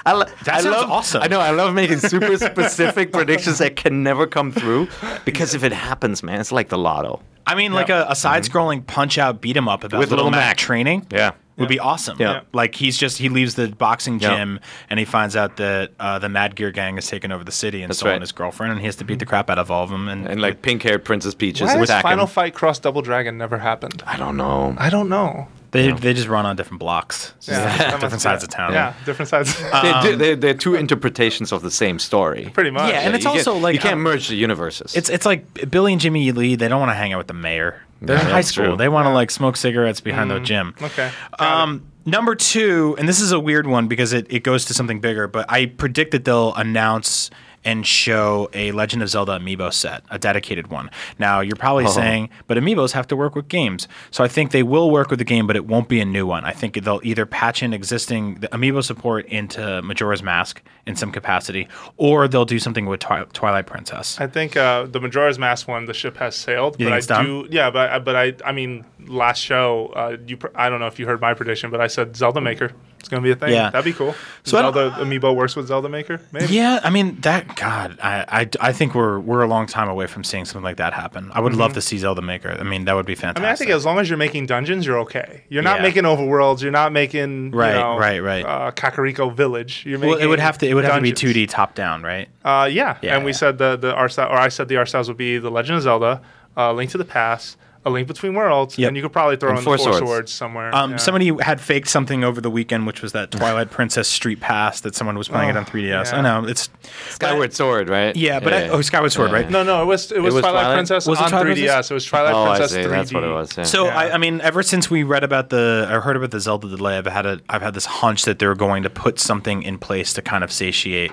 I 0.05 0.13
lo- 0.13 0.25
That 0.45 0.55
I 0.55 0.61
sounds 0.61 0.65
love, 0.75 0.91
awesome. 0.91 1.21
I 1.23 1.27
know. 1.27 1.39
I 1.39 1.51
love 1.51 1.73
making 1.73 1.99
super 1.99 2.37
specific 2.51 3.11
predictions 3.11 3.59
that 3.59 3.75
can 3.75 4.03
never 4.03 4.25
come 4.27 4.51
through 4.51 4.87
because 5.25 5.53
if 5.53 5.63
it 5.63 5.71
happens, 5.73 6.23
man, 6.23 6.39
it's 6.39 6.51
like 6.51 6.69
the 6.69 6.77
lotto. 6.77 7.21
I 7.45 7.55
mean, 7.55 7.73
like 7.73 7.89
a, 7.89 8.05
a 8.07 8.15
side-scrolling 8.15 8.85
Punch-Out 8.85 9.41
beat 9.41 9.57
'em 9.57 9.67
up 9.67 9.83
about 9.83 9.99
With 9.99 10.09
Little, 10.11 10.25
Little 10.25 10.39
Mac, 10.39 10.49
Mac. 10.51 10.57
training. 10.57 11.07
Yeah. 11.11 11.31
would 11.57 11.67
be 11.69 11.79
awesome. 11.79 12.17
Yeah. 12.19 12.31
Yeah. 12.33 12.41
like 12.53 12.73
he's 12.75 12.97
just 12.97 13.17
he 13.19 13.29
leaves 13.29 13.55
the 13.55 13.67
boxing 13.67 14.19
Yeah. 14.19 14.35
gym 14.37 14.59
and 14.89 14.97
he 14.99 15.05
finds 15.05 15.35
out 15.35 15.57
that 15.57 15.91
uh, 15.99 16.17
the 16.19 16.29
Mad 16.29 16.55
Gear 16.55 16.71
gang 16.71 16.95
has 16.95 17.07
taken 17.07 17.31
over 17.31 17.43
the 17.43 17.51
city 17.51 17.81
and 17.83 17.89
That's 17.89 17.99
stolen 17.99 18.13
right. 18.15 18.21
his 18.21 18.31
girlfriend, 18.31 18.71
and 18.71 18.79
he 18.79 18.85
has 18.87 18.95
to 18.97 19.03
beat 19.05 19.19
the 19.19 19.25
crap 19.25 19.49
out 19.49 19.59
of 19.59 19.69
all 19.69 19.83
of 19.83 19.89
them. 19.89 20.07
And, 20.07 20.27
And 20.27 20.41
like 20.41 20.61
pink-haired 20.61 21.03
Princess 21.03 21.35
Peach 21.35 21.61
is 21.61 21.67
Why 21.67 21.77
has 21.77 21.89
attacking. 21.89 22.09
Final 22.09 22.27
Fight 22.27 22.53
Cross 22.55 22.79
Double 22.79 23.01
Dragon 23.01 23.37
never 23.37 23.57
happened? 23.59 24.01
I 24.07 24.17
don't 24.17 24.37
know. 24.37 24.75
I 24.77 24.89
don't 24.89 25.09
know. 25.09 25.47
They 25.71 25.91
they 25.91 26.13
just 26.13 26.27
run 26.27 26.45
on 26.45 26.55
different 26.55 26.79
blocks, 26.79 27.33
It's 27.37 27.47
just 27.47 27.59
Yeah, 27.59 27.97
different 27.99 28.21
sides 28.21 28.43
of 28.43 28.49
town. 28.49 28.73
Yeah, 28.73 28.93
different 29.05 29.29
sides. 29.29 29.57
they 29.81 29.93
do, 30.03 30.15
they, 30.15 30.35
they're 30.35 30.53
two 30.53 30.75
interpretations 30.75 31.51
of 31.51 31.61
the 31.61 31.71
same 31.71 31.97
story. 31.99 32.49
Pretty 32.53 32.71
much. 32.71 32.91
Yeah, 32.91 32.99
and 33.01 33.15
it's 33.15 33.25
also 33.25 33.53
can't- 33.53 33.63
like, 33.63 33.73
you 33.75 33.79
can't 33.79 33.93
um, 33.95 34.01
merge 34.03 34.27
the 34.27 34.35
universes. 34.35 34.95
It's 34.95 35.09
it's 35.09 35.25
like 35.25 35.69
Billy 35.71 35.93
and 35.93 36.01
Jimmy 36.01 36.31
Lee. 36.31 36.55
They 36.55 36.67
don't 36.67 36.79
want 36.79 36.91
to 36.91 36.95
hang 36.95 37.13
out 37.13 37.17
with 37.19 37.27
the 37.27 37.33
mayor. 37.33 37.81
They're 38.01 38.17
Yeah, 38.17 38.25
in 38.25 38.31
high 38.31 38.41
school. 38.41 38.65
true. 38.65 38.77
They 38.77 38.89
want 38.89 39.05
to 39.05 39.11
like 39.13 39.31
smoke 39.31 39.55
cigarettes 39.55 40.01
behind 40.01 40.29
the 40.31 40.39
gym. 40.39 40.73
okay. 40.81 41.11
Um, 41.39 41.83
number 42.05 42.33
two, 42.35 42.95
and 42.99 43.07
this 43.07 43.21
is 43.21 43.31
a 43.31 43.39
weird 43.39 43.67
one 43.67 43.87
because 43.87 44.11
it, 44.11 44.25
it 44.29 44.43
goes 44.43 44.65
to 44.65 44.73
something 44.73 44.99
bigger, 44.99 45.27
but 45.27 45.45
I 45.49 45.67
predict 45.67 46.11
that 46.11 46.25
they'll 46.25 46.53
announce 46.55 47.29
and 47.63 47.85
show 47.85 48.49
a 48.53 48.71
Legend 48.71 49.03
of 49.03 49.09
Zelda 49.09 49.37
amiibo 49.39 49.71
set, 49.71 50.03
a 50.09 50.17
dedicated 50.17 50.67
one. 50.67 50.89
Now, 51.19 51.41
you're 51.41 51.55
probably 51.55 51.87
saying, 51.87 52.29
but 52.47 52.57
amiibos 52.57 52.93
have 52.93 53.05
to 53.07 53.15
work 53.15 53.35
with 53.35 53.47
games. 53.47 53.87
So 54.09 54.23
I 54.23 54.27
think 54.27 54.51
they 54.51 54.63
will 54.63 54.89
work 54.89 55.09
with 55.09 55.19
the 55.19 55.25
game, 55.25 55.45
but 55.47 55.55
it 55.55 55.65
won't 55.67 55.87
be 55.87 55.99
a 56.01 56.05
new 56.05 56.25
one. 56.25 56.43
I 56.43 56.51
think 56.53 56.81
they'll 56.83 57.01
either 57.03 57.25
patch 57.25 57.61
in 57.61 57.73
existing 57.73 58.35
the 58.35 58.47
amiibo 58.49 58.83
support 58.83 59.25
into 59.27 59.81
Majora's 59.83 60.23
Mask 60.23 60.61
in 60.87 60.95
some 60.95 61.11
capacity, 61.11 61.67
or 61.97 62.27
they'll 62.27 62.45
do 62.45 62.57
something 62.57 62.87
with 62.87 62.99
Twi- 63.01 63.25
Twilight 63.33 63.67
Princess. 63.67 64.19
I 64.19 64.25
think 64.27 64.57
uh, 64.57 64.87
the 64.87 64.99
Majora's 64.99 65.37
Mask 65.37 65.67
one, 65.67 65.85
the 65.85 65.93
ship 65.93 66.17
has 66.17 66.35
sailed. 66.35 66.79
You 66.79 66.85
but 66.87 66.89
think 66.89 66.93
I 66.93 66.97
it's 66.97 67.07
done? 67.07 67.25
do, 67.25 67.47
yeah. 67.51 67.69
But 67.69 67.89
I- 67.91 67.99
but 67.99 68.15
I, 68.15 68.33
I 68.43 68.51
mean, 68.51 68.83
last 69.05 69.39
show, 69.39 69.91
uh, 69.95 70.17
you, 70.25 70.37
pr- 70.37 70.47
I 70.55 70.69
don't 70.69 70.79
know 70.79 70.87
if 70.87 70.97
you 70.97 71.05
heard 71.05 71.21
my 71.21 71.35
prediction, 71.35 71.69
but 71.69 71.79
I 71.79 71.85
said 71.87 72.15
Zelda 72.15 72.41
Maker. 72.41 72.71
It's 73.01 73.09
gonna 73.09 73.21
be 73.21 73.31
a 73.31 73.35
thing. 73.35 73.51
Yeah. 73.51 73.69
that'd 73.69 73.83
be 73.85 73.93
cool. 73.93 74.13
So 74.43 74.57
Zelda 74.57 74.91
amiibo 74.91 75.35
works 75.35 75.55
with 75.55 75.67
Zelda 75.67 75.89
Maker. 75.89 76.21
Maybe. 76.31 76.53
Yeah, 76.53 76.79
I 76.83 76.89
mean 76.89 77.19
that. 77.21 77.55
God, 77.55 77.99
I, 78.01 78.25
I, 78.41 78.49
I 78.69 78.71
think 78.71 78.95
we're 78.95 79.19
we're 79.19 79.41
a 79.43 79.47
long 79.47 79.67
time 79.67 79.89
away 79.89 80.07
from 80.07 80.23
seeing 80.23 80.45
something 80.45 80.63
like 80.63 80.77
that 80.77 80.93
happen. 80.93 81.29
I 81.33 81.39
would 81.41 81.53
love 81.55 81.73
to 81.73 81.81
see 81.81 81.97
Zelda 81.97 82.21
Maker. 82.21 82.55
I 82.59 82.63
mean, 82.63 82.85
that 82.85 82.93
would 82.93 83.05
be 83.05 83.11
Mm-hmm. 83.15 83.37
I 83.37 83.41
mean, 83.41 83.49
I 83.49 83.55
think 83.55 83.69
as 83.71 83.85
long 83.85 83.99
as 83.99 84.09
you're 84.09 84.17
making 84.17 84.45
dungeons, 84.45 84.85
you're 84.85 84.99
okay. 84.99 85.43
You're 85.49 85.61
not 85.63 85.77
Yeah. 85.77 85.83
making 85.83 86.03
overworlds. 86.05 86.61
You're 86.61 86.71
not 86.71 86.91
making 86.93 87.51
you 87.51 87.59
Right, 87.59 87.73
know, 87.75 87.97
right, 87.97 88.19
right. 88.19 88.45
Uh, 88.45 88.71
Kakariko 88.71 89.35
Village. 89.35 89.83
You're 89.85 89.99
making. 89.99 90.11
well, 90.11 90.19
it 90.19 90.27
would 90.27 90.39
have 90.39 90.57
to 90.59 90.67
it 90.67 90.73
would 90.73 90.85
have 90.85 90.95
to 90.95 91.01
be 91.01 91.11
2D 91.11 91.47
top 91.49 91.75
down, 91.75 92.03
right? 92.03 92.29
Uh, 92.45 92.69
yeah. 92.71 92.97
Yeah, 93.01 93.15
and 93.17 93.25
we 93.25 93.33
said 93.33 93.57
the 93.57 93.75
the 93.75 93.93
art 93.93 94.11
style, 94.13 94.29
or 94.29 94.37
I 94.37 94.47
said 94.49 94.67
the 94.69 94.77
art 94.77 94.87
styles 94.89 95.07
would 95.07 95.17
be 95.17 95.37
the 95.39 95.49
Legend 95.51 95.77
of 95.77 95.83
Zelda, 95.83 96.21
uh, 96.57 96.71
Link 96.73 96.89
to 96.91 96.97
the 96.97 97.05
Past, 97.05 97.57
A 97.83 97.89
Link 97.89 98.07
Between 98.07 98.35
Worlds, 98.35 98.77
Yep. 98.77 98.87
and 98.89 98.95
you 98.97 99.01
could 99.01 99.11
probably 99.11 99.37
throw 99.37 99.49
And 99.49 99.57
in 99.57 99.63
Four 99.63 99.77
the 99.77 99.83
Four 99.83 99.93
Swords. 99.93 100.05
Swords, 100.07 100.31
somewhere. 100.31 100.75
Um, 100.75 100.91
yeah. 100.91 100.97
Somebody 100.97 101.31
had 101.41 101.59
faked 101.59 101.87
something 101.89 102.23
over 102.23 102.39
the 102.39 102.49
weekend, 102.51 102.85
which 102.85 103.01
was 103.01 103.13
that 103.13 103.31
Twilight 103.31 103.71
Princess 103.71 104.07
Street 104.07 104.39
Pass 104.39 104.81
that 104.81 104.93
someone 104.95 105.17
was 105.17 105.27
playing 105.27 105.49
it 105.49 105.57
on 105.57 105.65
3DS. 105.65 106.11
yeah. 106.11 106.17
I 106.17 106.21
know 106.21 106.47
it's 106.47 106.69
Skyward 107.09 107.53
Sword, 107.53 107.89
right? 107.89 108.15
yeah, 108.15 108.39
but 108.39 108.53
I, 108.53 108.67
oh, 108.69 108.81
Skyward 108.81 109.11
Sword, 109.11 109.31
right? 109.31 109.49
No, 109.49 109.63
no, 109.63 109.81
it 109.81 109.85
was 109.85 110.11
it 110.11 110.19
was, 110.19 110.35
was 110.35 110.41
Twilight, 110.43 110.61
Twilight? 110.61 110.75
Princess 110.75 111.07
Was 111.07 111.19
it 111.19 111.23
on 111.23 111.29
Twilight 111.31 111.47
3DS. 111.47 111.53
Princess? 111.55 111.91
It 111.91 111.93
was 111.95 112.05
Twilight 112.05 112.33
Oh, 112.35 112.43
I 112.43 112.57
Princess 112.57 112.71
see. 112.71 112.81
3D. 112.83 112.89
That's 112.89 113.13
what 113.13 113.23
it 113.23 113.33
was. 113.33 113.57
Yeah. 113.57 113.63
So 113.63 113.85
Yeah. 113.85 113.97
I, 113.97 114.13
I 114.13 114.17
mean, 114.19 114.41
ever 114.41 114.61
since 114.61 114.91
we 114.91 115.01
read 115.01 115.23
about 115.23 115.49
the, 115.49 115.87
I 115.89 115.93
heard 116.01 116.15
about 116.17 116.29
the 116.31 116.39
Zelda 116.39 116.67
delay, 116.69 116.99
I've 116.99 117.07
had 117.07 117.25
a, 117.25 117.39
I've 117.49 117.63
had 117.63 117.73
this 117.73 117.85
hunch 117.85 118.25
that 118.25 118.37
they're 118.37 118.53
going 118.53 118.83
to 118.83 118.89
put 118.91 119.19
something 119.19 119.63
in 119.63 119.79
place 119.79 120.13
to 120.13 120.21
kind 120.21 120.43
of 120.43 120.51
satiate 120.51 121.11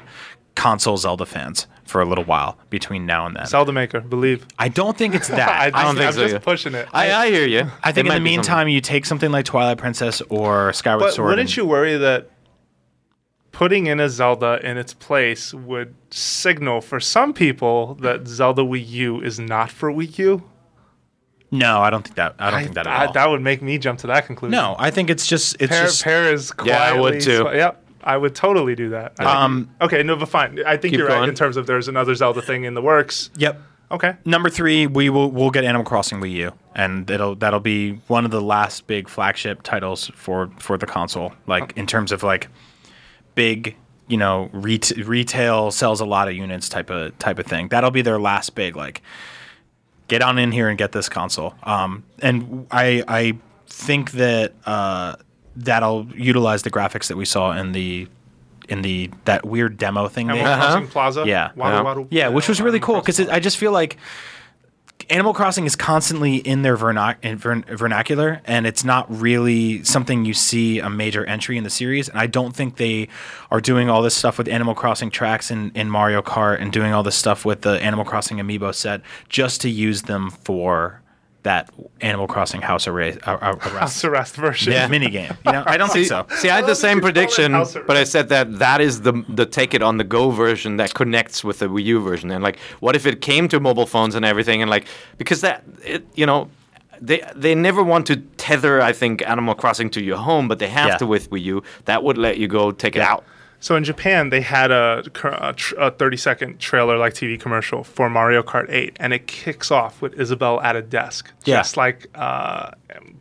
console 0.55 0.97
Zelda 0.99 1.25
fans 1.25 1.67
for 1.89 2.01
a 2.01 2.05
little 2.05 2.25
while 2.25 2.59
between 2.71 3.07
now 3.07 3.27
and 3.27 3.35
then. 3.37 3.47
Zelda 3.47 3.73
Maker, 3.73 4.01
believe. 4.01 4.47
I 4.59 4.69
don't 4.69 4.97
think 4.97 5.15
it's 5.15 5.29
that. 5.41 5.49
I, 5.75 5.83
don't 5.85 5.95
think 5.97 6.07
I'm 6.09 6.13
so 6.13 6.21
just 6.23 6.35
either. 6.35 6.41
pushing 6.41 6.75
it. 6.75 6.87
I, 6.93 7.13
I 7.13 7.31
hear 7.31 7.47
you. 7.47 7.71
I 7.83 7.93
think 7.93 8.07
in 8.09 8.15
the 8.15 8.21
meantime, 8.21 8.69
you 8.69 8.81
take 8.81 9.07
something 9.07 9.31
like 9.33 9.45
Twilight 9.47 9.79
Princess 9.79 10.21
or 10.29 10.73
Skyward 10.73 11.01
but 11.01 11.15
Sword. 11.15 11.31
wouldn't 11.31 11.57
you 11.57 11.65
worry 11.65 11.97
that 11.97 12.31
putting 13.53 13.87
in 13.87 13.99
a 14.01 14.09
Zelda 14.09 14.61
in 14.63 14.77
its 14.77 14.93
place 14.95 15.53
would 15.55 15.95
signal 16.11 16.81
for 16.81 17.01
some 17.01 17.33
people 17.33 17.95
that 17.97 18.27
Zelda 18.29 18.63
Wii 18.63 18.87
U 18.89 19.21
is 19.23 19.41
not 19.41 19.71
for 19.71 19.91
Wii 19.91 20.17
U? 20.19 20.43
No, 21.51 21.81
I 21.81 21.89
don't 21.89 22.03
think 22.03 22.17
that. 22.17 22.35
I 22.39 22.51
don't 22.51 22.63
think 22.65 22.75
that 22.75 22.87
at 22.87 22.93
I- 22.93 23.07
all. 23.07 23.13
that 23.15 23.31
would 23.31 23.41
make 23.41 23.63
me 23.63 23.79
jump 23.79 23.99
to 24.01 24.07
that 24.09 24.27
conclusion. 24.27 24.53
no, 24.53 24.77
I 24.79 24.91
think 24.91 25.09
it's 25.09 25.27
just 25.27 25.57
it's 25.61 25.73
Peer, 25.73 25.83
just 25.85 26.05
Peer 26.05 26.33
is 26.33 26.53
quietly. 26.53 26.73
Yeah, 26.73 26.93
I 26.95 27.01
would 27.01 27.21
too. 27.23 27.49
Yep, 27.51 27.85
I 28.05 28.17
would 28.17 28.35
totally 28.35 28.75
do 28.75 28.91
that. 28.91 29.19
Um, 29.21 29.71
okay, 29.81 30.03
no, 30.03 30.17
but 30.17 30.29
fine. 30.29 30.61
I 30.67 30.77
think 30.77 30.93
Keep 30.93 30.99
you're 30.99 31.09
right 31.09 31.17
going. 31.19 31.29
in 31.29 31.35
terms 31.35 31.57
of 31.57 31.67
there's 31.67 31.89
another 31.89 32.15
Zelda 32.15 32.41
thing 32.43 32.65
in 32.65 32.75
the 32.75 32.83
works. 32.83 33.31
yep. 33.37 33.61
Okay. 33.91 34.15
Number 34.27 34.51
three, 34.51 34.87
we 34.87 35.09
will 35.09 35.31
we'll 35.31 35.51
get 35.51 35.65
Animal 35.65 35.83
Crossing 35.85 36.21
Wii 36.21 36.33
U, 36.33 36.53
and 36.75 37.09
it'll 37.11 37.35
that'll 37.37 37.59
be 37.59 37.93
one 38.07 38.27
of 38.27 38.31
the 38.31 38.43
last 38.43 38.87
big 38.87 39.09
flagship 39.09 39.63
titles 39.63 40.11
for 40.15 40.51
for 40.59 40.77
the 40.77 40.85
console. 40.85 41.33
Like 41.47 41.73
in 41.75 41.87
terms 41.87 42.13
of 42.13 42.23
like 42.23 42.49
big, 43.35 43.77
you 44.07 44.19
know, 44.19 44.51
ret- 44.53 44.91
retail 45.07 45.71
sells 45.71 46.01
a 46.03 46.05
lot 46.05 46.29
of 46.29 46.35
units 46.35 46.69
type 46.69 46.91
of 46.91 47.19
type 47.19 47.39
of 47.39 47.47
thing. 47.47 47.69
That'll 47.69 47.91
be 47.91 48.03
their 48.03 48.21
last 48.21 48.55
big 48.55 48.77
like 48.77 49.01
get 50.09 50.21
on 50.21 50.39
in 50.39 50.53
here 50.53 50.69
and 50.69 50.77
get 50.77 50.93
this 50.93 51.09
console. 51.09 51.55
Um, 51.63 52.05
and 52.21 52.67
I 52.71 53.03
I 53.09 53.39
think 53.69 54.11
that 54.13 54.53
uh, 54.67 55.17
that'll 55.59 56.07
utilize 56.17 56.63
the 56.63 56.71
graphics 56.71 57.09
that 57.09 57.17
we 57.17 57.25
saw 57.25 57.53
in 57.53 57.73
the 57.73 58.09
in 58.69 58.83
the 58.83 59.11
that 59.25 59.45
weird 59.47 59.77
demo 59.79 60.09
thing. 60.09 60.27
they 60.29 60.35
Animal 60.41 60.55
had. 60.55 60.61
Crossing 60.73 60.89
Plaza. 60.89 61.25
Yeah. 61.27 61.51
Yeah. 61.57 61.83
Waru- 61.83 62.07
Yeah, 62.11 62.29
which 62.29 62.49
was 62.49 62.61
really 62.61 62.81
cool 62.81 63.01
because 63.01 63.19
I 63.21 63.41
just 63.41 63.57
feel 63.57 63.73
like 63.73 63.97
Animal 65.11 65.33
Crossing 65.33 65.65
is 65.65 65.75
constantly 65.75 66.37
in 66.37 66.61
their 66.63 66.77
vernac- 66.77 67.17
in 67.23 67.39
vern- 67.39 67.65
vernacular, 67.67 68.43
and 68.45 68.67
it's 68.67 68.85
not 68.85 69.07
really 69.09 69.83
something 69.85 70.27
you 70.27 70.35
see 70.35 70.81
a 70.81 70.91
major 70.91 71.25
entry 71.25 71.57
in 71.57 71.65
the 71.65 71.71
series. 71.71 72.11
And 72.11 72.19
I 72.19 72.27
don't 72.27 72.55
think 72.55 72.77
they 72.77 73.09
are 73.51 73.61
doing 73.61 73.89
all 73.89 74.03
this 74.03 74.15
stuff 74.15 74.37
with 74.37 74.49
Animal 74.49 74.75
Crossing 74.75 75.11
tracks 75.11 75.51
in, 75.51 75.71
in 75.75 75.89
Mario 75.89 76.21
Kart 76.21 76.61
and 76.61 76.71
doing 76.71 76.93
all 76.93 77.03
this 77.03 77.17
stuff 77.17 77.47
with 77.47 77.63
the 77.63 77.81
Animal 77.83 78.05
Crossing 78.05 78.37
amiibo 78.37 78.75
set 78.75 79.01
just 79.31 79.63
to 79.63 79.71
use 79.71 80.03
them 80.03 80.29
for 80.29 81.01
that 81.49 81.71
Animal 82.03 82.27
Crossing 82.27 82.61
House 82.61 82.87
Arrest, 82.87 83.19
uh, 83.27 83.31
uh, 83.41 83.59
House 83.59 83.73
arrest 83.73 84.05
Arrest 84.05 84.37
version. 84.37 84.73
Yeah. 84.73 84.87
mini 84.87 85.09
game. 85.09 85.33
You 85.47 85.53
know, 85.53 85.63
I 85.67 85.77
don't 85.79 85.89
See, 85.91 86.05
think 86.05 86.29
so. 86.31 86.37
see, 86.37 86.51
I 86.51 86.57
had 86.57 86.67
the 86.67 86.75
same 86.75 86.99
you 86.99 87.01
call 87.01 87.09
it 87.11 87.15
prediction, 87.15 87.53
but 87.87 87.97
I 87.97 88.05
said 88.05 88.29
that 88.29 88.59
that 88.59 88.81
is 88.81 89.01
the 89.01 89.15
the 89.29 89.47
take 89.47 89.73
it 89.73 89.83
on 89.83 89.97
the 89.97 90.05
go 90.05 90.31
version 90.31 90.77
that 90.77 90.93
connects 90.93 91.43
with 91.43 91.59
the 91.61 91.67
Wii 91.69 91.85
U 91.85 92.01
version. 92.03 92.31
And 92.31 92.45
like, 92.45 92.59
what 92.81 92.95
if 92.97 93.07
it 93.07 93.21
came 93.23 93.49
to 93.49 93.59
mobile 93.61 93.87
phones 93.87 94.15
and 94.15 94.25
everything? 94.27 94.61
And 94.63 94.71
like, 94.71 94.87
because 95.17 95.41
that, 95.41 95.65
it, 95.85 96.05
you 96.15 96.27
know, 96.27 96.51
they 97.01 97.23
they 97.35 97.55
never 97.55 97.83
want 97.83 98.07
to 98.09 98.17
tether, 98.37 98.83
I 98.91 98.93
think, 98.93 99.23
Animal 99.27 99.55
Crossing 99.55 99.89
to 99.91 100.01
your 100.03 100.19
home, 100.19 100.49
but 100.49 100.59
they 100.59 100.69
have 100.69 100.89
Yeah. 100.89 100.97
to 100.99 101.07
with 101.07 101.31
Wii 101.31 101.43
U. 101.55 101.63
That 101.87 102.03
would 102.05 102.19
let 102.19 102.37
you 102.39 102.49
go 102.49 102.73
take 102.73 102.95
it 102.97 103.03
out. 103.03 103.25
So 103.61 103.75
in 103.75 103.83
Japan, 103.85 104.31
they 104.31 104.41
had 104.41 104.71
a, 104.71 105.03
a, 105.25 105.55
a 105.79 105.91
30 105.91 106.17
second 106.17 106.59
trailer 106.61 106.97
like 106.97 107.15
TV 107.15 107.41
commercial 107.41 107.83
for 107.83 108.09
Mario 108.09 108.43
Kart 108.43 108.71
8, 108.71 108.97
and 109.01 109.13
it 109.13 109.27
kicks 109.27 109.71
off 109.73 110.01
with 110.01 110.15
Isabelle 110.21 110.61
at 110.61 110.77
a 110.77 110.83
desk, 110.83 111.33
Yeah. 111.45 111.57
just 111.57 111.77
like 111.77 112.07
uh, 112.15 112.71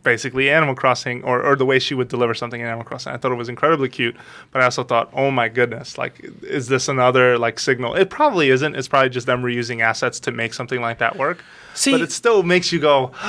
basically 0.07 0.49
Animal 0.49 0.73
Crossing, 0.73 1.21
or, 1.23 1.43
or 1.43 1.57
the 1.57 1.65
way 1.65 1.79
she 1.79 1.93
would 1.93 2.07
deliver 2.07 2.33
something 2.33 2.61
in 2.61 2.65
Animal 2.65 2.85
Crossing. 2.85 3.11
I 3.11 3.17
thought 3.17 3.33
it 3.33 3.35
was 3.35 3.49
incredibly 3.49 3.89
cute, 3.89 4.15
but 4.51 4.61
I 4.61 4.65
also 4.65 4.85
thought, 4.85 5.09
oh 5.11 5.31
my 5.31 5.49
goodness, 5.49 5.97
like 5.97 6.23
is 6.43 6.69
this 6.69 6.87
another 6.87 7.37
like 7.37 7.59
signal? 7.59 7.93
It 7.93 8.09
probably 8.09 8.49
isn't. 8.49 8.75
It's 8.75 8.87
probably 8.87 9.09
just 9.09 9.27
them 9.27 9.43
reusing 9.43 9.81
assets 9.81 10.21
to 10.21 10.31
make 10.31 10.53
something 10.53 10.79
like 10.79 10.99
that 10.99 11.17
work. 11.17 11.43
See- 11.73 11.91
but 11.91 11.99
it 12.01 12.13
still 12.13 12.41
makes 12.41 12.71
you 12.71 12.79
go, 12.79 13.11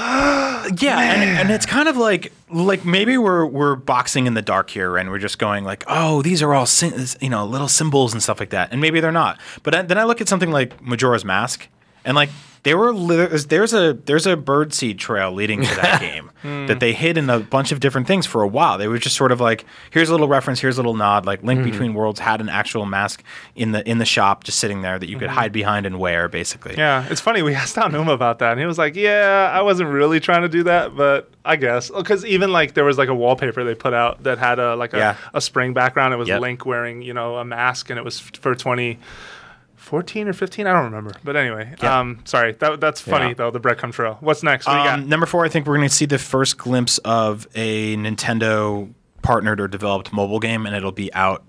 Yeah, 0.76 1.00
and, 1.00 1.22
and 1.40 1.50
it's 1.50 1.66
kind 1.66 1.88
of 1.88 1.96
like 1.96 2.32
like 2.50 2.84
maybe 2.84 3.18
we're 3.18 3.44
we're 3.44 3.74
boxing 3.74 4.26
in 4.26 4.34
the 4.34 4.42
dark 4.42 4.70
here, 4.70 4.96
and 4.96 5.10
we're 5.10 5.18
just 5.18 5.38
going 5.38 5.64
like, 5.64 5.82
oh, 5.88 6.22
these 6.22 6.42
are 6.42 6.54
all 6.54 6.66
you 7.20 7.28
know 7.28 7.44
little 7.44 7.68
symbols 7.68 8.12
and 8.12 8.22
stuff 8.22 8.38
like 8.38 8.50
that, 8.50 8.70
and 8.70 8.80
maybe 8.80 9.00
they're 9.00 9.10
not. 9.12 9.40
But 9.64 9.88
then 9.88 9.98
I 9.98 10.04
look 10.04 10.20
at 10.20 10.28
something 10.28 10.50
like 10.52 10.80
Majora's 10.80 11.24
Mask, 11.24 11.66
and 12.04 12.14
like 12.14 12.30
they 12.62 12.74
were 12.74 12.92
li- 12.92 13.26
there's 13.26 13.72
a 13.72 13.92
there's 13.92 14.26
a 14.26 14.36
birdseed 14.36 14.98
trail 14.98 15.32
leading 15.32 15.62
to 15.62 15.74
that 15.76 16.00
game 16.00 16.30
hmm. 16.42 16.66
that 16.66 16.80
they 16.80 16.92
hid 16.92 17.18
in 17.18 17.30
a 17.30 17.40
bunch 17.40 17.72
of 17.72 17.80
different 17.80 18.06
things 18.06 18.26
for 18.26 18.42
a 18.42 18.48
while. 18.48 18.78
They 18.78 18.88
were 18.88 18.98
just 18.98 19.16
sort 19.16 19.32
of 19.32 19.40
like, 19.40 19.64
here's 19.90 20.08
a 20.08 20.12
little 20.12 20.28
reference, 20.28 20.60
here's 20.60 20.76
a 20.76 20.80
little 20.80 20.94
nod. 20.94 21.26
Like 21.26 21.42
Link 21.42 21.60
mm-hmm. 21.60 21.70
Between 21.70 21.94
Worlds 21.94 22.20
had 22.20 22.40
an 22.40 22.48
actual 22.48 22.86
mask 22.86 23.22
in 23.54 23.72
the 23.72 23.88
in 23.88 23.98
the 23.98 24.04
shop, 24.04 24.44
just 24.44 24.58
sitting 24.58 24.82
there 24.82 24.98
that 24.98 25.08
you 25.08 25.18
could 25.18 25.28
mm-hmm. 25.28 25.38
hide 25.38 25.52
behind 25.52 25.86
and 25.86 25.98
wear, 25.98 26.28
basically. 26.28 26.76
Yeah, 26.76 27.06
it's 27.10 27.20
funny. 27.20 27.42
We 27.42 27.54
asked 27.58 27.76
Aonuma 27.76 28.12
about 28.12 28.38
that, 28.40 28.52
and 28.52 28.60
he 28.60 28.66
was 28.66 28.78
like, 28.78 28.96
"Yeah, 28.96 29.50
I 29.52 29.62
wasn't 29.62 29.90
really 29.90 30.20
trying 30.20 30.42
to 30.42 30.48
do 30.48 30.64
that, 30.64 30.96
but 30.96 31.30
I 31.44 31.56
guess 31.56 31.90
oh, 31.92 32.02
because 32.02 32.24
even 32.24 32.52
like 32.52 32.74
there 32.74 32.84
was 32.84 32.98
like 32.98 33.08
a 33.08 33.14
wallpaper 33.14 33.64
they 33.64 33.74
put 33.74 33.94
out 33.94 34.22
that 34.24 34.38
had 34.38 34.58
a 34.58 34.76
like 34.76 34.92
a, 34.92 34.98
Yeah. 34.98 35.16
a 35.32 35.40
spring 35.40 35.72
background. 35.72 36.12
It 36.12 36.18
was 36.18 36.28
Yep. 36.28 36.40
Link 36.40 36.66
wearing 36.66 37.02
you 37.02 37.14
know 37.14 37.36
a 37.36 37.44
mask, 37.44 37.90
and 37.90 37.98
it 37.98 38.04
was 38.04 38.20
f- 38.20 38.40
for 38.40 38.54
2014 39.88 40.28
or 40.28 40.32
15. 40.32 40.66
I 40.66 40.72
don't 40.72 40.84
remember, 40.84 41.12
but 41.24 41.36
anyway. 41.36 41.74
Yeah. 41.82 41.98
Um, 41.98 42.20
sorry, 42.24 42.52
that 42.52 42.80
that's 42.80 43.00
funny 43.00 43.28
Yeah. 43.28 43.34
though. 43.34 43.50
The 43.50 43.60
breadcrumb 43.60 43.92
trail. 43.92 44.18
What's 44.20 44.42
next? 44.42 44.66
What 44.66 44.74
do 44.74 44.78
you 44.80 44.84
got? 44.84 44.98
Um, 45.00 45.08
number 45.08 45.26
four, 45.26 45.44
I 45.44 45.48
think 45.48 45.66
we're 45.66 45.76
going 45.76 45.88
to 45.88 45.94
see 45.94 46.04
the 46.04 46.18
first 46.18 46.58
glimpse 46.58 46.98
of 46.98 47.46
a 47.54 47.96
Nintendo 47.96 48.92
partnered 49.22 49.60
or 49.60 49.68
developed 49.68 50.12
mobile 50.12 50.40
game, 50.40 50.66
and 50.66 50.76
it'll 50.76 50.92
be 50.92 51.12
out 51.14 51.44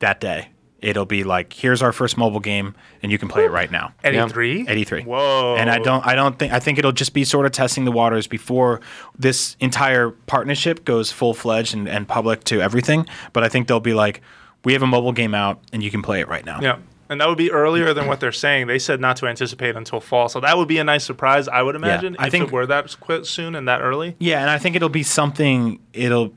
that 0.00 0.20
day. 0.20 0.48
It'll 0.80 1.06
be 1.06 1.24
like, 1.24 1.52
here's 1.52 1.82
our 1.82 1.92
first 1.92 2.16
mobile 2.16 2.40
game, 2.40 2.74
and 3.02 3.12
you 3.12 3.18
can 3.18 3.28
play 3.28 3.44
it 3.44 3.50
right 3.50 3.70
now. 3.70 3.92
Eddie 4.02 4.16
yeah. 4.16 4.28
three. 4.28 4.66
83. 4.66 5.02
Whoa. 5.02 5.56
And 5.58 5.70
I 5.70 5.78
don't 5.78 6.04
I 6.06 6.14
don't 6.14 6.38
think 6.38 6.52
I 6.52 6.58
think 6.58 6.78
it'll 6.78 6.90
just 6.92 7.12
be 7.12 7.22
sort 7.22 7.46
of 7.46 7.52
testing 7.52 7.84
the 7.84 7.92
waters 7.92 8.26
before 8.26 8.80
this 9.18 9.56
entire 9.60 10.10
partnership 10.10 10.84
goes 10.84 11.12
full 11.12 11.34
fledged 11.34 11.74
and, 11.74 11.86
and 11.88 12.08
public 12.08 12.44
to 12.44 12.62
everything. 12.62 13.06
But 13.34 13.44
I 13.44 13.48
think 13.48 13.68
they'll 13.68 13.78
be 13.78 13.94
like, 13.94 14.22
we 14.64 14.72
have 14.72 14.82
a 14.82 14.86
mobile 14.86 15.12
game 15.12 15.34
out 15.34 15.60
and 15.72 15.82
you 15.82 15.90
can 15.90 16.00
play 16.02 16.20
it 16.20 16.28
right 16.28 16.44
now. 16.44 16.60
Yeah. 16.62 16.78
And 17.10 17.20
that 17.20 17.28
would 17.28 17.36
be 17.36 17.50
earlier 17.50 17.92
than 17.92 18.06
what 18.06 18.20
they're 18.20 18.30
saying. 18.32 18.68
They 18.68 18.78
said 18.78 19.00
not 19.00 19.16
to 19.16 19.26
anticipate 19.26 19.76
until 19.76 20.00
fall, 20.00 20.28
so 20.30 20.40
that 20.40 20.56
would 20.56 20.68
be 20.68 20.78
a 20.78 20.84
nice 20.84 21.04
surprise. 21.04 21.48
I 21.48 21.60
would 21.60 21.74
imagine 21.74 22.14
Yeah, 22.14 22.22
I 22.22 22.26
if 22.28 22.30
think- 22.32 22.44
it 22.46 22.52
were 22.52 22.64
that 22.66 22.96
quick 23.00 23.26
soon 23.26 23.54
and 23.56 23.66
that 23.68 23.82
early. 23.82 24.14
Yeah, 24.20 24.40
and 24.40 24.48
I 24.48 24.56
think 24.58 24.76
it'll 24.76 24.88
be 24.88 25.02
something. 25.02 25.80
It'll, 25.92 26.32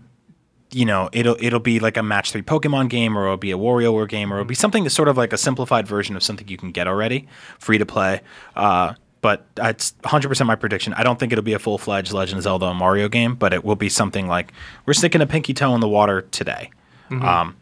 you 0.71 0.85
know, 0.85 1.09
it'll 1.13 1.37
it'll 1.39 1.59
be 1.59 1.79
like 1.79 1.95
a 1.95 2.01
match 2.03 2.31
three 2.31 2.41
Pokemon 2.41 2.89
game, 2.89 3.15
or 3.15 3.25
it'll 3.25 3.37
be 3.37 3.51
a 3.51 3.57
WarioWare 3.57 4.09
game, 4.09 4.33
or 4.33 4.37
it'll 4.37 4.47
be 4.47 4.55
something 4.55 4.83
that's 4.83 4.95
sort 4.95 5.07
of 5.07 5.15
like 5.15 5.31
a 5.31 5.37
simplified 5.37 5.87
version 5.87 6.15
of 6.15 6.23
something 6.23 6.47
you 6.47 6.57
can 6.57 6.71
get 6.71 6.87
already, 6.87 7.27
free 7.59 7.77
to 7.77 7.85
play. 7.85 8.21
Uh, 8.55 8.93
but 9.21 9.45
it's 9.57 9.93
100% 10.03 10.45
my 10.47 10.55
prediction. 10.55 10.93
I 10.95 11.03
don't 11.03 11.17
think 11.19 11.31
it'll 11.31 11.43
be 11.45 11.53
a 11.53 11.59
full 11.59 11.77
fledged 11.77 12.11
Legend 12.11 12.39
of 12.39 12.43
Zelda 12.43 12.65
or 12.65 12.73
Mario 12.75 13.07
game, 13.07 13.35
but 13.35 13.53
it 13.53 13.63
will 13.63 13.77
be 13.77 13.87
something 13.87 14.27
like 14.27 14.51
we're 14.85 14.93
sticking 14.93 15.21
a 15.21 15.25
pinky 15.27 15.53
toe 15.53 15.73
in 15.75 15.79
the 15.81 15.87
water 15.87 16.23
today. 16.23 16.71
Um, 17.11 17.55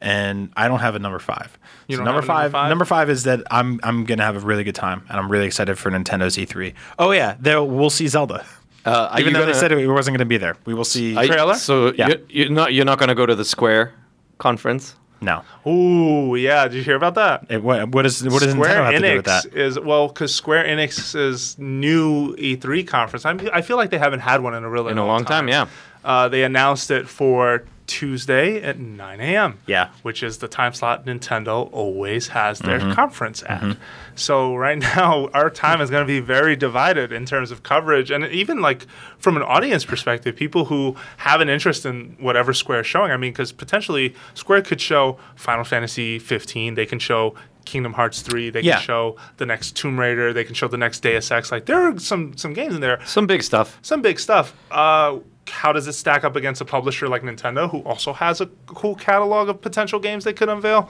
and 0.00 0.50
I 0.56 0.68
don't 0.68 0.78
have 0.80 0.94
a 0.94 0.98
number 0.98 1.18
five. 1.18 1.58
You 1.88 1.96
So 1.96 2.04
don't 2.04 2.14
number 2.14 2.20
have 2.22 2.28
a 2.28 2.32
number 2.32 2.42
five, 2.44 2.52
five? 2.52 2.68
Number 2.68 2.84
five 2.84 3.10
is 3.10 3.24
that 3.24 3.42
I'm 3.50 3.80
I'm 3.82 4.04
gonna 4.04 4.24
have 4.24 4.36
a 4.36 4.40
really 4.46 4.64
good 4.64 4.74
time, 4.74 5.04
and 5.08 5.18
I'm 5.18 5.30
really 5.30 5.46
excited 5.46 5.78
for 5.78 5.90
Nintendo's 5.90 6.36
E3. 6.36 6.74
Oh 6.98 7.10
yeah, 7.12 7.36
there 7.40 7.62
we'll 7.62 7.90
see 7.90 8.06
Zelda. 8.08 8.44
Uh, 8.84 9.14
Even 9.18 9.32
though 9.34 9.40
they 9.40 9.46
gonna- 9.46 9.54
said 9.58 9.72
it 9.72 9.86
wasn't 9.88 10.14
going 10.16 10.24
to 10.26 10.28
be 10.28 10.38
there, 10.38 10.56
we 10.64 10.72
will 10.72 10.84
see. 10.84 11.14
I- 11.16 11.26
Trailer? 11.26 11.54
So 11.54 11.92
Yeah. 11.92 12.08
you're, 12.08 12.18
you're 12.28 12.48
not 12.50 12.72
you're 12.72 12.84
not 12.86 12.98
going 12.98 13.08
to 13.10 13.14
go 13.14 13.26
to 13.26 13.34
the 13.34 13.44
Square 13.44 13.92
conference. 14.38 14.94
no. 15.20 15.42
Ooh, 15.66 16.36
yeah. 16.36 16.68
Did 16.68 16.74
you 16.76 16.82
hear 16.84 16.94
about 16.96 17.14
that? 17.16 17.46
It, 17.50 17.62
what, 17.62 17.88
what, 17.90 18.06
is, 18.06 18.22
what 18.22 18.40
does 18.40 18.52
Square 18.52 18.70
Nintendo 18.70 18.84
have 18.84 18.94
Enix 18.94 19.00
to 19.00 19.10
do 19.10 19.16
with 19.16 19.24
that? 19.26 19.44
is 19.56 19.80
well 19.80 20.08
because 20.08 20.34
Square 20.34 20.64
Enix's 20.64 21.58
new 21.58 22.34
E3 22.36 22.86
conference. 22.86 23.26
I'm, 23.26 23.40
I 23.52 23.60
feel 23.62 23.76
like 23.76 23.90
they 23.90 23.98
haven't 23.98 24.20
had 24.20 24.42
one 24.42 24.54
in 24.54 24.62
a 24.64 24.70
really 24.70 24.92
In 24.92 24.98
a 24.98 25.04
long 25.06 25.24
time, 25.24 25.48
yeah. 25.48 25.66
Uh, 26.04 26.28
they 26.28 26.44
announced 26.44 26.90
it 26.90 27.08
for 27.08 27.64
Tuesday 27.88 28.62
at 28.62 28.78
9 28.78 29.20
a.m. 29.20 29.58
Yeah. 29.66 29.88
which 30.02 30.22
is 30.22 30.38
the 30.38 30.46
time 30.46 30.72
slot 30.72 31.04
Nintendo 31.06 31.68
always 31.72 32.28
has 32.28 32.60
their 32.60 32.78
Mm-hmm. 32.78 32.92
conference 32.92 33.42
at. 33.48 33.76
So 34.14 34.54
right 34.54 34.78
now, 34.96 35.28
our 35.34 35.50
time 35.50 35.80
is 35.80 35.90
going 35.90 36.02
to 36.02 36.06
be 36.06 36.20
very 36.20 36.54
divided 36.54 37.10
in 37.12 37.24
terms 37.26 37.50
of 37.50 37.62
coverage, 37.64 38.10
and 38.12 38.24
even 38.26 38.60
like 38.60 38.86
from 39.18 39.36
an 39.36 39.42
audience 39.42 39.84
perspective, 39.84 40.36
people 40.36 40.66
who 40.66 40.94
have 41.16 41.40
an 41.40 41.48
interest 41.48 41.84
in 41.86 42.14
whatever 42.20 42.52
Square 42.52 42.80
is 42.80 42.86
showing. 42.86 43.10
I 43.10 43.16
mean, 43.16 43.32
because 43.32 43.50
potentially 43.50 44.14
Square 44.34 44.62
could 44.62 44.80
show 44.80 45.18
Final 45.34 45.64
Fantasy 45.64 46.18
15, 46.20 46.74
they 46.74 46.86
can 46.86 46.98
show. 47.00 47.34
Kingdom 47.68 47.92
Hearts 47.92 48.22
3, 48.22 48.50
they 48.50 48.62
Yeah. 48.62 48.74
can 48.76 48.82
show 48.82 49.16
the 49.36 49.46
next 49.46 49.76
Tomb 49.76 50.00
Raider, 50.00 50.32
they 50.32 50.44
can 50.44 50.54
show 50.54 50.68
the 50.68 50.76
next 50.78 51.00
Deus 51.00 51.30
Ex. 51.30 51.52
Like 51.52 51.66
there 51.66 51.80
are 51.88 51.98
some 51.98 52.36
some 52.36 52.52
games 52.54 52.74
in 52.74 52.80
there 52.80 52.98
Some 53.04 53.26
big 53.26 53.42
stuff. 53.42 53.78
some 53.82 54.00
big 54.02 54.18
stuff. 54.18 54.54
Uh, 54.70 55.18
how 55.50 55.72
does 55.72 55.86
it 55.86 55.92
stack 55.94 56.24
up 56.24 56.34
against 56.36 56.60
a 56.60 56.64
publisher 56.64 57.08
like 57.08 57.22
Nintendo, 57.22 57.70
who 57.70 57.78
also 57.80 58.12
has 58.12 58.40
a 58.40 58.46
cool 58.66 58.94
catalog 58.94 59.48
of 59.48 59.60
potential 59.60 59.98
games 60.00 60.24
they 60.24 60.32
could 60.32 60.48
unveil? 60.48 60.88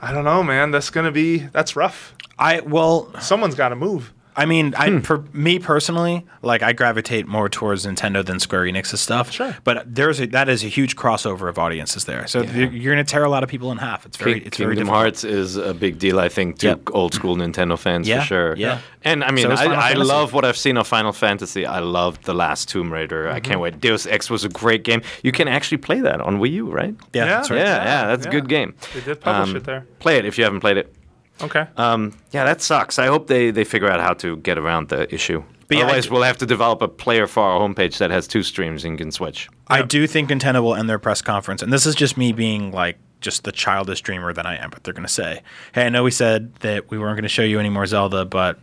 I 0.00 0.12
don't 0.12 0.24
know, 0.24 0.42
man. 0.44 0.70
That's 0.70 0.90
gonna 0.90 1.10
be 1.12 1.38
that's 1.52 1.74
rough. 1.76 2.14
I 2.38 2.60
well, 2.60 3.10
Someone's 3.20 3.56
got 3.56 3.70
to 3.70 3.76
move. 3.76 4.12
I 4.38 4.46
mean, 4.46 4.72
Hmm. 4.72 4.96
I 4.98 5.00
for 5.00 5.24
me 5.32 5.58
personally, 5.58 6.24
like 6.42 6.62
I 6.62 6.72
gravitate 6.72 7.26
more 7.26 7.48
towards 7.48 7.84
Nintendo 7.84 8.24
than 8.24 8.38
Square 8.40 8.62
Enix's 8.64 9.00
stuff. 9.00 9.30
Sure. 9.32 9.56
But 9.64 9.94
there's 9.94 10.20
a, 10.20 10.26
that 10.28 10.48
is 10.48 10.62
a 10.64 10.68
huge 10.68 10.94
crossover 10.96 11.48
of 11.48 11.58
audiences 11.58 12.04
there. 12.04 12.26
So 12.26 12.42
you're, 12.42 12.70
you're 12.72 12.94
going 12.94 13.04
to 13.04 13.10
tear 13.12 13.24
a 13.24 13.28
lot 13.28 13.42
of 13.42 13.48
people 13.48 13.72
in 13.72 13.78
half. 13.78 14.06
It's 14.06 14.16
very 14.16 14.34
King- 14.34 14.46
it's 14.46 14.56
very 14.56 14.76
Kingdom 14.76 14.86
difficult. 14.86 15.02
Hearts 15.02 15.24
is 15.24 15.56
a 15.56 15.74
big 15.74 15.98
deal, 15.98 16.18
I 16.20 16.28
think, 16.28 16.58
to 16.60 16.66
Yep. 16.68 16.80
old 16.92 17.12
school 17.14 17.36
Nintendo 17.36 17.76
fans 17.78 18.06
Yeah, 18.08 18.20
for 18.20 18.26
sure. 18.26 18.56
yeah. 18.56 18.78
And 19.04 19.22
I 19.24 19.30
mean, 19.30 19.46
So 19.46 19.50
I, 19.52 19.90
I 19.90 19.92
love 19.94 20.32
what 20.32 20.44
I've 20.44 20.56
seen 20.56 20.76
of 20.76 20.86
Final 20.86 21.12
Fantasy. 21.12 21.64
I 21.66 21.80
loved 21.80 22.24
the 22.24 22.34
last 22.34 22.68
Tomb 22.68 22.92
Raider. 22.92 23.28
I 23.28 23.32
Mm-hmm. 23.40 23.44
can't 23.44 23.60
wait. 23.60 23.80
Deus 23.80 24.06
Ex 24.06 24.30
was 24.30 24.44
a 24.44 24.48
great 24.48 24.82
game. 24.84 25.02
You 25.22 25.32
can 25.32 25.48
actually 25.48 25.78
play 25.78 26.00
that 26.00 26.20
on 26.20 26.38
Wii 26.40 26.52
U, 26.52 26.70
right? 26.70 26.94
Yeah, 27.12 27.24
Yeah. 27.24 27.26
that's 27.36 27.50
right. 27.50 27.58
Yeah, 27.60 27.84
yeah, 27.84 28.06
that's 28.08 28.24
yeah. 28.26 28.28
a 28.30 28.32
good 28.32 28.48
game. 28.48 28.74
They 28.94 29.00
did 29.00 29.20
publish 29.20 29.50
Um, 29.50 29.56
it 29.56 29.64
there. 29.64 29.86
Play 30.00 30.18
it 30.18 30.24
if 30.24 30.36
you 30.38 30.44
haven't 30.44 30.60
played 30.60 30.76
it. 30.76 30.94
Okay. 31.40 31.66
Um, 31.76 32.16
yeah, 32.32 32.44
that 32.44 32.60
sucks. 32.62 32.98
I 32.98 33.06
hope 33.06 33.26
they, 33.26 33.50
they 33.50 33.64
figure 33.64 33.88
out 33.88 34.00
how 34.00 34.12
to 34.14 34.36
get 34.38 34.58
around 34.58 34.88
the 34.88 35.12
issue. 35.14 35.42
But 35.68 35.76
yeah, 35.76 35.84
Otherwise, 35.84 36.04
d- 36.06 36.10
we'll 36.10 36.22
have 36.22 36.38
to 36.38 36.46
develop 36.46 36.80
a 36.82 36.88
player 36.88 37.26
for 37.26 37.42
our 37.42 37.60
homepage 37.60 37.98
that 37.98 38.10
has 38.10 38.26
two 38.26 38.42
streams 38.42 38.84
and 38.84 38.96
can 38.96 39.12
switch. 39.12 39.48
I 39.68 39.82
do 39.82 40.06
think 40.06 40.30
Nintendo 40.30 40.62
will 40.62 40.74
end 40.74 40.88
their 40.88 40.98
press 40.98 41.20
conference, 41.20 41.62
and 41.62 41.72
this 41.72 41.84
is 41.86 41.94
just 41.94 42.16
me 42.16 42.32
being 42.32 42.72
like 42.72 42.96
just 43.20 43.44
the 43.44 43.52
childish 43.52 44.00
dreamer 44.00 44.32
that 44.32 44.46
I 44.46 44.56
am. 44.56 44.70
But 44.70 44.84
they're 44.84 44.94
going 44.94 45.06
to 45.06 45.12
say, 45.12 45.42
"Hey, 45.72 45.84
I 45.84 45.88
know 45.90 46.02
we 46.04 46.10
said 46.10 46.54
that 46.60 46.90
we 46.90 46.98
weren't 46.98 47.16
going 47.16 47.24
to 47.24 47.28
show 47.28 47.42
you 47.42 47.60
any 47.60 47.68
more 47.68 47.84
Zelda, 47.84 48.24
but 48.24 48.58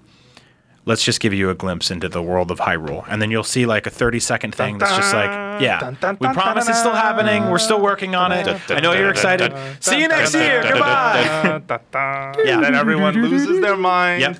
let's 0.85 1.03
just 1.03 1.19
give 1.19 1.33
you 1.33 1.49
a 1.49 1.55
glimpse 1.55 1.91
into 1.91 2.07
the 2.09 2.21
world 2.21 2.51
of 2.51 2.59
Hyrule." 2.59 3.05
And 3.09 3.21
then 3.21 3.31
you'll 3.31 3.43
see 3.43 3.65
like 3.65 3.85
a 3.87 3.89
thirty-second 3.89 4.55
thing 4.55 4.77
that's 4.77 4.95
just 4.95 5.13
like, 5.13 5.61
"Yeah, 5.61 5.91
we 6.19 6.27
promise 6.29 6.67
it's 6.69 6.79
still 6.79 6.93
happening. 6.93 7.49
We're 7.49 7.57
still 7.59 7.81
working 7.81 8.15
on 8.15 8.31
it. 8.31 8.47
I 8.69 8.79
know 8.79 8.93
you're 8.93 9.09
excited. 9.09 9.53
See 9.79 9.99
you 10.01 10.07
next 10.07 10.33
year. 10.33 10.61
Goodbye." 10.63 11.21
yeah. 11.65 12.33
Yeah. 12.45 12.59
Then 12.61 12.75
everyone 12.75 13.15
loses 13.21 13.61
their 13.61 13.77
mind. 13.77 14.21
Yep. 14.21 14.37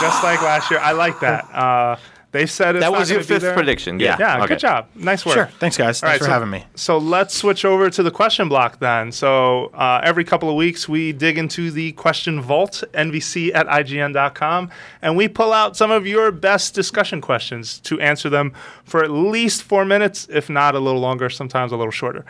Just 0.00 0.22
like 0.22 0.42
last 0.42 0.70
year. 0.70 0.80
I 0.80 0.92
like 0.92 1.18
that. 1.20 1.44
Uh, 1.52 1.96
they 2.32 2.46
said 2.46 2.76
it's 2.76 2.82
That 2.82 2.92
was 2.92 3.10
your 3.10 3.22
fifth 3.22 3.52
prediction. 3.54 4.00
Yeah. 4.00 4.16
Yeah, 4.18 4.38
Okay. 4.38 4.46
good 4.48 4.58
job. 4.58 4.88
Nice 4.94 5.24
work. 5.24 5.34
Sure. 5.34 5.46
Thanks, 5.60 5.76
guys. 5.76 6.02
All 6.02 6.08
Thanks 6.08 6.14
right, 6.14 6.18
for 6.18 6.24
so- 6.24 6.30
having 6.30 6.50
me. 6.50 6.64
So 6.74 6.98
let's 6.98 7.34
switch 7.34 7.64
over 7.64 7.90
to 7.90 8.02
the 8.02 8.10
question 8.10 8.48
block 8.48 8.78
then. 8.80 9.12
So 9.12 9.66
uh, 9.74 10.00
every 10.02 10.24
couple 10.24 10.48
of 10.48 10.56
weeks, 10.56 10.88
we 10.88 11.12
dig 11.12 11.38
into 11.38 11.70
the 11.70 11.92
question 11.92 12.40
vault, 12.40 12.82
nvc 12.94 13.54
at 13.54 13.66
ign.com, 13.66 14.70
and 15.02 15.16
we 15.16 15.28
pull 15.28 15.52
out 15.52 15.76
some 15.76 15.90
of 15.90 16.06
your 16.06 16.30
best 16.32 16.74
discussion 16.74 17.20
questions 17.20 17.78
to 17.80 18.00
answer 18.00 18.28
them 18.30 18.52
for 18.84 19.04
at 19.04 19.10
least 19.10 19.62
four 19.62 19.84
minutes, 19.84 20.26
if 20.30 20.48
not 20.50 20.74
a 20.74 20.78
little 20.80 21.00
longer, 21.00 21.28
sometimes 21.30 21.70
a 21.72 21.76
little 21.76 21.92
shorter. 21.92 22.24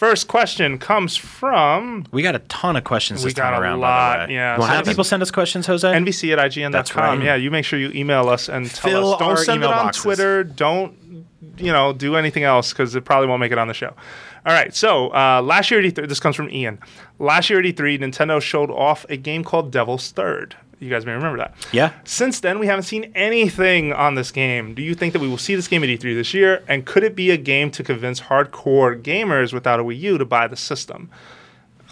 First 0.00 0.28
question 0.28 0.78
comes 0.78 1.14
from 1.18 2.06
We 2.10 2.22
got 2.22 2.34
a 2.34 2.38
ton 2.38 2.74
of 2.74 2.84
questions 2.84 3.22
we 3.22 3.28
this 3.28 3.34
time 3.34 3.52
got 3.52 3.58
a 3.58 3.60
around. 3.60 3.80
lot. 3.80 4.16
by 4.20 4.24
the 4.24 4.28
way. 4.30 4.34
Yeah, 4.34 4.56
so 4.56 4.62
How 4.62 4.80
do 4.80 4.90
people 4.90 5.04
send 5.04 5.20
us 5.22 5.30
questions, 5.30 5.66
Jose? 5.66 5.86
NVC 5.86 6.32
at 6.32 6.38
IGN.com. 6.38 6.72
That's 6.72 6.96
right. 6.96 7.22
Yeah, 7.22 7.34
you 7.34 7.50
make 7.50 7.66
sure 7.66 7.78
you 7.78 7.90
email 7.94 8.30
us 8.30 8.48
and 8.48 8.70
tell 8.70 8.90
Fill 8.90 9.12
us. 9.12 9.18
Don't 9.18 9.28
our 9.28 9.36
send 9.36 9.62
it 9.62 9.66
email 9.66 9.78
on 9.78 9.84
boxes. 9.88 10.02
Twitter. 10.02 10.42
Don't, 10.42 11.26
you 11.58 11.70
know, 11.70 11.92
do 11.92 12.16
anything 12.16 12.44
else 12.44 12.72
because 12.72 12.94
it 12.94 13.04
probably 13.04 13.28
won't 13.28 13.40
make 13.40 13.52
it 13.52 13.58
on 13.58 13.68
the 13.68 13.74
show. 13.74 13.92
All 14.46 14.54
right. 14.54 14.74
So 14.74 15.12
uh, 15.14 15.42
last 15.42 15.70
year 15.70 15.80
at 15.80 15.94
E3, 15.94 16.08
this 16.08 16.18
comes 16.18 16.34
from 16.34 16.48
Ian. 16.48 16.78
Last 17.18 17.50
year 17.50 17.58
at 17.58 17.66
E3, 17.66 17.98
Nintendo 18.00 18.40
showed 18.40 18.70
off 18.70 19.04
a 19.10 19.18
game 19.18 19.44
called 19.44 19.70
Devil's 19.70 20.12
Third. 20.12 20.56
You 20.80 20.88
guys 20.88 21.04
may 21.04 21.12
remember 21.12 21.36
that. 21.38 21.54
Yeah. 21.72 21.92
Since 22.04 22.40
then, 22.40 22.58
we 22.58 22.66
haven't 22.66 22.84
seen 22.84 23.12
anything 23.14 23.92
on 23.92 24.14
this 24.14 24.30
game. 24.32 24.74
Do 24.74 24.80
you 24.82 24.94
think 24.94 25.12
that 25.12 25.18
we 25.20 25.28
will 25.28 25.36
see 25.38 25.54
this 25.54 25.68
game 25.68 25.82
at 25.84 25.90
E3 25.90 26.14
this 26.14 26.32
year? 26.32 26.64
And 26.68 26.86
could 26.86 27.04
it 27.04 27.14
be 27.14 27.30
a 27.30 27.36
game 27.36 27.70
to 27.72 27.82
convince 27.82 28.22
hardcore 28.22 29.00
gamers 29.00 29.52
without 29.52 29.78
a 29.78 29.84
Wii 29.84 29.98
U 30.00 30.16
to 30.18 30.24
buy 30.24 30.46
the 30.48 30.56
system? 30.56 31.10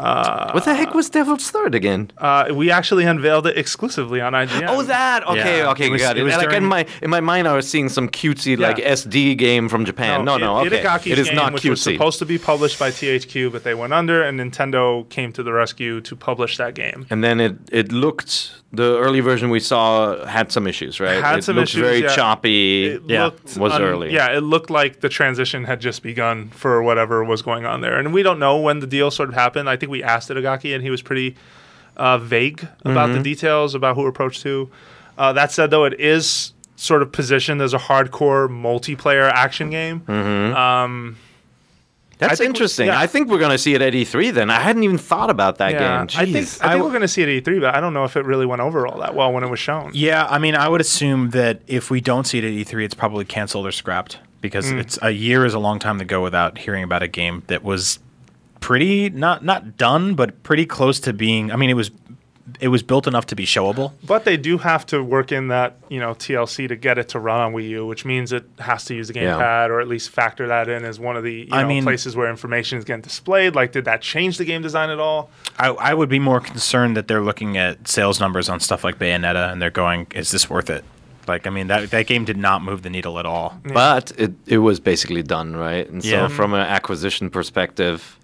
what 0.00 0.64
the 0.64 0.74
heck 0.76 0.94
was 0.94 1.10
Devil's 1.10 1.50
Third 1.50 1.74
again? 1.74 2.10
Uh, 2.18 2.46
we 2.52 2.70
actually 2.70 3.02
unveiled 3.04 3.48
it 3.48 3.58
exclusively 3.58 4.20
on 4.20 4.32
IGN. 4.32 4.66
Oh, 4.68 4.82
that 4.84 5.26
okay, 5.26 5.58
Yeah. 5.58 5.70
okay, 5.70 5.86
It 5.86 5.90
was- 5.90 6.00
got 6.02 6.16
it. 6.16 6.20
it 6.20 6.22
was 6.22 6.36
like 6.36 6.52
in 6.52 6.64
my 6.64 6.86
in 7.02 7.10
my 7.10 7.20
mind, 7.20 7.48
I 7.48 7.54
was 7.56 7.68
seeing 7.68 7.88
some 7.88 8.08
cutesy 8.08 8.56
like 8.56 8.76
SD 8.76 9.36
game 9.36 9.68
from 9.68 9.84
Japan. 9.84 10.24
No, 10.24 10.36
no, 10.36 10.54
I- 10.56 10.66
okay, 10.66 10.82
Itagaki's 10.82 11.06
it 11.12 11.18
is 11.18 11.26
game, 11.28 11.34
not 11.36 11.52
which 11.52 11.64
was 11.64 11.82
supposed 11.82 12.20
to 12.20 12.26
be 12.26 12.38
published 12.38 12.78
by 12.78 12.90
THQ, 12.90 13.50
but 13.50 13.64
they 13.64 13.74
went 13.74 13.92
under, 13.92 14.22
and 14.22 14.38
Nintendo 14.38 15.08
came 15.08 15.32
to 15.32 15.42
the 15.42 15.52
rescue 15.52 16.00
to 16.02 16.14
publish 16.14 16.56
that 16.58 16.74
game. 16.74 17.06
and 17.10 17.24
then 17.24 17.40
it 17.40 17.56
it 17.72 17.90
looked 17.90 18.52
the 18.72 18.98
early 18.98 19.20
version 19.20 19.48
we 19.50 19.60
saw 19.60 20.24
had 20.26 20.52
some 20.52 20.66
issues, 20.66 21.00
right? 21.00 21.22
Had 21.22 21.38
it 21.38 21.44
some 21.44 21.56
looked 21.56 21.70
issues, 21.70 21.80
very 21.80 22.02
yeah. 22.02 22.14
choppy. 22.14 22.86
It 22.88 23.02
Yeah, 23.06 23.24
looked 23.26 23.56
was 23.56 23.72
un- 23.72 23.82
early. 23.82 24.12
Yeah, 24.12 24.36
it 24.36 24.40
looked 24.42 24.68
like 24.70 25.00
the 25.00 25.08
transition 25.08 25.64
had 25.64 25.80
just 25.80 26.02
begun 26.02 26.48
for 26.50 26.82
whatever 26.82 27.24
was 27.24 27.40
going 27.42 27.64
on 27.64 27.80
there, 27.80 27.98
and 27.98 28.12
we 28.12 28.22
don't 28.22 28.38
know 28.38 28.58
when 28.58 28.80
the 28.80 28.86
deal 28.86 29.10
sort 29.10 29.30
of 29.30 29.34
happened. 29.34 29.70
I 29.70 29.76
think 29.76 29.90
we 29.90 30.02
asked 30.02 30.28
Itagaki, 30.28 30.74
and 30.74 30.82
he 30.82 30.90
was 30.90 31.00
pretty 31.00 31.34
uh, 31.96 32.18
vague 32.18 32.62
about 32.84 33.08
Mm-hmm. 33.08 33.14
the 33.18 33.22
details 33.22 33.74
about 33.74 33.96
who 33.96 34.06
approached 34.06 34.42
who. 34.42 34.70
Uh, 35.16 35.32
that 35.32 35.50
said, 35.50 35.70
though, 35.70 35.84
it 35.84 35.98
is 35.98 36.52
sort 36.76 37.02
of 37.02 37.10
positioned 37.10 37.60
as 37.60 37.74
a 37.74 37.78
hardcore 37.78 38.48
multiplayer 38.48 39.28
action 39.32 39.70
game. 39.70 40.00
Mm-hmm. 40.00 40.54
Um, 40.54 41.16
That's 42.18 42.32
I 42.32 42.36
think 42.36 42.40
we- 42.40 42.46
interesting. 42.48 42.86
yeah. 42.88 42.98
I 43.00 43.06
think 43.06 43.28
we're 43.28 43.38
gonna 43.38 43.58
see 43.58 43.74
it 43.74 43.82
at 43.82 43.92
E3. 43.94 44.32
Then 44.34 44.50
I 44.50 44.60
hadn't 44.60 44.82
even 44.82 44.98
thought 44.98 45.30
about 45.30 45.58
that 45.58 45.72
yeah, 45.72 45.78
game. 46.04 46.20
I 46.20 46.24
think 46.24 46.36
I 46.36 46.42
think 46.50 46.62
I- 46.62 46.76
we're 46.82 46.88
going 46.90 47.02
to 47.02 47.08
see 47.08 47.22
it 47.22 47.28
at 47.28 47.44
E3, 47.44 47.60
but 47.60 47.74
I 47.74 47.80
don't 47.80 47.94
know 47.94 48.04
if 48.04 48.16
it 48.16 48.24
really 48.24 48.44
went 48.46 48.60
over 48.60 48.86
all 48.86 48.98
that 49.00 49.14
well 49.14 49.32
when 49.32 49.44
it 49.44 49.48
was 49.50 49.60
shown. 49.60 49.92
Yeah, 49.94 50.26
I 50.28 50.38
mean, 50.38 50.54
I 50.56 50.68
would 50.68 50.80
assume 50.80 51.30
that 51.30 51.62
if 51.68 51.90
we 51.90 52.00
don't 52.00 52.26
see 52.26 52.38
it 52.38 52.44
at 52.44 52.50
E3, 52.52 52.84
it's 52.84 52.94
probably 52.94 53.24
canceled 53.24 53.66
or 53.66 53.72
scrapped 53.72 54.18
because 54.40 54.72
Mm. 54.72 54.80
it's 54.80 54.98
a 55.02 55.10
year 55.10 55.44
is 55.46 55.54
a 55.54 55.58
long 55.58 55.78
time 55.78 55.98
to 56.00 56.04
go 56.04 56.22
without 56.22 56.58
hearing 56.58 56.82
about 56.84 57.02
a 57.02 57.08
game 57.08 57.42
that 57.46 57.62
was 57.64 57.98
pretty 58.60 59.08
not 59.10 59.44
not 59.44 59.76
done, 59.76 60.14
but 60.14 60.42
pretty 60.42 60.66
close 60.66 60.98
to 61.00 61.12
being. 61.12 61.52
I 61.52 61.56
mean, 61.56 61.70
it 61.70 61.74
was 61.74 61.90
it 62.60 62.68
was 62.68 62.82
built 62.82 63.06
enough 63.06 63.26
to 63.26 63.36
be 63.36 63.44
showable. 63.44 63.92
But 64.04 64.24
they 64.24 64.36
do 64.36 64.58
have 64.58 64.86
to 64.86 65.02
work 65.02 65.32
in 65.32 65.48
that, 65.48 65.76
you 65.88 66.00
know, 66.00 66.14
TLC 66.14 66.66
to 66.68 66.76
get 66.76 66.98
it 66.98 67.08
to 67.10 67.18
run 67.18 67.40
on 67.40 67.52
Wii 67.52 67.68
U, 67.70 67.86
which 67.86 68.04
means 68.04 68.32
it 68.32 68.44
has 68.58 68.84
to 68.86 68.94
use 68.94 69.08
the 69.08 69.14
Yeah. 69.14 69.34
gamepad 69.36 69.68
or 69.70 69.80
at 69.80 69.88
least 69.88 70.10
factor 70.10 70.46
that 70.48 70.68
in 70.68 70.84
as 70.84 70.98
one 70.98 71.16
of 71.16 71.24
the 71.24 71.32
you 71.32 71.48
I 71.52 71.62
know, 71.62 71.68
mean- 71.68 71.82
places 71.84 72.16
where 72.16 72.30
information 72.30 72.78
is 72.78 72.84
getting 72.84 73.02
displayed. 73.02 73.54
Like, 73.54 73.72
did 73.72 73.84
that 73.86 74.00
change 74.02 74.38
the 74.38 74.44
game 74.44 74.62
design 74.62 74.90
at 74.90 74.98
all? 74.98 75.30
I, 75.58 75.68
I 75.68 75.94
would 75.94 76.08
be 76.08 76.18
more 76.18 76.40
concerned 76.40 76.96
that 76.96 77.08
they're 77.08 77.20
looking 77.22 77.56
at 77.56 77.86
sales 77.88 78.20
numbers 78.20 78.48
on 78.48 78.60
stuff 78.60 78.84
like 78.84 78.98
Bayonetta 78.98 79.52
and 79.52 79.60
they're 79.62 79.70
going, 79.70 80.06
"Is 80.14 80.30
this 80.30 80.48
worth 80.50 80.70
it?" 80.70 80.84
Like, 81.26 81.46
I 81.46 81.50
mean, 81.50 81.66
that 81.66 81.90
that 81.90 82.06
game 82.06 82.24
did 82.24 82.38
not 82.38 82.62
move 82.62 82.80
the 82.82 82.88
needle 82.90 83.18
at 83.18 83.26
all. 83.26 83.60
But 83.62 84.12
it, 84.16 84.32
it 84.46 84.58
was 84.58 84.80
basically 84.80 85.22
done, 85.22 85.54
right? 85.54 85.86
And 85.86 86.02
so, 86.02 86.08
Yeah. 86.08 86.28
from 86.28 86.54
an 86.54 86.60
acquisition 86.60 87.28
perspective, 87.28 88.17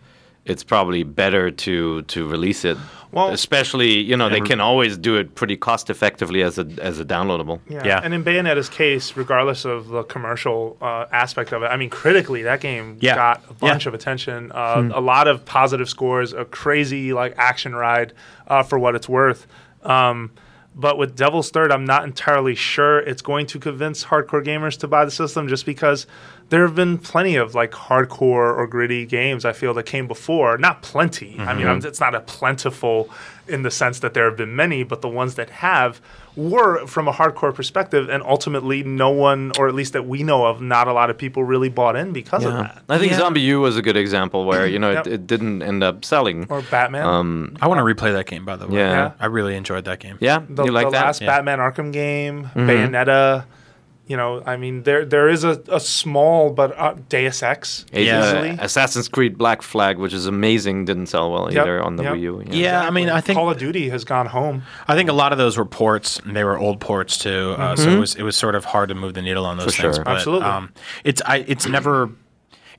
it's 0.47 0.63
probably 0.65 1.03
better 1.03 1.51
to 1.51 2.03
to 2.03 2.29
release 2.29 2.65
it. 2.65 2.77
Well- 3.13 3.29
especially 3.31 3.99
you 4.01 4.17
know 4.17 4.29
they 4.29 4.41
can 4.41 4.61
always 4.61 4.99
do 4.99 5.15
it 5.17 5.37
pretty 5.37 5.57
cost 5.57 5.89
effectively 5.89 6.43
as 6.43 6.59
a 6.59 6.67
as 6.83 6.99
a 6.99 7.05
downloadable. 7.05 7.61
Yeah. 7.71 8.01
And 8.03 8.13
in 8.13 8.25
Bayonetta's 8.25 8.69
case, 8.69 9.17
regardless 9.17 9.65
of 9.65 9.87
the 9.89 10.03
commercial 10.03 10.77
uh, 10.81 11.07
aspect 11.13 11.53
of 11.53 11.63
it, 11.63 11.67
I 11.67 11.77
mean, 11.77 11.91
critically, 11.91 12.43
that 12.43 12.61
game 12.61 12.97
Yeah. 13.01 13.15
got 13.15 13.45
a 13.49 13.55
bunch 13.55 13.85
Yeah. 13.85 13.91
of 13.91 13.95
attention, 13.95 14.51
uh, 14.53 14.91
a 14.93 15.01
lot 15.01 15.29
of 15.29 15.45
positive 15.45 15.89
scores, 15.89 16.33
a 16.33 16.45
crazy 16.45 17.13
like 17.13 17.35
action 17.39 17.75
ride 17.75 18.13
uh, 18.49 18.65
for 18.65 18.79
what 18.81 18.97
it's 18.97 19.09
worth. 19.09 19.47
Um, 19.85 20.31
but 20.75 20.99
with 20.99 21.15
Devil's 21.15 21.51
Third, 21.51 21.71
I'm 21.71 21.85
not 21.85 22.03
entirely 22.03 22.57
sure 22.57 22.99
it's 22.99 23.23
going 23.23 23.47
to 23.47 23.61
convince 23.61 24.07
hardcore 24.07 24.45
gamers 24.45 24.77
to 24.81 24.89
buy 24.89 25.05
the 25.05 25.11
system, 25.13 25.47
just 25.47 25.67
because 25.67 26.09
there 26.51 26.63
have 26.67 26.75
been 26.75 26.99
plenty 26.99 27.37
of 27.37 27.55
like 27.55 27.73
hardcore 27.73 28.57
or 28.57 28.67
gritty 28.67 29.07
games 29.07 29.45
I 29.45 29.53
feel 29.53 29.75
that 29.75 29.85
came 29.87 30.07
before. 30.07 30.59
Not 30.59 30.83
plenty. 30.83 31.37
I 31.41 31.55
mean, 31.55 31.67
I'm, 31.67 31.85
it's 31.85 32.01
not 32.01 32.15
a 32.15 32.21
plentiful 32.21 33.09
in 33.49 33.63
the 33.63 33.71
sense 33.71 33.99
that 34.01 34.15
there 34.15 34.25
have 34.27 34.37
been 34.39 34.55
many, 34.57 34.83
but 34.85 35.03
the 35.03 35.09
ones 35.09 35.35
that 35.35 35.51
have 35.51 36.01
were 36.37 36.87
from 36.87 37.07
a 37.09 37.13
hardcore 37.13 37.55
perspective, 37.55 38.09
and 38.09 38.23
ultimately, 38.23 38.83
no 38.83 39.11
one, 39.11 39.53
or 39.59 39.69
at 39.69 39.75
least 39.75 39.93
that 39.93 40.07
we 40.07 40.23
know 40.23 40.47
of, 40.47 40.61
not 40.61 40.89
a 40.89 40.93
lot 40.93 41.11
of 41.11 41.17
people 41.19 41.45
really 41.45 41.69
bought 41.69 41.95
in 41.95 42.13
because 42.13 42.45
of 42.45 42.53
that. 42.55 42.83
I 42.89 42.99
think 42.99 43.13
Yeah. 43.13 43.19
Zombie 43.19 43.43
U 43.43 43.61
was 43.61 43.77
a 43.77 43.83
good 43.83 43.97
example 43.97 44.45
where 44.45 44.67
you 44.67 44.79
know 44.79 44.91
Yep. 44.93 45.07
it, 45.07 45.13
it 45.13 45.27
didn't 45.27 45.63
end 45.63 45.83
up 45.85 46.05
selling. 46.05 46.47
Or 46.51 46.63
Batman. 46.63 47.07
Um, 47.07 47.57
I 47.61 47.69
want 47.69 47.79
to 47.79 47.85
replay 47.85 48.13
that 48.13 48.27
game, 48.27 48.45
by 48.45 48.57
the 48.57 48.67
way. 48.67 48.79
Yeah. 48.79 48.91
Yeah. 48.93 49.11
I 49.21 49.27
really 49.27 49.57
enjoyed 49.57 49.85
that 49.85 50.01
game. 50.01 50.17
yeah, 50.21 50.43
the, 50.49 50.65
you 50.65 50.73
like 50.73 50.87
the 50.87 50.93
that? 50.93 51.05
last 51.07 51.21
Yeah. 51.21 51.29
Batman 51.29 51.59
Arkham 51.59 51.93
game, 51.93 52.51
Bayonetta. 52.55 53.45
You 54.07 54.19
know, 54.19 54.43
I 54.45 54.57
mean, 54.59 54.83
there 54.83 55.07
there 55.07 55.29
is 55.31 55.45
a, 55.45 55.63
a 55.69 55.81
small 55.81 56.51
but 56.51 56.79
uh, 56.79 56.95
Deus 57.09 57.43
Ex. 57.43 57.87
Age- 57.93 58.07
Yeah. 58.09 58.57
uh, 58.61 58.65
Assassin's 58.65 59.09
Creed 59.09 59.39
Black 59.39 59.63
Flag, 59.63 59.97
which 59.97 60.13
is 60.13 60.27
amazing, 60.27 60.85
didn't 60.85 61.07
sell 61.07 61.33
well 61.33 61.51
Yep, 61.51 61.63
either 61.63 61.83
on 61.83 61.97
the 61.97 62.03
yep. 62.03 62.13
Wii 62.15 62.21
U. 62.21 62.43
Yeah, 62.51 62.83
I 62.87 62.91
mean, 62.91 63.09
I 63.09 63.23
think 63.23 63.39
Call 63.39 63.49
of 63.51 63.57
Duty 63.59 63.89
has 63.89 64.05
gone 64.05 64.27
home. 64.27 64.63
I 64.89 64.95
think 64.95 65.09
a 65.09 65.15
lot 65.15 65.33
of 65.33 65.39
those 65.39 65.57
were 65.57 65.65
ports, 65.65 66.19
and 66.19 66.37
they 66.37 66.45
were 66.45 66.59
old 66.59 66.81
ports 66.81 67.17
too. 67.17 67.55
Uh, 67.57 67.77
So 67.77 67.89
it 67.89 67.99
was 67.99 68.15
it 68.17 68.23
was 68.25 68.37
sort 68.37 68.55
of 68.55 68.67
hard 68.67 68.91
to 68.91 68.95
move 68.95 69.15
the 69.15 69.23
needle 69.23 69.47
on 69.47 69.57
those 69.57 69.75
For 69.75 69.83
things. 69.83 69.97
sure. 69.97 70.05
But, 70.05 70.17
Absolutely. 70.17 70.49
Um, 70.49 70.73
it's 71.03 71.23
I 71.25 71.39
it's 71.49 71.67
never 71.67 72.11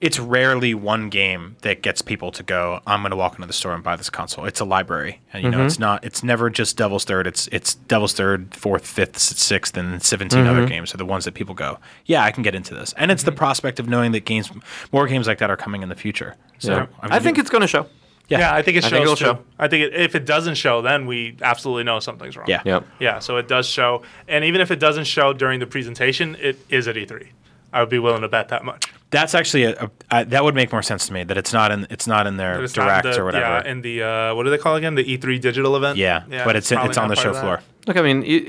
it's 0.01 0.19
rarely 0.19 0.73
one 0.73 1.09
game 1.09 1.55
that 1.61 1.81
gets 1.81 2.01
people 2.01 2.31
to 2.31 2.43
go. 2.43 2.81
I'm 2.85 3.01
going 3.01 3.11
to 3.11 3.15
walk 3.15 3.35
into 3.35 3.47
the 3.47 3.53
store 3.53 3.73
and 3.73 3.83
buy 3.83 3.95
this 3.95 4.09
console. 4.09 4.45
It's 4.45 4.59
a 4.59 4.65
library, 4.65 5.21
and 5.33 5.43
you 5.43 5.49
know 5.49 5.65
it's 5.65 5.75
mm-hmm. 5.75 5.83
not. 5.83 6.03
It's 6.03 6.23
never 6.23 6.49
just 6.49 6.77
Devil's 6.77 7.05
Third. 7.05 7.27
It's 7.27 7.47
it's 7.51 7.75
Devil's 7.75 8.13
Third, 8.13 8.53
fourth, 8.53 8.85
fifth, 8.85 9.17
sixth, 9.19 9.77
and 9.77 10.01
17 10.01 10.45
other 10.45 10.59
mm-hmm. 10.59 10.67
games 10.67 10.93
are 10.93 10.97
the 10.97 11.05
ones 11.05 11.25
that 11.25 11.33
people 11.33 11.55
go. 11.55 11.79
Yeah, 12.05 12.23
I 12.23 12.31
can 12.31 12.43
get 12.43 12.55
into 12.55 12.73
this, 12.73 12.93
and 12.97 13.11
it's 13.11 13.23
the 13.23 13.31
mm-hmm. 13.31 13.37
prospect 13.37 13.79
of 13.79 13.87
knowing 13.87 14.11
that 14.13 14.25
games, 14.25 14.51
more 14.91 15.07
games 15.07 15.27
like 15.27 15.39
that 15.39 15.49
are 15.49 15.57
coming 15.57 15.83
in 15.83 15.89
the 15.89 15.95
future. 15.95 16.35
So 16.59 16.71
Yeah. 16.71 16.79
mean, 16.79 16.89
I 17.11 17.19
think 17.19 17.37
it's 17.37 17.49
going 17.49 17.61
to 17.61 17.67
show. 17.67 17.87
Yeah. 18.27 18.39
Yeah, 18.39 18.55
I 18.55 18.61
think 18.63 18.77
it 18.77 18.85
I 18.85 18.89
shows 18.89 18.91
think 18.91 19.03
it'll 19.03 19.15
show. 19.15 19.39
I 19.59 19.67
think 19.67 19.83
it, 19.83 19.93
if 19.93 20.15
it 20.15 20.25
doesn't 20.25 20.55
show, 20.55 20.81
then 20.81 21.05
we 21.05 21.37
absolutely 21.41 21.83
know 21.83 21.99
something's 21.99 22.35
wrong. 22.35 22.47
Yeah. 22.49 22.63
Yep. 22.65 22.87
Yeah, 22.99 23.19
so 23.19 23.37
it 23.37 23.47
does 23.47 23.67
show, 23.67 24.01
and 24.27 24.43
even 24.43 24.61
if 24.61 24.71
it 24.71 24.79
doesn't 24.79 25.05
show 25.05 25.31
during 25.33 25.59
the 25.59 25.67
presentation, 25.67 26.35
it 26.39 26.57
is 26.69 26.87
at 26.87 26.95
E3. 26.95 27.27
I 27.71 27.81
would 27.81 27.89
be 27.89 27.99
willing 27.99 28.21
to 28.21 28.29
bet 28.29 28.49
that 28.49 28.63
much. 28.63 28.91
That's 29.17 29.33
actually 29.39 29.63
a, 29.69 29.73
a, 29.85 29.89
a 30.11 30.25
that 30.33 30.43
would 30.45 30.55
make 30.61 30.71
more 30.75 30.83
sense 30.91 31.07
to 31.07 31.13
me 31.13 31.23
that 31.29 31.37
it's 31.41 31.53
not 31.59 31.69
in 31.75 31.87
it's 31.89 32.07
not 32.07 32.23
in 32.29 32.37
their 32.41 32.55
But 32.61 32.73
direct 32.73 33.03
the- 33.03 33.19
or 33.21 33.25
whatever. 33.25 33.45
Yeah, 33.65 33.71
in 33.71 33.77
the 33.81 33.95
uh, 34.03 34.35
what 34.35 34.43
do 34.45 34.49
they 34.49 34.57
call 34.63 34.75
it 34.75 34.79
again? 34.79 34.95
The 34.95 35.05
E3 35.17 35.39
digital 35.39 35.75
event. 35.79 35.97
Yeah, 35.97 36.23
but 36.45 36.55
it's 36.55 36.69
probably 36.71 36.89
it's 36.89 36.97
on 36.97 37.09
the 37.09 37.15
show 37.15 37.33
floor. 37.33 37.61
Look, 37.87 37.97
I 37.97 38.01
mean, 38.01 38.19
I- 38.23 38.43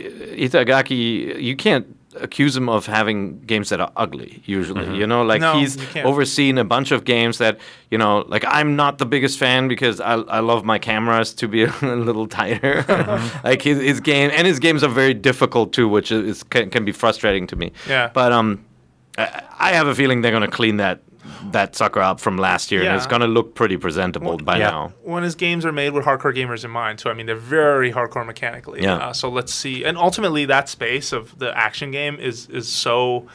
Itagaki, 0.47 1.41
you 1.41 1.57
can't 1.57 1.87
accuse 2.21 2.57
him 2.57 2.69
of 2.69 2.87
having 2.87 3.41
games 3.41 3.69
that 3.69 3.81
are 3.81 3.93
ugly. 3.97 4.43
Usually, 4.47 4.97
you 4.97 5.07
know, 5.07 5.23
like 5.23 5.41
No, 5.41 5.59
he's 5.59 5.77
overseen 5.97 6.59
a 6.59 6.65
bunch 6.65 6.91
of 6.91 7.05
games 7.05 7.39
that, 7.39 7.59
you 7.91 7.99
know, 7.99 8.25
like 8.29 8.45
I'm 8.49 8.77
not 8.77 8.99
the 8.99 9.07
biggest 9.07 9.39
fan 9.39 9.69
because 9.69 10.01
I, 10.01 10.15
I 10.15 10.41
love 10.41 10.65
my 10.65 10.79
cameras 10.79 11.35
to 11.35 11.49
be 11.49 11.63
a 11.83 11.97
little 12.09 12.27
tighter. 12.27 12.85
like 13.45 13.63
his, 13.63 13.79
his 13.81 14.01
game 14.01 14.31
and 14.33 14.47
his 14.47 14.59
games 14.59 14.83
are 14.83 14.89
very 15.03 15.15
difficult 15.15 15.73
too, 15.73 15.89
which 15.89 16.11
is 16.11 16.43
can, 16.43 16.71
can 16.71 16.85
be 16.85 16.93
frustrating 16.93 17.47
to 17.49 17.57
me. 17.57 17.73
Yeah. 17.89 18.11
But 18.13 18.33
um, 18.33 18.65
I, 19.19 19.43
I 19.59 19.73
have 19.73 19.87
a 19.87 19.95
feeling 19.95 20.21
they're 20.21 20.33
gonna 20.33 20.49
clean 20.49 20.79
that 20.79 21.01
that 21.53 21.77
sucker 21.77 22.01
up 22.01 22.21
from 22.21 22.39
last 22.39 22.71
year, 22.71 22.83
and 22.85 22.97
it's 22.97 23.07
gonna 23.07 23.27
look 23.27 23.55
pretty 23.55 23.77
presentable 23.77 24.37
by 24.39 24.59
yeah. 24.59 24.71
now. 24.71 24.93
When 25.03 25.23
his 25.23 25.35
games 25.35 25.65
are 25.65 25.73
made 25.73 25.91
with 25.91 26.05
hardcore 26.05 26.35
gamers 26.35 26.65
in 26.65 26.71
mind, 26.71 27.01
so 27.01 27.11
I 27.11 27.15
mean 27.15 27.27
they're 27.27 27.37
very 27.37 27.93
hardcore 27.93 28.27
mechanically. 28.27 28.83
Yeah. 28.83 28.97
Uh, 28.97 29.13
so 29.13 29.29
let's 29.29 29.55
see, 29.55 29.85
and 29.85 29.97
ultimately 29.97 30.45
that 30.47 30.69
space 30.69 31.13
of 31.13 31.39
the 31.39 31.57
action 31.57 31.91
game 31.91 32.17
is 32.17 32.49
is 32.49 32.69
so. 32.69 33.27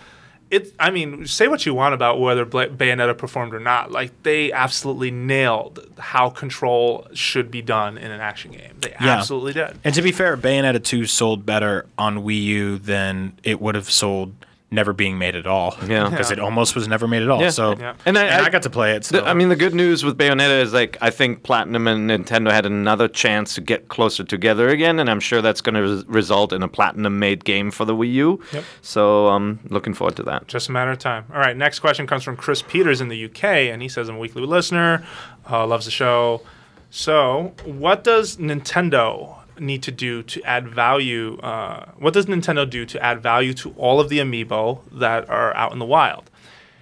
It. 0.49 0.73
I 0.77 0.91
mean, 0.91 1.25
say 1.27 1.47
what 1.47 1.65
you 1.65 1.73
want 1.73 1.93
about 1.93 2.19
whether 2.19 2.45
Bayonetta 2.45 3.17
performed 3.17 3.53
or 3.53 3.59
not. 3.61 3.89
Like 3.93 4.11
they 4.23 4.51
absolutely 4.51 5.09
nailed 5.09 5.79
how 5.97 6.29
control 6.29 7.07
should 7.13 7.49
be 7.49 7.61
done 7.61 7.97
in 7.97 8.11
an 8.11 8.19
action 8.19 8.51
game. 8.51 8.73
They 8.81 8.93
Yeah. 8.99 9.15
absolutely 9.17 9.53
did. 9.53 9.79
And 9.85 9.95
to 9.95 10.01
be 10.01 10.11
fair, 10.11 10.35
Bayonetta 10.35 10.83
2 10.83 11.05
sold 11.05 11.45
better 11.45 11.85
on 11.97 12.25
Wii 12.25 12.43
U 12.43 12.77
than 12.79 13.39
it 13.43 13.61
would 13.61 13.75
have 13.75 13.89
sold 13.89 14.33
never 14.73 14.93
being 14.93 15.17
made 15.17 15.35
at 15.35 15.45
all. 15.45 15.75
Yeah. 15.85 16.09
Because 16.09 16.29
Yeah. 16.31 16.37
it 16.37 16.39
almost 16.39 16.75
was 16.75 16.87
never 16.87 17.07
made 17.07 17.21
at 17.23 17.29
all. 17.29 17.41
Yeah. 17.41 17.49
So 17.49 17.75
Yeah. 17.77 17.89
and, 18.05 18.17
And 18.17 18.17
I, 18.17 18.39
I- 18.39 18.45
I- 18.45 18.49
got 18.49 18.61
to 18.63 18.69
play 18.69 18.93
it. 18.95 19.03
So 19.05 19.17
The- 19.19 19.27
I 19.27 19.33
mean, 19.33 19.49
the 19.49 19.55
good 19.57 19.73
news 19.75 20.03
with 20.05 20.17
Bayonetta 20.17 20.61
is 20.61 20.71
like 20.73 20.97
I 21.01 21.09
think 21.09 21.43
Platinum 21.43 21.87
and 21.87 22.09
Nintendo 22.09 22.51
had 22.51 22.65
another 22.65 23.07
chance 23.09 23.53
to 23.55 23.61
get 23.61 23.89
closer 23.89 24.23
together 24.23 24.69
again, 24.69 24.97
and 24.99 25.09
I'm 25.09 25.19
sure 25.19 25.41
that's 25.41 25.59
going 25.61 25.75
to 25.75 25.81
res- 25.81 26.05
result 26.07 26.53
in 26.53 26.63
a 26.63 26.67
Platinum-made 26.69 27.43
game 27.43 27.69
for 27.69 27.83
the 27.85 27.93
Wii 27.95 28.13
U. 28.13 28.39
Yep. 28.53 28.63
So 28.81 29.27
I'm 29.27 29.59
looking 29.69 29.93
forward 29.93 30.15
to 30.15 30.23
that. 30.23 30.47
Just 30.47 30.69
a 30.69 30.71
matter 30.71 30.91
of 30.91 30.99
time. 30.99 31.25
All 31.33 31.39
right, 31.39 31.55
next 31.57 31.79
question 31.79 32.07
comes 32.07 32.23
from 32.23 32.37
Chris 32.37 32.61
Peters 32.61 33.01
in 33.01 33.09
the 33.09 33.25
UK, 33.25 33.43
and 33.71 33.81
he 33.81 33.89
says, 33.89 34.07
I'm 34.09 34.15
a 34.15 34.19
weekly 34.19 34.43
listener, 34.45 35.03
uh, 35.51 35.67
loves 35.67 35.83
the 35.85 35.91
show. 35.91 36.41
So, 36.89 37.53
what 37.65 38.03
does 38.03 38.37
Nintendo 38.37 39.37
need 39.61 39.83
to 39.83 39.91
do 39.91 40.23
to 40.23 40.43
add 40.43 40.67
value? 40.67 41.37
Uh, 41.37 41.91
what 41.97 42.13
does 42.13 42.25
Nintendo 42.25 42.69
do 42.69 42.85
to 42.85 43.01
add 43.03 43.21
value 43.21 43.53
to 43.55 43.73
all 43.77 43.99
of 43.99 44.09
the 44.09 44.19
amiibo 44.19 44.81
that 44.91 45.29
are 45.29 45.55
out 45.55 45.71
in 45.71 45.79
the 45.79 45.85
wild? 45.85 46.29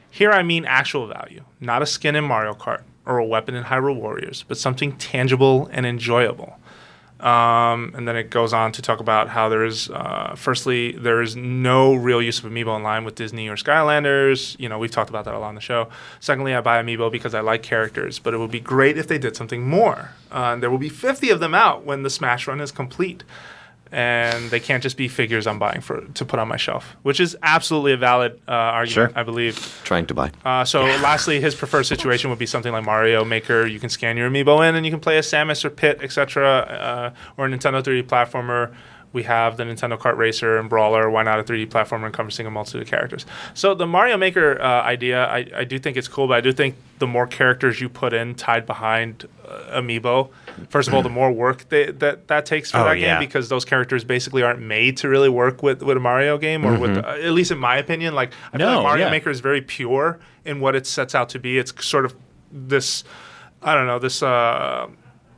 Here 0.10 0.32
I 0.32 0.42
mean 0.42 0.66
actual 0.66 1.08
value, 1.08 1.44
not 1.60 1.82
a 1.82 1.86
skin 1.86 2.16
in 2.16 2.24
Mario 2.24 2.54
Kart 2.54 2.84
or 3.06 3.18
a 3.18 3.26
weapon 3.26 3.56
in 3.56 3.64
Hyrule 3.64 3.96
Warriors, 3.96 4.44
but 4.48 4.58
something 4.58 4.96
tangible 4.98 5.70
and 5.72 5.86
enjoyable. 5.86 6.59
Um, 7.20 7.94
and 7.96 8.08
then 8.08 8.16
it 8.16 8.30
goes 8.30 8.54
on 8.54 8.72
to 8.72 8.82
talk 8.82 9.02
about 9.02 9.28
how 9.28 9.50
there 9.50 9.66
is, 9.66 9.90
uh, 9.90 10.36
firstly, 10.38 10.94
there 10.94 11.22
is 11.22 11.36
no 11.36 11.94
real 11.94 12.22
use 12.22 12.40
of 12.40 12.46
Amiibo 12.46 12.78
in 12.78 12.84
line 12.84 13.04
with 13.04 13.16
Disney 13.16 13.50
or 13.50 13.56
Skylanders. 13.56 14.58
You 14.58 14.70
know, 14.70 14.80
we've 14.80 14.92
talked 14.92 15.10
about 15.10 15.26
that 15.26 15.34
a 15.34 15.40
lot 15.40 15.50
on 15.50 15.56
the 15.56 15.62
show. 15.62 15.90
Secondly, 16.22 16.54
I 16.54 16.62
buy 16.62 16.82
Amiibo 16.82 17.12
because 17.12 17.34
I 17.34 17.42
like 17.42 17.62
characters, 17.62 18.20
but 18.20 18.34
it 18.34 18.38
would 18.38 18.52
be 18.52 18.62
great 18.62 18.98
if 18.98 19.08
they 19.08 19.18
did 19.18 19.36
something 19.36 19.68
more. 19.68 20.12
Uh, 20.32 20.52
and 20.54 20.64
there 20.64 20.72
will 20.72 20.78
be 20.78 20.90
50 20.90 21.30
of 21.30 21.42
them 21.42 21.54
out 21.54 21.84
when 21.84 22.04
the 22.04 22.10
Smash 22.10 22.48
run 22.48 22.62
is 22.62 22.72
complete. 22.72 23.24
And 23.92 24.52
they 24.52 24.60
can't 24.60 24.84
just 24.84 24.98
be 24.98 25.08
figures 25.08 25.48
I'm 25.48 25.58
buying 25.58 25.82
for 25.82 26.02
to 26.02 26.24
put 26.26 26.40
on 26.40 26.48
my 26.48 26.58
shelf, 26.58 26.96
which 27.02 27.20
is 27.20 27.36
absolutely 27.42 27.94
a 27.94 27.98
valid 27.98 28.40
uh, 28.48 28.52
argument, 28.52 29.12
Sure. 29.14 29.20
I 29.20 29.24
believe. 29.24 29.82
Trying 29.84 30.06
to 30.08 30.14
buy. 30.14 30.32
Uh, 30.46 30.64
so, 30.64 30.84
lastly, 30.84 31.42
his 31.42 31.56
preferred 31.56 31.86
situation 31.86 32.30
would 32.30 32.38
be 32.38 32.46
something 32.46 32.72
like 32.72 32.86
Mario 32.86 33.26
Maker. 33.26 33.66
You 33.66 33.80
can 33.80 33.90
scan 33.90 34.16
your 34.16 34.30
amiibo 34.30 34.68
in, 34.70 34.76
and 34.76 34.86
you 34.86 34.92
can 34.92 35.00
play 35.00 35.18
a 35.18 35.22
Samus 35.22 35.66
or 35.66 35.72
Pit, 35.72 36.00
etc., 36.04 36.48
uh, 36.48 37.14
or 37.38 37.48
a 37.48 37.50
Nintendo 37.50 37.82
3D 37.82 38.04
platformer. 38.04 38.74
We 39.12 39.24
have 39.24 39.58
the 39.58 39.64
Nintendo 39.64 39.98
Kart 39.98 40.18
Racer 40.18 40.60
and 40.60 40.70
Brawler. 40.70 41.10
Why 41.10 41.24
not 41.24 41.40
a 41.40 41.44
3D 41.44 41.70
platformer 41.70 42.06
encompassing 42.06 42.46
a 42.46 42.52
multitude 42.52 42.84
of 42.84 42.88
characters? 42.88 43.26
So, 43.56 43.74
the 43.74 43.88
Mario 43.88 44.18
Maker 44.18 44.62
uh, 44.62 44.84
idea, 44.84 45.26
I, 45.26 45.48
I 45.56 45.64
do 45.64 45.80
think 45.80 45.98
it's 45.98 46.08
cool, 46.08 46.28
but 46.28 46.36
I 46.38 46.42
do 46.42 46.52
think 46.52 46.76
the 47.00 47.08
more 47.08 47.26
characters 47.26 47.82
you 47.82 47.90
put 47.90 48.14
in 48.14 48.36
tied 48.36 48.68
behind 48.68 49.28
amiibo, 49.72 50.30
first 50.70 50.88
of 50.88 50.94
all, 50.94 51.02
the 51.02 51.10
more 51.10 51.32
work 51.32 51.68
they, 51.70 51.92
that 51.92 52.28
that 52.28 52.46
takes 52.46 52.72
for 52.72 52.78
Oh, 52.80 52.84
that 52.86 53.00
yeah. 53.00 53.20
game 53.20 53.28
because 53.28 53.50
those 53.50 53.66
characters 53.66 54.04
basically 54.04 54.44
aren't 54.44 54.62
made 54.62 54.98
to 54.98 55.10
really 55.10 55.30
work 55.30 55.64
with, 55.64 55.82
with 55.84 55.98
a 55.98 56.00
Mario 56.00 56.38
game 56.38 56.66
or 56.66 56.78
with, 56.78 56.98
uh, 56.98 57.02
at 57.08 57.32
least 57.32 57.52
in 57.52 57.58
my 57.58 57.78
opinion. 57.78 58.14
Like, 58.16 58.32
I 58.54 58.58
feel 58.58 58.68
No, 58.68 58.76
like 58.78 58.84
Mario 58.84 59.06
yeah. 59.06 59.12
Maker 59.12 59.30
is 59.30 59.40
very 59.40 59.62
pure 59.62 60.20
in 60.46 60.60
what 60.60 60.76
it 60.76 60.86
sets 60.88 61.16
out 61.16 61.30
to 61.30 61.40
be. 61.40 61.58
It's 61.58 61.74
sort 61.86 62.06
of 62.06 62.16
this, 62.52 63.04
I 63.62 63.74
don't 63.76 63.88
know, 63.88 64.00
this 64.00 64.22
uh, 64.24 64.88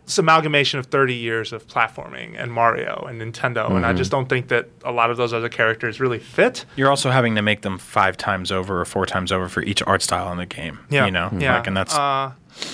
this 0.05 0.17
amalgamation 0.17 0.79
of 0.79 0.87
30 0.87 1.13
years 1.13 1.53
of 1.53 1.67
platforming 1.67 2.35
and 2.37 2.51
Mario 2.51 3.05
and 3.07 3.21
Nintendo, 3.21 3.67
and 3.67 3.75
Mm-hmm. 3.77 3.85
I 3.85 3.93
just 3.93 4.11
don't 4.11 4.27
think 4.27 4.47
that 4.49 4.67
a 4.83 4.91
lot 4.91 5.09
of 5.11 5.15
those 5.17 5.31
other 5.31 5.47
characters 5.47 5.99
really 6.01 6.19
fit. 6.19 6.65
You're 6.75 6.89
also 6.89 7.11
having 7.11 7.35
to 7.35 7.41
make 7.41 7.61
them 7.61 7.77
five 7.77 8.17
times 8.17 8.51
over 8.51 8.81
or 8.81 8.85
four 8.85 9.05
times 9.05 9.31
over 9.31 9.47
for 9.47 9.61
each 9.63 9.81
art 9.83 10.01
style 10.01 10.31
in 10.31 10.37
the 10.37 10.45
game. 10.45 10.79
Yeah, 10.89 11.05
You 11.05 11.11
know? 11.11 11.29
yeah. 11.37 11.57
Like, 11.57 11.67
and 11.67 11.77
that's. 11.77 11.95
Uh, 11.95 12.31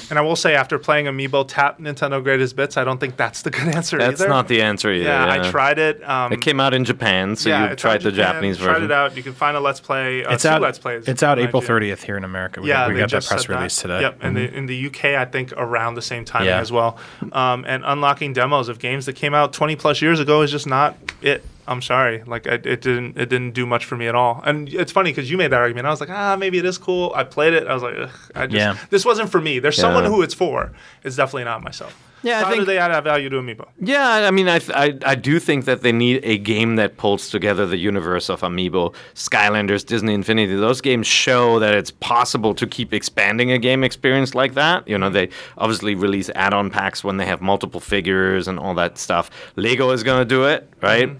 and 0.10 0.18
I 0.18 0.22
will 0.22 0.36
say, 0.36 0.56
after 0.56 0.78
playing 0.80 1.06
Amiibo 1.06 1.46
Tap 1.48 1.80
Nintendo 1.80 2.24
Greatest 2.24 2.56
Bits, 2.56 2.78
I 2.78 2.84
don't 2.84 3.00
think 3.00 3.18
that's 3.18 3.42
the 3.42 3.50
good 3.52 3.68
answer 3.76 3.98
either. 3.98 4.08
That's 4.10 4.22
either. 4.22 4.30
not 4.30 4.48
the 4.48 4.62
answer 4.62 4.92
either. 4.92 5.06
yeah, 5.06 5.32
I 5.32 5.50
tried 5.50 5.80
it. 5.80 6.08
Um, 6.08 6.32
It 6.34 6.42
came 6.42 6.60
out 6.60 6.74
in 6.74 6.84
Japan, 6.86 7.36
so 7.36 7.50
yeah, 7.50 7.70
you 7.70 7.76
tried 7.76 7.98
in 7.98 8.04
the 8.06 8.12
Japan, 8.12 8.34
Japanese 8.34 8.58
Tried 8.58 8.66
version. 8.66 8.82
Tried 8.82 8.86
it 8.86 8.92
out. 9.12 9.18
You 9.18 9.24
can 9.24 9.34
find 9.34 9.56
a 9.58 9.60
Let's 9.60 9.80
Play. 9.80 10.24
Uh, 10.26 10.34
it's 10.34 10.44
two 10.44 10.50
out. 10.50 10.62
Let's 10.62 10.80
Plays. 10.80 11.08
It's 11.08 11.24
out 11.24 11.40
April 11.40 11.62
IGN. 11.62 11.68
30th 11.94 12.04
here 12.04 12.18
in 12.18 12.24
America. 12.24 12.62
We, 12.62 12.70
Yeah, 12.70 12.88
we 12.88 12.96
got 12.96 13.10
that 13.12 13.26
press 13.26 13.28
said 13.28 13.40
that. 13.40 13.50
release 13.56 13.76
today. 13.82 14.02
Yep, 14.02 14.18
and 14.22 14.36
the, 14.38 14.54
in 14.54 14.66
the 14.66 14.88
UK, 14.88 15.06
I 15.16 15.26
think 15.26 15.54
around 15.54 15.96
the 15.96 16.02
same 16.02 16.26
time 16.26 16.46
Yeah. 16.46 16.60
as 16.60 16.72
well. 16.72 16.98
Um, 17.32 17.66
and 17.68 17.84
unlocking 17.86 18.34
demos 18.34 18.70
of 18.70 18.80
games 18.80 19.06
that 19.06 19.14
came 19.14 19.34
out 19.34 19.54
20 19.54 19.76
plus 19.76 20.02
years 20.02 20.20
ago 20.20 20.42
is 20.42 20.52
just 20.52 20.68
not 20.68 20.96
it. 21.22 21.44
I'm 21.68 21.82
sorry, 21.82 22.24
like 22.26 22.48
I, 22.48 22.54
it 22.54 22.82
didn't 22.82 23.18
it 23.18 23.30
didn't 23.30 23.52
do 23.52 23.66
much 23.66 23.86
for 23.86 23.98
me 23.98 24.08
at 24.08 24.16
all. 24.16 24.42
And 24.46 24.70
it's 24.74 24.92
funny 24.92 25.12
because 25.12 25.30
you 25.30 25.38
made 25.38 25.52
that 25.52 25.60
argument. 25.62 25.86
I 25.88 25.90
was 25.90 26.00
like, 26.00 26.10
ah, 26.10 26.36
maybe 26.38 26.58
it 26.58 26.66
is 26.66 26.78
cool. 26.78 27.12
I 27.16 27.24
played 27.24 27.54
it. 27.54 27.68
I 27.68 27.74
was 27.74 27.84
like, 27.84 27.96
Ugh, 27.98 28.10
I 28.36 28.48
just 28.48 28.56
Yeah. 28.56 28.78
this 28.90 29.04
wasn't 29.06 29.30
for 29.30 29.42
me. 29.42 29.60
There's 29.60 29.78
someone 29.78 30.06
who 30.06 30.22
it's 30.22 30.34
for. 30.34 30.72
It's 31.04 31.16
definitely 31.16 31.44
not 31.46 31.62
myself. 31.64 31.96
Yeah, 32.24 32.40
I 32.40 32.44
How 32.46 32.50
do 32.50 32.56
think- 32.56 32.66
they 32.68 32.80
add 32.80 33.00
value 33.04 33.30
to 33.30 33.36
Amiibo? 33.36 33.68
Yeah, 33.80 34.04
I 34.28 34.32
mean, 34.32 34.48
I, 34.50 34.58
th- 34.58 34.72
I 34.76 34.98
I 35.06 35.14
do 35.14 35.40
think 35.40 35.66
that 35.66 35.84
they 35.84 35.92
need 35.92 36.22
a 36.24 36.40
game 36.40 36.76
that 36.78 36.98
pulls 36.98 37.30
together 37.30 37.68
the 37.68 37.78
universe 37.78 38.28
of 38.28 38.42
Amiibo, 38.42 38.92
Skylanders, 39.14 39.86
Disney 39.86 40.16
Infinity. 40.16 40.56
Those 40.56 40.82
games 40.82 41.06
show 41.06 41.60
that 41.60 41.76
it's 41.76 41.92
possible 41.92 42.56
to 42.56 42.66
keep 42.66 42.92
expanding 42.92 43.52
a 43.52 43.60
game 43.60 43.84
experience 43.84 44.34
like 44.34 44.56
that. 44.56 44.88
You 44.88 44.98
know, 44.98 45.12
they 45.12 45.30
obviously 45.60 45.94
release 45.94 46.32
add-on 46.34 46.72
packs 46.72 47.04
when 47.04 47.18
they 47.18 47.26
have 47.28 47.40
multiple 47.40 47.80
figures 47.80 48.48
and 48.48 48.58
all 48.58 48.74
that 48.74 48.98
stuff. 48.98 49.30
Lego 49.56 49.92
is 49.92 50.02
going 50.04 50.20
to 50.20 50.26
do 50.26 50.46
it, 50.46 50.68
right? 50.82 51.12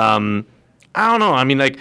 Um, 0.00 0.46
I 0.94 1.10
don't 1.10 1.20
know. 1.20 1.34
I 1.34 1.44
mean, 1.44 1.58
like, 1.58 1.78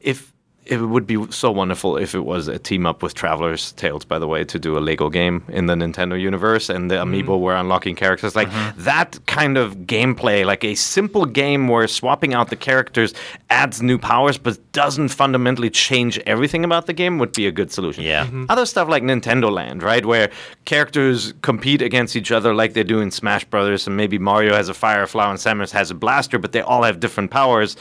if 0.00 0.31
it 0.80 0.86
would 0.86 1.06
be 1.06 1.24
so 1.30 1.50
wonderful 1.50 1.96
if 1.96 2.14
it 2.14 2.24
was 2.24 2.48
a 2.48 2.58
team 2.58 2.86
up 2.86 3.02
with 3.02 3.14
Traveller's 3.14 3.72
Tales, 3.72 4.04
by 4.04 4.18
the 4.18 4.26
way, 4.26 4.44
to 4.44 4.58
do 4.58 4.78
a 4.78 4.80
Lego 4.80 5.08
game 5.10 5.44
in 5.48 5.66
the 5.66 5.74
Nintendo 5.74 6.18
universe 6.20 6.68
and 6.68 6.90
the 6.90 6.96
amiibo 6.96 7.38
were 7.40 7.54
unlocking 7.54 7.94
characters. 7.94 8.34
Like 8.34 8.48
that 8.78 9.18
kind 9.26 9.56
of 9.58 9.76
gameplay, 9.86 10.44
like 10.44 10.64
a 10.64 10.74
simple 10.74 11.24
game 11.26 11.68
where 11.68 11.86
swapping 11.86 12.34
out 12.34 12.50
the 12.50 12.56
characters 12.56 13.14
adds 13.50 13.82
new 13.82 13.98
powers 13.98 14.38
but 14.38 14.58
doesn't 14.72 15.08
fundamentally 15.08 15.70
change 15.70 16.18
everything 16.20 16.64
about 16.64 16.86
the 16.86 16.92
game 16.92 17.18
would 17.18 17.32
be 17.32 17.46
a 17.46 17.52
good 17.52 17.70
solution. 17.70 18.02
Yeah. 18.04 18.26
Mhm. 18.26 18.46
Other 18.48 18.66
stuff 18.66 18.88
like 18.88 19.02
Nintendo 19.02 19.50
Land, 19.52 19.82
right? 19.82 20.04
Where 20.04 20.30
characters 20.64 21.34
compete 21.42 21.82
against 21.82 22.16
each 22.16 22.32
other 22.32 22.54
like 22.54 22.72
they 22.72 22.82
do 22.84 23.00
in 23.00 23.10
Smash 23.10 23.44
Brothers, 23.44 23.86
and 23.86 23.96
maybe 23.96 24.18
Mario 24.18 24.54
has 24.54 24.68
a 24.68 24.74
fire 24.74 25.06
flower 25.06 25.30
and 25.30 25.38
Samus 25.38 25.70
has 25.72 25.90
a 25.90 25.94
blaster, 25.94 26.38
but 26.38 26.52
they 26.52 26.60
all 26.62 26.82
have 26.82 26.98
different 27.00 27.30
powers 27.30 27.76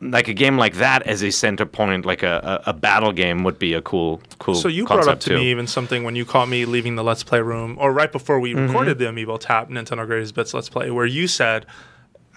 like 0.00 0.28
a 0.28 0.34
game 0.34 0.56
like 0.56 0.74
that 0.76 1.02
as 1.02 1.22
a 1.22 1.30
center 1.30 1.66
point, 1.66 2.06
like 2.06 2.22
a, 2.22 2.62
a, 2.66 2.70
a 2.70 2.72
battle 2.72 3.12
game, 3.12 3.42
would 3.44 3.58
be 3.58 3.74
a 3.74 3.82
cool, 3.82 4.20
cool. 4.38 4.54
So 4.54 4.68
you 4.68 4.86
brought 4.86 5.08
up 5.08 5.20
to 5.20 5.30
too. 5.30 5.36
me 5.36 5.50
even 5.50 5.66
something 5.66 6.04
when 6.04 6.14
you 6.14 6.24
caught 6.24 6.48
me 6.48 6.64
leaving 6.64 6.94
the 6.94 7.02
Let's 7.04 7.24
Play 7.24 7.40
room, 7.40 7.76
or 7.80 7.92
right 7.92 8.10
before 8.12 8.38
we 8.40 8.54
Mm-hmm. 8.54 8.66
recorded 8.68 8.98
the 8.98 9.06
Amiibo 9.06 9.38
Tap 9.40 9.68
Nintendo 9.70 10.06
Greatest 10.06 10.34
Bits 10.34 10.54
Let's 10.54 10.68
Play, 10.68 10.90
where 10.90 11.06
you 11.06 11.26
said, 11.26 11.66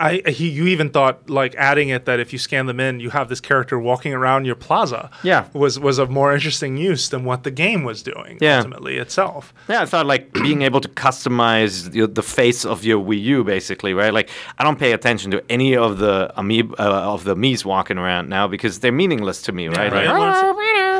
I 0.01 0.31
he, 0.31 0.49
you 0.49 0.65
even 0.65 0.89
thought 0.89 1.29
like 1.29 1.53
adding 1.55 1.89
it 1.89 2.05
that 2.05 2.19
if 2.19 2.33
you 2.33 2.39
scan 2.39 2.65
them 2.65 2.79
in, 2.79 2.99
you 2.99 3.11
have 3.11 3.29
this 3.29 3.39
character 3.39 3.77
walking 3.79 4.13
around 4.13 4.45
your 4.45 4.55
plaza. 4.55 5.11
Yeah. 5.23 5.47
was 5.53 5.79
was 5.79 5.99
of 5.99 6.09
more 6.09 6.33
interesting 6.33 6.75
use 6.75 7.09
than 7.09 7.23
what 7.23 7.43
the 7.43 7.51
game 7.51 7.83
was 7.83 8.01
doing. 8.01 8.39
Yeah. 8.41 8.57
ultimately 8.57 8.97
itself. 8.97 9.53
Yeah, 9.69 9.81
I 9.81 9.85
thought 9.85 10.07
like 10.07 10.33
being 10.33 10.63
able 10.63 10.81
to 10.81 10.89
customize 10.89 11.91
the, 11.91 12.07
the 12.07 12.23
face 12.23 12.65
of 12.65 12.83
your 12.83 12.99
Wii 12.99 13.21
U, 13.21 13.43
basically, 13.43 13.93
right? 13.93 14.13
Like 14.13 14.29
I 14.57 14.63
don't 14.63 14.79
pay 14.79 14.91
attention 14.93 15.29
to 15.31 15.43
any 15.49 15.77
of 15.77 15.99
the 15.99 16.33
amiib 16.35 16.71
uh, 16.79 17.13
of 17.13 17.23
the 17.23 17.35
Mii's 17.35 17.63
walking 17.63 17.97
around 17.97 18.27
now 18.27 18.47
because 18.47 18.79
they're 18.79 18.91
meaningless 18.91 19.43
to 19.43 19.51
me, 19.51 19.67
right? 19.67 19.91
right. 19.91 20.07
Like, 20.07 20.55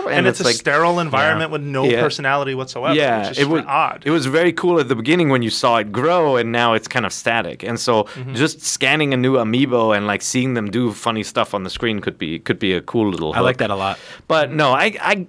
And, 0.10 0.28
it's, 0.28 0.40
a 0.40 0.44
like 0.44 0.56
sterile 0.56 1.00
environment 1.00 1.52
with 1.52 1.62
no 1.62 1.84
Yeah. 1.84 2.02
personality 2.02 2.56
whatsoever. 2.56 2.96
yeah, 2.96 3.20
which 3.30 3.32
is 3.32 3.40
it 3.40 3.50
was 3.50 3.64
odd. 3.68 4.04
It 4.06 4.12
was 4.12 4.26
very 4.26 4.52
cool 4.54 4.80
at 4.80 4.88
the 4.88 4.96
beginning 4.96 5.30
when 5.30 5.42
you 5.42 5.50
saw 5.50 5.78
it 5.78 5.92
grow, 5.92 6.36
and 6.38 6.52
now 6.52 6.74
it's 6.74 6.88
kind 6.88 7.06
of 7.06 7.14
static. 7.14 7.64
And 7.64 7.80
so, 7.80 8.04
Mm-hmm. 8.04 8.34
just 8.36 8.62
scanning 8.62 9.14
a 9.14 9.18
new 9.18 9.36
amiibo 9.36 9.96
and 9.96 10.08
like 10.08 10.22
seeing 10.22 10.54
them 10.56 10.70
do 10.72 10.92
funny 10.92 11.24
stuff 11.24 11.54
on 11.54 11.64
the 11.64 11.70
screen 11.70 12.00
could 12.02 12.18
be 12.18 12.40
could 12.40 12.60
be 12.60 12.74
a 12.74 12.82
cool 12.82 13.10
little. 13.10 13.34
I 13.34 13.40
like 13.40 13.58
that 13.58 13.70
a 13.70 13.76
lot. 13.76 13.98
But 14.28 14.52
no, 14.52 14.72
I 14.74 14.96
I 15.02 15.28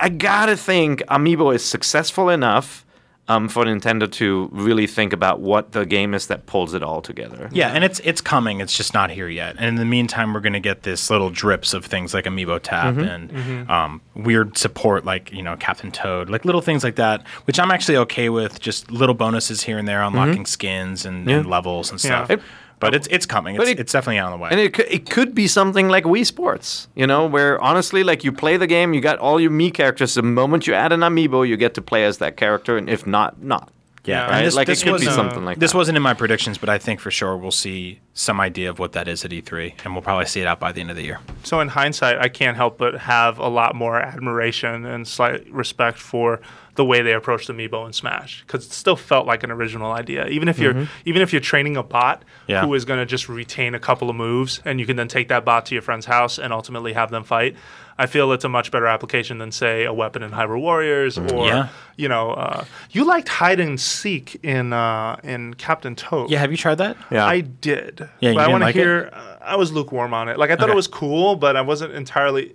I 0.00 0.08
gotta 0.10 0.56
think 0.56 1.00
Amiibo 1.08 1.54
is 1.54 1.64
successful 1.64 2.28
enough 2.30 2.84
um, 3.28 3.48
for 3.48 3.64
Nintendo 3.64 4.10
to 4.12 4.48
really 4.52 4.86
think 4.86 5.12
about 5.12 5.40
what 5.40 5.72
the 5.72 5.84
game 5.86 6.14
is 6.14 6.26
that 6.28 6.46
pulls 6.46 6.74
it 6.74 6.82
all 6.82 7.02
together. 7.02 7.48
Yeah, 7.52 7.68
and 7.70 7.84
it's 7.84 8.00
it's 8.00 8.20
coming. 8.20 8.60
It's 8.60 8.76
just 8.76 8.94
not 8.94 9.10
here 9.10 9.28
yet. 9.28 9.56
And 9.58 9.66
in 9.66 9.74
the 9.76 9.84
meantime, 9.84 10.32
we're 10.32 10.40
going 10.40 10.54
to 10.54 10.60
get 10.60 10.82
this 10.82 11.10
little 11.10 11.30
drips 11.30 11.74
of 11.74 11.84
things 11.84 12.14
like 12.14 12.24
Amiibo 12.24 12.60
Tap 12.62 12.94
Mm-hmm. 12.94 13.40
and 13.40 13.70
Um, 13.70 14.00
weird 14.14 14.56
support 14.58 15.04
like 15.04 15.30
you 15.32 15.42
know 15.42 15.56
Captain 15.56 15.90
Toad, 15.92 16.30
like 16.30 16.44
little 16.44 16.62
things 16.62 16.82
like 16.82 16.96
that, 16.96 17.26
which 17.44 17.60
I'm 17.60 17.70
actually 17.70 17.98
okay 17.98 18.28
with. 18.30 18.60
Just 18.60 18.90
little 18.90 19.14
bonuses 19.14 19.62
here 19.62 19.78
and 19.78 19.86
there, 19.86 20.02
unlocking 20.02 20.46
skins 20.46 21.04
and, 21.04 21.28
and 21.28 21.46
levels 21.46 21.90
and 21.90 22.00
stuff. 22.00 22.30
It- 22.30 22.40
but 22.80 22.94
it's 22.94 23.06
it's 23.08 23.26
coming. 23.26 23.54
It's, 23.56 23.60
but 23.64 23.68
it- 23.68 23.80
it's 23.80 23.92
definitely 23.92 24.18
on 24.20 24.30
the 24.32 24.38
way. 24.38 24.48
And 24.50 24.60
it 24.60 24.72
could, 24.74 24.86
it 24.90 25.08
could 25.10 25.34
be 25.34 25.46
something 25.46 25.88
like 25.88 26.04
Wii 26.04 26.24
Sports, 26.26 26.88
you 26.94 27.06
know, 27.06 27.26
where 27.26 27.60
honestly, 27.60 28.02
like 28.04 28.24
you 28.24 28.32
play 28.32 28.56
the 28.56 28.66
game, 28.66 28.94
you 28.94 29.00
got 29.00 29.18
all 29.18 29.40
your 29.40 29.50
Mii 29.50 29.72
characters. 29.74 30.14
The 30.14 30.22
moment 30.22 30.66
you 30.66 30.74
add 30.74 30.92
an 30.92 31.00
amiibo, 31.00 31.46
you 31.46 31.56
get 31.56 31.74
to 31.74 31.82
play 31.82 32.04
as 32.04 32.18
that 32.18 32.36
character, 32.36 32.76
and 32.76 32.88
if 32.88 33.06
not, 33.06 33.42
not. 33.42 33.70
yeah, 34.04 34.24
Right? 34.30 34.44
and 34.46 34.54
Like, 34.54 34.68
it 34.70 34.78
could 34.78 34.84
be 34.86 34.90
wasn't- 34.92 35.10
uh, 35.10 35.14
something 35.14 35.44
like 35.44 35.58
this 35.58 35.72
that. 35.72 35.76
wasn't 35.78 35.96
in 35.96 36.02
my 36.02 36.14
predictions, 36.14 36.56
but 36.56 36.68
I 36.70 36.78
think 36.78 36.98
for 37.00 37.10
sure 37.10 37.36
we'll 37.36 37.50
see 37.50 38.00
some 38.14 38.40
idea 38.40 38.70
of 38.70 38.78
what 38.78 38.92
that 38.92 39.06
is 39.06 39.22
at 39.24 39.32
E3, 39.32 39.74
and 39.84 39.92
we'll 39.92 40.02
probably 40.02 40.24
see 40.26 40.40
it 40.40 40.46
out 40.46 40.58
by 40.58 40.72
the 40.72 40.80
end 40.80 40.90
of 40.90 40.96
the 40.96 41.02
year. 41.04 41.18
So 41.42 41.60
in 41.60 41.68
hindsight, 41.68 42.18
I 42.18 42.28
can't 42.28 42.56
help 42.56 42.78
but 42.78 42.94
have 43.00 43.38
a 43.38 43.48
lot 43.48 43.74
more 43.74 44.00
admiration 44.00 44.86
and 44.86 45.06
slight 45.06 45.46
respect 45.52 45.98
for 45.98 46.40
the 46.78 46.84
way 46.84 47.02
they 47.02 47.12
approached 47.12 47.48
Amiibo 47.48 47.84
and 47.84 47.92
Smash 47.94 48.42
because 48.46 48.64
it 48.64 48.72
still 48.72 48.94
felt 48.94 49.26
like 49.26 49.42
an 49.42 49.50
original 49.50 49.90
idea. 49.92 50.26
Even 50.28 50.48
if 50.48 50.58
you're 50.60 50.86
even 51.04 51.20
if 51.22 51.32
you're 51.32 51.40
training 51.52 51.76
a 51.76 51.82
bot 51.82 52.22
Yeah. 52.46 52.64
who 52.64 52.72
is 52.74 52.84
going 52.84 53.00
to 53.00 53.04
just 53.06 53.28
retain 53.28 53.74
a 53.74 53.80
couple 53.80 54.08
of 54.08 54.14
moves 54.16 54.62
and 54.64 54.78
you 54.80 54.86
can 54.86 54.94
then 54.96 55.08
take 55.08 55.26
that 55.28 55.44
bot 55.44 55.66
to 55.66 55.74
your 55.74 55.82
friend's 55.82 56.06
house 56.06 56.38
and 56.38 56.52
ultimately 56.52 56.92
have 56.92 57.10
them 57.10 57.24
fight. 57.24 57.56
I 58.00 58.06
feel 58.06 58.30
it's 58.30 58.44
a 58.44 58.48
much 58.48 58.70
better 58.70 58.86
application 58.86 59.38
than 59.38 59.50
say 59.50 59.84
a 59.84 59.92
weapon 59.92 60.22
in 60.22 60.30
Hyrule 60.30 60.60
Warriors 60.60 61.18
or 61.18 61.46
Yeah. 61.48 61.68
you 61.96 62.08
know 62.08 62.30
uh, 62.30 62.64
you 62.92 63.02
liked 63.04 63.28
hide 63.28 63.58
and 63.58 63.80
seek 63.80 64.38
in 64.44 64.72
uh, 64.72 65.16
in 65.24 65.54
Captain 65.54 65.96
Toad. 65.96 66.30
Yeah, 66.30 66.38
have 66.38 66.52
you 66.52 66.56
tried 66.56 66.76
that? 66.78 66.96
Yeah. 67.10 67.26
I 67.26 67.40
did. 67.40 68.08
Yeah, 68.20 68.30
you 68.30 68.36
but 68.36 68.44
I 68.44 68.48
want 68.52 68.60
to 68.62 68.66
like 68.66 68.76
hear. 68.76 69.10
Uh, 69.12 69.36
I 69.40 69.56
was 69.56 69.72
lukewarm 69.72 70.14
on 70.14 70.28
it. 70.28 70.38
Like 70.38 70.50
I 70.52 70.54
thought 70.56 70.64
Okay. 70.70 70.74
it 70.74 70.76
was 70.76 70.86
cool, 70.86 71.34
but 71.34 71.56
I 71.56 71.62
wasn't 71.62 71.92
entirely. 71.94 72.54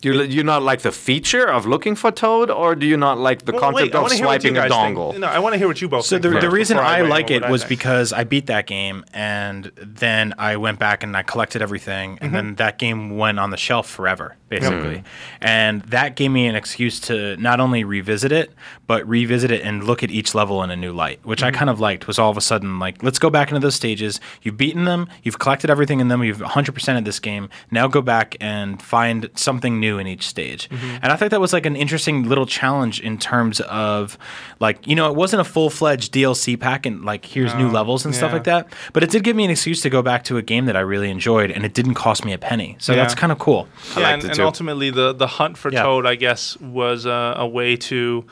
Do 0.00 0.12
you, 0.12 0.22
you 0.22 0.42
not 0.42 0.62
like 0.62 0.80
the 0.80 0.92
feature 0.92 1.46
of 1.46 1.66
looking 1.66 1.94
for 1.94 2.10
Toad, 2.10 2.50
or 2.50 2.74
do 2.74 2.86
you 2.86 2.96
not 2.96 3.18
like 3.18 3.44
the 3.44 3.52
Well, 3.52 3.60
concept 3.60 3.76
wait, 3.76 3.94
of 3.94 4.02
wanna 4.02 4.14
hear 4.14 4.26
what 4.26 4.44
you 4.44 4.50
swiping 4.50 4.56
a 4.56 4.68
guys 4.68 4.70
think. 4.70 4.98
dongle? 4.98 5.18
No, 5.18 5.26
I 5.26 5.38
want 5.40 5.52
to 5.52 5.58
hear 5.58 5.68
what 5.68 5.80
you 5.82 5.88
both. 5.88 6.06
So 6.06 6.16
think 6.16 6.22
the, 6.22 6.30
first 6.32 6.40
the 6.42 6.50
reason 6.50 6.76
before 6.78 6.88
I 6.88 7.02
like 7.02 7.30
it 7.30 7.42
what 7.42 7.48
I 7.48 7.52
was 7.52 7.64
because 7.64 8.12
I 8.12 8.24
beat 8.24 8.46
that 8.46 8.66
game 8.66 9.04
and 9.12 9.70
then 9.76 10.34
I 10.38 10.56
went 10.56 10.78
back 10.78 11.02
and 11.02 11.14
I 11.16 11.22
collected 11.22 11.60
everything 11.60 12.12
and 12.12 12.28
mm-hmm. 12.28 12.34
then 12.34 12.54
that 12.56 12.78
game 12.78 13.18
went 13.18 13.38
on 13.38 13.50
the 13.50 13.58
shelf 13.58 13.88
forever. 13.88 14.36
Basically. 14.50 14.98
Hmm. 14.98 15.04
And 15.40 15.82
that 15.84 16.16
gave 16.16 16.30
me 16.30 16.46
an 16.46 16.56
excuse 16.56 17.00
to 17.00 17.36
not 17.38 17.60
only 17.60 17.84
revisit 17.84 18.32
it, 18.32 18.52
but 18.86 19.08
revisit 19.08 19.50
it 19.50 19.62
and 19.62 19.84
look 19.84 20.02
at 20.02 20.10
each 20.10 20.34
level 20.34 20.62
in 20.62 20.70
a 20.70 20.76
new 20.76 20.92
light, 20.92 21.24
which 21.24 21.42
I 21.42 21.50
hmm. 21.50 21.56
kind 21.56 21.70
of 21.70 21.80
liked. 21.80 22.06
Was 22.06 22.18
all 22.18 22.30
of 22.30 22.36
a 22.36 22.42
sudden 22.42 22.78
like, 22.78 23.02
let's 23.02 23.18
go 23.18 23.30
back 23.30 23.48
into 23.48 23.60
those 23.60 23.76
stages. 23.76 24.20
You've 24.42 24.58
beaten 24.58 24.84
them, 24.84 25.08
you've 25.22 25.38
collected 25.38 25.70
everything 25.70 26.00
in 26.00 26.08
them, 26.08 26.22
you've 26.22 26.38
100% 26.38 26.98
of 26.98 27.04
this 27.04 27.18
game. 27.18 27.48
Now 27.70 27.88
go 27.88 28.02
back 28.02 28.36
and 28.40 28.82
find 28.82 29.30
something 29.34 29.80
new 29.80 29.98
in 29.98 30.06
each 30.06 30.26
stage. 30.26 30.68
Mm-hmm. 30.68 30.98
And 31.02 31.12
I 31.12 31.16
thought 31.16 31.30
that 31.30 31.40
was 31.40 31.52
like 31.52 31.64
an 31.64 31.76
interesting 31.76 32.28
little 32.28 32.46
challenge 32.46 33.00
in 33.00 33.16
terms 33.16 33.60
of 33.60 34.18
like, 34.58 34.86
you 34.86 34.96
know, 34.96 35.08
it 35.08 35.16
wasn't 35.16 35.40
a 35.40 35.44
full 35.44 35.70
fledged 35.70 36.12
DLC 36.12 36.58
pack 36.58 36.84
and 36.84 37.04
like, 37.04 37.24
here's 37.24 37.54
new 37.54 37.68
oh, 37.68 37.72
levels 37.72 38.04
and 38.04 38.14
stuff 38.14 38.32
like 38.32 38.44
that. 38.44 38.72
But 38.92 39.04
it 39.04 39.10
did 39.10 39.22
give 39.22 39.36
me 39.36 39.44
an 39.44 39.50
excuse 39.50 39.80
to 39.82 39.90
go 39.90 40.02
back 40.02 40.24
to 40.24 40.36
a 40.36 40.42
game 40.42 40.66
that 40.66 40.76
I 40.76 40.80
really 40.80 41.10
enjoyed 41.10 41.52
and 41.52 41.64
it 41.64 41.74
didn't 41.74 41.94
cost 41.94 42.24
me 42.24 42.32
a 42.32 42.38
penny. 42.38 42.76
So 42.80 42.92
Yeah. 42.92 43.02
that's 43.02 43.14
kind 43.14 43.30
of 43.30 43.38
cool. 43.38 43.68
I 43.94 44.00
liked 44.00 44.24
and, 44.24 44.32
it 44.32 44.39
and 44.40 44.46
ultimately 44.46 44.90
the 44.90 45.12
the 45.12 45.26
hunt 45.26 45.56
for 45.56 45.70
Yeah. 45.72 45.82
Toad, 45.82 46.06
I 46.06 46.14
guess, 46.16 46.58
was 46.60 47.06
a, 47.06 47.34
a 47.38 47.46
way 47.46 47.76
to, 47.76 48.24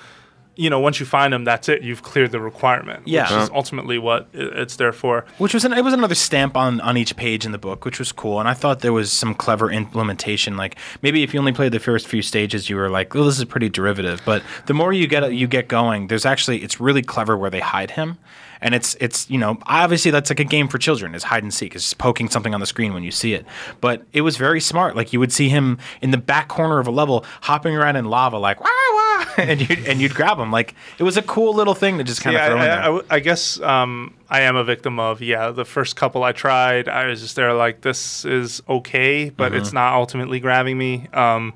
you 0.57 0.71
know, 0.71 0.81
once 0.81 0.99
you 0.99 1.07
find 1.07 1.33
him, 1.33 1.45
that's 1.45 1.69
it. 1.69 1.83
You've 1.83 2.03
cleared 2.03 2.33
the 2.33 2.41
requirement. 2.41 3.07
Yeah. 3.07 3.23
which 3.33 3.43
is 3.45 3.51
ultimately 3.51 3.97
what 3.99 4.27
it's 4.33 4.75
there 4.77 4.93
for. 4.93 5.25
which 5.39 5.55
was 5.55 5.65
an, 5.65 5.73
it 5.73 5.85
was 5.85 5.95
another 5.95 6.17
stamp 6.17 6.57
on 6.57 6.81
on 6.81 6.97
each 6.97 7.15
page 7.17 7.47
in 7.47 7.53
the 7.53 7.59
book, 7.59 7.85
which 7.85 7.99
was 8.01 8.11
cool. 8.11 8.41
And 8.41 8.49
I 8.49 8.55
thought 8.55 8.81
there 8.81 8.93
was 8.93 9.13
some 9.13 9.35
clever 9.35 9.71
implementation. 9.71 10.57
Like 10.57 10.77
maybe 11.03 11.23
if 11.23 11.33
you 11.33 11.39
only 11.39 11.53
played 11.53 11.73
the 11.73 11.79
first 11.79 12.09
few 12.09 12.23
stages, 12.23 12.69
you 12.69 12.77
were 12.77 12.91
like, 12.91 13.15
"Oh, 13.15 13.25
this 13.25 13.39
is 13.39 13.45
pretty 13.45 13.69
derivative." 13.69 14.21
But 14.25 14.43
the 14.67 14.75
more 14.75 14.93
you 14.93 15.07
get 15.07 15.33
you 15.33 15.47
get 15.47 15.69
going, 15.69 16.09
there's 16.09 16.27
actually 16.27 16.63
it's 16.65 16.81
really 16.81 17.03
clever 17.03 17.37
where 17.37 17.51
they 17.51 17.61
hide 17.61 17.93
him. 17.93 18.19
And 18.61 18.75
it's 18.75 18.97
it's 19.01 19.29
you 19.31 19.39
know 19.39 19.59
obviously 19.67 20.11
that's 20.11 20.31
like 20.31 20.41
a 20.41 20.45
game 20.45 20.67
for 20.69 20.79
children 20.79 21.15
is 21.15 21.23
hide 21.25 21.43
and 21.43 21.55
seek 21.55 21.77
is 21.77 21.95
poking 21.95 22.29
something 22.29 22.55
on 22.55 22.61
the 22.61 22.67
screen 22.67 22.93
when 22.95 23.05
you 23.05 23.11
see 23.11 23.35
it, 23.35 23.47
but 23.81 24.03
it 24.13 24.23
was 24.23 24.37
very 24.37 24.61
smart. 24.61 24.97
Like 24.97 25.13
you 25.13 25.21
would 25.21 25.33
see 25.33 25.49
him 25.49 25.79
in 26.03 26.11
the 26.11 26.19
back 26.19 26.49
corner 26.49 26.79
of 26.81 26.87
a 26.87 26.91
level 26.91 27.25
hopping 27.43 27.77
around 27.77 27.97
in 27.97 28.07
lava 28.07 28.39
like 28.39 28.61
wah 28.61 28.69
wah, 28.95 29.25
and 29.39 29.61
you 29.69 29.77
and 29.87 30.01
you'd 30.01 30.15
grab 30.15 30.39
him 30.39 30.51
like 30.51 30.75
it 30.99 31.05
was 31.05 31.17
a 31.17 31.23
cool 31.23 31.55
little 31.55 31.75
thing 31.75 31.99
to 31.99 32.05
just 32.05 32.21
kind 32.21 32.35
of 32.37 32.41
Yeah, 32.41 32.49
throw 32.49 32.57
I, 32.59 32.65
in 32.65 32.71
I- 32.71 32.75
there. 32.75 32.81
I 32.81 32.85
w- 32.87 33.05
I 33.11 33.21
guess 33.21 33.61
um, 33.61 34.15
I 34.29 34.41
am 34.41 34.57
a 34.57 34.65
victim 34.65 34.99
of 34.99 35.23
yeah. 35.23 35.51
The 35.53 35.65
first 35.65 35.95
couple 35.97 36.25
I 36.25 36.33
tried, 36.33 36.89
I 36.89 37.07
was 37.07 37.21
just 37.21 37.37
there 37.37 37.55
like 37.55 37.83
this 37.83 38.25
is 38.25 38.61
okay, 38.69 39.31
but 39.31 39.53
Mm-hmm. 39.53 39.61
it's 39.61 39.73
not 39.73 39.95
ultimately 39.95 40.41
grabbing 40.41 40.77
me. 40.77 41.07
Um, 41.13 41.55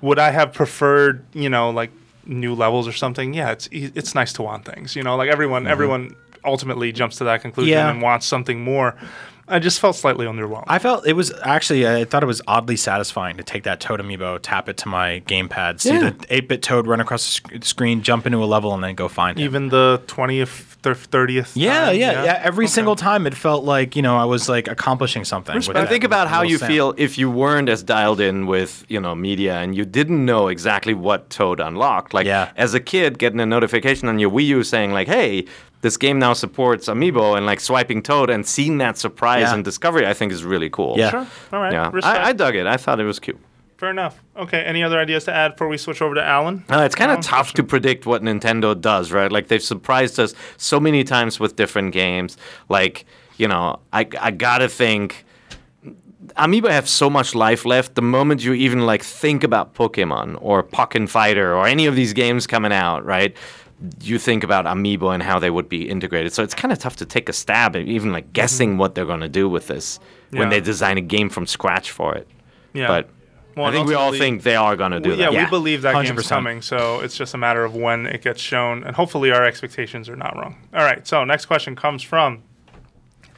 would 0.00 0.18
I 0.18 0.30
have 0.30 0.52
preferred 0.54 1.24
you 1.34 1.50
know 1.50 1.68
like 1.70 1.90
new 2.24 2.54
levels 2.54 2.88
or 2.88 2.92
something? 2.92 3.34
Yeah, 3.34 3.50
it's 3.52 3.68
it's 3.72 4.14
nice 4.14 4.32
to 4.34 4.42
want 4.42 4.64
things. 4.64 4.96
You 4.96 5.02
know, 5.02 5.14
like 5.16 5.28
everyone 5.28 5.66
everyone 5.66 6.14
ultimately 6.44 6.92
jumps 6.92 7.16
to 7.18 7.24
that 7.24 7.42
conclusion. 7.42 7.72
Yeah. 7.72 7.90
and 7.90 8.02
wants 8.02 8.26
something 8.26 8.62
more. 8.62 8.94
I 9.50 9.58
just 9.60 9.80
felt 9.80 9.96
slightly 9.96 10.26
underwhelmed. 10.26 10.64
I 10.66 10.78
felt 10.78 11.06
it 11.06 11.14
was 11.14 11.32
actually 11.42 11.88
I 11.88 12.04
thought 12.04 12.22
it 12.22 12.26
was 12.26 12.42
oddly 12.46 12.76
satisfying 12.76 13.38
to 13.38 13.42
take 13.42 13.62
that 13.64 13.80
Toad 13.80 13.98
amiibo, 14.00 14.38
tap 14.42 14.68
it 14.68 14.76
to 14.78 14.88
my 14.88 15.22
gamepad, 15.26 15.80
see 15.80 15.94
Yeah. 15.94 16.10
the 16.10 16.26
8-bit 16.26 16.62
Toad 16.62 16.86
run 16.86 17.00
across 17.00 17.24
the 17.24 17.32
sc- 17.58 17.64
screen, 17.64 18.02
jump 18.02 18.26
into 18.26 18.42
a 18.42 18.46
level, 18.46 18.74
and 18.74 18.84
then 18.84 18.94
go 18.94 19.08
find 19.08 19.38
him. 19.38 19.44
Even 19.46 19.70
the 19.70 20.02
twentieth, 20.06 20.76
thirtieth. 20.82 21.56
yeah, 21.56 21.90
yeah, 21.90 22.24
yeah, 22.24 22.40
Every 22.42 22.64
Okay. 22.66 22.72
single 22.72 22.96
time 22.96 23.26
it 23.26 23.34
felt 23.34 23.64
like 23.64 23.96
you 23.96 24.02
know 24.02 24.16
I 24.16 24.24
was 24.24 24.48
like 24.48 24.68
accomplishing 24.68 25.24
something. 25.24 25.54
with 25.54 25.60
Respect. 25.68 25.74
that 25.74 25.80
And 25.80 25.88
think 25.88 26.04
about 26.04 26.28
how 26.28 26.42
you 26.42 26.56
stamp. 26.56 26.72
feel 26.72 26.94
if 26.96 27.18
you 27.18 27.30
weren't 27.30 27.68
as 27.68 27.82
dialed 27.82 28.20
in 28.20 28.46
with 28.46 28.84
you 28.88 29.00
know 29.00 29.14
media 29.14 29.56
and 29.58 29.76
you 29.76 29.84
didn't 29.84 30.24
know 30.24 30.48
exactly 30.48 30.94
what 30.94 31.30
Toad 31.30 31.60
unlocked. 31.60 32.14
Like 32.14 32.26
Yeah. 32.26 32.50
as 32.56 32.74
a 32.74 32.80
kid, 32.80 33.18
getting 33.18 33.40
a 33.40 33.46
notification 33.46 34.08
on 34.08 34.18
your 34.18 34.30
Wii 34.30 34.46
U 34.46 34.62
saying 34.62 34.92
like, 34.92 35.08
"Hey, 35.08 35.44
this 35.80 35.96
game 35.96 36.18
now 36.18 36.32
supports 36.32 36.88
Amiibo," 36.88 37.36
and 37.36 37.44
like 37.46 37.60
swiping 37.60 38.02
Toad 38.02 38.30
and 38.30 38.46
seeing 38.46 38.78
that 38.78 38.98
surprise 38.98 39.42
Yeah. 39.42 39.54
and 39.54 39.64
discovery, 39.64 40.06
I 40.06 40.14
think 40.14 40.32
is 40.32 40.44
really 40.44 40.70
cool. 40.70 40.94
Yeah. 40.96 41.10
Sure. 41.10 41.26
All 41.52 41.60
right. 41.60 41.72
yeah. 41.72 41.90
I, 42.02 42.28
I 42.28 42.32
dug 42.32 42.54
it. 42.56 42.66
I 42.66 42.76
thought 42.76 43.00
it 43.00 43.04
was 43.04 43.18
cute. 43.18 43.38
Fair 43.78 43.90
enough. 43.90 44.20
Okay. 44.36 44.60
Any 44.60 44.82
other 44.82 44.98
ideas 44.98 45.24
to 45.24 45.32
add 45.32 45.52
before 45.52 45.68
we 45.68 45.78
switch 45.78 46.02
over 46.02 46.16
to 46.16 46.22
Alan? 46.22 46.64
Uh, 46.68 46.80
it's 46.80 46.96
kind 46.96 47.12
of 47.12 47.20
tough 47.20 47.52
to 47.54 47.62
predict 47.62 48.06
what 48.06 48.22
Nintendo 48.22 48.78
does, 48.78 49.12
right? 49.12 49.30
Like 49.30 49.46
they've 49.46 49.62
surprised 49.62 50.18
us 50.18 50.34
so 50.56 50.80
many 50.80 51.04
times 51.04 51.38
with 51.38 51.54
different 51.54 51.92
games. 51.92 52.36
Like 52.68 53.06
you 53.36 53.48
know, 53.48 53.78
I 53.92 54.06
I 54.20 54.32
gotta 54.32 54.68
think. 54.68 55.24
Amiibo 56.36 56.70
have 56.70 56.88
so 56.88 57.08
much 57.08 57.34
life 57.34 57.64
left. 57.64 57.94
The 57.94 58.02
moment 58.02 58.44
you 58.44 58.52
even 58.52 58.84
like 58.84 59.02
think 59.02 59.42
about 59.42 59.74
Pokemon 59.74 60.38
or 60.40 60.62
Pokken 60.62 61.08
Fighter 61.08 61.54
or 61.54 61.66
any 61.66 61.86
of 61.86 61.96
these 61.96 62.12
games 62.12 62.46
coming 62.46 62.72
out, 62.72 63.04
right? 63.04 63.34
You 64.02 64.18
think 64.18 64.44
about 64.44 64.64
Amiibo 64.66 65.14
and 65.14 65.22
how 65.22 65.38
they 65.38 65.50
would 65.50 65.68
be 65.68 65.88
integrated. 65.88 66.32
So 66.32 66.42
it's 66.42 66.54
kind 66.54 66.70
of 66.70 66.78
tough 66.78 66.96
to 66.96 67.06
take 67.06 67.28
a 67.28 67.32
stab 67.32 67.76
at 67.76 67.82
even 67.82 68.12
like 68.12 68.32
guessing 68.32 68.76
what 68.76 68.94
they're 68.94 69.06
going 69.06 69.20
to 69.20 69.28
do 69.28 69.48
with 69.48 69.68
this 69.68 69.98
when 70.30 70.50
they 70.50 70.60
design 70.60 70.98
a 70.98 71.00
game 71.00 71.28
from 71.30 71.46
scratch 71.46 71.90
for 71.90 72.14
it. 72.14 72.28
Yeah. 72.74 72.88
But 72.88 73.08
I 73.66 73.72
think 73.72 73.86
we 73.88 73.94
all 73.94 74.12
think 74.12 74.42
they 74.42 74.56
are 74.56 74.76
going 74.76 74.92
to 74.92 75.00
do 75.00 75.10
Well, 75.10 75.18
yeah, 75.18 75.30
that. 75.30 75.44
we 75.44 75.50
believe 75.50 75.82
that 75.82 75.94
game's 75.94 76.10
100%. 76.24 76.28
coming, 76.28 76.62
so 76.62 77.00
it's 77.00 77.16
just 77.16 77.34
a 77.34 77.38
matter 77.38 77.64
of 77.64 77.74
when 77.74 78.06
it 78.06 78.22
gets 78.22 78.40
shown, 78.40 78.84
and 78.84 78.94
hopefully 78.96 79.30
our 79.30 79.44
expectations 79.44 80.08
are 80.08 80.16
not 80.16 80.36
wrong. 80.36 80.56
All 80.74 80.82
right, 80.84 81.06
so 81.06 81.24
next 81.24 81.46
question 81.46 81.74
comes 81.76 82.02
from 82.02 82.42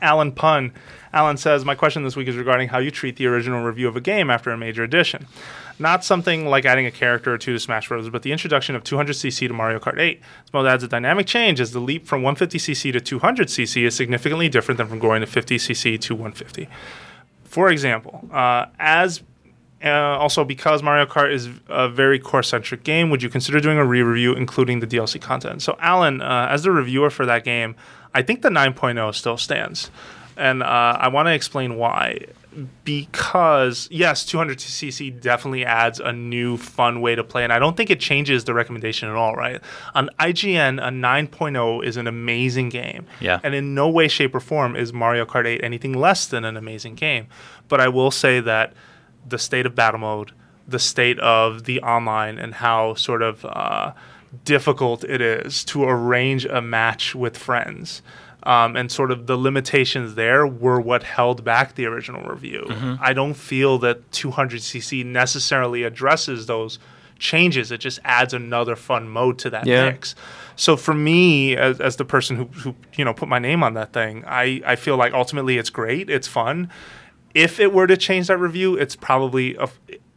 Alan 0.03 0.33
Pun. 0.33 0.73
Alan 1.13 1.37
says, 1.37 1.65
My 1.65 1.75
question 1.75 2.05
this 2.05 2.17
week 2.17 2.29
is 2.29 2.37
regarding 2.37 2.69
how 2.69 2.79
you 2.79 2.91
treat 2.91 3.17
the 3.17 3.27
original 3.27 3.63
review 3.63 3.89
of 3.89 3.97
a 3.97 4.01
game 4.01 4.31
after 4.31 4.51
a 4.51 4.57
major 4.57 4.83
addition. 4.85 5.27
Not 5.79 6.05
something 6.05 6.47
like 6.47 6.67
adding 6.67 6.85
a 6.87 6.91
character 6.91 7.33
or 7.33 7.39
two 7.39 7.55
to 7.55 7.59
Smash 7.59 7.89
Bros., 7.89 8.09
but 8.11 8.23
the 8.23 8.33
introduction 8.33 8.77
of 8.77 8.85
200cc 8.85 9.49
to 9.49 9.55
Mario 9.55 9.79
Kart 9.79 9.99
8. 9.99 10.21
This 10.21 10.53
mode 10.53 10.67
adds 10.67 10.83
a 10.85 10.89
dynamic 10.89 11.27
change 11.27 11.59
as 11.59 11.73
the 11.73 11.81
leap 11.81 12.07
from 12.07 12.23
150cc 12.23 12.93
to 13.03 13.19
200cc 13.19 13.87
is 13.87 13.95
significantly 13.97 14.49
different 14.51 14.77
than 14.79 14.89
from 14.89 14.99
going 14.99 15.23
to 15.23 15.27
50cc 15.27 15.99
to 16.01 16.15
150. 16.15 16.69
For 17.45 17.71
example, 17.71 18.29
uh, 18.33 18.67
as 18.79 19.23
uh, 19.83 19.89
also 19.91 20.45
because 20.45 20.83
Mario 20.83 21.07
Kart 21.07 21.33
is 21.33 21.49
a 21.69 21.89
very 21.89 22.19
core 22.19 22.43
centric 22.43 22.85
game, 22.85 23.11
would 23.11 23.23
you 23.23 23.31
consider 23.31 23.61
doing 23.61 23.79
a 23.79 23.85
re 23.85 24.03
review 24.03 24.35
including 24.35 24.81
the 24.81 24.87
DLC 24.87 25.21
content? 25.21 25.63
So, 25.63 25.77
Alan, 25.81 26.21
uh, 26.21 26.49
as 26.51 26.63
the 26.63 26.71
reviewer 26.71 27.11
for 27.11 27.25
that 27.27 27.45
game, 27.45 27.75
I 28.15 28.23
think 28.23 28.43
the 28.43 28.51
9.0 28.51 29.15
still 29.15 29.37
stands. 29.37 29.91
And 30.37 30.63
uh, 30.63 30.97
I 30.99 31.09
want 31.09 31.27
to 31.27 31.33
explain 31.33 31.77
why. 31.77 32.27
Because, 32.85 33.87
yes, 33.93 34.25
200cc 34.25 35.21
definitely 35.21 35.65
adds 35.65 36.01
a 36.01 36.13
new 36.13 36.57
fun 36.57 37.01
way 37.01 37.15
to 37.15 37.23
play. 37.23 37.45
And 37.45 37.53
I 37.53 37.61
don't 37.61 37.77
think 37.77 37.91
it 37.91 38.01
changes 38.01 38.45
the 38.45 38.55
recommendation 38.55 39.09
at 39.09 39.15
all, 39.15 39.37
right? 39.37 39.61
On 39.95 40.11
IGN, 40.19 40.83
a 40.83 40.91
9.0 40.91 41.85
is 41.85 41.97
an 41.97 42.07
amazing 42.09 42.71
game. 42.71 43.07
Yeah. 43.21 43.39
And 43.45 43.55
in 43.55 43.75
no 43.75 43.89
way, 43.89 44.09
shape, 44.09 44.35
or 44.35 44.41
form 44.41 44.75
is 44.75 44.93
Mario 44.93 45.25
Kart 45.27 45.47
8 45.47 45.63
anything 45.63 45.93
less 45.93 46.27
than 46.27 46.45
an 46.45 46.57
amazing 46.57 46.97
game. 46.97 47.29
But 47.69 47.81
I 47.81 47.89
will 47.89 48.11
say 48.11 48.41
that 48.41 48.75
the 49.29 49.39
state 49.39 49.67
of 49.67 49.75
battle 49.75 50.01
mode, 50.01 50.33
the 50.67 50.79
state 50.79 51.19
of 51.21 51.65
the 51.65 51.81
online, 51.83 52.39
and 52.39 52.55
how 52.55 52.95
sort 52.95 53.23
of 53.23 53.45
uh, 53.45 53.93
difficult 54.45 55.05
it 55.05 55.21
is 55.21 55.65
to 55.65 55.85
arrange 55.85 56.45
a 56.45 56.61
match 56.61 57.15
with 57.15 57.37
friends. 57.37 58.03
Um, 58.45 58.75
and 58.75 58.91
sort 58.91 59.11
of 59.11 59.27
the 59.27 59.37
limitations 59.37 60.15
there 60.15 60.47
were 60.47 60.81
what 60.81 61.03
held 61.03 61.45
back 61.45 61.75
the 61.75 61.85
original 61.85 62.23
review. 62.27 62.67
I 62.99 63.13
don't 63.13 63.35
feel 63.35 63.77
that 63.81 64.11
200cc 64.13 65.05
necessarily 65.05 65.83
addresses 65.83 66.47
those 66.47 66.79
changes. 67.19 67.71
It 67.71 67.79
just 67.83 67.99
adds 68.03 68.33
another 68.33 68.77
fun 68.77 69.11
mode 69.11 69.39
to 69.41 69.51
that 69.51 69.67
Yeah. 69.67 69.91
mix. 69.91 70.15
So 70.57 70.79
for 70.79 70.95
me, 70.95 71.55
as, 71.55 71.81
as 71.83 71.97
the 71.97 72.05
person 72.07 72.37
who, 72.37 72.45
who 72.47 72.75
you 72.97 73.05
know 73.05 73.13
put 73.13 73.29
my 73.29 73.39
name 73.39 73.63
on 73.63 73.75
that 73.75 73.93
thing, 73.93 74.25
I, 74.27 74.63
I 74.65 74.77
feel 74.77 74.97
like 74.97 75.13
ultimately 75.13 75.59
it's 75.59 75.69
great, 75.71 76.09
it's 76.09 76.27
fun. 76.29 76.71
If 77.35 77.61
it 77.61 77.73
were 77.73 77.87
to 77.87 77.97
change 77.97 78.27
that 78.29 78.39
review, 78.39 78.77
it's 78.77 78.97
probably 78.97 79.55
a, 79.57 79.69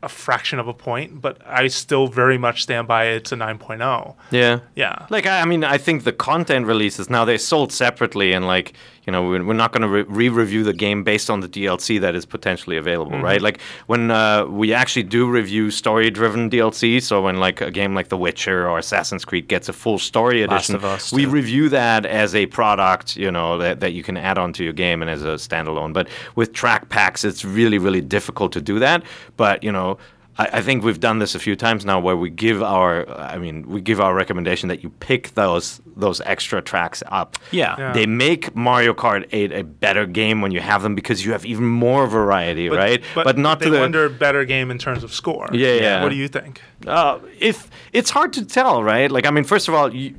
a 0.02 0.10
fraction 0.10 0.60
of 0.60 0.68
a 0.68 0.74
point, 0.74 1.22
but 1.22 1.38
I 1.46 1.68
still 1.68 2.08
very 2.08 2.38
much 2.38 2.64
stand 2.64 2.88
by 2.88 3.06
it's 3.06 3.32
a 3.32 3.36
9.0. 3.36 4.16
Yeah. 4.32 4.60
Yeah. 4.76 5.06
Like 5.10 5.26
I, 5.26 5.42
I 5.42 5.46
mean, 5.46 5.64
I 5.64 5.78
think 5.78 6.04
the 6.04 6.14
content 6.14 6.66
releases 6.66 7.10
now 7.10 7.26
they're 7.26 7.38
sold 7.38 7.72
separately, 7.72 8.34
and 8.34 8.46
like 8.48 8.74
you 9.06 9.12
know, 9.12 9.28
we're, 9.28 9.44
we're 9.44 9.54
not 9.54 9.72
going 9.74 9.82
to 9.82 9.88
re- 9.88 10.04
re-review 10.04 10.64
the 10.64 10.74
game 10.74 11.04
based 11.04 11.30
on 11.30 11.42
the 11.42 11.50
DLC 11.50 12.00
that 12.02 12.16
is 12.16 12.26
potentially 12.26 12.78
available, 12.78 13.12
Mm-hmm. 13.12 13.24
right? 13.24 13.42
Like 13.42 13.60
when 13.88 14.12
uh, 14.12 14.46
we 14.46 14.74
actually 14.74 15.04
do 15.04 15.30
review 15.30 15.72
story-driven 15.72 16.50
DLC, 16.50 17.02
so 17.02 17.22
when 17.22 17.38
like 17.40 17.60
a 17.62 17.70
game 17.70 17.94
like 17.96 18.08
The 18.10 18.18
Witcher 18.18 18.68
or 18.70 18.80
Assassin's 18.80 19.26
Creed 19.26 19.48
gets 19.48 19.68
a 19.70 19.74
full 19.74 20.00
story 20.00 20.42
edition, 20.42 20.76
of 20.76 20.86
Us, 20.86 21.12
we 21.12 21.26
review 21.26 21.70
that 21.70 22.06
as 22.06 22.34
a 22.34 22.46
product, 22.46 23.18
you 23.18 23.30
know, 23.32 23.58
that, 23.58 23.80
that 23.82 23.92
you 23.94 24.04
can 24.04 24.16
add 24.18 24.38
onto 24.38 24.64
your 24.64 24.74
game 24.74 25.02
and 25.02 25.12
as 25.12 25.24
a 25.24 25.36
standalone. 25.36 25.92
But 25.94 26.08
with 26.36 26.54
track 26.54 26.90
packs, 26.90 27.24
it's 27.24 27.44
really, 27.44 27.78
really 27.78 28.02
difficult 28.02 28.52
to 28.54 28.62
do 28.62 28.80
that. 28.80 29.04
But 29.38 29.64
you 29.64 29.72
know. 29.72 29.98
I, 30.38 30.50
I 30.54 30.62
think 30.62 30.84
we've 30.84 31.00
done 31.00 31.20
this 31.20 31.36
a 31.36 31.40
few 31.40 31.56
times 31.56 31.86
now, 31.86 32.00
where 32.00 32.18
we 32.18 32.30
give 32.30 32.64
our, 32.64 33.10
I 33.10 33.38
mean, 33.38 33.68
we 33.68 33.82
give 33.82 34.02
our 34.02 34.14
recommendation 34.16 34.70
that 34.70 34.84
you 34.84 34.90
pick 34.90 35.34
those 35.36 35.82
those 35.96 36.22
extra 36.22 36.62
tracks 36.62 37.04
up. 37.08 37.38
Yeah. 37.52 37.76
Yeah. 37.78 37.94
They 37.94 38.08
make 38.08 38.56
Mario 38.56 38.94
Kart 38.94 39.28
8 39.32 39.52
a 39.52 39.64
better 39.64 40.06
game 40.08 40.42
when 40.42 40.52
you 40.52 40.60
have 40.60 40.82
them 40.82 40.96
because 40.96 41.24
you 41.24 41.34
have 41.34 41.46
even 41.46 41.66
more 41.66 42.08
variety, 42.08 42.70
right? 42.70 43.04
But, 43.14 43.38
not 43.38 43.60
they 43.60 43.66
to 43.66 43.72
the. 43.72 43.80
wonder 43.80 44.10
better 44.10 44.44
game 44.46 44.72
in 44.72 44.78
terms 44.80 45.04
of 45.04 45.14
score. 45.14 45.50
Yeah, 45.52 45.74
yeah. 45.74 46.04
What 46.04 46.10
do 46.10 46.16
you 46.16 46.28
think? 46.28 46.62
Uh, 46.88 47.20
if 47.40 47.70
it's 47.92 48.10
hard 48.10 48.34
to 48.34 48.46
tell, 48.46 48.84
right? 48.84 49.12
Like, 49.12 49.26
I 49.26 49.32
mean, 49.32 49.44
first 49.44 49.68
of 49.68 49.74
all, 49.76 49.94
you, 49.94 50.16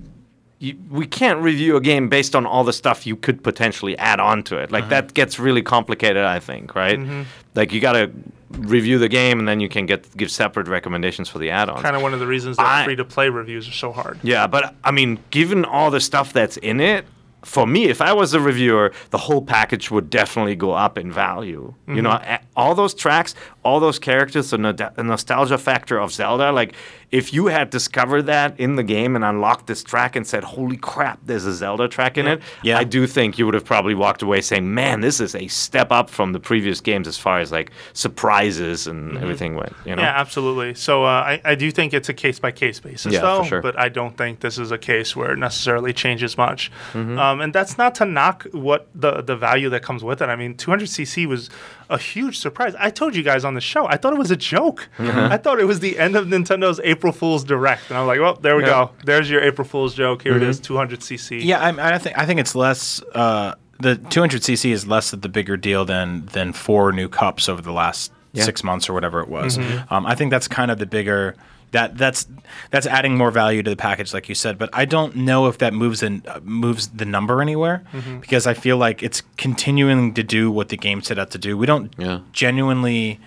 you, 0.59 0.77
we 0.91 1.07
can't 1.07 1.41
review 1.41 1.77
a 1.77 1.81
game 1.81 2.09
based 2.09 2.35
on 2.35 2.47
all 2.47 2.65
the 2.65 2.73
stuff 2.73 3.07
you 3.07 3.17
could 3.17 3.43
potentially 3.43 3.97
add 3.99 4.21
on 4.21 4.43
to 4.45 4.57
it. 4.59 4.71
Like 4.71 4.85
uh-huh. 4.85 4.91
that 4.91 5.15
gets 5.15 5.39
really 5.39 5.63
complicated, 5.63 6.25
I 6.25 6.41
think, 6.41 6.75
right? 6.75 6.99
Mm-hmm. 6.99 7.23
Like 7.55 7.73
you 7.73 7.81
got 7.81 7.93
to 7.93 8.11
review 8.51 8.99
the 8.99 9.09
game 9.09 9.39
and 9.39 9.49
then 9.49 9.61
you 9.61 9.69
can 9.69 9.87
get 9.87 10.17
give 10.17 10.31
separate 10.31 10.69
recommendations 10.69 11.29
for 11.29 11.39
the 11.39 11.51
add-ons. 11.51 11.83
Kind 11.83 11.97
of 11.97 12.03
one 12.03 12.15
of 12.15 12.21
the 12.21 12.27
reasons 12.27 12.57
that 12.57 12.85
free 12.85 12.97
to 12.97 13.05
play 13.05 13.29
reviews 13.29 13.69
are 13.69 13.73
so 13.73 13.93
hard. 13.93 14.19
Yeah, 14.23 14.47
but 14.47 14.75
I 14.85 14.91
mean, 14.91 15.19
given 15.31 15.65
all 15.65 15.91
the 15.91 16.01
stuff 16.01 16.33
that's 16.33 16.57
in 16.59 16.81
it, 16.81 17.05
for 17.45 17.67
me, 17.67 17.85
if 17.85 18.01
I 18.01 18.13
was 18.13 18.35
a 18.35 18.41
reviewer, 18.41 18.93
the 19.11 19.19
whole 19.19 19.43
package 19.43 19.91
would 19.91 20.11
definitely 20.11 20.57
go 20.57 20.73
up 20.73 20.99
in 20.99 21.13
value. 21.13 21.75
You 21.87 22.03
know, 22.03 22.19
all 22.57 22.75
those 22.75 22.95
tracks, 22.95 23.35
all 23.63 23.81
those 23.81 23.99
characters, 23.99 24.51
the, 24.51 24.59
no- 24.59 24.73
the 24.73 25.03
nostalgia 25.05 25.59
factor 25.59 25.99
of 25.99 26.13
Zelda. 26.13 26.51
Like, 26.53 26.75
if 27.11 27.33
you 27.33 27.47
had 27.47 27.71
discovered 27.71 28.23
that 28.23 28.59
in 28.59 28.75
the 28.77 28.83
game 28.83 29.15
and 29.15 29.25
unlocked 29.25 29.67
this 29.69 29.85
track 29.85 30.17
and 30.17 30.27
said, 30.27 30.43
"Holy 30.43 30.77
crap, 30.77 31.21
there's 31.25 31.45
a 31.45 31.53
Zelda 31.53 31.87
track 31.87 32.19
in 32.19 32.27
it," 32.27 32.41
Yeah. 32.63 32.79
I 32.79 32.85
do 32.85 33.07
think 33.07 33.39
you 33.39 33.45
would 33.45 33.55
have 33.55 33.65
probably 33.65 33.95
walked 33.95 34.23
away 34.23 34.41
saying, 34.41 34.73
"Man, 34.75 35.01
this 35.01 35.21
is 35.21 35.35
a 35.37 35.47
step 35.47 35.93
up 35.93 36.11
from 36.11 36.33
the 36.33 36.41
previous 36.41 36.81
games 36.81 37.07
as 37.07 37.17
far 37.17 37.39
as 37.39 37.53
like 37.53 37.71
surprises 38.15 38.87
and 38.87 39.17
everything 39.19 39.55
went." 39.55 39.73
You 39.85 39.97
know. 39.97 40.03
Yeah, 40.03 40.15
absolutely. 40.17 40.75
So 40.75 41.05
uh, 41.05 41.09
I, 41.09 41.41
I 41.45 41.55
do 41.55 41.71
think 41.71 41.93
it's 41.95 42.09
a 42.09 42.15
case 42.15 42.39
by 42.39 42.51
case 42.53 42.81
basis, 42.81 43.13
Yeah, 43.13 43.21
for 43.21 43.27
though. 43.27 43.45
sure. 43.45 43.63
But 43.63 43.79
I 43.79 43.89
don't 43.89 44.17
think 44.17 44.41
this 44.41 44.59
is 44.59 44.71
a 44.71 44.79
case 44.79 45.15
where 45.17 45.33
it 45.33 45.39
necessarily 45.39 45.93
changes 45.93 46.37
much. 46.37 46.71
Mm-hmm. 46.93 47.19
Um, 47.19 47.34
and 47.41 47.53
that's 47.53 47.77
not 47.79 47.95
to 47.97 48.05
knock 48.05 48.47
what 48.53 48.89
the 48.95 49.23
the 49.23 49.37
value 49.37 49.69
that 49.71 49.83
comes 49.83 50.03
with 50.05 50.21
it. 50.23 50.29
I 50.29 50.37
mean, 50.37 50.55
200cc 50.55 51.27
was 51.27 51.51
a 51.91 51.99
huge 51.99 52.39
surprise. 52.39 52.75
I 52.79 52.91
told 52.91 53.15
you 53.17 53.23
guys 53.23 53.45
on 53.45 53.55
the 53.55 53.61
show, 53.61 53.87
I 53.87 53.97
thought 53.97 54.13
it 54.13 54.19
was 54.19 54.31
a 54.31 54.37
joke. 54.37 54.89
Mm-hmm. 54.99 55.33
I 55.33 55.37
thought 55.37 55.61
it 55.61 55.65
was 55.67 55.81
the 55.81 55.99
end 55.99 56.17
of 56.17 56.27
Nintendo's 56.27 56.81
April 56.85 57.13
Fool's 57.13 57.45
Direct, 57.45 57.89
and 57.91 57.99
I'm 57.99 58.07
like, 58.07 58.21
well, 58.21 58.35
there 58.35 58.57
we 58.57 58.63
Yeah. 58.65 58.69
Mm-hmm. 58.71 58.97
go. 58.99 59.05
There's 59.05 59.31
your 59.31 59.43
April 59.43 59.67
Fool's 59.67 59.95
joke. 59.95 60.23
Here 60.23 60.37
it 60.37 60.43
is, 60.43 60.61
200cc. 60.61 61.45
Yeah, 61.45 61.61
I, 61.61 61.95
I 61.95 61.99
think 61.99 62.19
I 62.19 62.27
think 62.27 62.41
it's 62.41 62.55
less. 62.55 63.03
Uh, 63.15 63.55
the 63.81 63.97
200cc 63.97 64.71
is 64.71 64.87
less 64.87 65.13
of 65.13 65.21
the 65.23 65.29
bigger 65.29 65.57
deal 65.57 65.85
than 65.85 66.27
than 66.27 66.53
four 66.53 66.93
new 66.93 67.09
cups 67.09 67.49
over 67.49 67.61
the 67.61 67.73
last 67.73 68.13
Yeah. 68.33 68.45
six 68.45 68.63
months 68.65 68.89
or 68.89 68.93
whatever 68.95 69.21
it 69.21 69.29
was. 69.29 69.59
Um, 69.91 70.07
I 70.07 70.15
think 70.15 70.31
that's 70.31 70.49
kind 70.49 70.71
of 70.71 70.79
the 70.79 70.87
bigger. 70.87 71.35
That 71.75 71.99
that's 71.99 72.27
that's 72.71 72.87
adding 72.87 73.17
more 73.17 73.31
value 73.33 73.63
to 73.65 73.71
the 73.71 73.77
package, 73.77 74.15
like 74.15 74.29
you 74.29 74.35
said. 74.35 74.59
But 74.59 74.71
I 74.73 74.85
don't 74.85 75.17
know 75.17 75.47
if 75.49 75.59
that 75.59 75.75
moves 75.75 76.03
in, 76.03 76.23
uh, 76.29 76.39
moves 76.45 76.89
the 76.89 77.05
number 77.05 77.43
anywhere 77.43 77.83
because 78.21 78.47
I 78.47 78.55
feel 78.55 78.77
like 78.77 79.03
it's 79.03 79.23
continuing 79.37 80.15
to 80.15 80.23
do 80.23 80.51
what 80.53 80.69
the 80.69 80.77
game 80.77 81.03
set 81.03 81.19
out 81.19 81.31
to 81.33 81.39
do. 81.39 81.59
We 81.59 81.67
don't 81.67 81.93
Yeah. 81.99 82.21
genuinely 82.33 83.19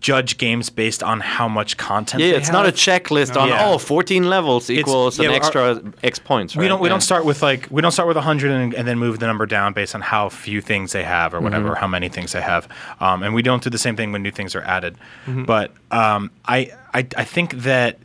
judge 0.00 0.36
games 0.38 0.68
based 0.70 1.02
on 1.02 1.20
how 1.20 1.48
much 1.48 1.76
content. 1.78 2.22
Yeah, 2.22 2.32
they 2.32 2.36
it's 2.36 2.50
not 2.52 2.64
a 2.64 2.68
have. 2.68 2.74
checklist 2.76 3.40
on 3.40 3.48
Yeah. 3.48 3.66
oh 3.66 3.78
14 3.78 4.28
levels 4.28 4.68
equals 4.70 5.18
yeah, 5.18 5.24
an 5.26 5.30
our- 5.30 5.36
extra 5.36 5.82
X 6.04 6.18
points. 6.18 6.54
Right? 6.54 6.62
We 6.62 6.68
don't 6.68 6.80
we 6.80 6.88
Yeah. 6.88 6.94
don't 6.94 7.00
start 7.00 7.24
with 7.24 7.42
like 7.42 7.66
we 7.70 7.80
don't 7.82 7.92
start 7.92 8.06
with 8.06 8.16
100 8.16 8.50
and, 8.50 8.74
and 8.74 8.86
then 8.86 8.98
move 8.98 9.18
the 9.18 9.26
number 9.26 9.46
down 9.46 9.72
based 9.72 9.94
on 9.94 10.02
how 10.02 10.28
few 10.28 10.60
things 10.60 10.92
they 10.92 11.02
have 11.04 11.32
or 11.34 11.40
whatever, 11.40 11.70
Mm-hmm. 11.70 11.80
how 11.80 11.86
many 11.88 12.08
things 12.08 12.32
they 12.32 12.42
have. 12.42 12.68
Um, 13.00 13.22
and 13.22 13.34
we 13.34 13.42
don't 13.42 13.62
do 13.62 13.70
the 13.70 13.78
same 13.78 13.96
thing 13.96 14.12
when 14.12 14.22
new 14.22 14.30
things 14.30 14.54
are 14.54 14.62
added. 14.62 14.96
Mm-hmm. 15.26 15.44
But 15.44 15.72
um, 15.90 16.30
I, 16.44 16.72
I 16.92 17.06
I 17.16 17.24
think 17.24 17.52
that 17.62 17.98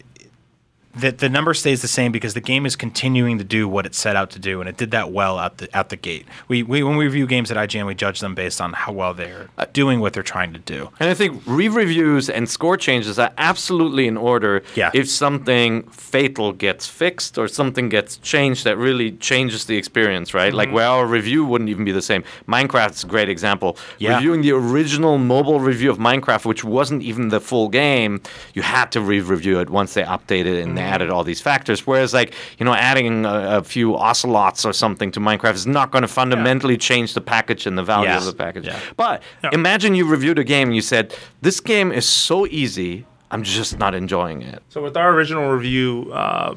that 0.95 1.19
the 1.19 1.29
number 1.29 1.53
stays 1.53 1.81
the 1.81 1.87
same 1.87 2.11
because 2.11 2.33
the 2.33 2.41
game 2.41 2.65
is 2.65 2.75
continuing 2.75 3.37
to 3.37 3.43
do 3.43 3.67
what 3.67 3.85
it 3.85 3.95
set 3.95 4.15
out 4.15 4.29
to 4.31 4.39
do, 4.39 4.59
and 4.59 4.67
it 4.69 4.77
did 4.77 4.91
that 4.91 5.11
well 5.11 5.37
out 5.37 5.57
the 5.57 5.69
out 5.77 5.89
the 5.89 5.95
gate. 5.95 6.25
We, 6.47 6.63
we 6.63 6.83
when 6.83 6.97
we 6.97 7.05
review 7.05 7.27
games 7.27 7.51
at 7.51 7.57
IGN, 7.57 7.85
we 7.85 7.95
judge 7.95 8.19
them 8.19 8.35
based 8.35 8.59
on 8.59 8.73
how 8.73 8.91
well 8.91 9.13
they're 9.13 9.49
doing 9.73 9.99
what 9.99 10.13
they're 10.13 10.23
trying 10.23 10.53
to 10.53 10.59
do. 10.59 10.89
And 10.99 11.09
I 11.09 11.13
think 11.13 11.41
re-reviews 11.45 12.29
and 12.29 12.49
score 12.49 12.77
changes 12.77 13.17
are 13.19 13.31
absolutely 13.37 14.07
in 14.07 14.17
order 14.17 14.63
Yeah. 14.75 14.91
if 14.93 15.09
something 15.09 15.83
fatal 15.83 16.51
gets 16.51 16.87
fixed 16.87 17.37
or 17.37 17.47
something 17.47 17.89
gets 17.89 18.17
changed 18.17 18.63
that 18.65 18.77
really 18.77 19.11
changes 19.13 19.65
the 19.65 19.77
experience, 19.77 20.33
right? 20.33 20.49
Mm-hmm. 20.49 20.57
Like 20.57 20.71
where 20.71 20.87
our 20.87 21.05
review 21.05 21.45
wouldn't 21.45 21.69
even 21.69 21.85
be 21.85 21.91
the 21.91 22.01
same. 22.01 22.23
Minecraft's 22.47 23.03
a 23.03 23.07
great 23.07 23.29
example. 23.29 23.77
Yeah. 23.99 24.15
Reviewing 24.15 24.41
the 24.41 24.51
original 24.51 25.17
mobile 25.17 25.59
review 25.59 25.89
of 25.89 25.97
Minecraft, 25.97 26.45
which 26.45 26.63
wasn't 26.63 27.03
even 27.03 27.29
the 27.29 27.39
full 27.39 27.69
game, 27.69 28.21
you 28.53 28.61
had 28.61 28.91
to 28.91 29.01
re-review 29.01 29.59
it 29.59 29.69
once 29.69 29.93
they 29.93 30.03
updated 30.03 30.57
it 30.59 30.63
and 30.63 30.77
added 30.81 31.09
all 31.09 31.23
these 31.23 31.41
factors. 31.41 31.85
Whereas 31.87 32.13
like, 32.13 32.33
you 32.59 32.65
know, 32.65 32.73
adding 32.73 33.25
a, 33.25 33.57
a 33.59 33.63
few 33.63 33.95
ocelots 33.95 34.65
or 34.65 34.73
something 34.73 35.11
to 35.11 35.19
Minecraft 35.19 35.53
is 35.53 35.67
not 35.67 35.91
going 35.91 36.01
to 36.01 36.07
fundamentally 36.07 36.77
change 36.77 37.13
the 37.13 37.21
package 37.21 37.65
and 37.67 37.77
the 37.77 37.83
value 37.83 38.09
Yes. 38.09 38.25
of 38.27 38.37
the 38.37 38.43
package. 38.43 38.65
Yeah. 38.65 38.79
But 38.97 39.23
imagine 39.53 39.95
you 39.95 40.05
reviewed 40.05 40.39
a 40.39 40.43
game 40.43 40.69
and 40.69 40.75
you 40.75 40.81
said, 40.81 41.15
This 41.41 41.59
game 41.59 41.91
is 41.91 42.05
so 42.07 42.45
easy, 42.47 43.05
I'm 43.29 43.43
just 43.43 43.79
not 43.79 43.93
enjoying 43.95 44.41
it. 44.41 44.61
So 44.69 44.81
with 44.83 44.97
our 44.97 45.11
original 45.13 45.49
review, 45.51 46.11
uh, 46.13 46.55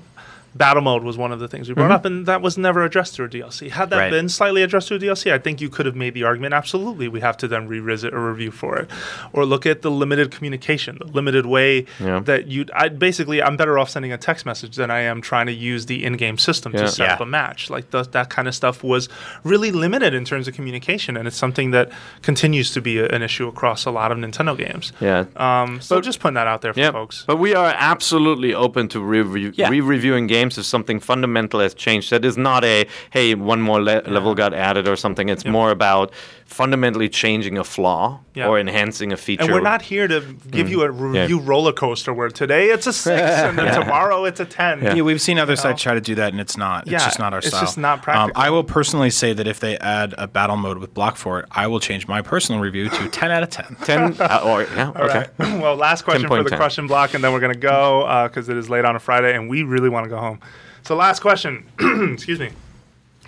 battle 0.55 0.83
mode 0.83 1.03
was 1.03 1.17
one 1.19 1.33
of 1.33 1.41
the 1.41 1.49
things 1.49 1.69
we 1.69 1.75
brought 1.75 1.91
up, 1.91 2.05
and 2.05 2.27
that 2.27 2.41
was 2.43 2.57
never 2.57 2.85
addressed 2.85 3.15
through 3.15 3.27
a 3.27 3.29
DLC. 3.29 3.71
Had 3.71 3.91
that 3.91 3.99
Right. 3.99 4.11
been 4.11 4.29
slightly 4.29 4.63
addressed 4.63 4.89
through 4.89 4.99
a 4.99 5.01
DLC, 5.01 5.33
I 5.33 5.39
think 5.39 5.61
you 5.61 5.69
could 5.69 5.87
have 5.87 5.97
made 5.97 6.15
the 6.15 6.23
argument. 6.25 6.55
Absolutely, 6.55 7.09
we 7.09 7.21
have 7.21 7.37
to 7.39 7.49
then 7.49 7.67
revisit 7.67 8.15
a 8.15 8.19
review 8.19 8.51
for 8.51 8.77
it, 8.79 8.89
or 9.33 9.45
look 9.45 9.67
at 9.67 9.83
the 9.83 9.91
limited 9.91 10.31
communication, 10.31 10.99
the 11.01 11.07
limited 11.13 11.47
way 11.47 11.87
Yeah. 11.99 12.21
that 12.21 12.47
you. 12.49 12.67
I 12.75 12.89
basically, 12.89 13.43
I'm 13.43 13.57
better 13.57 13.79
off 13.79 13.91
sending 13.91 14.13
a 14.13 14.19
text 14.19 14.47
message 14.47 14.77
than 14.77 14.91
I 14.91 15.01
am 15.01 15.21
trying 15.21 15.47
to 15.47 15.53
use 15.53 15.87
the 15.87 16.05
in-game 16.05 16.39
system 16.39 16.73
Yeah. 16.73 16.83
to 16.83 16.89
set 16.89 17.09
up 17.11 17.21
a 17.21 17.27
match. 17.27 17.69
Like 17.71 17.91
th- 17.91 18.11
that 18.13 18.31
kind 18.31 18.47
of 18.47 18.55
stuff 18.55 18.85
was 18.85 19.09
really 19.43 19.73
limited 19.73 20.15
in 20.15 20.25
terms 20.25 20.47
of 20.47 20.55
communication, 20.55 21.17
and 21.17 21.27
it's 21.27 21.37
something 21.37 21.73
that 21.73 21.91
continues 22.23 22.71
to 22.73 22.81
be 22.81 22.99
a, 22.99 23.07
an 23.09 23.23
issue 23.23 23.49
across 23.49 23.85
a 23.87 23.91
lot 23.91 24.13
of 24.13 24.19
Nintendo 24.19 24.57
games. 24.57 24.93
Yeah. 25.01 25.25
Um, 25.37 25.81
so 25.81 26.01
just 26.01 26.21
putting 26.21 26.35
that 26.35 26.47
out 26.47 26.63
there 26.63 26.73
for 26.73 26.81
Yeah, 26.81 26.93
folks. 26.93 27.25
but 27.27 27.39
we 27.39 27.55
are 27.55 27.75
absolutely 27.77 28.55
open 28.55 28.89
to 28.89 29.01
re- 29.01 29.53
Yeah. 29.55 29.69
re-reviewing 29.69 30.27
games 30.27 30.44
if 30.59 30.65
something 30.65 31.01
fundamental 31.01 31.61
has 31.61 31.75
changed. 31.75 32.11
That 32.11 32.25
is 32.25 32.37
not 32.37 32.65
a 32.65 32.87
hey, 33.11 33.35
one 33.35 33.61
more 33.61 33.83
le- 33.83 34.03
level 34.07 34.35
got 34.35 34.53
added 34.55 34.87
or 34.89 34.97
something. 34.97 35.29
It's 35.29 35.45
more 35.45 35.71
about 35.71 36.13
fundamentally 36.47 37.09
changing 37.09 37.59
a 37.59 37.65
flaw 37.65 38.21
Yeah. 38.35 38.47
or 38.49 38.59
enhancing 38.61 39.13
a 39.13 39.17
feature. 39.17 39.43
And 39.45 39.53
we're 39.53 39.61
not 39.61 39.83
here 39.83 40.07
to 40.07 40.21
give 40.51 40.69
you 40.71 40.83
a 40.83 40.91
review 40.91 41.41
roller 41.41 41.73
coaster 41.73 42.13
where 42.13 42.29
today 42.29 42.69
it's 42.71 42.87
a 42.87 42.93
six 42.93 43.21
and 43.47 43.59
then 43.59 43.75
tomorrow 43.81 44.25
it's 44.25 44.41
a 44.41 44.45
ten. 44.45 44.83
Yeah, 44.83 45.03
we've 45.03 45.21
seen 45.21 45.39
other 45.39 45.57
sites 45.57 45.83
try 45.83 45.95
to 45.95 46.01
do 46.01 46.15
that, 46.17 46.33
and 46.33 46.41
it's 46.41 46.57
not. 46.57 46.87
Yeah, 46.87 46.97
it's 46.97 47.05
just 47.07 47.19
not 47.19 47.33
our 47.33 47.39
it's 47.39 47.49
style. 47.49 47.63
It's 47.63 47.71
just 47.71 47.79
not 47.79 47.99
Um, 47.99 48.05
practical. 48.05 48.43
I 48.43 48.51
will 48.51 48.63
personally 48.65 49.11
say 49.11 49.33
that 49.33 49.47
if 49.47 49.59
they 49.61 49.79
add 49.79 50.15
a 50.19 50.27
battle 50.29 50.57
mode 50.57 50.79
with 50.79 50.93
block 50.95 51.17
for 51.17 51.41
it, 51.41 51.47
I 51.51 51.67
will 51.67 51.81
change 51.81 52.07
my 52.07 52.23
personal 52.23 52.61
review 52.61 52.89
to 52.89 53.09
10 53.09 53.31
out 53.31 53.43
of 53.43 53.51
10. 53.51 53.77
ten. 53.85 54.17
uh, 54.21 54.41
or 54.45 54.63
yeah, 54.63 54.93
All 54.97 55.03
okay. 55.05 55.19
right. 55.19 55.29
well, 55.61 55.77
last 55.77 56.03
question 56.03 56.29
for 56.29 56.43
the 56.43 56.51
10.10. 56.51 56.57
question 56.57 56.87
block, 56.87 57.15
and 57.15 57.25
then 57.25 57.33
we're 57.33 57.41
gonna 57.41 57.55
go 57.55 58.27
because 58.29 58.49
it 58.49 58.57
is 58.57 58.69
late 58.71 58.85
on 58.85 58.95
a 58.97 59.01
Friday, 59.01 59.35
and 59.35 59.49
we 59.49 59.63
really 59.63 59.89
want 59.89 60.05
to 60.05 60.11
go 60.11 60.19
home. 60.19 60.34
So, 60.83 60.97
last 60.97 61.21
question, 61.21 61.67
excuse 62.13 62.39
me, 62.39 62.51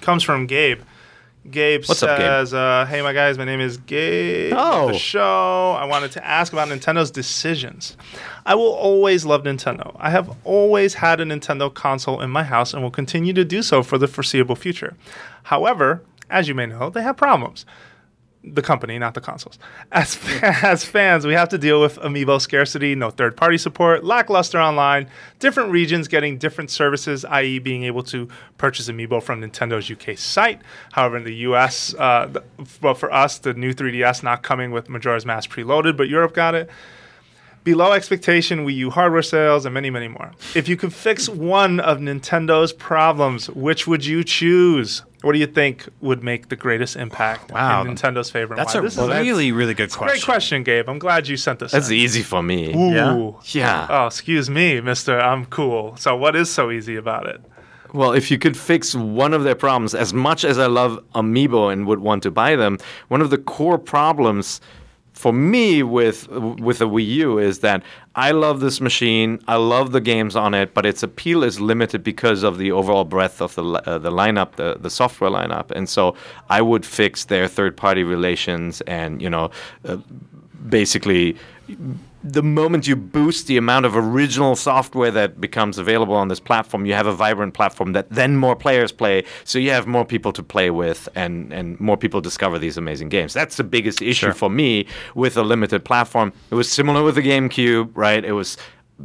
comes 0.01 0.23
from 0.23 0.47
Gabe. 0.47 0.81
Gabe 1.51 1.85
What's 1.87 2.03
up, 2.03 2.19
Gabe? 2.19 2.27
says, 2.27 2.55
uh, 2.55 2.87
"Hey, 2.89 3.03
my 3.03 3.13
guys, 3.13 3.39
my 3.39 3.45
name 3.45 3.61
is 3.61 3.77
Gabe. 3.77 4.53
Oh. 4.57 4.89
the 4.89 4.99
show. 4.99 5.77
I 5.79 5.85
wanted 5.85 6.11
to 6.13 6.27
ask 6.27 6.53
about 6.53 6.69
Nintendo's 6.69 7.11
decisions. 7.11 7.97
I 8.45 8.55
will 8.55 8.73
always 8.73 9.25
love 9.25 9.45
Nintendo. 9.45 9.95
I 9.99 10.11
have 10.11 10.37
always 10.45 10.95
had 10.95 11.21
a 11.21 11.25
Nintendo 11.25 11.73
console 11.73 12.21
in 12.21 12.31
my 12.31 12.43
house 12.43 12.75
and 12.75 12.83
will 12.83 12.91
continue 12.91 13.33
to 13.35 13.45
do 13.45 13.63
so 13.63 13.83
for 13.83 13.97
the 13.97 14.09
foreseeable 14.09 14.57
future. 14.57 14.97
However, 15.45 16.03
as 16.31 16.49
you 16.49 16.55
may 16.55 16.67
know, 16.67 16.91
they 16.91 17.03
have 17.03 17.17
problems." 17.17 17.65
The 18.47 18.63
company, 18.63 18.99
not 18.99 19.15
the 19.15 19.21
consoles. 19.21 19.59
As 19.91 20.19
as 20.43 20.85
fans, 20.85 21.27
we 21.27 21.35
have 21.35 21.49
to 21.49 21.59
deal 21.59 21.81
with 21.81 21.97
amiibo 21.99 22.41
scarcity, 22.41 22.95
no 22.95 23.11
third 23.11 23.37
party 23.37 23.59
support, 23.59 24.05
lackluster 24.05 24.61
online, 24.61 25.09
different 25.39 25.71
regions 25.71 26.09
getting 26.09 26.39
different 26.39 26.71
services, 26.71 27.25
i.e., 27.25 27.59
being 27.59 27.85
able 27.85 28.03
to 28.05 28.29
purchase 28.57 28.89
amiibo 28.89 29.23
from 29.23 29.41
Nintendo's 29.41 29.91
UK 29.91 30.17
site. 30.17 30.61
However, 30.93 31.17
in 31.17 31.25
the 31.25 31.35
US, 31.35 31.95
uh, 31.95 32.27
the, 32.27 32.45
well, 32.81 32.95
for 32.95 33.13
us, 33.13 33.39
the 33.39 33.55
new 33.55 33.75
3DS 33.75 34.23
not 34.23 34.43
coming 34.43 34.71
with 34.71 34.89
Majora's 34.89 35.27
Mask 35.27 35.51
preloaded, 35.51 35.97
but 35.97 36.09
Europe 36.09 36.35
got 36.35 36.55
it. 36.55 36.71
Below 37.67 37.91
expectation 37.95 38.65
Wii 38.65 38.75
U 38.77 38.91
hardware 38.91 39.23
sales, 39.23 39.65
and 39.67 39.75
many, 39.75 39.91
many 39.91 40.07
more. 40.07 40.31
If 40.55 40.69
you 40.69 40.77
could 40.77 40.95
fix 40.95 41.29
one 41.29 41.81
of 41.81 41.99
Nintendo's 41.99 42.73
problems, 42.73 43.51
which 43.51 43.89
would 43.89 44.07
you 44.07 44.23
choose? 44.23 45.03
What 45.23 45.33
do 45.33 45.41
you 45.41 45.49
think 45.49 45.89
would 46.01 46.23
make 46.23 46.49
the 46.49 46.55
greatest 46.55 46.95
impact 46.95 47.51
Wow. 47.51 47.81
in 47.83 47.89
Nintendo's 47.89 48.31
favor? 48.31 48.55
That's 48.55 48.75
why? 48.75 48.79
a 48.79 48.83
This 48.85 48.97
is 48.97 49.09
really, 49.09 49.51
really 49.51 49.75
good 49.75 49.91
question. 49.91 50.15
Great 50.15 50.25
question, 50.25 50.63
Gabe. 50.63 50.89
I'm 50.89 51.01
glad 51.01 51.27
you 51.27 51.37
sent 51.37 51.59
this. 51.59 51.73
That's 51.73 51.89
in. 51.89 51.97
easy 51.97 52.23
for 52.23 52.41
me. 52.41 52.73
Yeah? 52.73 53.33
Yeah. 53.47 53.89
Oh, 53.91 54.07
excuse 54.07 54.49
me, 54.49 54.81
Mister. 54.81 55.19
I'm 55.19 55.45
cool. 55.47 55.97
So, 55.97 56.15
what 56.15 56.37
is 56.37 56.49
so 56.49 56.71
easy 56.71 56.95
about 56.95 57.27
it? 57.27 57.41
Well, 57.93 58.13
if 58.13 58.31
you 58.31 58.39
could 58.39 58.57
fix 58.57 58.95
one 58.95 59.35
of 59.35 59.43
their 59.43 59.57
problems, 59.57 59.93
as 59.93 60.15
much 60.15 60.45
as 60.45 60.57
I 60.57 60.67
love 60.67 61.03
Amiibo 61.17 61.73
and 61.73 61.85
would 61.89 61.99
want 61.99 62.23
to 62.23 62.31
buy 62.31 62.55
them, 62.55 62.79
one 63.09 63.21
of 63.21 63.31
the 63.31 63.39
core 63.39 63.79
problems 63.79 64.61
for 65.17 65.33
me 65.33 65.83
with 65.83 66.29
with 66.29 66.79
the 66.79 66.89
Wii 66.89 67.07
U 67.07 67.39
is 67.39 67.61
that 67.61 67.83
I 68.15 68.33
love 68.33 68.61
this 68.61 68.81
machine. 68.81 69.41
I 69.49 69.57
love 69.57 69.93
the 69.93 70.01
games 70.01 70.37
on 70.37 70.53
it, 70.53 70.75
but 70.75 70.85
its 70.85 71.03
appeal 71.03 71.43
is 71.43 71.59
limited 71.59 72.05
because 72.05 72.43
of 72.43 72.59
the 72.59 72.71
overall 72.71 73.05
breadth 73.05 73.41
of 73.41 73.55
the 73.55 73.65
uh, 73.65 73.99
the 73.99 74.11
lineup, 74.11 74.53
the 74.57 74.77
the 74.79 74.91
software 74.91 75.31
lineup. 75.31 75.71
And 75.71 75.89
so 75.89 76.15
I 76.51 76.61
would 76.61 76.85
fix 76.85 77.25
their 77.25 77.49
third 77.49 77.77
party 77.77 78.05
relations 78.05 78.83
and 78.83 79.21
you 79.21 79.31
know. 79.31 79.51
Uh, 79.85 79.99
basically 80.69 81.37
the 82.33 82.43
moment 82.43 82.87
you 82.87 82.97
boost 82.97 83.47
the 83.47 83.57
amount 83.57 83.87
of 83.87 83.97
original 83.97 84.57
software 84.57 85.11
that 85.13 85.41
becomes 85.41 85.79
available 85.79 86.15
on 86.15 86.29
this 86.29 86.41
platform, 86.41 86.85
you 86.85 86.95
have 86.95 87.07
a 87.07 87.13
vibrant 87.13 87.55
platform 87.55 87.93
that 87.93 88.11
then 88.11 88.37
more 88.37 88.57
players 88.57 88.93
play. 88.93 89.25
So 89.45 89.59
you 89.59 89.71
have 89.71 89.87
more 89.87 90.05
people 90.05 90.33
to 90.33 90.43
play 90.43 90.71
with, 90.71 91.09
and 91.15 91.53
and 91.53 91.79
more 91.81 91.97
people 91.97 92.21
discover 92.21 92.59
these 92.59 92.77
amazing 92.77 93.09
games. 93.09 93.33
That's 93.33 93.57
the 93.57 93.65
biggest 93.65 94.03
issue 94.03 94.33
for 94.33 94.51
me 94.51 94.87
with 95.15 95.37
a 95.37 95.43
limited 95.43 95.85
platform. 95.85 96.33
It 96.51 96.55
was 96.57 96.71
similar 96.71 97.03
with 97.03 97.15
the 97.15 97.23
GameCube, 97.23 97.91
right? 97.95 98.25
It 98.25 98.33
was 98.33 98.57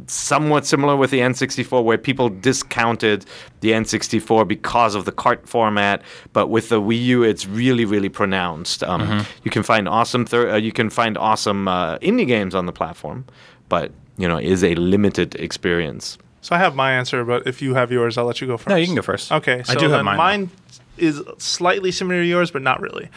somewhat 0.06 0.64
similar 0.66 0.96
with 0.96 1.10
the 1.10 1.20
N64, 1.20 1.84
where 1.84 1.98
people 1.98 2.28
discounted 2.30 3.26
the 3.60 3.72
N64 3.72 4.48
because 4.48 4.94
of 4.94 5.04
the 5.04 5.12
cart 5.12 5.46
format. 5.48 6.02
But 6.32 6.48
with 6.48 6.68
the 6.70 6.80
Wii 6.80 7.02
U, 7.04 7.22
it's 7.22 7.46
really, 7.46 7.84
really 7.84 8.08
pronounced. 8.08 8.82
Um, 8.82 9.24
You 9.44 9.50
can 9.50 9.62
find 9.62 9.88
awesome, 9.88 10.24
thir- 10.24 10.50
uh, 10.52 10.56
you 10.56 10.72
can 10.72 10.88
find 10.90 11.18
awesome 11.18 11.68
uh, 11.68 11.98
indie 11.98 12.26
games 12.26 12.54
on 12.54 12.66
the 12.66 12.72
platform, 12.72 13.24
but 13.68 13.92
you 14.16 14.28
know, 14.28 14.36
it 14.38 14.46
is 14.46 14.62
a 14.64 14.74
limited 14.76 15.34
experience. 15.36 16.18
So 16.42 16.56
I 16.56 16.58
have 16.58 16.74
my 16.74 16.92
answer, 16.92 17.24
but 17.24 17.46
if 17.46 17.62
you 17.62 17.74
have 17.74 17.92
yours, 17.92 18.18
I'll 18.18 18.24
let 18.24 18.40
you 18.40 18.46
go 18.46 18.56
first. 18.56 18.68
No, 18.68 18.76
you 18.76 18.86
can 18.86 18.94
go 18.96 19.02
first. 19.02 19.30
Okay, 19.30 19.62
so 19.62 19.72
I 19.72 19.76
do 19.76 19.82
have 19.88 19.98
then 19.98 20.04
mine. 20.04 20.16
mine 20.16 20.50
is 20.98 21.22
slightly 21.38 21.92
similar 21.92 22.20
to 22.20 22.26
yours, 22.26 22.50
but 22.50 22.62
not 22.62 22.80
really, 22.80 23.10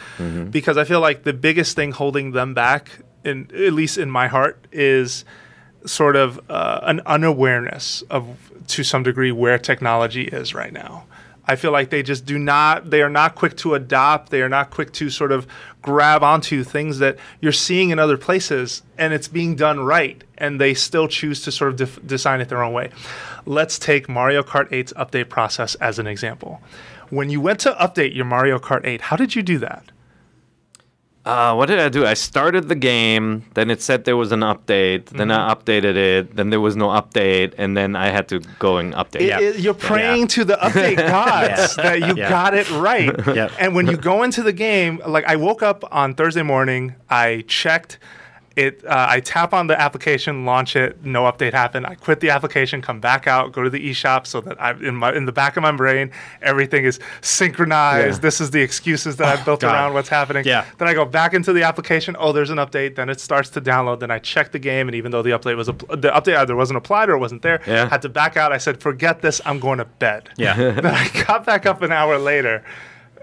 because 0.50 0.76
I 0.76 0.84
feel 0.84 1.00
like 1.00 1.24
the 1.24 1.32
biggest 1.32 1.74
thing 1.76 1.92
holding 1.92 2.32
them 2.32 2.54
back, 2.54 2.90
in 3.24 3.50
at 3.54 3.72
least 3.72 3.98
in 3.98 4.10
my 4.10 4.28
heart, 4.28 4.66
is 4.72 5.24
sort 5.86 6.16
of 6.16 6.40
uh, 6.50 6.80
an 6.82 7.00
unawareness 7.06 8.02
of, 8.10 8.36
to 8.68 8.84
some 8.84 9.02
degree, 9.02 9.32
where 9.32 9.58
technology 9.58 10.24
is 10.24 10.54
right 10.54 10.72
now. 10.72 11.04
I 11.48 11.54
feel 11.56 11.70
like 11.70 11.90
they 11.90 12.02
just 12.02 12.26
do 12.26 12.38
not, 12.38 12.90
they 12.90 13.02
are 13.02 13.10
not 13.10 13.36
quick 13.36 13.56
to 13.58 13.74
adopt. 13.74 14.30
They 14.30 14.42
are 14.42 14.48
not 14.48 14.70
quick 14.70 14.92
to 14.94 15.10
sort 15.10 15.30
of 15.30 15.46
grab 15.80 16.22
onto 16.24 16.64
things 16.64 16.98
that 16.98 17.16
you're 17.40 17.52
seeing 17.52 17.90
in 17.90 17.98
other 17.98 18.18
places 18.18 18.82
and 18.98 19.12
it's 19.12 19.28
being 19.28 19.54
done 19.54 19.78
right. 19.80 20.22
And 20.36 20.60
they 20.60 20.74
still 20.74 21.06
choose 21.06 21.42
to 21.42 21.52
sort 21.52 21.70
of 21.70 21.76
def- 21.76 22.04
design 22.04 22.40
it 22.40 22.48
their 22.48 22.62
own 22.62 22.72
way. 22.72 22.90
Let's 23.44 23.78
take 23.78 24.08
Mario 24.08 24.42
Kart 24.42 24.68
8's 24.70 24.92
update 24.94 25.28
process 25.28 25.76
as 25.76 26.00
an 26.00 26.08
example. 26.08 26.60
When 27.10 27.30
you 27.30 27.40
went 27.40 27.60
to 27.60 27.72
update 27.74 28.16
your 28.16 28.24
Mario 28.24 28.58
Kart 28.58 28.84
8, 28.84 29.02
how 29.02 29.16
did 29.16 29.36
you 29.36 29.42
do 29.42 29.58
that? 29.58 29.84
Uh, 31.26 31.52
what 31.56 31.66
did 31.66 31.80
I 31.80 31.88
do? 31.88 32.06
I 32.06 32.14
started 32.14 32.68
the 32.68 32.76
game, 32.76 33.44
then 33.54 33.68
it 33.68 33.82
said 33.82 34.04
there 34.04 34.16
was 34.16 34.30
an 34.30 34.40
update, 34.40 35.06
then 35.06 35.32
I 35.32 35.52
updated 35.52 35.96
it, 35.96 36.36
then 36.36 36.50
there 36.50 36.60
was 36.60 36.76
no 36.76 36.86
update, 36.90 37.52
and 37.58 37.76
then 37.76 37.96
I 37.96 38.10
had 38.10 38.28
to 38.28 38.38
go 38.60 38.76
and 38.78 38.94
update. 38.94 39.22
It- 39.22 39.26
Yeah. 39.26 39.40
it- 39.40 39.58
you're 39.58 39.74
praying 39.74 40.28
to 40.28 40.44
the 40.44 40.54
update 40.62 40.98
gods 40.98 41.74
that 41.76 41.98
you 41.98 42.14
Yeah. 42.16 42.28
got 42.28 42.54
it 42.54 42.70
right. 42.70 43.10
Yep. 43.34 43.50
And 43.58 43.74
when 43.74 43.88
you 43.88 43.96
go 43.96 44.22
into 44.22 44.40
the 44.44 44.52
game, 44.52 45.02
like 45.04 45.24
I 45.26 45.34
woke 45.34 45.64
up 45.64 45.82
on 45.90 46.14
Thursday 46.14 46.42
morning, 46.44 46.94
I 47.10 47.42
checked 47.48 47.98
it. 48.56 48.82
Uh, 48.84 49.06
I 49.08 49.20
tap 49.20 49.52
on 49.52 49.66
the 49.66 49.78
application, 49.80 50.44
launch 50.46 50.76
it. 50.76 51.04
No 51.04 51.24
update 51.24 51.52
happened. 51.52 51.86
I 51.86 51.94
quit 51.94 52.20
the 52.20 52.30
application, 52.30 52.80
come 52.82 53.00
back 53.00 53.26
out, 53.26 53.52
go 53.52 53.62
to 53.62 53.70
the 53.70 53.90
eShop, 53.90 54.26
so 54.26 54.40
that 54.40 54.60
I 54.60 54.72
in 54.72 54.96
my 54.96 55.12
in 55.14 55.26
the 55.26 55.32
back 55.32 55.56
of 55.56 55.62
my 55.62 55.72
brain, 55.72 56.10
everything 56.42 56.84
is 56.84 56.98
synchronized. 57.20 58.16
Yeah. 58.18 58.20
This 58.22 58.40
is 58.40 58.50
the 58.50 58.62
excuses 58.62 59.16
that 59.16 59.28
I've 59.38 59.44
built 59.44 59.60
God. 59.62 59.74
around 59.74 59.94
what's 59.94 60.08
happening. 60.08 60.44
Yeah. 60.46 60.64
Then 60.78 60.88
I 60.88 60.94
go 60.94 61.04
back 61.04 61.34
into 61.34 61.52
the 61.52 61.62
application. 61.62 62.16
Oh, 62.18 62.32
there's 62.32 62.50
an 62.50 62.58
update. 62.58 62.96
Then 62.96 63.08
it 63.08 63.20
starts 63.20 63.50
to 63.50 63.60
download. 63.60 64.00
Then 64.00 64.10
I 64.10 64.18
check 64.18 64.52
the 64.52 64.58
game, 64.58 64.88
and 64.88 64.94
even 64.94 65.10
though 65.12 65.22
the 65.22 65.30
update 65.30 65.56
was 65.56 65.68
app- 65.68 65.78
the 65.88 66.10
update 66.10 66.36
either 66.36 66.56
wasn't 66.56 66.78
applied 66.78 67.08
or 67.10 67.14
it 67.14 67.18
wasn't 67.20 67.42
there, 67.42 67.60
Yeah. 67.66 67.88
had 67.88 68.02
to 68.02 68.08
back 68.08 68.36
out. 68.36 68.52
I 68.52 68.58
said, 68.58 68.80
"Forget 68.80 69.20
this. 69.22 69.40
I'm 69.44 69.60
going 69.60 69.78
to 69.78 69.84
bed." 69.84 70.30
Yeah. 70.38 70.54
then 70.56 70.86
I 70.86 71.08
got 71.26 71.44
back 71.44 71.66
up 71.66 71.82
an 71.82 71.92
hour 71.92 72.18
later, 72.18 72.62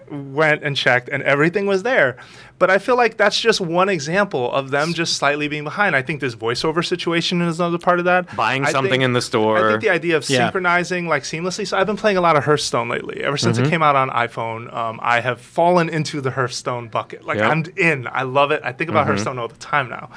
went 0.09 0.63
and 0.63 0.75
checked, 0.75 1.09
and 1.09 1.23
everything 1.23 1.65
was 1.65 1.83
there. 1.83 2.17
But 2.59 2.69
I 2.69 2.77
feel 2.77 2.95
like 2.95 3.17
that's 3.17 3.37
just 3.39 3.59
one 3.59 3.89
example 3.89 4.49
of 4.53 4.69
them 4.71 4.93
just 4.93 5.17
slightly 5.17 5.47
being 5.49 5.63
behind. 5.65 5.95
I 5.95 6.01
think 6.01 6.21
this 6.21 6.35
voiceover 6.35 6.85
situation 6.85 7.41
is 7.41 7.59
another 7.59 7.77
part 7.77 7.99
of 7.99 8.05
that. 8.05 8.33
Buying 8.35 8.63
I 8.65 8.71
something 8.71 8.91
think- 8.91 9.03
in 9.03 9.11
the 9.13 9.21
store. 9.21 9.57
I 9.57 9.71
think 9.71 9.81
the 9.81 9.89
idea 9.89 10.15
of 10.15 10.29
Yeah. 10.29 10.45
synchronizing 10.45 11.07
like 11.07 11.23
seamlessly. 11.23 11.67
So 11.67 11.77
I've 11.77 11.87
been 11.87 11.97
playing 11.97 12.15
a 12.17 12.21
lot 12.21 12.37
of 12.37 12.45
Hearthstone 12.45 12.87
lately. 12.89 13.21
Ever 13.23 13.35
since 13.37 13.57
Mm-hmm. 13.57 13.65
it 13.65 13.69
came 13.69 13.83
out 13.83 13.95
on 13.95 14.09
iPhone, 14.11 14.73
um, 14.73 14.99
I 15.03 15.19
have 15.19 15.41
fallen 15.41 15.89
into 15.89 16.21
the 16.21 16.31
Hearthstone 16.31 16.87
bucket. 16.87 17.25
Like 17.25 17.39
Yep. 17.39 17.51
I'm 17.51 17.65
in. 17.75 18.07
I 18.09 18.21
love 18.23 18.51
it. 18.51 18.61
I 18.63 18.71
think 18.71 18.89
Mm-hmm. 18.89 18.97
about 18.97 19.07
Hearthstone 19.07 19.39
all 19.39 19.47
the 19.49 19.55
time 19.57 19.89
now 19.89 20.09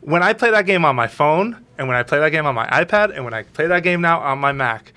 when 0.00 0.22
I 0.22 0.32
play 0.32 0.50
that 0.50 0.64
game 0.64 0.84
on 0.86 0.96
my 0.96 1.06
phone 1.06 1.62
and 1.76 1.86
when 1.86 1.96
I 1.96 2.02
play 2.02 2.18
that 2.20 2.30
game 2.30 2.46
on 2.46 2.54
my 2.54 2.66
iPad 2.68 3.14
and 3.14 3.22
when 3.24 3.34
I 3.34 3.42
play 3.42 3.66
that 3.66 3.82
game 3.82 4.00
now 4.00 4.18
on 4.20 4.38
my 4.38 4.50
Mac, 4.50 4.92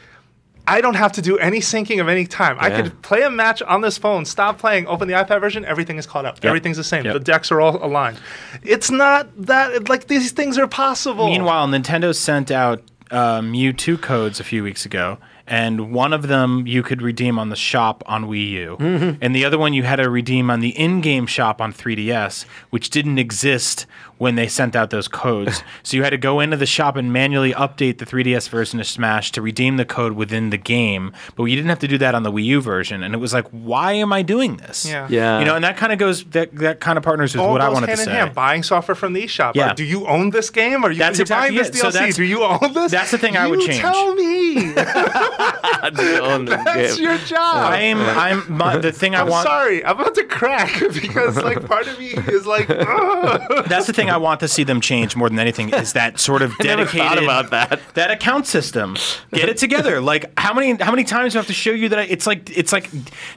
I 0.66 0.80
don't 0.80 0.94
have 0.96 1.12
to 1.14 1.22
do 1.22 1.38
any 1.38 1.60
syncing 1.60 2.00
of 2.00 2.08
any 2.08 2.26
time. 2.26 2.56
I 2.60 2.70
could 2.70 3.02
play 3.02 3.22
a 3.24 3.30
match 3.30 3.62
on 3.64 3.82
this 3.82 3.98
phone, 3.98 4.24
stop 4.24 4.58
playing, 4.60 4.88
open 4.88 5.08
the 5.10 5.14
iPad 5.14 5.42
version, 5.42 5.66
everything 5.66 5.98
is 5.98 6.06
caught 6.06 6.26
up. 6.26 6.44
Everything's 6.44 6.78
the 6.78 6.84
same. 6.86 7.04
Yep. 7.04 7.14
The 7.14 7.20
decks 7.20 7.52
are 7.52 7.60
all 7.60 7.84
aligned. 7.86 8.18
It's 8.64 8.90
not 8.90 9.28
that 9.46 9.90
like 9.90 10.08
these 10.08 10.32
things 10.32 10.58
are 10.58 10.68
possible. 10.68 11.26
Meanwhile, 11.28 11.68
Nintendo 11.68 12.16
sent 12.16 12.50
out 12.50 12.82
uh, 13.12 13.42
Mewtwo 13.42 14.02
codes 14.02 14.40
a 14.40 14.44
few 14.46 14.64
weeks 14.64 14.86
ago, 14.86 15.18
and 15.46 15.92
one 15.92 16.14
of 16.14 16.30
them 16.30 16.66
you 16.66 16.82
could 16.82 17.02
redeem 17.02 17.38
on 17.38 17.50
the 17.50 17.56
shop 17.58 18.02
on 18.08 18.26
Wii 18.26 18.50
U, 18.52 18.78
Mm-hmm. 18.80 19.18
and 19.22 19.36
the 19.36 19.44
other 19.44 19.58
one 19.60 19.74
you 19.74 19.84
had 19.84 19.98
to 19.98 20.10
redeem 20.10 20.50
on 20.50 20.62
the 20.62 20.70
in-game 20.70 21.28
shop 21.28 21.60
on 21.62 21.74
3DS, 21.74 22.46
which 22.70 22.90
didn't 22.90 23.20
exist 23.20 23.86
when 24.24 24.36
they 24.36 24.48
sent 24.48 24.76
out 24.76 24.90
those 24.90 25.08
codes. 25.08 25.62
so 25.84 25.96
you 25.98 26.04
had 26.04 26.10
to 26.10 26.18
go 26.18 26.40
into 26.40 26.58
the 26.58 26.66
shop 26.66 26.96
and 26.96 27.14
manually 27.14 27.54
update 27.54 27.98
the 28.00 28.06
3DS 28.06 28.50
version 28.50 28.80
of 28.80 28.88
Smash 28.88 29.32
to 29.34 29.42
redeem 29.42 29.78
the 29.78 29.86
code 29.86 30.14
within 30.14 30.50
the 30.50 30.58
game, 30.58 31.14
but 31.36 31.44
you 31.46 31.56
didn't 31.56 31.70
have 31.70 31.80
to 31.80 31.88
do 31.88 31.98
that 32.00 32.16
on 32.16 32.24
the 32.24 32.32
Wii 32.32 32.46
U 32.46 32.62
version. 32.62 33.04
And 33.04 33.14
it 33.14 33.18
was 33.18 33.34
like, 33.34 33.48
why 33.50 33.92
am 33.94 34.12
I 34.12 34.22
doing 34.24 34.58
this? 34.58 34.86
Yeah. 34.86 35.08
Yeah. 35.10 35.40
You 35.40 35.46
know, 35.46 35.56
and 35.56 35.64
that 35.64 35.78
kind 35.78 35.92
of 35.94 36.00
goes 36.00 36.24
that 36.32 36.56
that 36.56 36.80
kind 36.80 36.98
of 36.98 37.04
partners 37.04 37.34
with 37.36 37.42
all 37.44 37.52
what 37.52 37.62
I 37.62 37.66
goes 37.68 37.74
wanted 37.76 37.88
hand 37.90 37.98
to 38.00 38.04
in 38.04 38.10
say. 38.10 38.14
hand. 38.16 38.34
Buying 38.34 38.64
software 38.64 38.96
from 38.96 39.14
the 39.14 39.24
eShop. 39.26 39.54
Yeah. 39.56 39.68
Like, 39.68 39.76
do 39.76 39.84
you 39.84 40.08
own 40.08 40.32
this 40.32 40.50
game? 40.50 40.84
Are 40.84 40.92
you 40.92 40.98
That's 40.98 41.18
you're 41.20 41.24
exactly 41.24 41.58
buying 41.58 41.58
this 41.58 41.70
it. 41.70 41.76
So 41.80 41.90
DLC? 41.90 41.94
that's- 41.94 42.16
do 42.16 42.24
you 42.24 42.44
own 42.44 42.74
this? 42.74 42.92
that's 42.92 43.12
the 43.12 43.18
thing 43.18 43.38
I 43.38 43.46
would 43.48 43.60
You 43.62 43.68
change. 43.68 43.80
Tell 43.82 44.16
me. 44.16 44.74
On 45.84 46.46
the 46.46 46.62
That's 46.64 46.96
game. 46.96 47.04
your 47.04 47.18
job. 47.20 47.72
I'm 47.74 48.00
I'm 48.02 48.52
my, 48.58 48.78
the 48.78 48.92
thing 48.92 49.16
I 49.16 49.20
I'm 49.22 49.28
want. 49.28 49.46
sorry, 49.48 49.84
I'm 49.86 50.00
about 50.00 50.16
to 50.16 50.24
crack 50.24 50.80
because 50.80 51.36
like 51.38 51.66
part 51.66 51.88
of 51.88 52.00
me 52.00 52.08
is 52.08 52.46
like, 52.46 52.70
"Ugh." 52.70 53.66
That's 53.68 53.88
the 53.88 53.94
thing 53.94 54.10
I 54.14 54.18
want 54.18 54.40
to 54.42 54.48
see 54.48 54.64
them 54.64 54.80
change 54.80 55.16
more 55.16 55.28
than 55.28 55.40
anything 55.40 55.74
is 55.74 55.94
that 55.94 56.20
sort 56.20 56.42
of 56.42 56.52
never 56.64 56.86
dedicated 56.86 57.08
thought 57.08 57.24
about 57.24 57.50
that. 57.50 57.82
that 57.96 58.12
account 58.12 58.46
system. 58.46 58.96
Get 59.32 59.50
it 59.50 59.58
together. 59.58 60.00
Like 60.02 60.32
how 60.38 60.54
many 60.54 60.76
how 60.76 60.92
many 60.92 61.04
times 61.04 61.34
do 61.34 61.40
I 61.40 61.42
have 61.42 61.48
to 61.48 61.54
show 61.54 61.72
you 61.72 61.90
that 61.90 62.00
I, 62.00 62.04
it's 62.04 62.28
like 62.28 62.56
it's 62.56 62.72
like 62.72 62.90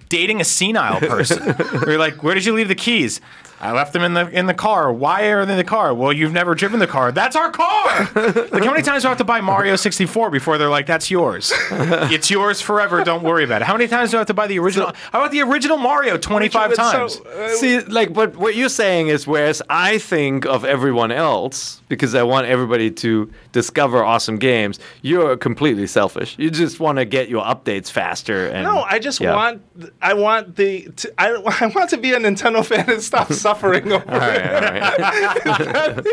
dating 0.09 0.41
a 0.41 0.45
senile 0.45 1.01
person. 1.01 1.53
Where 1.55 1.91
you're 1.91 1.99
like, 1.99 2.23
where 2.23 2.35
did 2.35 2.45
you 2.45 2.53
leave 2.53 2.69
the 2.69 2.75
keys? 2.75 3.21
I 3.61 3.73
left 3.73 3.93
them 3.95 4.03
in 4.03 4.13
the 4.15 4.29
in 4.29 4.47
the 4.47 4.55
car. 4.55 4.93
Why 4.93 5.23
are 5.29 5.47
they 5.47 5.53
in 5.53 5.59
the 5.59 5.65
car? 5.65 5.95
Well, 5.95 6.13
you've 6.13 6.33
never 6.33 6.55
driven 6.55 6.79
the 6.79 6.87
car. 6.87 7.11
That's 7.11 7.35
our 7.37 7.51
car. 7.51 7.87
like 8.15 8.65
how 8.65 8.71
many 8.71 8.83
times 8.83 9.03
do 9.03 9.09
I 9.09 9.11
have 9.11 9.19
to 9.19 9.25
buy 9.25 9.41
Mario 9.41 9.77
64 9.77 10.31
before 10.31 10.59
they're 10.59 10.69
like, 10.69 10.87
that's 10.87 11.11
yours? 11.11 11.53
it's 11.71 12.31
yours 12.31 12.61
forever. 12.61 13.03
Don't 13.03 13.23
worry 13.23 13.45
about 13.45 13.63
it. 13.63 13.65
How 13.65 13.73
many 13.75 13.89
times 13.89 14.11
do 14.11 14.19
I 14.19 14.21
have 14.21 14.27
to 14.27 14.35
buy 14.35 14.47
the 14.47 14.59
original? 14.59 14.93
How 15.13 15.21
about 15.21 15.31
the 15.31 15.41
original 15.43 15.79
Mario 15.79 16.19
25 16.19 16.71
It's 16.73 16.77
so- 16.81 16.93
times? 16.93 17.21
uh, 17.21 17.49
See, 17.57 17.81
like, 17.81 18.13
but 18.13 18.37
what 18.37 18.55
you're 18.57 18.69
saying 18.69 19.09
is, 19.09 19.27
whereas 19.27 19.63
I 19.71 19.99
think 19.99 20.45
of 20.45 20.65
everyone 20.65 21.11
else 21.11 21.81
because 21.89 22.15
I 22.15 22.25
want 22.25 22.47
everybody 22.49 22.91
to 22.91 23.31
discover 23.53 24.03
awesome 24.05 24.37
games, 24.39 24.79
you're 25.03 25.37
completely 25.37 25.87
selfish. 25.87 26.35
You 26.39 26.51
just 26.51 26.81
want 26.81 26.99
to 26.99 27.05
get 27.05 27.29
your 27.29 27.45
updates 27.45 27.91
faster. 27.91 28.49
And 28.49 28.65
No, 28.65 28.83
I 28.83 28.99
just 28.99 29.21
yeah. 29.21 29.35
want 29.35 29.63
I 30.03 30.15
want 30.15 30.57
the 30.57 30.83
to, 30.97 31.13
I, 31.17 31.29
I 31.61 31.67
want 31.69 31.91
to 31.91 31.97
be 31.97 32.13
a 32.13 32.19
Nintendo 32.19 32.65
fan 32.65 32.91
and 32.91 33.01
stop 33.03 33.33
suffering 33.47 33.93
over 33.93 34.11
All 34.11 34.19
right, 34.19 34.47
all 34.55 34.61
right. 34.61 36.05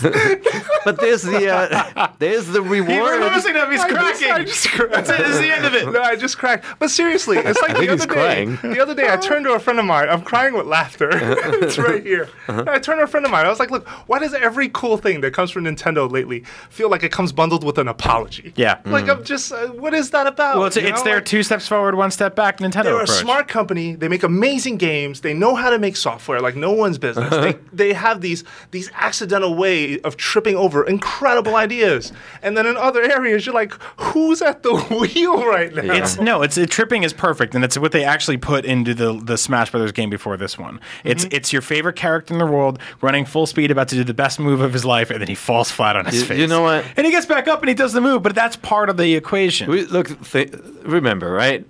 but 0.84 0.98
there's 1.00 1.22
the 1.22 1.48
uh, 1.50 2.12
there's 2.18 2.46
the 2.46 2.62
reward. 2.62 3.22
I 3.22 3.34
just, 3.34 3.46
I 3.46 4.44
just 4.44 4.68
cracked. 4.68 4.90
That's 5.06 5.10
it. 5.10 5.18
This 5.26 5.38
the 5.38 5.52
end 5.54 5.66
of 5.66 5.74
it. 5.74 5.90
No, 5.92 6.00
I 6.00 6.16
just 6.16 6.38
cracked. 6.38 6.64
But 6.78 6.90
seriously, 6.90 7.36
it's 7.38 7.60
like 7.60 7.72
the 7.76 7.82
other 7.82 7.92
he's 7.92 8.06
day. 8.06 8.06
crying. 8.06 8.58
The 8.62 8.80
other 8.80 8.94
day, 8.94 9.08
I 9.08 9.16
turned 9.16 9.44
to 9.44 9.52
a 9.52 9.58
friend 9.58 9.78
of 9.78 9.84
mine. 9.84 10.08
I'm 10.08 10.22
crying 10.22 10.54
with 10.54 10.66
laughter. 10.66 11.10
it's 11.12 11.78
right 11.78 12.02
here. 12.04 12.28
Uh-huh. 12.48 12.64
I 12.66 12.78
turned 12.78 12.98
to 13.00 13.04
a 13.04 13.06
friend 13.06 13.26
of 13.26 13.32
mine. 13.32 13.46
I 13.46 13.50
was 13.50 13.58
like, 13.60 13.70
"Look, 13.70 13.86
why 14.08 14.18
does 14.18 14.34
every 14.34 14.68
cool 14.70 14.96
thing 14.96 15.20
that 15.20 15.32
comes 15.34 15.50
from 15.50 15.64
Nintendo 15.64 16.10
lately 16.10 16.40
feel 16.70 16.88
like 16.90 17.02
it 17.02 17.12
comes 17.12 17.32
bundled 17.32 17.62
with 17.64 17.78
an 17.78 17.88
apology?" 17.88 18.52
Yeah. 18.56 18.80
Like 18.86 19.08
I'm 19.08 19.22
just, 19.24 19.52
uh, 19.52 19.68
what 19.68 19.94
is 19.94 20.10
that 20.10 20.26
about? 20.26 20.56
Well, 20.56 20.66
it's, 20.66 20.76
You 20.76 20.82
it's 20.88 21.00
know, 21.00 21.04
their 21.04 21.14
like- 21.16 21.26
two 21.26 21.42
steps 21.42 21.68
forward, 21.68 21.94
one 21.94 22.10
step 22.10 22.34
back 22.34 22.58
Nintendo 22.58 22.84
they're 22.84 22.94
approach. 22.94 23.10
a 23.10 23.12
smart 23.12 23.48
company. 23.48 23.94
They 23.94 24.08
make 24.08 24.22
amazing 24.22 24.78
games. 24.78 25.20
They 25.20 25.34
know 25.34 25.54
how 25.54 25.70
to 25.70 25.78
make 25.78 25.96
software 25.96 26.40
like 26.40 26.56
no 26.56 26.72
one's 26.80 26.98
business. 26.98 27.30
they, 27.30 27.56
they 27.72 27.92
have 27.92 28.20
these 28.20 28.42
these 28.72 28.90
accidental 28.94 29.54
way 29.54 30.00
of 30.00 30.16
tripping 30.16 30.56
over 30.56 30.82
incredible 30.84 31.54
ideas. 31.54 32.12
And 32.42 32.56
then 32.56 32.66
in 32.66 32.76
other 32.76 33.02
areas, 33.02 33.46
you're 33.46 33.54
like, 33.54 33.72
who's 34.00 34.42
at 34.42 34.62
the 34.64 34.74
wheel 35.14 35.46
right 35.46 35.72
now? 35.74 35.92
It's 35.94 36.18
no, 36.18 36.42
it's 36.42 36.58
it, 36.58 36.70
tripping 36.70 37.04
is 37.04 37.12
perfect, 37.12 37.54
and 37.54 37.62
it's 37.64 37.78
what 37.78 37.92
they 37.92 38.02
actually 38.04 38.38
put 38.38 38.64
into 38.64 38.94
the 38.94 39.12
the 39.22 39.38
Smash 39.38 39.70
Brothers 39.70 39.92
game 39.92 40.10
before 40.10 40.36
this 40.36 40.58
one. 40.58 40.80
It's 41.04 41.20
Mm-hmm. 41.24 41.36
it's 41.36 41.52
your 41.52 41.62
favorite 41.62 41.96
character 41.96 42.32
in 42.34 42.38
the 42.40 42.46
world 42.46 42.78
running 43.02 43.24
full 43.26 43.46
speed, 43.46 43.70
about 43.70 43.88
to 43.88 43.94
do 43.94 44.04
the 44.04 44.14
best 44.14 44.40
move 44.40 44.60
of 44.62 44.72
his 44.72 44.84
life, 44.84 45.10
and 45.10 45.20
then 45.20 45.28
he 45.28 45.34
falls 45.34 45.70
flat 45.70 45.94
on 45.96 46.06
his 46.06 46.20
You- 46.20 46.24
face. 46.26 46.38
you 46.38 46.46
know 46.46 46.62
what? 46.62 46.84
And 46.96 47.04
he 47.04 47.12
gets 47.12 47.26
back 47.26 47.46
up 47.46 47.60
and 47.60 47.68
he 47.68 47.74
does 47.74 47.92
the 47.92 48.00
move, 48.00 48.22
but 48.22 48.34
that's 48.34 48.56
part 48.56 48.88
of 48.88 48.96
the 48.96 49.14
equation. 49.14 49.70
We, 49.70 49.84
look, 49.84 50.08
th- 50.30 50.52
remember, 50.82 51.30
right? 51.30 51.66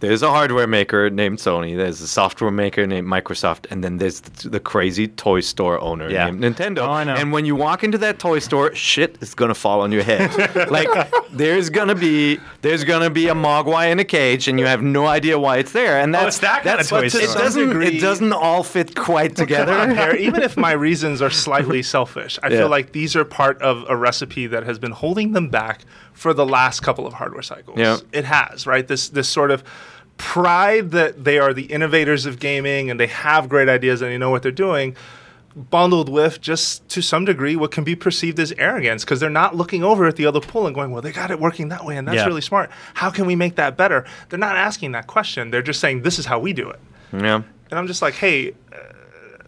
There's 0.00 0.22
a 0.22 0.30
hardware 0.30 0.66
maker 0.66 1.10
named 1.10 1.38
Sony, 1.38 1.76
there's 1.76 2.00
a 2.00 2.08
software 2.08 2.50
maker 2.50 2.86
named 2.86 3.06
Microsoft, 3.06 3.66
and 3.70 3.84
then 3.84 3.98
there's 3.98 4.20
the, 4.20 4.48
the 4.48 4.60
crazy 4.60 5.06
toy 5.08 5.40
store 5.40 5.80
owner 5.80 6.08
Yeah. 6.10 6.30
named 6.30 6.42
Nintendo. 6.42 6.78
Oh, 6.80 6.90
I 6.90 7.04
know. 7.04 7.14
And 7.14 7.32
when 7.32 7.44
you 7.44 7.54
walk 7.54 7.84
into 7.84 7.98
that 7.98 8.18
toy 8.18 8.38
store, 8.38 8.74
shit 8.74 9.18
is 9.20 9.34
gonna 9.34 9.54
fall 9.54 9.80
on 9.82 9.92
your 9.92 10.02
head. 10.02 10.30
like 10.70 10.88
there's 11.30 11.70
gonna 11.70 11.94
be 11.94 12.38
there's 12.62 12.84
gonna 12.84 13.10
be 13.10 13.28
a 13.28 13.34
mogwai 13.34 13.92
in 13.92 13.98
a 14.00 14.04
cage, 14.04 14.48
and 14.48 14.58
you 14.58 14.66
have 14.66 14.82
no 14.82 15.06
idea 15.06 15.38
why 15.38 15.58
it's 15.58 15.72
there. 15.72 16.00
And 16.00 16.14
that's 16.14 16.24
Oh, 16.24 16.28
it's 16.28 16.38
that 16.38 16.62
kind 16.64 16.78
that's 16.78 16.90
of 16.92 16.98
toy 17.00 17.04
it 17.06 17.10
store. 17.10 17.42
doesn't 17.42 17.68
degree- 17.68 17.98
it 17.98 18.00
doesn't 18.00 18.32
all 18.32 18.62
fit 18.62 18.96
quite 18.96 19.36
together. 19.36 20.16
even 20.18 20.42
if 20.42 20.56
my 20.56 20.72
reasons 20.72 21.20
are 21.22 21.30
slightly 21.30 21.82
selfish, 21.82 22.38
I 22.42 22.48
Yeah. 22.48 22.58
feel 22.58 22.68
like 22.68 22.92
these 22.92 23.14
are 23.16 23.24
part 23.24 23.60
of 23.62 23.84
a 23.88 23.96
recipe 23.96 24.46
that 24.46 24.64
has 24.64 24.78
been 24.78 24.92
holding 24.92 25.32
them 25.32 25.48
back 25.48 25.82
for 26.12 26.34
the 26.34 26.44
last 26.44 26.80
couple 26.80 27.06
of 27.06 27.14
hardware 27.14 27.42
cycles. 27.42 27.78
Yeah. 27.78 27.98
It 28.12 28.24
has, 28.24 28.66
right? 28.66 28.86
This 28.86 29.08
this 29.08 29.28
sort 29.28 29.50
of 29.50 29.62
pride 30.20 30.90
that 30.90 31.24
they 31.24 31.38
are 31.38 31.54
the 31.54 31.62
innovators 31.64 32.26
of 32.26 32.38
gaming 32.38 32.90
and 32.90 33.00
they 33.00 33.06
have 33.06 33.48
great 33.48 33.70
ideas 33.70 34.02
and 34.02 34.10
they 34.12 34.18
know 34.18 34.28
what 34.28 34.42
they're 34.42 34.52
doing 34.52 34.94
bundled 35.70 36.10
with 36.10 36.40
just 36.42 36.86
to 36.90 37.00
some 37.00 37.24
degree 37.24 37.56
what 37.56 37.70
can 37.70 37.82
be 37.84 37.96
perceived 37.96 38.38
as 38.38 38.52
arrogance 38.58 39.02
because 39.02 39.18
they're 39.18 39.30
not 39.30 39.56
looking 39.56 39.82
over 39.82 40.04
at 40.06 40.16
the 40.16 40.26
other 40.26 40.38
pool 40.40 40.66
and 40.66 40.74
going 40.74 40.90
well 40.90 41.00
they 41.00 41.10
got 41.10 41.30
it 41.30 41.40
working 41.40 41.70
that 41.70 41.84
way 41.86 41.96
and 41.96 42.06
that's 42.06 42.16
Yeah. 42.16 42.26
really 42.26 42.42
smart 42.42 42.70
how 42.94 43.08
can 43.10 43.24
we 43.26 43.34
make 43.34 43.56
that 43.56 43.78
better 43.78 44.04
they're 44.28 44.38
not 44.38 44.56
asking 44.56 44.92
that 44.92 45.06
question 45.06 45.50
they're 45.50 45.62
just 45.62 45.80
saying 45.80 46.02
this 46.02 46.18
is 46.18 46.26
how 46.26 46.38
we 46.38 46.52
do 46.52 46.68
it 46.68 46.78
yeah. 47.12 47.36
and 47.70 47.78
I'm 47.78 47.86
just 47.88 48.02
like, 48.02 48.14
hey, 48.14 48.50
uh, 48.72 48.76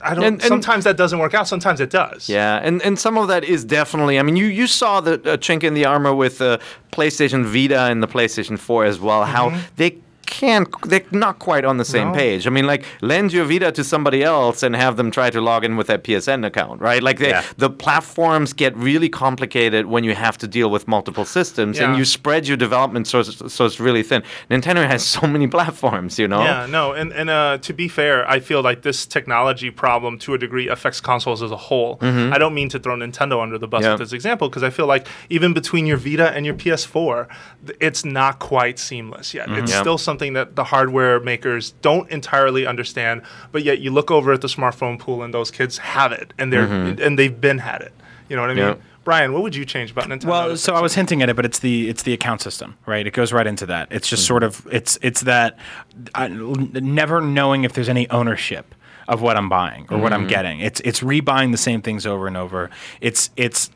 I 0.00 0.14
don't. 0.16 0.24
And- 0.24 0.34
and- 0.34 0.42
sometimes 0.42 0.82
that 0.82 0.96
doesn't 0.96 1.20
work 1.20 1.32
out. 1.34 1.46
Sometimes 1.46 1.78
it 1.80 1.90
does. 1.90 2.28
Yeah, 2.28 2.58
and, 2.60 2.82
and 2.82 2.98
some 2.98 3.16
of 3.16 3.28
that 3.28 3.44
is 3.44 3.64
definitely. 3.64 4.18
I 4.18 4.22
mean, 4.24 4.34
you, 4.34 4.46
you 4.46 4.66
saw 4.66 5.00
the 5.00 5.12
uh, 5.14 5.36
chink 5.36 5.62
in 5.62 5.74
the 5.74 5.84
armor 5.84 6.12
with 6.12 6.38
the 6.38 6.58
PlayStation 6.90 7.44
Vita 7.44 7.82
and 7.82 8.02
the 8.02 8.08
PlayStation 8.08 8.58
4 8.58 8.84
as 8.84 8.98
well. 8.98 9.24
How 9.24 9.56
they 9.76 9.98
can't, 10.42 10.68
they're 10.90 11.04
not 11.12 11.38
quite 11.38 11.64
on 11.64 11.76
the 11.82 11.84
same 11.84 12.08
No. 12.08 12.18
page. 12.22 12.46
I 12.48 12.50
mean, 12.50 12.66
like 12.66 12.84
lend 13.00 13.32
your 13.32 13.44
Vita 13.44 13.70
to 13.72 13.84
somebody 13.84 14.20
else 14.24 14.62
and 14.64 14.74
have 14.74 14.96
them 14.96 15.10
try 15.18 15.30
to 15.30 15.40
log 15.40 15.64
in 15.64 15.76
with 15.76 15.86
that 15.86 16.02
PSN 16.04 16.44
account, 16.44 16.80
right? 16.80 17.02
Like 17.08 17.18
they, 17.20 17.30
Yeah. 17.30 17.42
the 17.64 17.70
platforms 17.70 18.52
get 18.52 18.76
really 18.76 19.08
complicated 19.08 19.86
when 19.86 20.02
you 20.04 20.14
have 20.14 20.36
to 20.38 20.48
deal 20.48 20.68
with 20.74 20.88
multiple 20.88 21.24
systems 21.24 21.78
and 21.78 21.96
you 21.98 22.04
spread 22.04 22.48
your 22.48 22.56
development 22.56 23.06
so, 23.06 23.22
so 23.22 23.64
it's 23.66 23.78
really 23.80 24.02
thin. 24.02 24.22
Nintendo 24.50 24.84
has 24.94 25.02
so 25.06 25.26
many 25.26 25.46
platforms, 25.56 26.18
you 26.18 26.26
know. 26.28 26.42
Yeah, 26.42 26.66
no, 26.78 26.92
and 26.92 27.12
and 27.12 27.28
uh, 27.30 27.58
to 27.66 27.72
be 27.72 27.86
fair, 27.88 28.28
I 28.36 28.40
feel 28.40 28.62
like 28.62 28.82
this 28.82 29.06
technology 29.06 29.70
problem, 29.70 30.18
to 30.24 30.34
a 30.34 30.38
degree, 30.38 30.66
affects 30.68 31.00
consoles 31.00 31.40
as 31.42 31.50
a 31.52 31.56
whole. 31.68 31.98
I 32.34 32.38
don't 32.38 32.54
mean 32.54 32.68
to 32.70 32.78
throw 32.78 32.96
Nintendo 32.96 33.40
under 33.42 33.58
the 33.58 33.68
bus 33.68 33.82
Mm-hmm. 33.82 33.86
Yeah. 33.86 33.92
with 33.92 34.00
this 34.00 34.12
example 34.12 34.48
because 34.48 34.62
I 34.62 34.70
feel 34.70 34.86
like 34.94 35.06
even 35.30 35.52
between 35.54 35.86
your 35.86 35.96
Vita 36.06 36.28
and 36.36 36.44
your 36.46 36.54
PS4, 36.54 37.26
it's 37.80 38.04
not 38.04 38.38
quite 38.38 38.78
seamless 38.78 39.34
yet. 39.34 39.48
It's 39.48 39.52
Mm-hmm. 39.52 39.66
Yeah. 39.68 39.80
still 39.80 39.98
something 39.98 40.31
that 40.34 40.56
the 40.56 40.64
hardware 40.64 41.20
makers 41.20 41.72
don't 41.82 42.10
entirely 42.10 42.66
understand. 42.66 43.22
But 43.50 43.62
yet, 43.64 43.80
you 43.80 43.90
look 43.90 44.10
over 44.10 44.32
at 44.32 44.40
the 44.40 44.48
smartphone 44.48 44.98
pool, 44.98 45.22
and 45.22 45.32
those 45.32 45.50
kids 45.50 45.78
have 45.78 46.12
it, 46.12 46.32
and 46.38 46.52
they're 46.52 46.64
and 46.64 47.18
they've 47.18 47.40
been 47.40 47.58
had 47.58 47.82
it. 47.82 47.92
You 48.28 48.36
know 48.36 48.42
what 48.42 48.50
I 48.50 48.54
mean? 48.54 48.64
Mm-hmm. 48.64 48.80
Brian, 49.04 49.32
what 49.32 49.42
would 49.42 49.56
you 49.56 49.64
change 49.64 49.90
about 49.90 50.04
Nintendo? 50.04 50.26
Well, 50.26 50.56
so 50.56 50.74
I 50.76 50.80
was 50.80 50.94
hinting 50.94 51.22
at 51.22 51.28
it, 51.28 51.34
but 51.34 51.44
it's 51.44 51.58
the 51.58 51.88
it's 51.88 52.04
the 52.04 52.12
account 52.12 52.40
system, 52.40 52.76
right? 52.86 53.04
It 53.06 53.12
goes 53.12 53.32
right 53.32 53.46
into 53.46 53.66
that. 53.66 53.88
It's 53.90 54.06
Mm-hmm. 54.06 54.10
just 54.10 54.26
sort 54.26 54.42
of 54.44 54.66
it's 54.70 54.96
it's 55.02 55.22
that 55.22 55.58
uh, 56.14 56.28
never 56.28 57.20
knowing 57.20 57.64
if 57.64 57.72
there's 57.72 57.88
any 57.88 58.08
ownership 58.10 58.74
of 59.08 59.20
what 59.20 59.36
I'm 59.36 59.48
buying 59.48 59.82
or 59.82 59.86
Mm-hmm. 59.94 60.02
what 60.02 60.12
I'm 60.12 60.28
getting. 60.28 60.60
It's 60.60 60.80
it's 60.84 61.00
rebuying 61.00 61.50
the 61.50 61.58
same 61.58 61.82
things 61.82 62.06
over 62.06 62.28
and 62.28 62.36
over. 62.36 62.70
It's 63.00 63.30
it's 63.36 63.70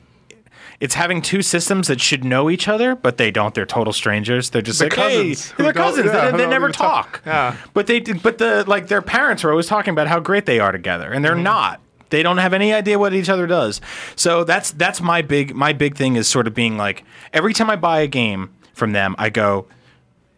it's 0.80 0.94
having 0.94 1.22
two 1.22 1.42
systems 1.42 1.88
that 1.88 2.00
should 2.00 2.24
know 2.24 2.50
each 2.50 2.68
other, 2.68 2.94
but 2.94 3.16
they 3.16 3.30
don't. 3.30 3.54
They're 3.54 3.64
total 3.66 3.92
strangers. 3.92 4.50
They're 4.50 4.62
just 4.62 4.78
They're 4.78 4.88
like, 4.88 4.96
cousins 4.96 5.50
hey, 5.52 5.62
they're 5.64 5.72
cousins. 5.72 6.06
yeah, 6.12 6.30
they, 6.30 6.36
they 6.38 6.46
never 6.46 6.70
talk. 6.70 7.22
talk. 7.22 7.22
Yeah. 7.26 7.56
But 7.74 7.86
they, 7.86 8.00
but 8.00 8.38
the 8.38 8.64
like 8.66 8.88
their 8.88 9.02
parents 9.02 9.44
are 9.44 9.50
always 9.50 9.66
talking 9.66 9.92
about 9.92 10.06
how 10.08 10.20
great 10.20 10.46
they 10.46 10.60
are 10.60 10.72
together, 10.72 11.10
and 11.12 11.24
they're 11.24 11.32
Mm-hmm. 11.34 11.42
not. 11.44 11.80
They 12.10 12.22
don't 12.22 12.38
have 12.38 12.52
any 12.52 12.72
idea 12.72 12.98
what 13.00 13.12
each 13.14 13.28
other 13.28 13.46
does. 13.48 13.80
So 14.14 14.44
that's 14.44 14.70
that's 14.70 15.00
my 15.00 15.22
big 15.22 15.54
my 15.56 15.72
big 15.72 15.96
thing 15.96 16.14
is 16.16 16.28
sort 16.28 16.46
of 16.46 16.54
being 16.54 16.76
like 16.76 17.04
every 17.32 17.52
time 17.52 17.68
I 17.68 17.76
buy 17.76 18.00
a 18.00 18.06
game 18.06 18.54
from 18.74 18.92
them, 18.92 19.16
I 19.18 19.28
go, 19.30 19.66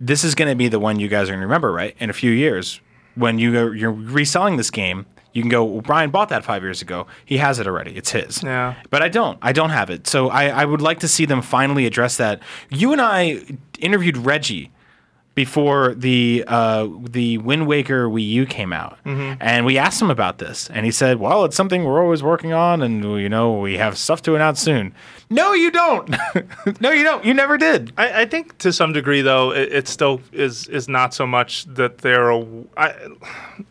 this 0.01 0.25
is 0.25 0.35
going 0.35 0.49
to 0.49 0.55
be 0.55 0.69
the 0.69 0.79
one 0.79 0.99
you 0.99 1.09
guys 1.09 1.29
are 1.29 1.33
going 1.33 1.41
to 1.41 1.47
remember, 1.47 1.71
right? 1.73 1.95
In 1.99 2.09
a 2.09 2.15
few 2.15 2.31
years, 2.31 2.81
when 3.17 3.39
you 3.39 3.73
you're 3.73 3.93
reselling 3.93 4.57
this 4.57 4.71
game, 4.71 5.05
you 5.33 5.43
can 5.43 5.49
go. 5.49 5.65
Well, 5.65 5.83
Brian 5.83 6.11
bought 6.11 6.29
that 6.31 6.45
five 6.45 6.63
years 6.63 6.83
ago. 6.83 7.07
He 7.25 7.39
has 7.39 7.59
it 7.59 7.67
already. 7.67 7.97
It's 7.97 8.11
his. 8.11 8.43
Yeah. 8.43 8.75
But 8.91 9.03
I 9.03 9.09
don't. 9.09 9.39
I 9.43 9.53
don't 9.53 9.71
have 9.71 9.91
it. 9.91 10.07
So 10.07 10.29
I, 10.29 10.49
I 10.49 10.65
would 10.65 10.83
like 10.83 11.01
to 11.01 11.09
see 11.09 11.25
them 11.25 11.43
finally 11.43 11.87
address 11.87 12.17
that. 12.17 12.41
You 12.71 12.93
and 12.93 13.01
I 13.01 13.43
interviewed 13.79 14.17
Reggie 14.17 14.71
before 15.39 15.95
the 15.95 16.43
uh, 16.49 16.89
the 17.11 17.39
Wind 17.39 17.69
Waker 17.69 18.09
Wii 18.09 18.29
U 18.31 18.45
came 18.47 18.73
out, 18.73 18.99
and 19.05 19.65
we 19.65 19.79
asked 19.79 20.03
him 20.03 20.11
about 20.11 20.39
this, 20.39 20.69
and 20.71 20.85
he 20.85 20.91
said, 20.91 21.21
"Well, 21.21 21.45
it's 21.45 21.55
something 21.55 21.85
we're 21.85 22.03
always 22.03 22.25
working 22.25 22.53
on, 22.53 22.83
and 22.83 23.05
you 23.21 23.29
know 23.29 23.57
we 23.61 23.77
have 23.77 23.97
stuff 23.97 24.21
to 24.23 24.35
announce 24.35 24.59
soon." 24.61 24.93
No, 25.31 25.53
you 25.53 25.71
don't. 25.71 26.09
no, 26.81 26.91
you 26.91 27.05
don't. 27.05 27.25
You 27.25 27.35
never 27.35 27.57
did. 27.59 27.93
I, 27.99 28.23
I 28.23 28.25
think 28.25 28.57
to 28.59 28.73
some 28.73 28.93
degree, 28.95 29.21
though, 29.21 29.53
it, 29.53 29.73
it 29.73 29.87
still 29.89 30.21
is 30.33 30.67
is 30.69 30.89
not 30.89 31.15
so 31.15 31.25
much 31.25 31.67
that 31.67 31.99
they're. 31.99 32.31
A, 32.31 32.45
I, 32.77 32.95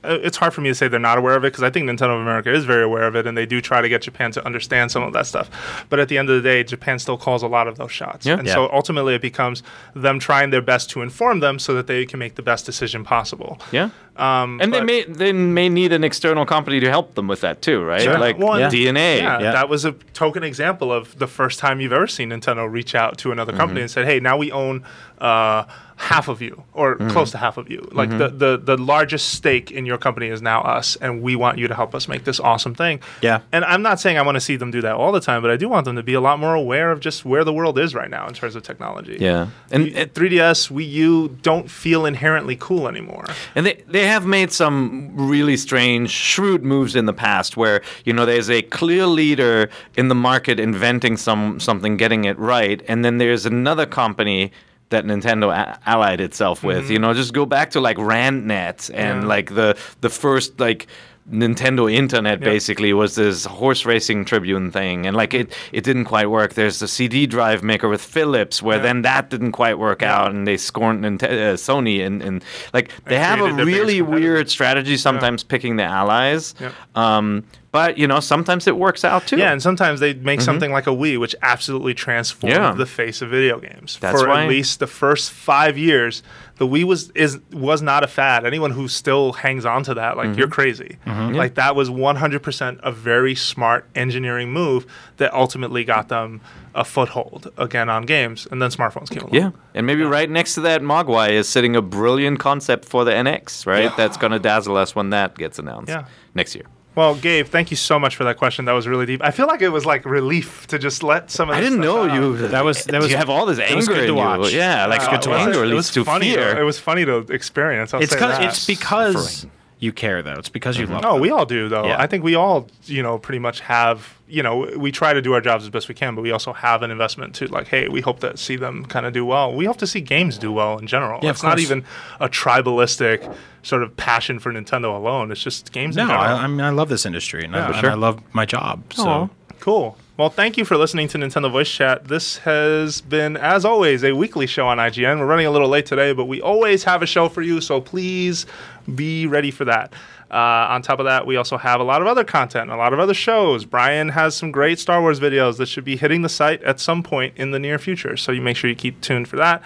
it's 0.04 0.38
hard 0.38 0.54
for 0.54 0.62
me 0.62 0.70
to 0.70 0.76
say 0.76 0.88
they're 0.88 1.00
not 1.00 1.18
aware 1.18 1.36
of 1.36 1.44
it 1.44 1.48
because 1.52 1.64
I 1.64 1.70
think 1.70 1.90
Nintendo 1.90 2.16
of 2.16 2.22
America 2.22 2.54
is 2.54 2.64
very 2.64 2.84
aware 2.84 3.04
of 3.08 3.16
it, 3.18 3.28
and 3.28 3.38
they 3.38 3.46
do 3.46 3.60
try 3.60 3.82
to 3.82 3.90
get 3.90 4.04
Japan 4.04 4.32
to 4.34 4.46
understand 4.46 4.92
some 4.92 5.04
of 5.04 5.12
that 5.14 5.26
stuff. 5.26 5.50
But 5.90 6.00
at 6.00 6.08
the 6.08 6.18
end 6.18 6.30
of 6.30 6.36
the 6.42 6.48
day, 6.48 6.64
Japan 6.64 7.00
still 7.00 7.18
calls 7.18 7.44
a 7.44 7.48
lot 7.48 7.68
of 7.68 7.78
those 7.78 7.92
shots, 7.92 8.26
Yeah. 8.26 8.38
and 8.38 8.48
Yeah. 8.48 8.54
so 8.54 8.70
ultimately 8.72 9.16
it 9.16 9.22
becomes 9.22 9.64
them 9.96 10.20
trying 10.20 10.52
their 10.52 10.62
best 10.62 10.90
to 10.92 11.02
inform 11.02 11.40
them 11.40 11.57
so 11.60 11.74
that 11.76 11.88
they 11.88 12.06
can 12.06 12.20
make 12.20 12.36
the 12.36 12.42
best 12.42 12.66
decision 12.66 13.04
possible. 13.04 13.60
Yeah. 13.72 13.90
Um, 14.16 14.60
And 14.62 14.74
they 14.74 14.82
may 14.82 15.04
they 15.04 15.32
may 15.34 15.70
need 15.70 15.94
an 15.94 16.04
external 16.04 16.46
company 16.46 16.80
to 16.80 16.90
help 16.90 17.16
them 17.16 17.28
with 17.28 17.42
that 17.42 17.62
too, 17.62 17.84
right? 17.84 18.02
Sure. 18.02 18.18
Like 18.18 18.38
Well, 18.40 18.60
Yeah. 18.60 18.70
DeNA. 18.70 19.18
Yeah, 19.18 19.40
Yeah. 19.40 19.52
that 19.52 19.70
was 19.70 19.86
a 19.86 19.92
token 20.14 20.44
example 20.44 20.92
of 20.92 21.18
the 21.20 21.28
first 21.28 21.60
time 21.60 21.80
you've 21.82 21.94
ever 21.94 22.08
seen 22.08 22.30
Nintendo 22.30 22.70
reach 22.72 22.96
out 22.96 23.18
to 23.20 23.32
another 23.32 23.54
company 23.54 23.82
and 23.82 23.92
said, 23.92 24.06
"Hey, 24.06 24.20
now 24.20 24.38
we 24.38 24.52
own 24.52 24.84
uh, 25.20 25.64
half 25.98 26.28
of 26.28 26.42
you, 26.42 26.64
or 26.74 26.96
mm-hmm. 26.96 27.10
close 27.10 27.32
to 27.32 27.38
half 27.38 27.58
of 27.58 27.70
you. 27.70 27.88
Like 27.92 28.10
the, 28.10 28.30
mm-hmm. 28.30 28.38
the 28.38 28.58
the 28.58 28.78
largest 28.78 29.30
stake 29.30 29.72
in 29.72 29.86
your 29.86 29.98
company 29.98 30.28
is 30.28 30.42
now 30.42 30.62
us, 30.62 30.96
and 30.98 31.22
we 31.22 31.36
want 31.36 31.58
you 31.58 31.68
to 31.68 31.76
help 31.76 31.94
us 31.96 32.08
make 32.08 32.24
this 32.24 32.40
awesome 32.40 32.76
thing." 32.76 33.02
Yeah. 33.22 33.42
And 33.52 33.66
I'm 33.66 33.82
not 33.82 34.00
saying 34.00 34.18
I 34.18 34.22
want 34.22 34.36
to 34.36 34.42
see 34.42 34.56
them 34.56 34.72
do 34.72 34.82
that 34.82 34.94
all 34.96 35.12
the 35.12 35.20
time, 35.20 35.42
but 35.42 35.52
I 35.52 35.58
do 35.58 35.68
want 35.68 35.86
them 35.86 35.96
to 35.96 36.04
be 36.04 36.14
a 36.14 36.22
lot 36.22 36.40
more 36.40 36.54
aware 36.54 36.92
of 36.92 37.00
just 37.00 37.26
where 37.26 37.44
the 37.44 37.54
world 37.54 37.80
is 37.80 37.96
right 37.96 38.10
now 38.10 38.28
in 38.28 38.34
terms 38.34 38.56
of 38.56 38.64
technology. 38.64 39.18
Yeah. 39.20 39.50
And 39.72 39.96
at 39.96 40.14
3DS, 40.14 40.72
Wii 40.72 40.90
U 40.90 41.38
don't 41.42 41.70
feel 41.70 42.06
inherently 42.06 42.56
cool 42.56 42.88
anymore. 42.88 43.26
And 43.56 43.66
they, 43.66 43.84
they 43.88 44.06
have 44.06 44.26
made 44.26 44.52
some 44.52 45.12
really 45.16 45.58
strange, 45.58 46.12
shrewd 46.12 46.64
moves 46.64 46.96
in 46.96 47.06
the 47.06 47.14
past 47.14 47.58
where, 47.58 47.82
you 48.06 48.14
know, 48.14 48.26
there's 48.26 48.50
a 48.50 48.62
clear 48.62 49.08
leader 49.08 49.70
in 49.96 50.08
the 50.08 50.16
market 50.16 50.60
inventing 50.60 51.18
some 51.18 51.60
something, 51.60 51.98
getting 51.98 52.26
it 52.26 52.38
right, 52.38 52.82
and 52.88 53.04
then 53.04 53.18
there's 53.18 53.46
another 53.46 53.86
company 53.86 54.52
that 54.90 55.06
Nintendo 55.06 55.52
a- 55.54 55.80
allied 55.86 56.22
itself 56.22 56.64
with. 56.64 56.90
You 56.90 57.00
know, 57.00 57.14
just 57.14 57.34
go 57.34 57.46
back 57.46 57.72
to 57.72 57.82
like 57.82 57.98
RandNet 57.98 58.90
and 58.94 59.22
Yeah. 59.24 59.28
like 59.28 59.54
the 59.56 59.78
the 60.02 60.10
first 60.10 60.60
like 60.60 60.88
Nintendo 61.30 61.92
Internet 61.94 62.40
Yeah. 62.40 62.46
basically 62.46 62.94
was 62.94 63.16
this 63.16 63.44
horse 63.44 63.86
racing 63.86 64.24
Tribune 64.24 64.72
thing, 64.72 65.06
and 65.06 65.14
like 65.18 65.34
it, 65.34 65.52
it 65.74 65.84
didn't 65.84 66.06
quite 66.06 66.30
work. 66.30 66.54
There's 66.54 66.80
the 66.80 66.88
CD 66.88 67.26
drive 67.28 67.64
maker 67.64 67.90
with 67.90 68.02
Philips, 68.02 68.62
where 68.64 68.78
Yeah. 68.78 68.84
then 68.84 69.02
that 69.02 69.30
didn't 69.30 69.52
quite 69.52 69.78
work 69.78 70.02
out, 70.02 70.32
and 70.32 70.48
they 70.48 70.56
scorned 70.56 71.04
uh, 71.06 71.28
Sony, 71.58 72.06
and, 72.06 72.22
and 72.22 72.46
like 72.74 72.94
they 73.06 73.18
have 73.20 73.40
a 73.40 73.42
created 73.42 73.58
their 73.58 73.66
biggest 73.66 73.82
really 73.82 74.02
weird 74.02 74.50
strategy 74.50 74.96
sometimes 74.96 75.44
picking 75.44 75.76
the 75.76 75.84
allies. 75.84 76.56
Yeah. 76.62 76.70
Um, 76.96 77.44
but 77.72 77.98
you 77.98 78.08
know, 78.08 78.20
sometimes 78.20 78.66
it 78.68 78.78
works 78.78 79.04
out 79.04 79.28
too. 79.28 79.38
Yeah, 79.38 79.52
and 79.52 79.62
sometimes 79.62 80.00
they 80.00 80.14
make 80.14 80.42
something 80.42 80.72
like 80.72 80.88
a 80.88 80.92
Wii, 80.92 81.20
which 81.20 81.36
absolutely 81.42 81.94
transformed 81.94 82.56
Mm-hmm. 82.56 82.64
Yeah. 82.64 82.74
the 82.74 82.86
face 82.86 83.22
of 83.22 83.30
video 83.30 83.60
games. 83.60 83.98
That's 84.00 84.22
For 84.22 84.28
why- 84.30 84.44
at 84.44 84.50
least 84.50 84.80
the 84.80 84.88
first 84.88 85.32
five 85.32 85.78
years, 85.78 86.24
the 86.58 86.66
Wii 86.68 86.86
was 86.86 87.12
is 87.12 87.40
was 87.52 87.82
not 87.82 88.04
a 88.04 88.08
fad. 88.08 88.46
Anyone 88.46 88.72
who 88.72 88.88
still 88.88 89.34
hangs 89.34 89.66
on 89.66 89.84
to 89.84 89.94
that, 89.96 90.18
like 90.18 90.30
Mm-hmm. 90.30 90.40
you're 90.40 90.48
crazy. 90.48 90.98
Like 91.06 91.56
that 91.56 91.76
was 91.76 91.90
100% 91.90 92.80
a 92.84 92.92
very 92.92 93.36
smart 93.36 93.86
engineering 93.96 94.52
move 94.52 94.86
that 95.18 95.34
ultimately 95.34 95.84
got 95.84 96.08
them 96.10 96.42
a 96.74 96.84
foothold 96.84 97.52
again 97.58 97.90
on 97.90 98.04
games, 98.06 98.48
and 98.50 98.62
then 98.62 98.70
smartphones 98.70 99.10
came 99.10 99.24
along. 99.24 99.34
Yeah, 99.34 99.52
and 99.74 99.86
maybe 99.86 100.04
right 100.04 100.30
next 100.30 100.54
to 100.56 100.62
that 100.62 100.82
Mogwai 100.82 101.32
is 101.32 101.48
sitting 101.50 101.76
a 101.76 101.82
brilliant 101.82 102.40
concept 102.40 102.86
for 102.86 103.04
the 103.04 103.12
NX, 103.12 103.66
right? 103.66 103.86
Yeah. 103.86 103.94
That's 103.98 104.16
going 104.18 104.32
to 104.32 104.40
dazzle 104.40 104.78
us 104.78 104.96
when 104.96 105.10
that 105.12 105.36
gets 105.38 105.60
announced 105.60 105.90
Yeah. 105.90 106.06
next 106.36 106.56
year. 106.56 106.66
Well, 106.98 107.14
Gabe, 107.14 107.46
thank 107.46 107.70
you 107.70 107.78
so 107.78 108.00
much 108.00 108.16
for 108.16 108.24
that 108.24 108.38
question. 108.38 108.66
That 108.66 108.72
was 108.72 108.88
really 108.88 109.06
deep. 109.06 109.22
I 109.24 109.30
feel 109.30 109.46
like 109.46 109.62
it 109.62 109.70
was 109.70 109.86
like 109.86 110.04
relief 110.04 110.66
to 110.68 110.80
just 110.80 111.04
let 111.04 111.30
some 111.30 111.48
of. 111.48 111.56
I 111.56 111.60
didn't 111.62 111.84
stuff 111.84 111.86
know 111.86 112.10
out. 112.10 112.14
you. 112.16 112.48
That 112.48 112.66
was- 112.66 112.86
that 112.86 113.00
was- 113.00 113.12
you 113.12 113.18
have 113.18 113.30
all 113.30 113.46
this 113.46 113.60
anger 113.60 113.94
in 113.94 114.00
to 114.00 114.06
you. 114.08 114.16
watch. 114.16 114.52
Yeah, 114.52 114.88
like 114.88 115.02
Uh, 115.04 115.12
good 115.12 115.22
to 115.22 115.30
it 115.30 115.34
was- 115.34 115.42
anger 115.48 115.64
it 115.64 115.68
leads 115.68 115.76
was 115.76 115.92
to 115.92 116.04
funny 116.04 116.32
fear. 116.34 116.56
To, 116.56 116.60
it 116.62 116.64
was 116.64 116.80
funny 116.80 117.06
to 117.06 117.18
experience. 117.30 117.94
I'll 117.94 118.02
It's 118.02 118.14
say 118.14 118.18
because 118.18 118.38
that. 118.40 118.48
it's 118.48 118.66
because 118.66 119.46
you 119.80 119.92
care 119.92 120.22
though. 120.22 120.34
It's 120.34 120.50
because 120.50 120.78
you 120.78 120.86
mm-hmm. 120.86 120.96
love. 120.96 121.06
Oh, 121.06 121.14
them. 121.14 121.22
we 121.22 121.30
all 121.30 121.46
do 121.46 121.70
though. 121.70 121.86
Yeah. 121.86 122.02
I 122.02 122.08
think 122.08 122.24
we 122.24 122.36
all, 122.36 122.68
you 122.86 123.04
know, 123.04 123.18
pretty 123.20 123.40
much 123.40 123.60
have, 123.62 124.18
you 124.28 124.42
know, 124.42 124.72
we 124.76 124.92
try 124.92 125.14
to 125.14 125.22
do 125.22 125.34
our 125.34 125.42
jobs 125.42 125.64
as 125.64 125.70
best 125.70 125.88
we 125.88 125.96
can, 125.96 126.16
but 126.16 126.22
we 126.22 126.32
also 126.32 126.54
have 126.54 126.82
an 126.82 126.92
investment 126.92 127.36
to 127.36 127.48
like, 127.48 127.68
hey, 127.68 127.88
we 127.88 128.02
hope 128.02 128.20
to 128.22 128.36
see 128.38 128.56
them 128.56 128.86
kind 128.86 129.06
of 129.06 129.14
do 129.14 129.26
well. 129.26 129.54
We 129.54 129.66
hope 129.66 129.78
to 129.78 129.88
see 129.88 130.02
games 130.02 130.38
do 130.38 130.52
well 130.52 130.78
in 130.80 130.88
general. 130.88 131.20
Yeah, 131.22 131.30
it's 131.30 131.44
not 131.44 131.60
even 131.60 131.84
a 132.20 132.28
tribalistic 132.28 133.36
sort 133.62 133.84
of 133.84 133.96
passion 133.98 134.40
for 134.40 134.52
Nintendo 134.52 134.96
alone. 134.96 135.32
It's 135.32 135.44
just 135.44 135.72
games 135.72 135.96
No, 135.96 136.04
in 136.04 136.10
general. 136.10 136.26
I, 136.26 136.44
I 136.44 136.48
mean 136.48 136.62
I 136.62 136.70
love 136.72 136.90
this 136.90 137.06
industry 137.06 137.44
and, 137.44 137.56
I, 137.56 137.60
Yeah, 137.60 137.68
and 137.68 137.76
sure. 137.76 137.92
I 137.92 137.96
love 137.96 138.22
my 138.34 138.46
job. 138.46 138.94
So. 138.94 139.30
Cool. 139.60 139.98
Well, 140.18 140.30
thank 140.32 140.58
you 140.58 140.66
for 140.66 140.78
listening 140.78 141.08
to 141.10 141.20
Nintendo 141.20 141.52
Voice 141.52 141.70
Chat. 141.70 142.08
This 142.08 142.38
has 142.40 143.02
been, 143.02 143.38
as 143.38 143.66
always, 143.66 144.04
a 144.04 144.14
weekly 144.14 144.48
show 144.48 144.68
on 144.68 144.80
IGN. 144.80 145.20
We're 145.20 145.28
running 145.28 145.46
a 145.46 145.52
little 145.52 145.70
late 145.70 145.86
today, 145.86 146.12
but 146.12 146.26
we 146.26 146.42
always 146.42 146.84
have 146.86 147.04
a 147.04 147.06
show 147.06 147.30
for 147.30 147.44
you, 147.44 147.62
so 147.62 147.80
please 147.80 148.48
be 148.94 149.28
ready 149.28 149.52
for 149.52 149.66
that. 149.66 149.94
Uh, 150.30 150.68
on 150.70 150.82
top 150.82 151.00
of 151.00 151.06
that, 151.06 151.26
we 151.26 151.38
also 151.38 151.58
have 151.58 151.80
a 151.80 151.84
lot 151.84 152.02
of 152.02 152.08
other 152.08 152.24
content, 152.24 152.70
a 152.70 152.76
lot 152.76 152.94
of 152.94 153.00
other 153.00 153.14
shows. 153.14 153.66
Brian 153.66 154.10
has 154.10 154.36
some 154.36 154.52
great 154.52 154.80
Star 154.80 155.02
Wars 155.02 155.20
videos 155.20 155.58
that 155.58 155.68
should 155.68 155.86
be 155.86 155.96
hitting 155.96 156.22
the 156.22 156.30
site 156.30 156.62
at 156.64 156.80
some 156.80 157.02
point 157.04 157.34
in 157.38 157.52
the 157.52 157.60
near 157.60 157.80
future, 157.80 158.18
so 158.18 158.32
you 158.32 158.42
make 158.42 158.58
sure 158.58 158.70
you 158.70 158.76
keep 158.76 159.00
tuned 159.02 159.28
for 159.28 159.38
that. 159.38 159.62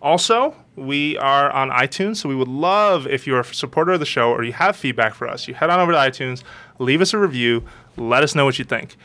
Also, 0.00 0.54
we 0.76 1.16
are 1.18 1.50
on 1.50 1.70
iTunes, 1.70 2.16
so 2.16 2.28
we 2.28 2.34
would 2.34 2.48
love 2.48 3.06
if 3.06 3.26
you're 3.26 3.40
a 3.40 3.44
supporter 3.44 3.92
of 3.92 4.00
the 4.00 4.06
show 4.06 4.30
or 4.30 4.44
you 4.44 4.52
have 4.52 4.76
feedback 4.76 5.14
for 5.14 5.26
us. 5.26 5.48
You 5.48 5.54
head 5.54 5.70
on 5.70 5.80
over 5.80 5.92
to 5.92 5.98
iTunes, 5.98 6.42
leave 6.78 7.00
us 7.00 7.14
a 7.14 7.18
review, 7.18 7.64
let 7.96 8.22
us 8.22 8.34
know 8.34 8.44
what 8.44 8.58
you 8.58 8.64
think. 8.64 8.96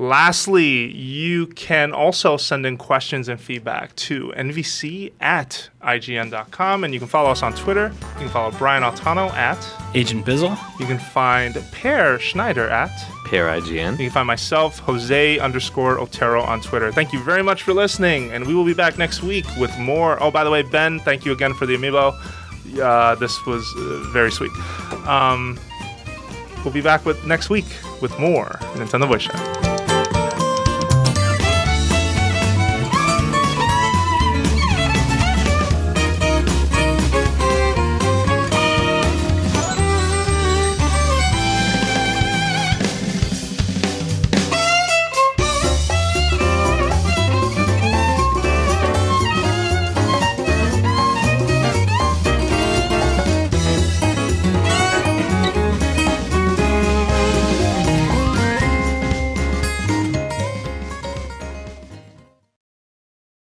Lastly, 0.00 0.90
you 0.96 1.48
can 1.48 1.92
also 1.92 2.38
send 2.38 2.64
in 2.64 2.78
questions 2.78 3.28
and 3.28 3.38
feedback 3.38 3.94
to 3.96 4.32
nvc 4.34 5.12
at 5.20 5.68
ign.com, 5.82 6.84
and 6.84 6.94
you 6.94 6.98
can 6.98 7.06
follow 7.06 7.28
us 7.28 7.42
on 7.42 7.52
Twitter. 7.52 7.92
You 8.14 8.20
can 8.20 8.28
follow 8.30 8.50
Brian 8.52 8.82
Altano 8.82 9.30
at. 9.34 9.58
Agent 9.94 10.24
Bizzle, 10.24 10.56
You 10.80 10.86
can 10.86 10.98
find 10.98 11.54
Peer 11.72 12.18
Schneider 12.18 12.66
at. 12.70 12.90
Peer 13.26 13.46
IGN. 13.48 13.92
You 13.92 14.06
can 14.06 14.10
find 14.10 14.26
myself, 14.26 14.78
Jose 14.78 15.38
underscore 15.38 15.98
Otero 16.00 16.40
on 16.44 16.62
Twitter. 16.62 16.90
Thank 16.90 17.12
you 17.12 17.22
very 17.22 17.42
much 17.42 17.62
for 17.62 17.74
listening, 17.74 18.32
and 18.32 18.46
we 18.46 18.54
will 18.54 18.64
be 18.64 18.72
back 18.72 18.96
next 18.96 19.22
week 19.22 19.44
with 19.58 19.78
more. 19.78 20.16
Oh, 20.22 20.30
by 20.30 20.44
the 20.44 20.50
way, 20.50 20.62
Ben, 20.62 21.00
thank 21.00 21.26
you 21.26 21.32
again 21.32 21.52
for 21.52 21.66
the 21.66 21.76
amiibo. 21.76 22.18
Uh, 22.80 23.16
this 23.16 23.44
was 23.44 23.70
uh, 23.76 24.10
very 24.14 24.32
sweet. 24.32 24.52
Um, 25.06 25.60
we'll 26.64 26.72
be 26.72 26.80
back 26.80 27.04
with 27.04 27.22
next 27.26 27.50
week 27.50 27.66
with 28.00 28.18
more 28.18 28.46
Nintendo 28.76 29.06
Voice 29.06 29.24
Chat. 29.24 29.79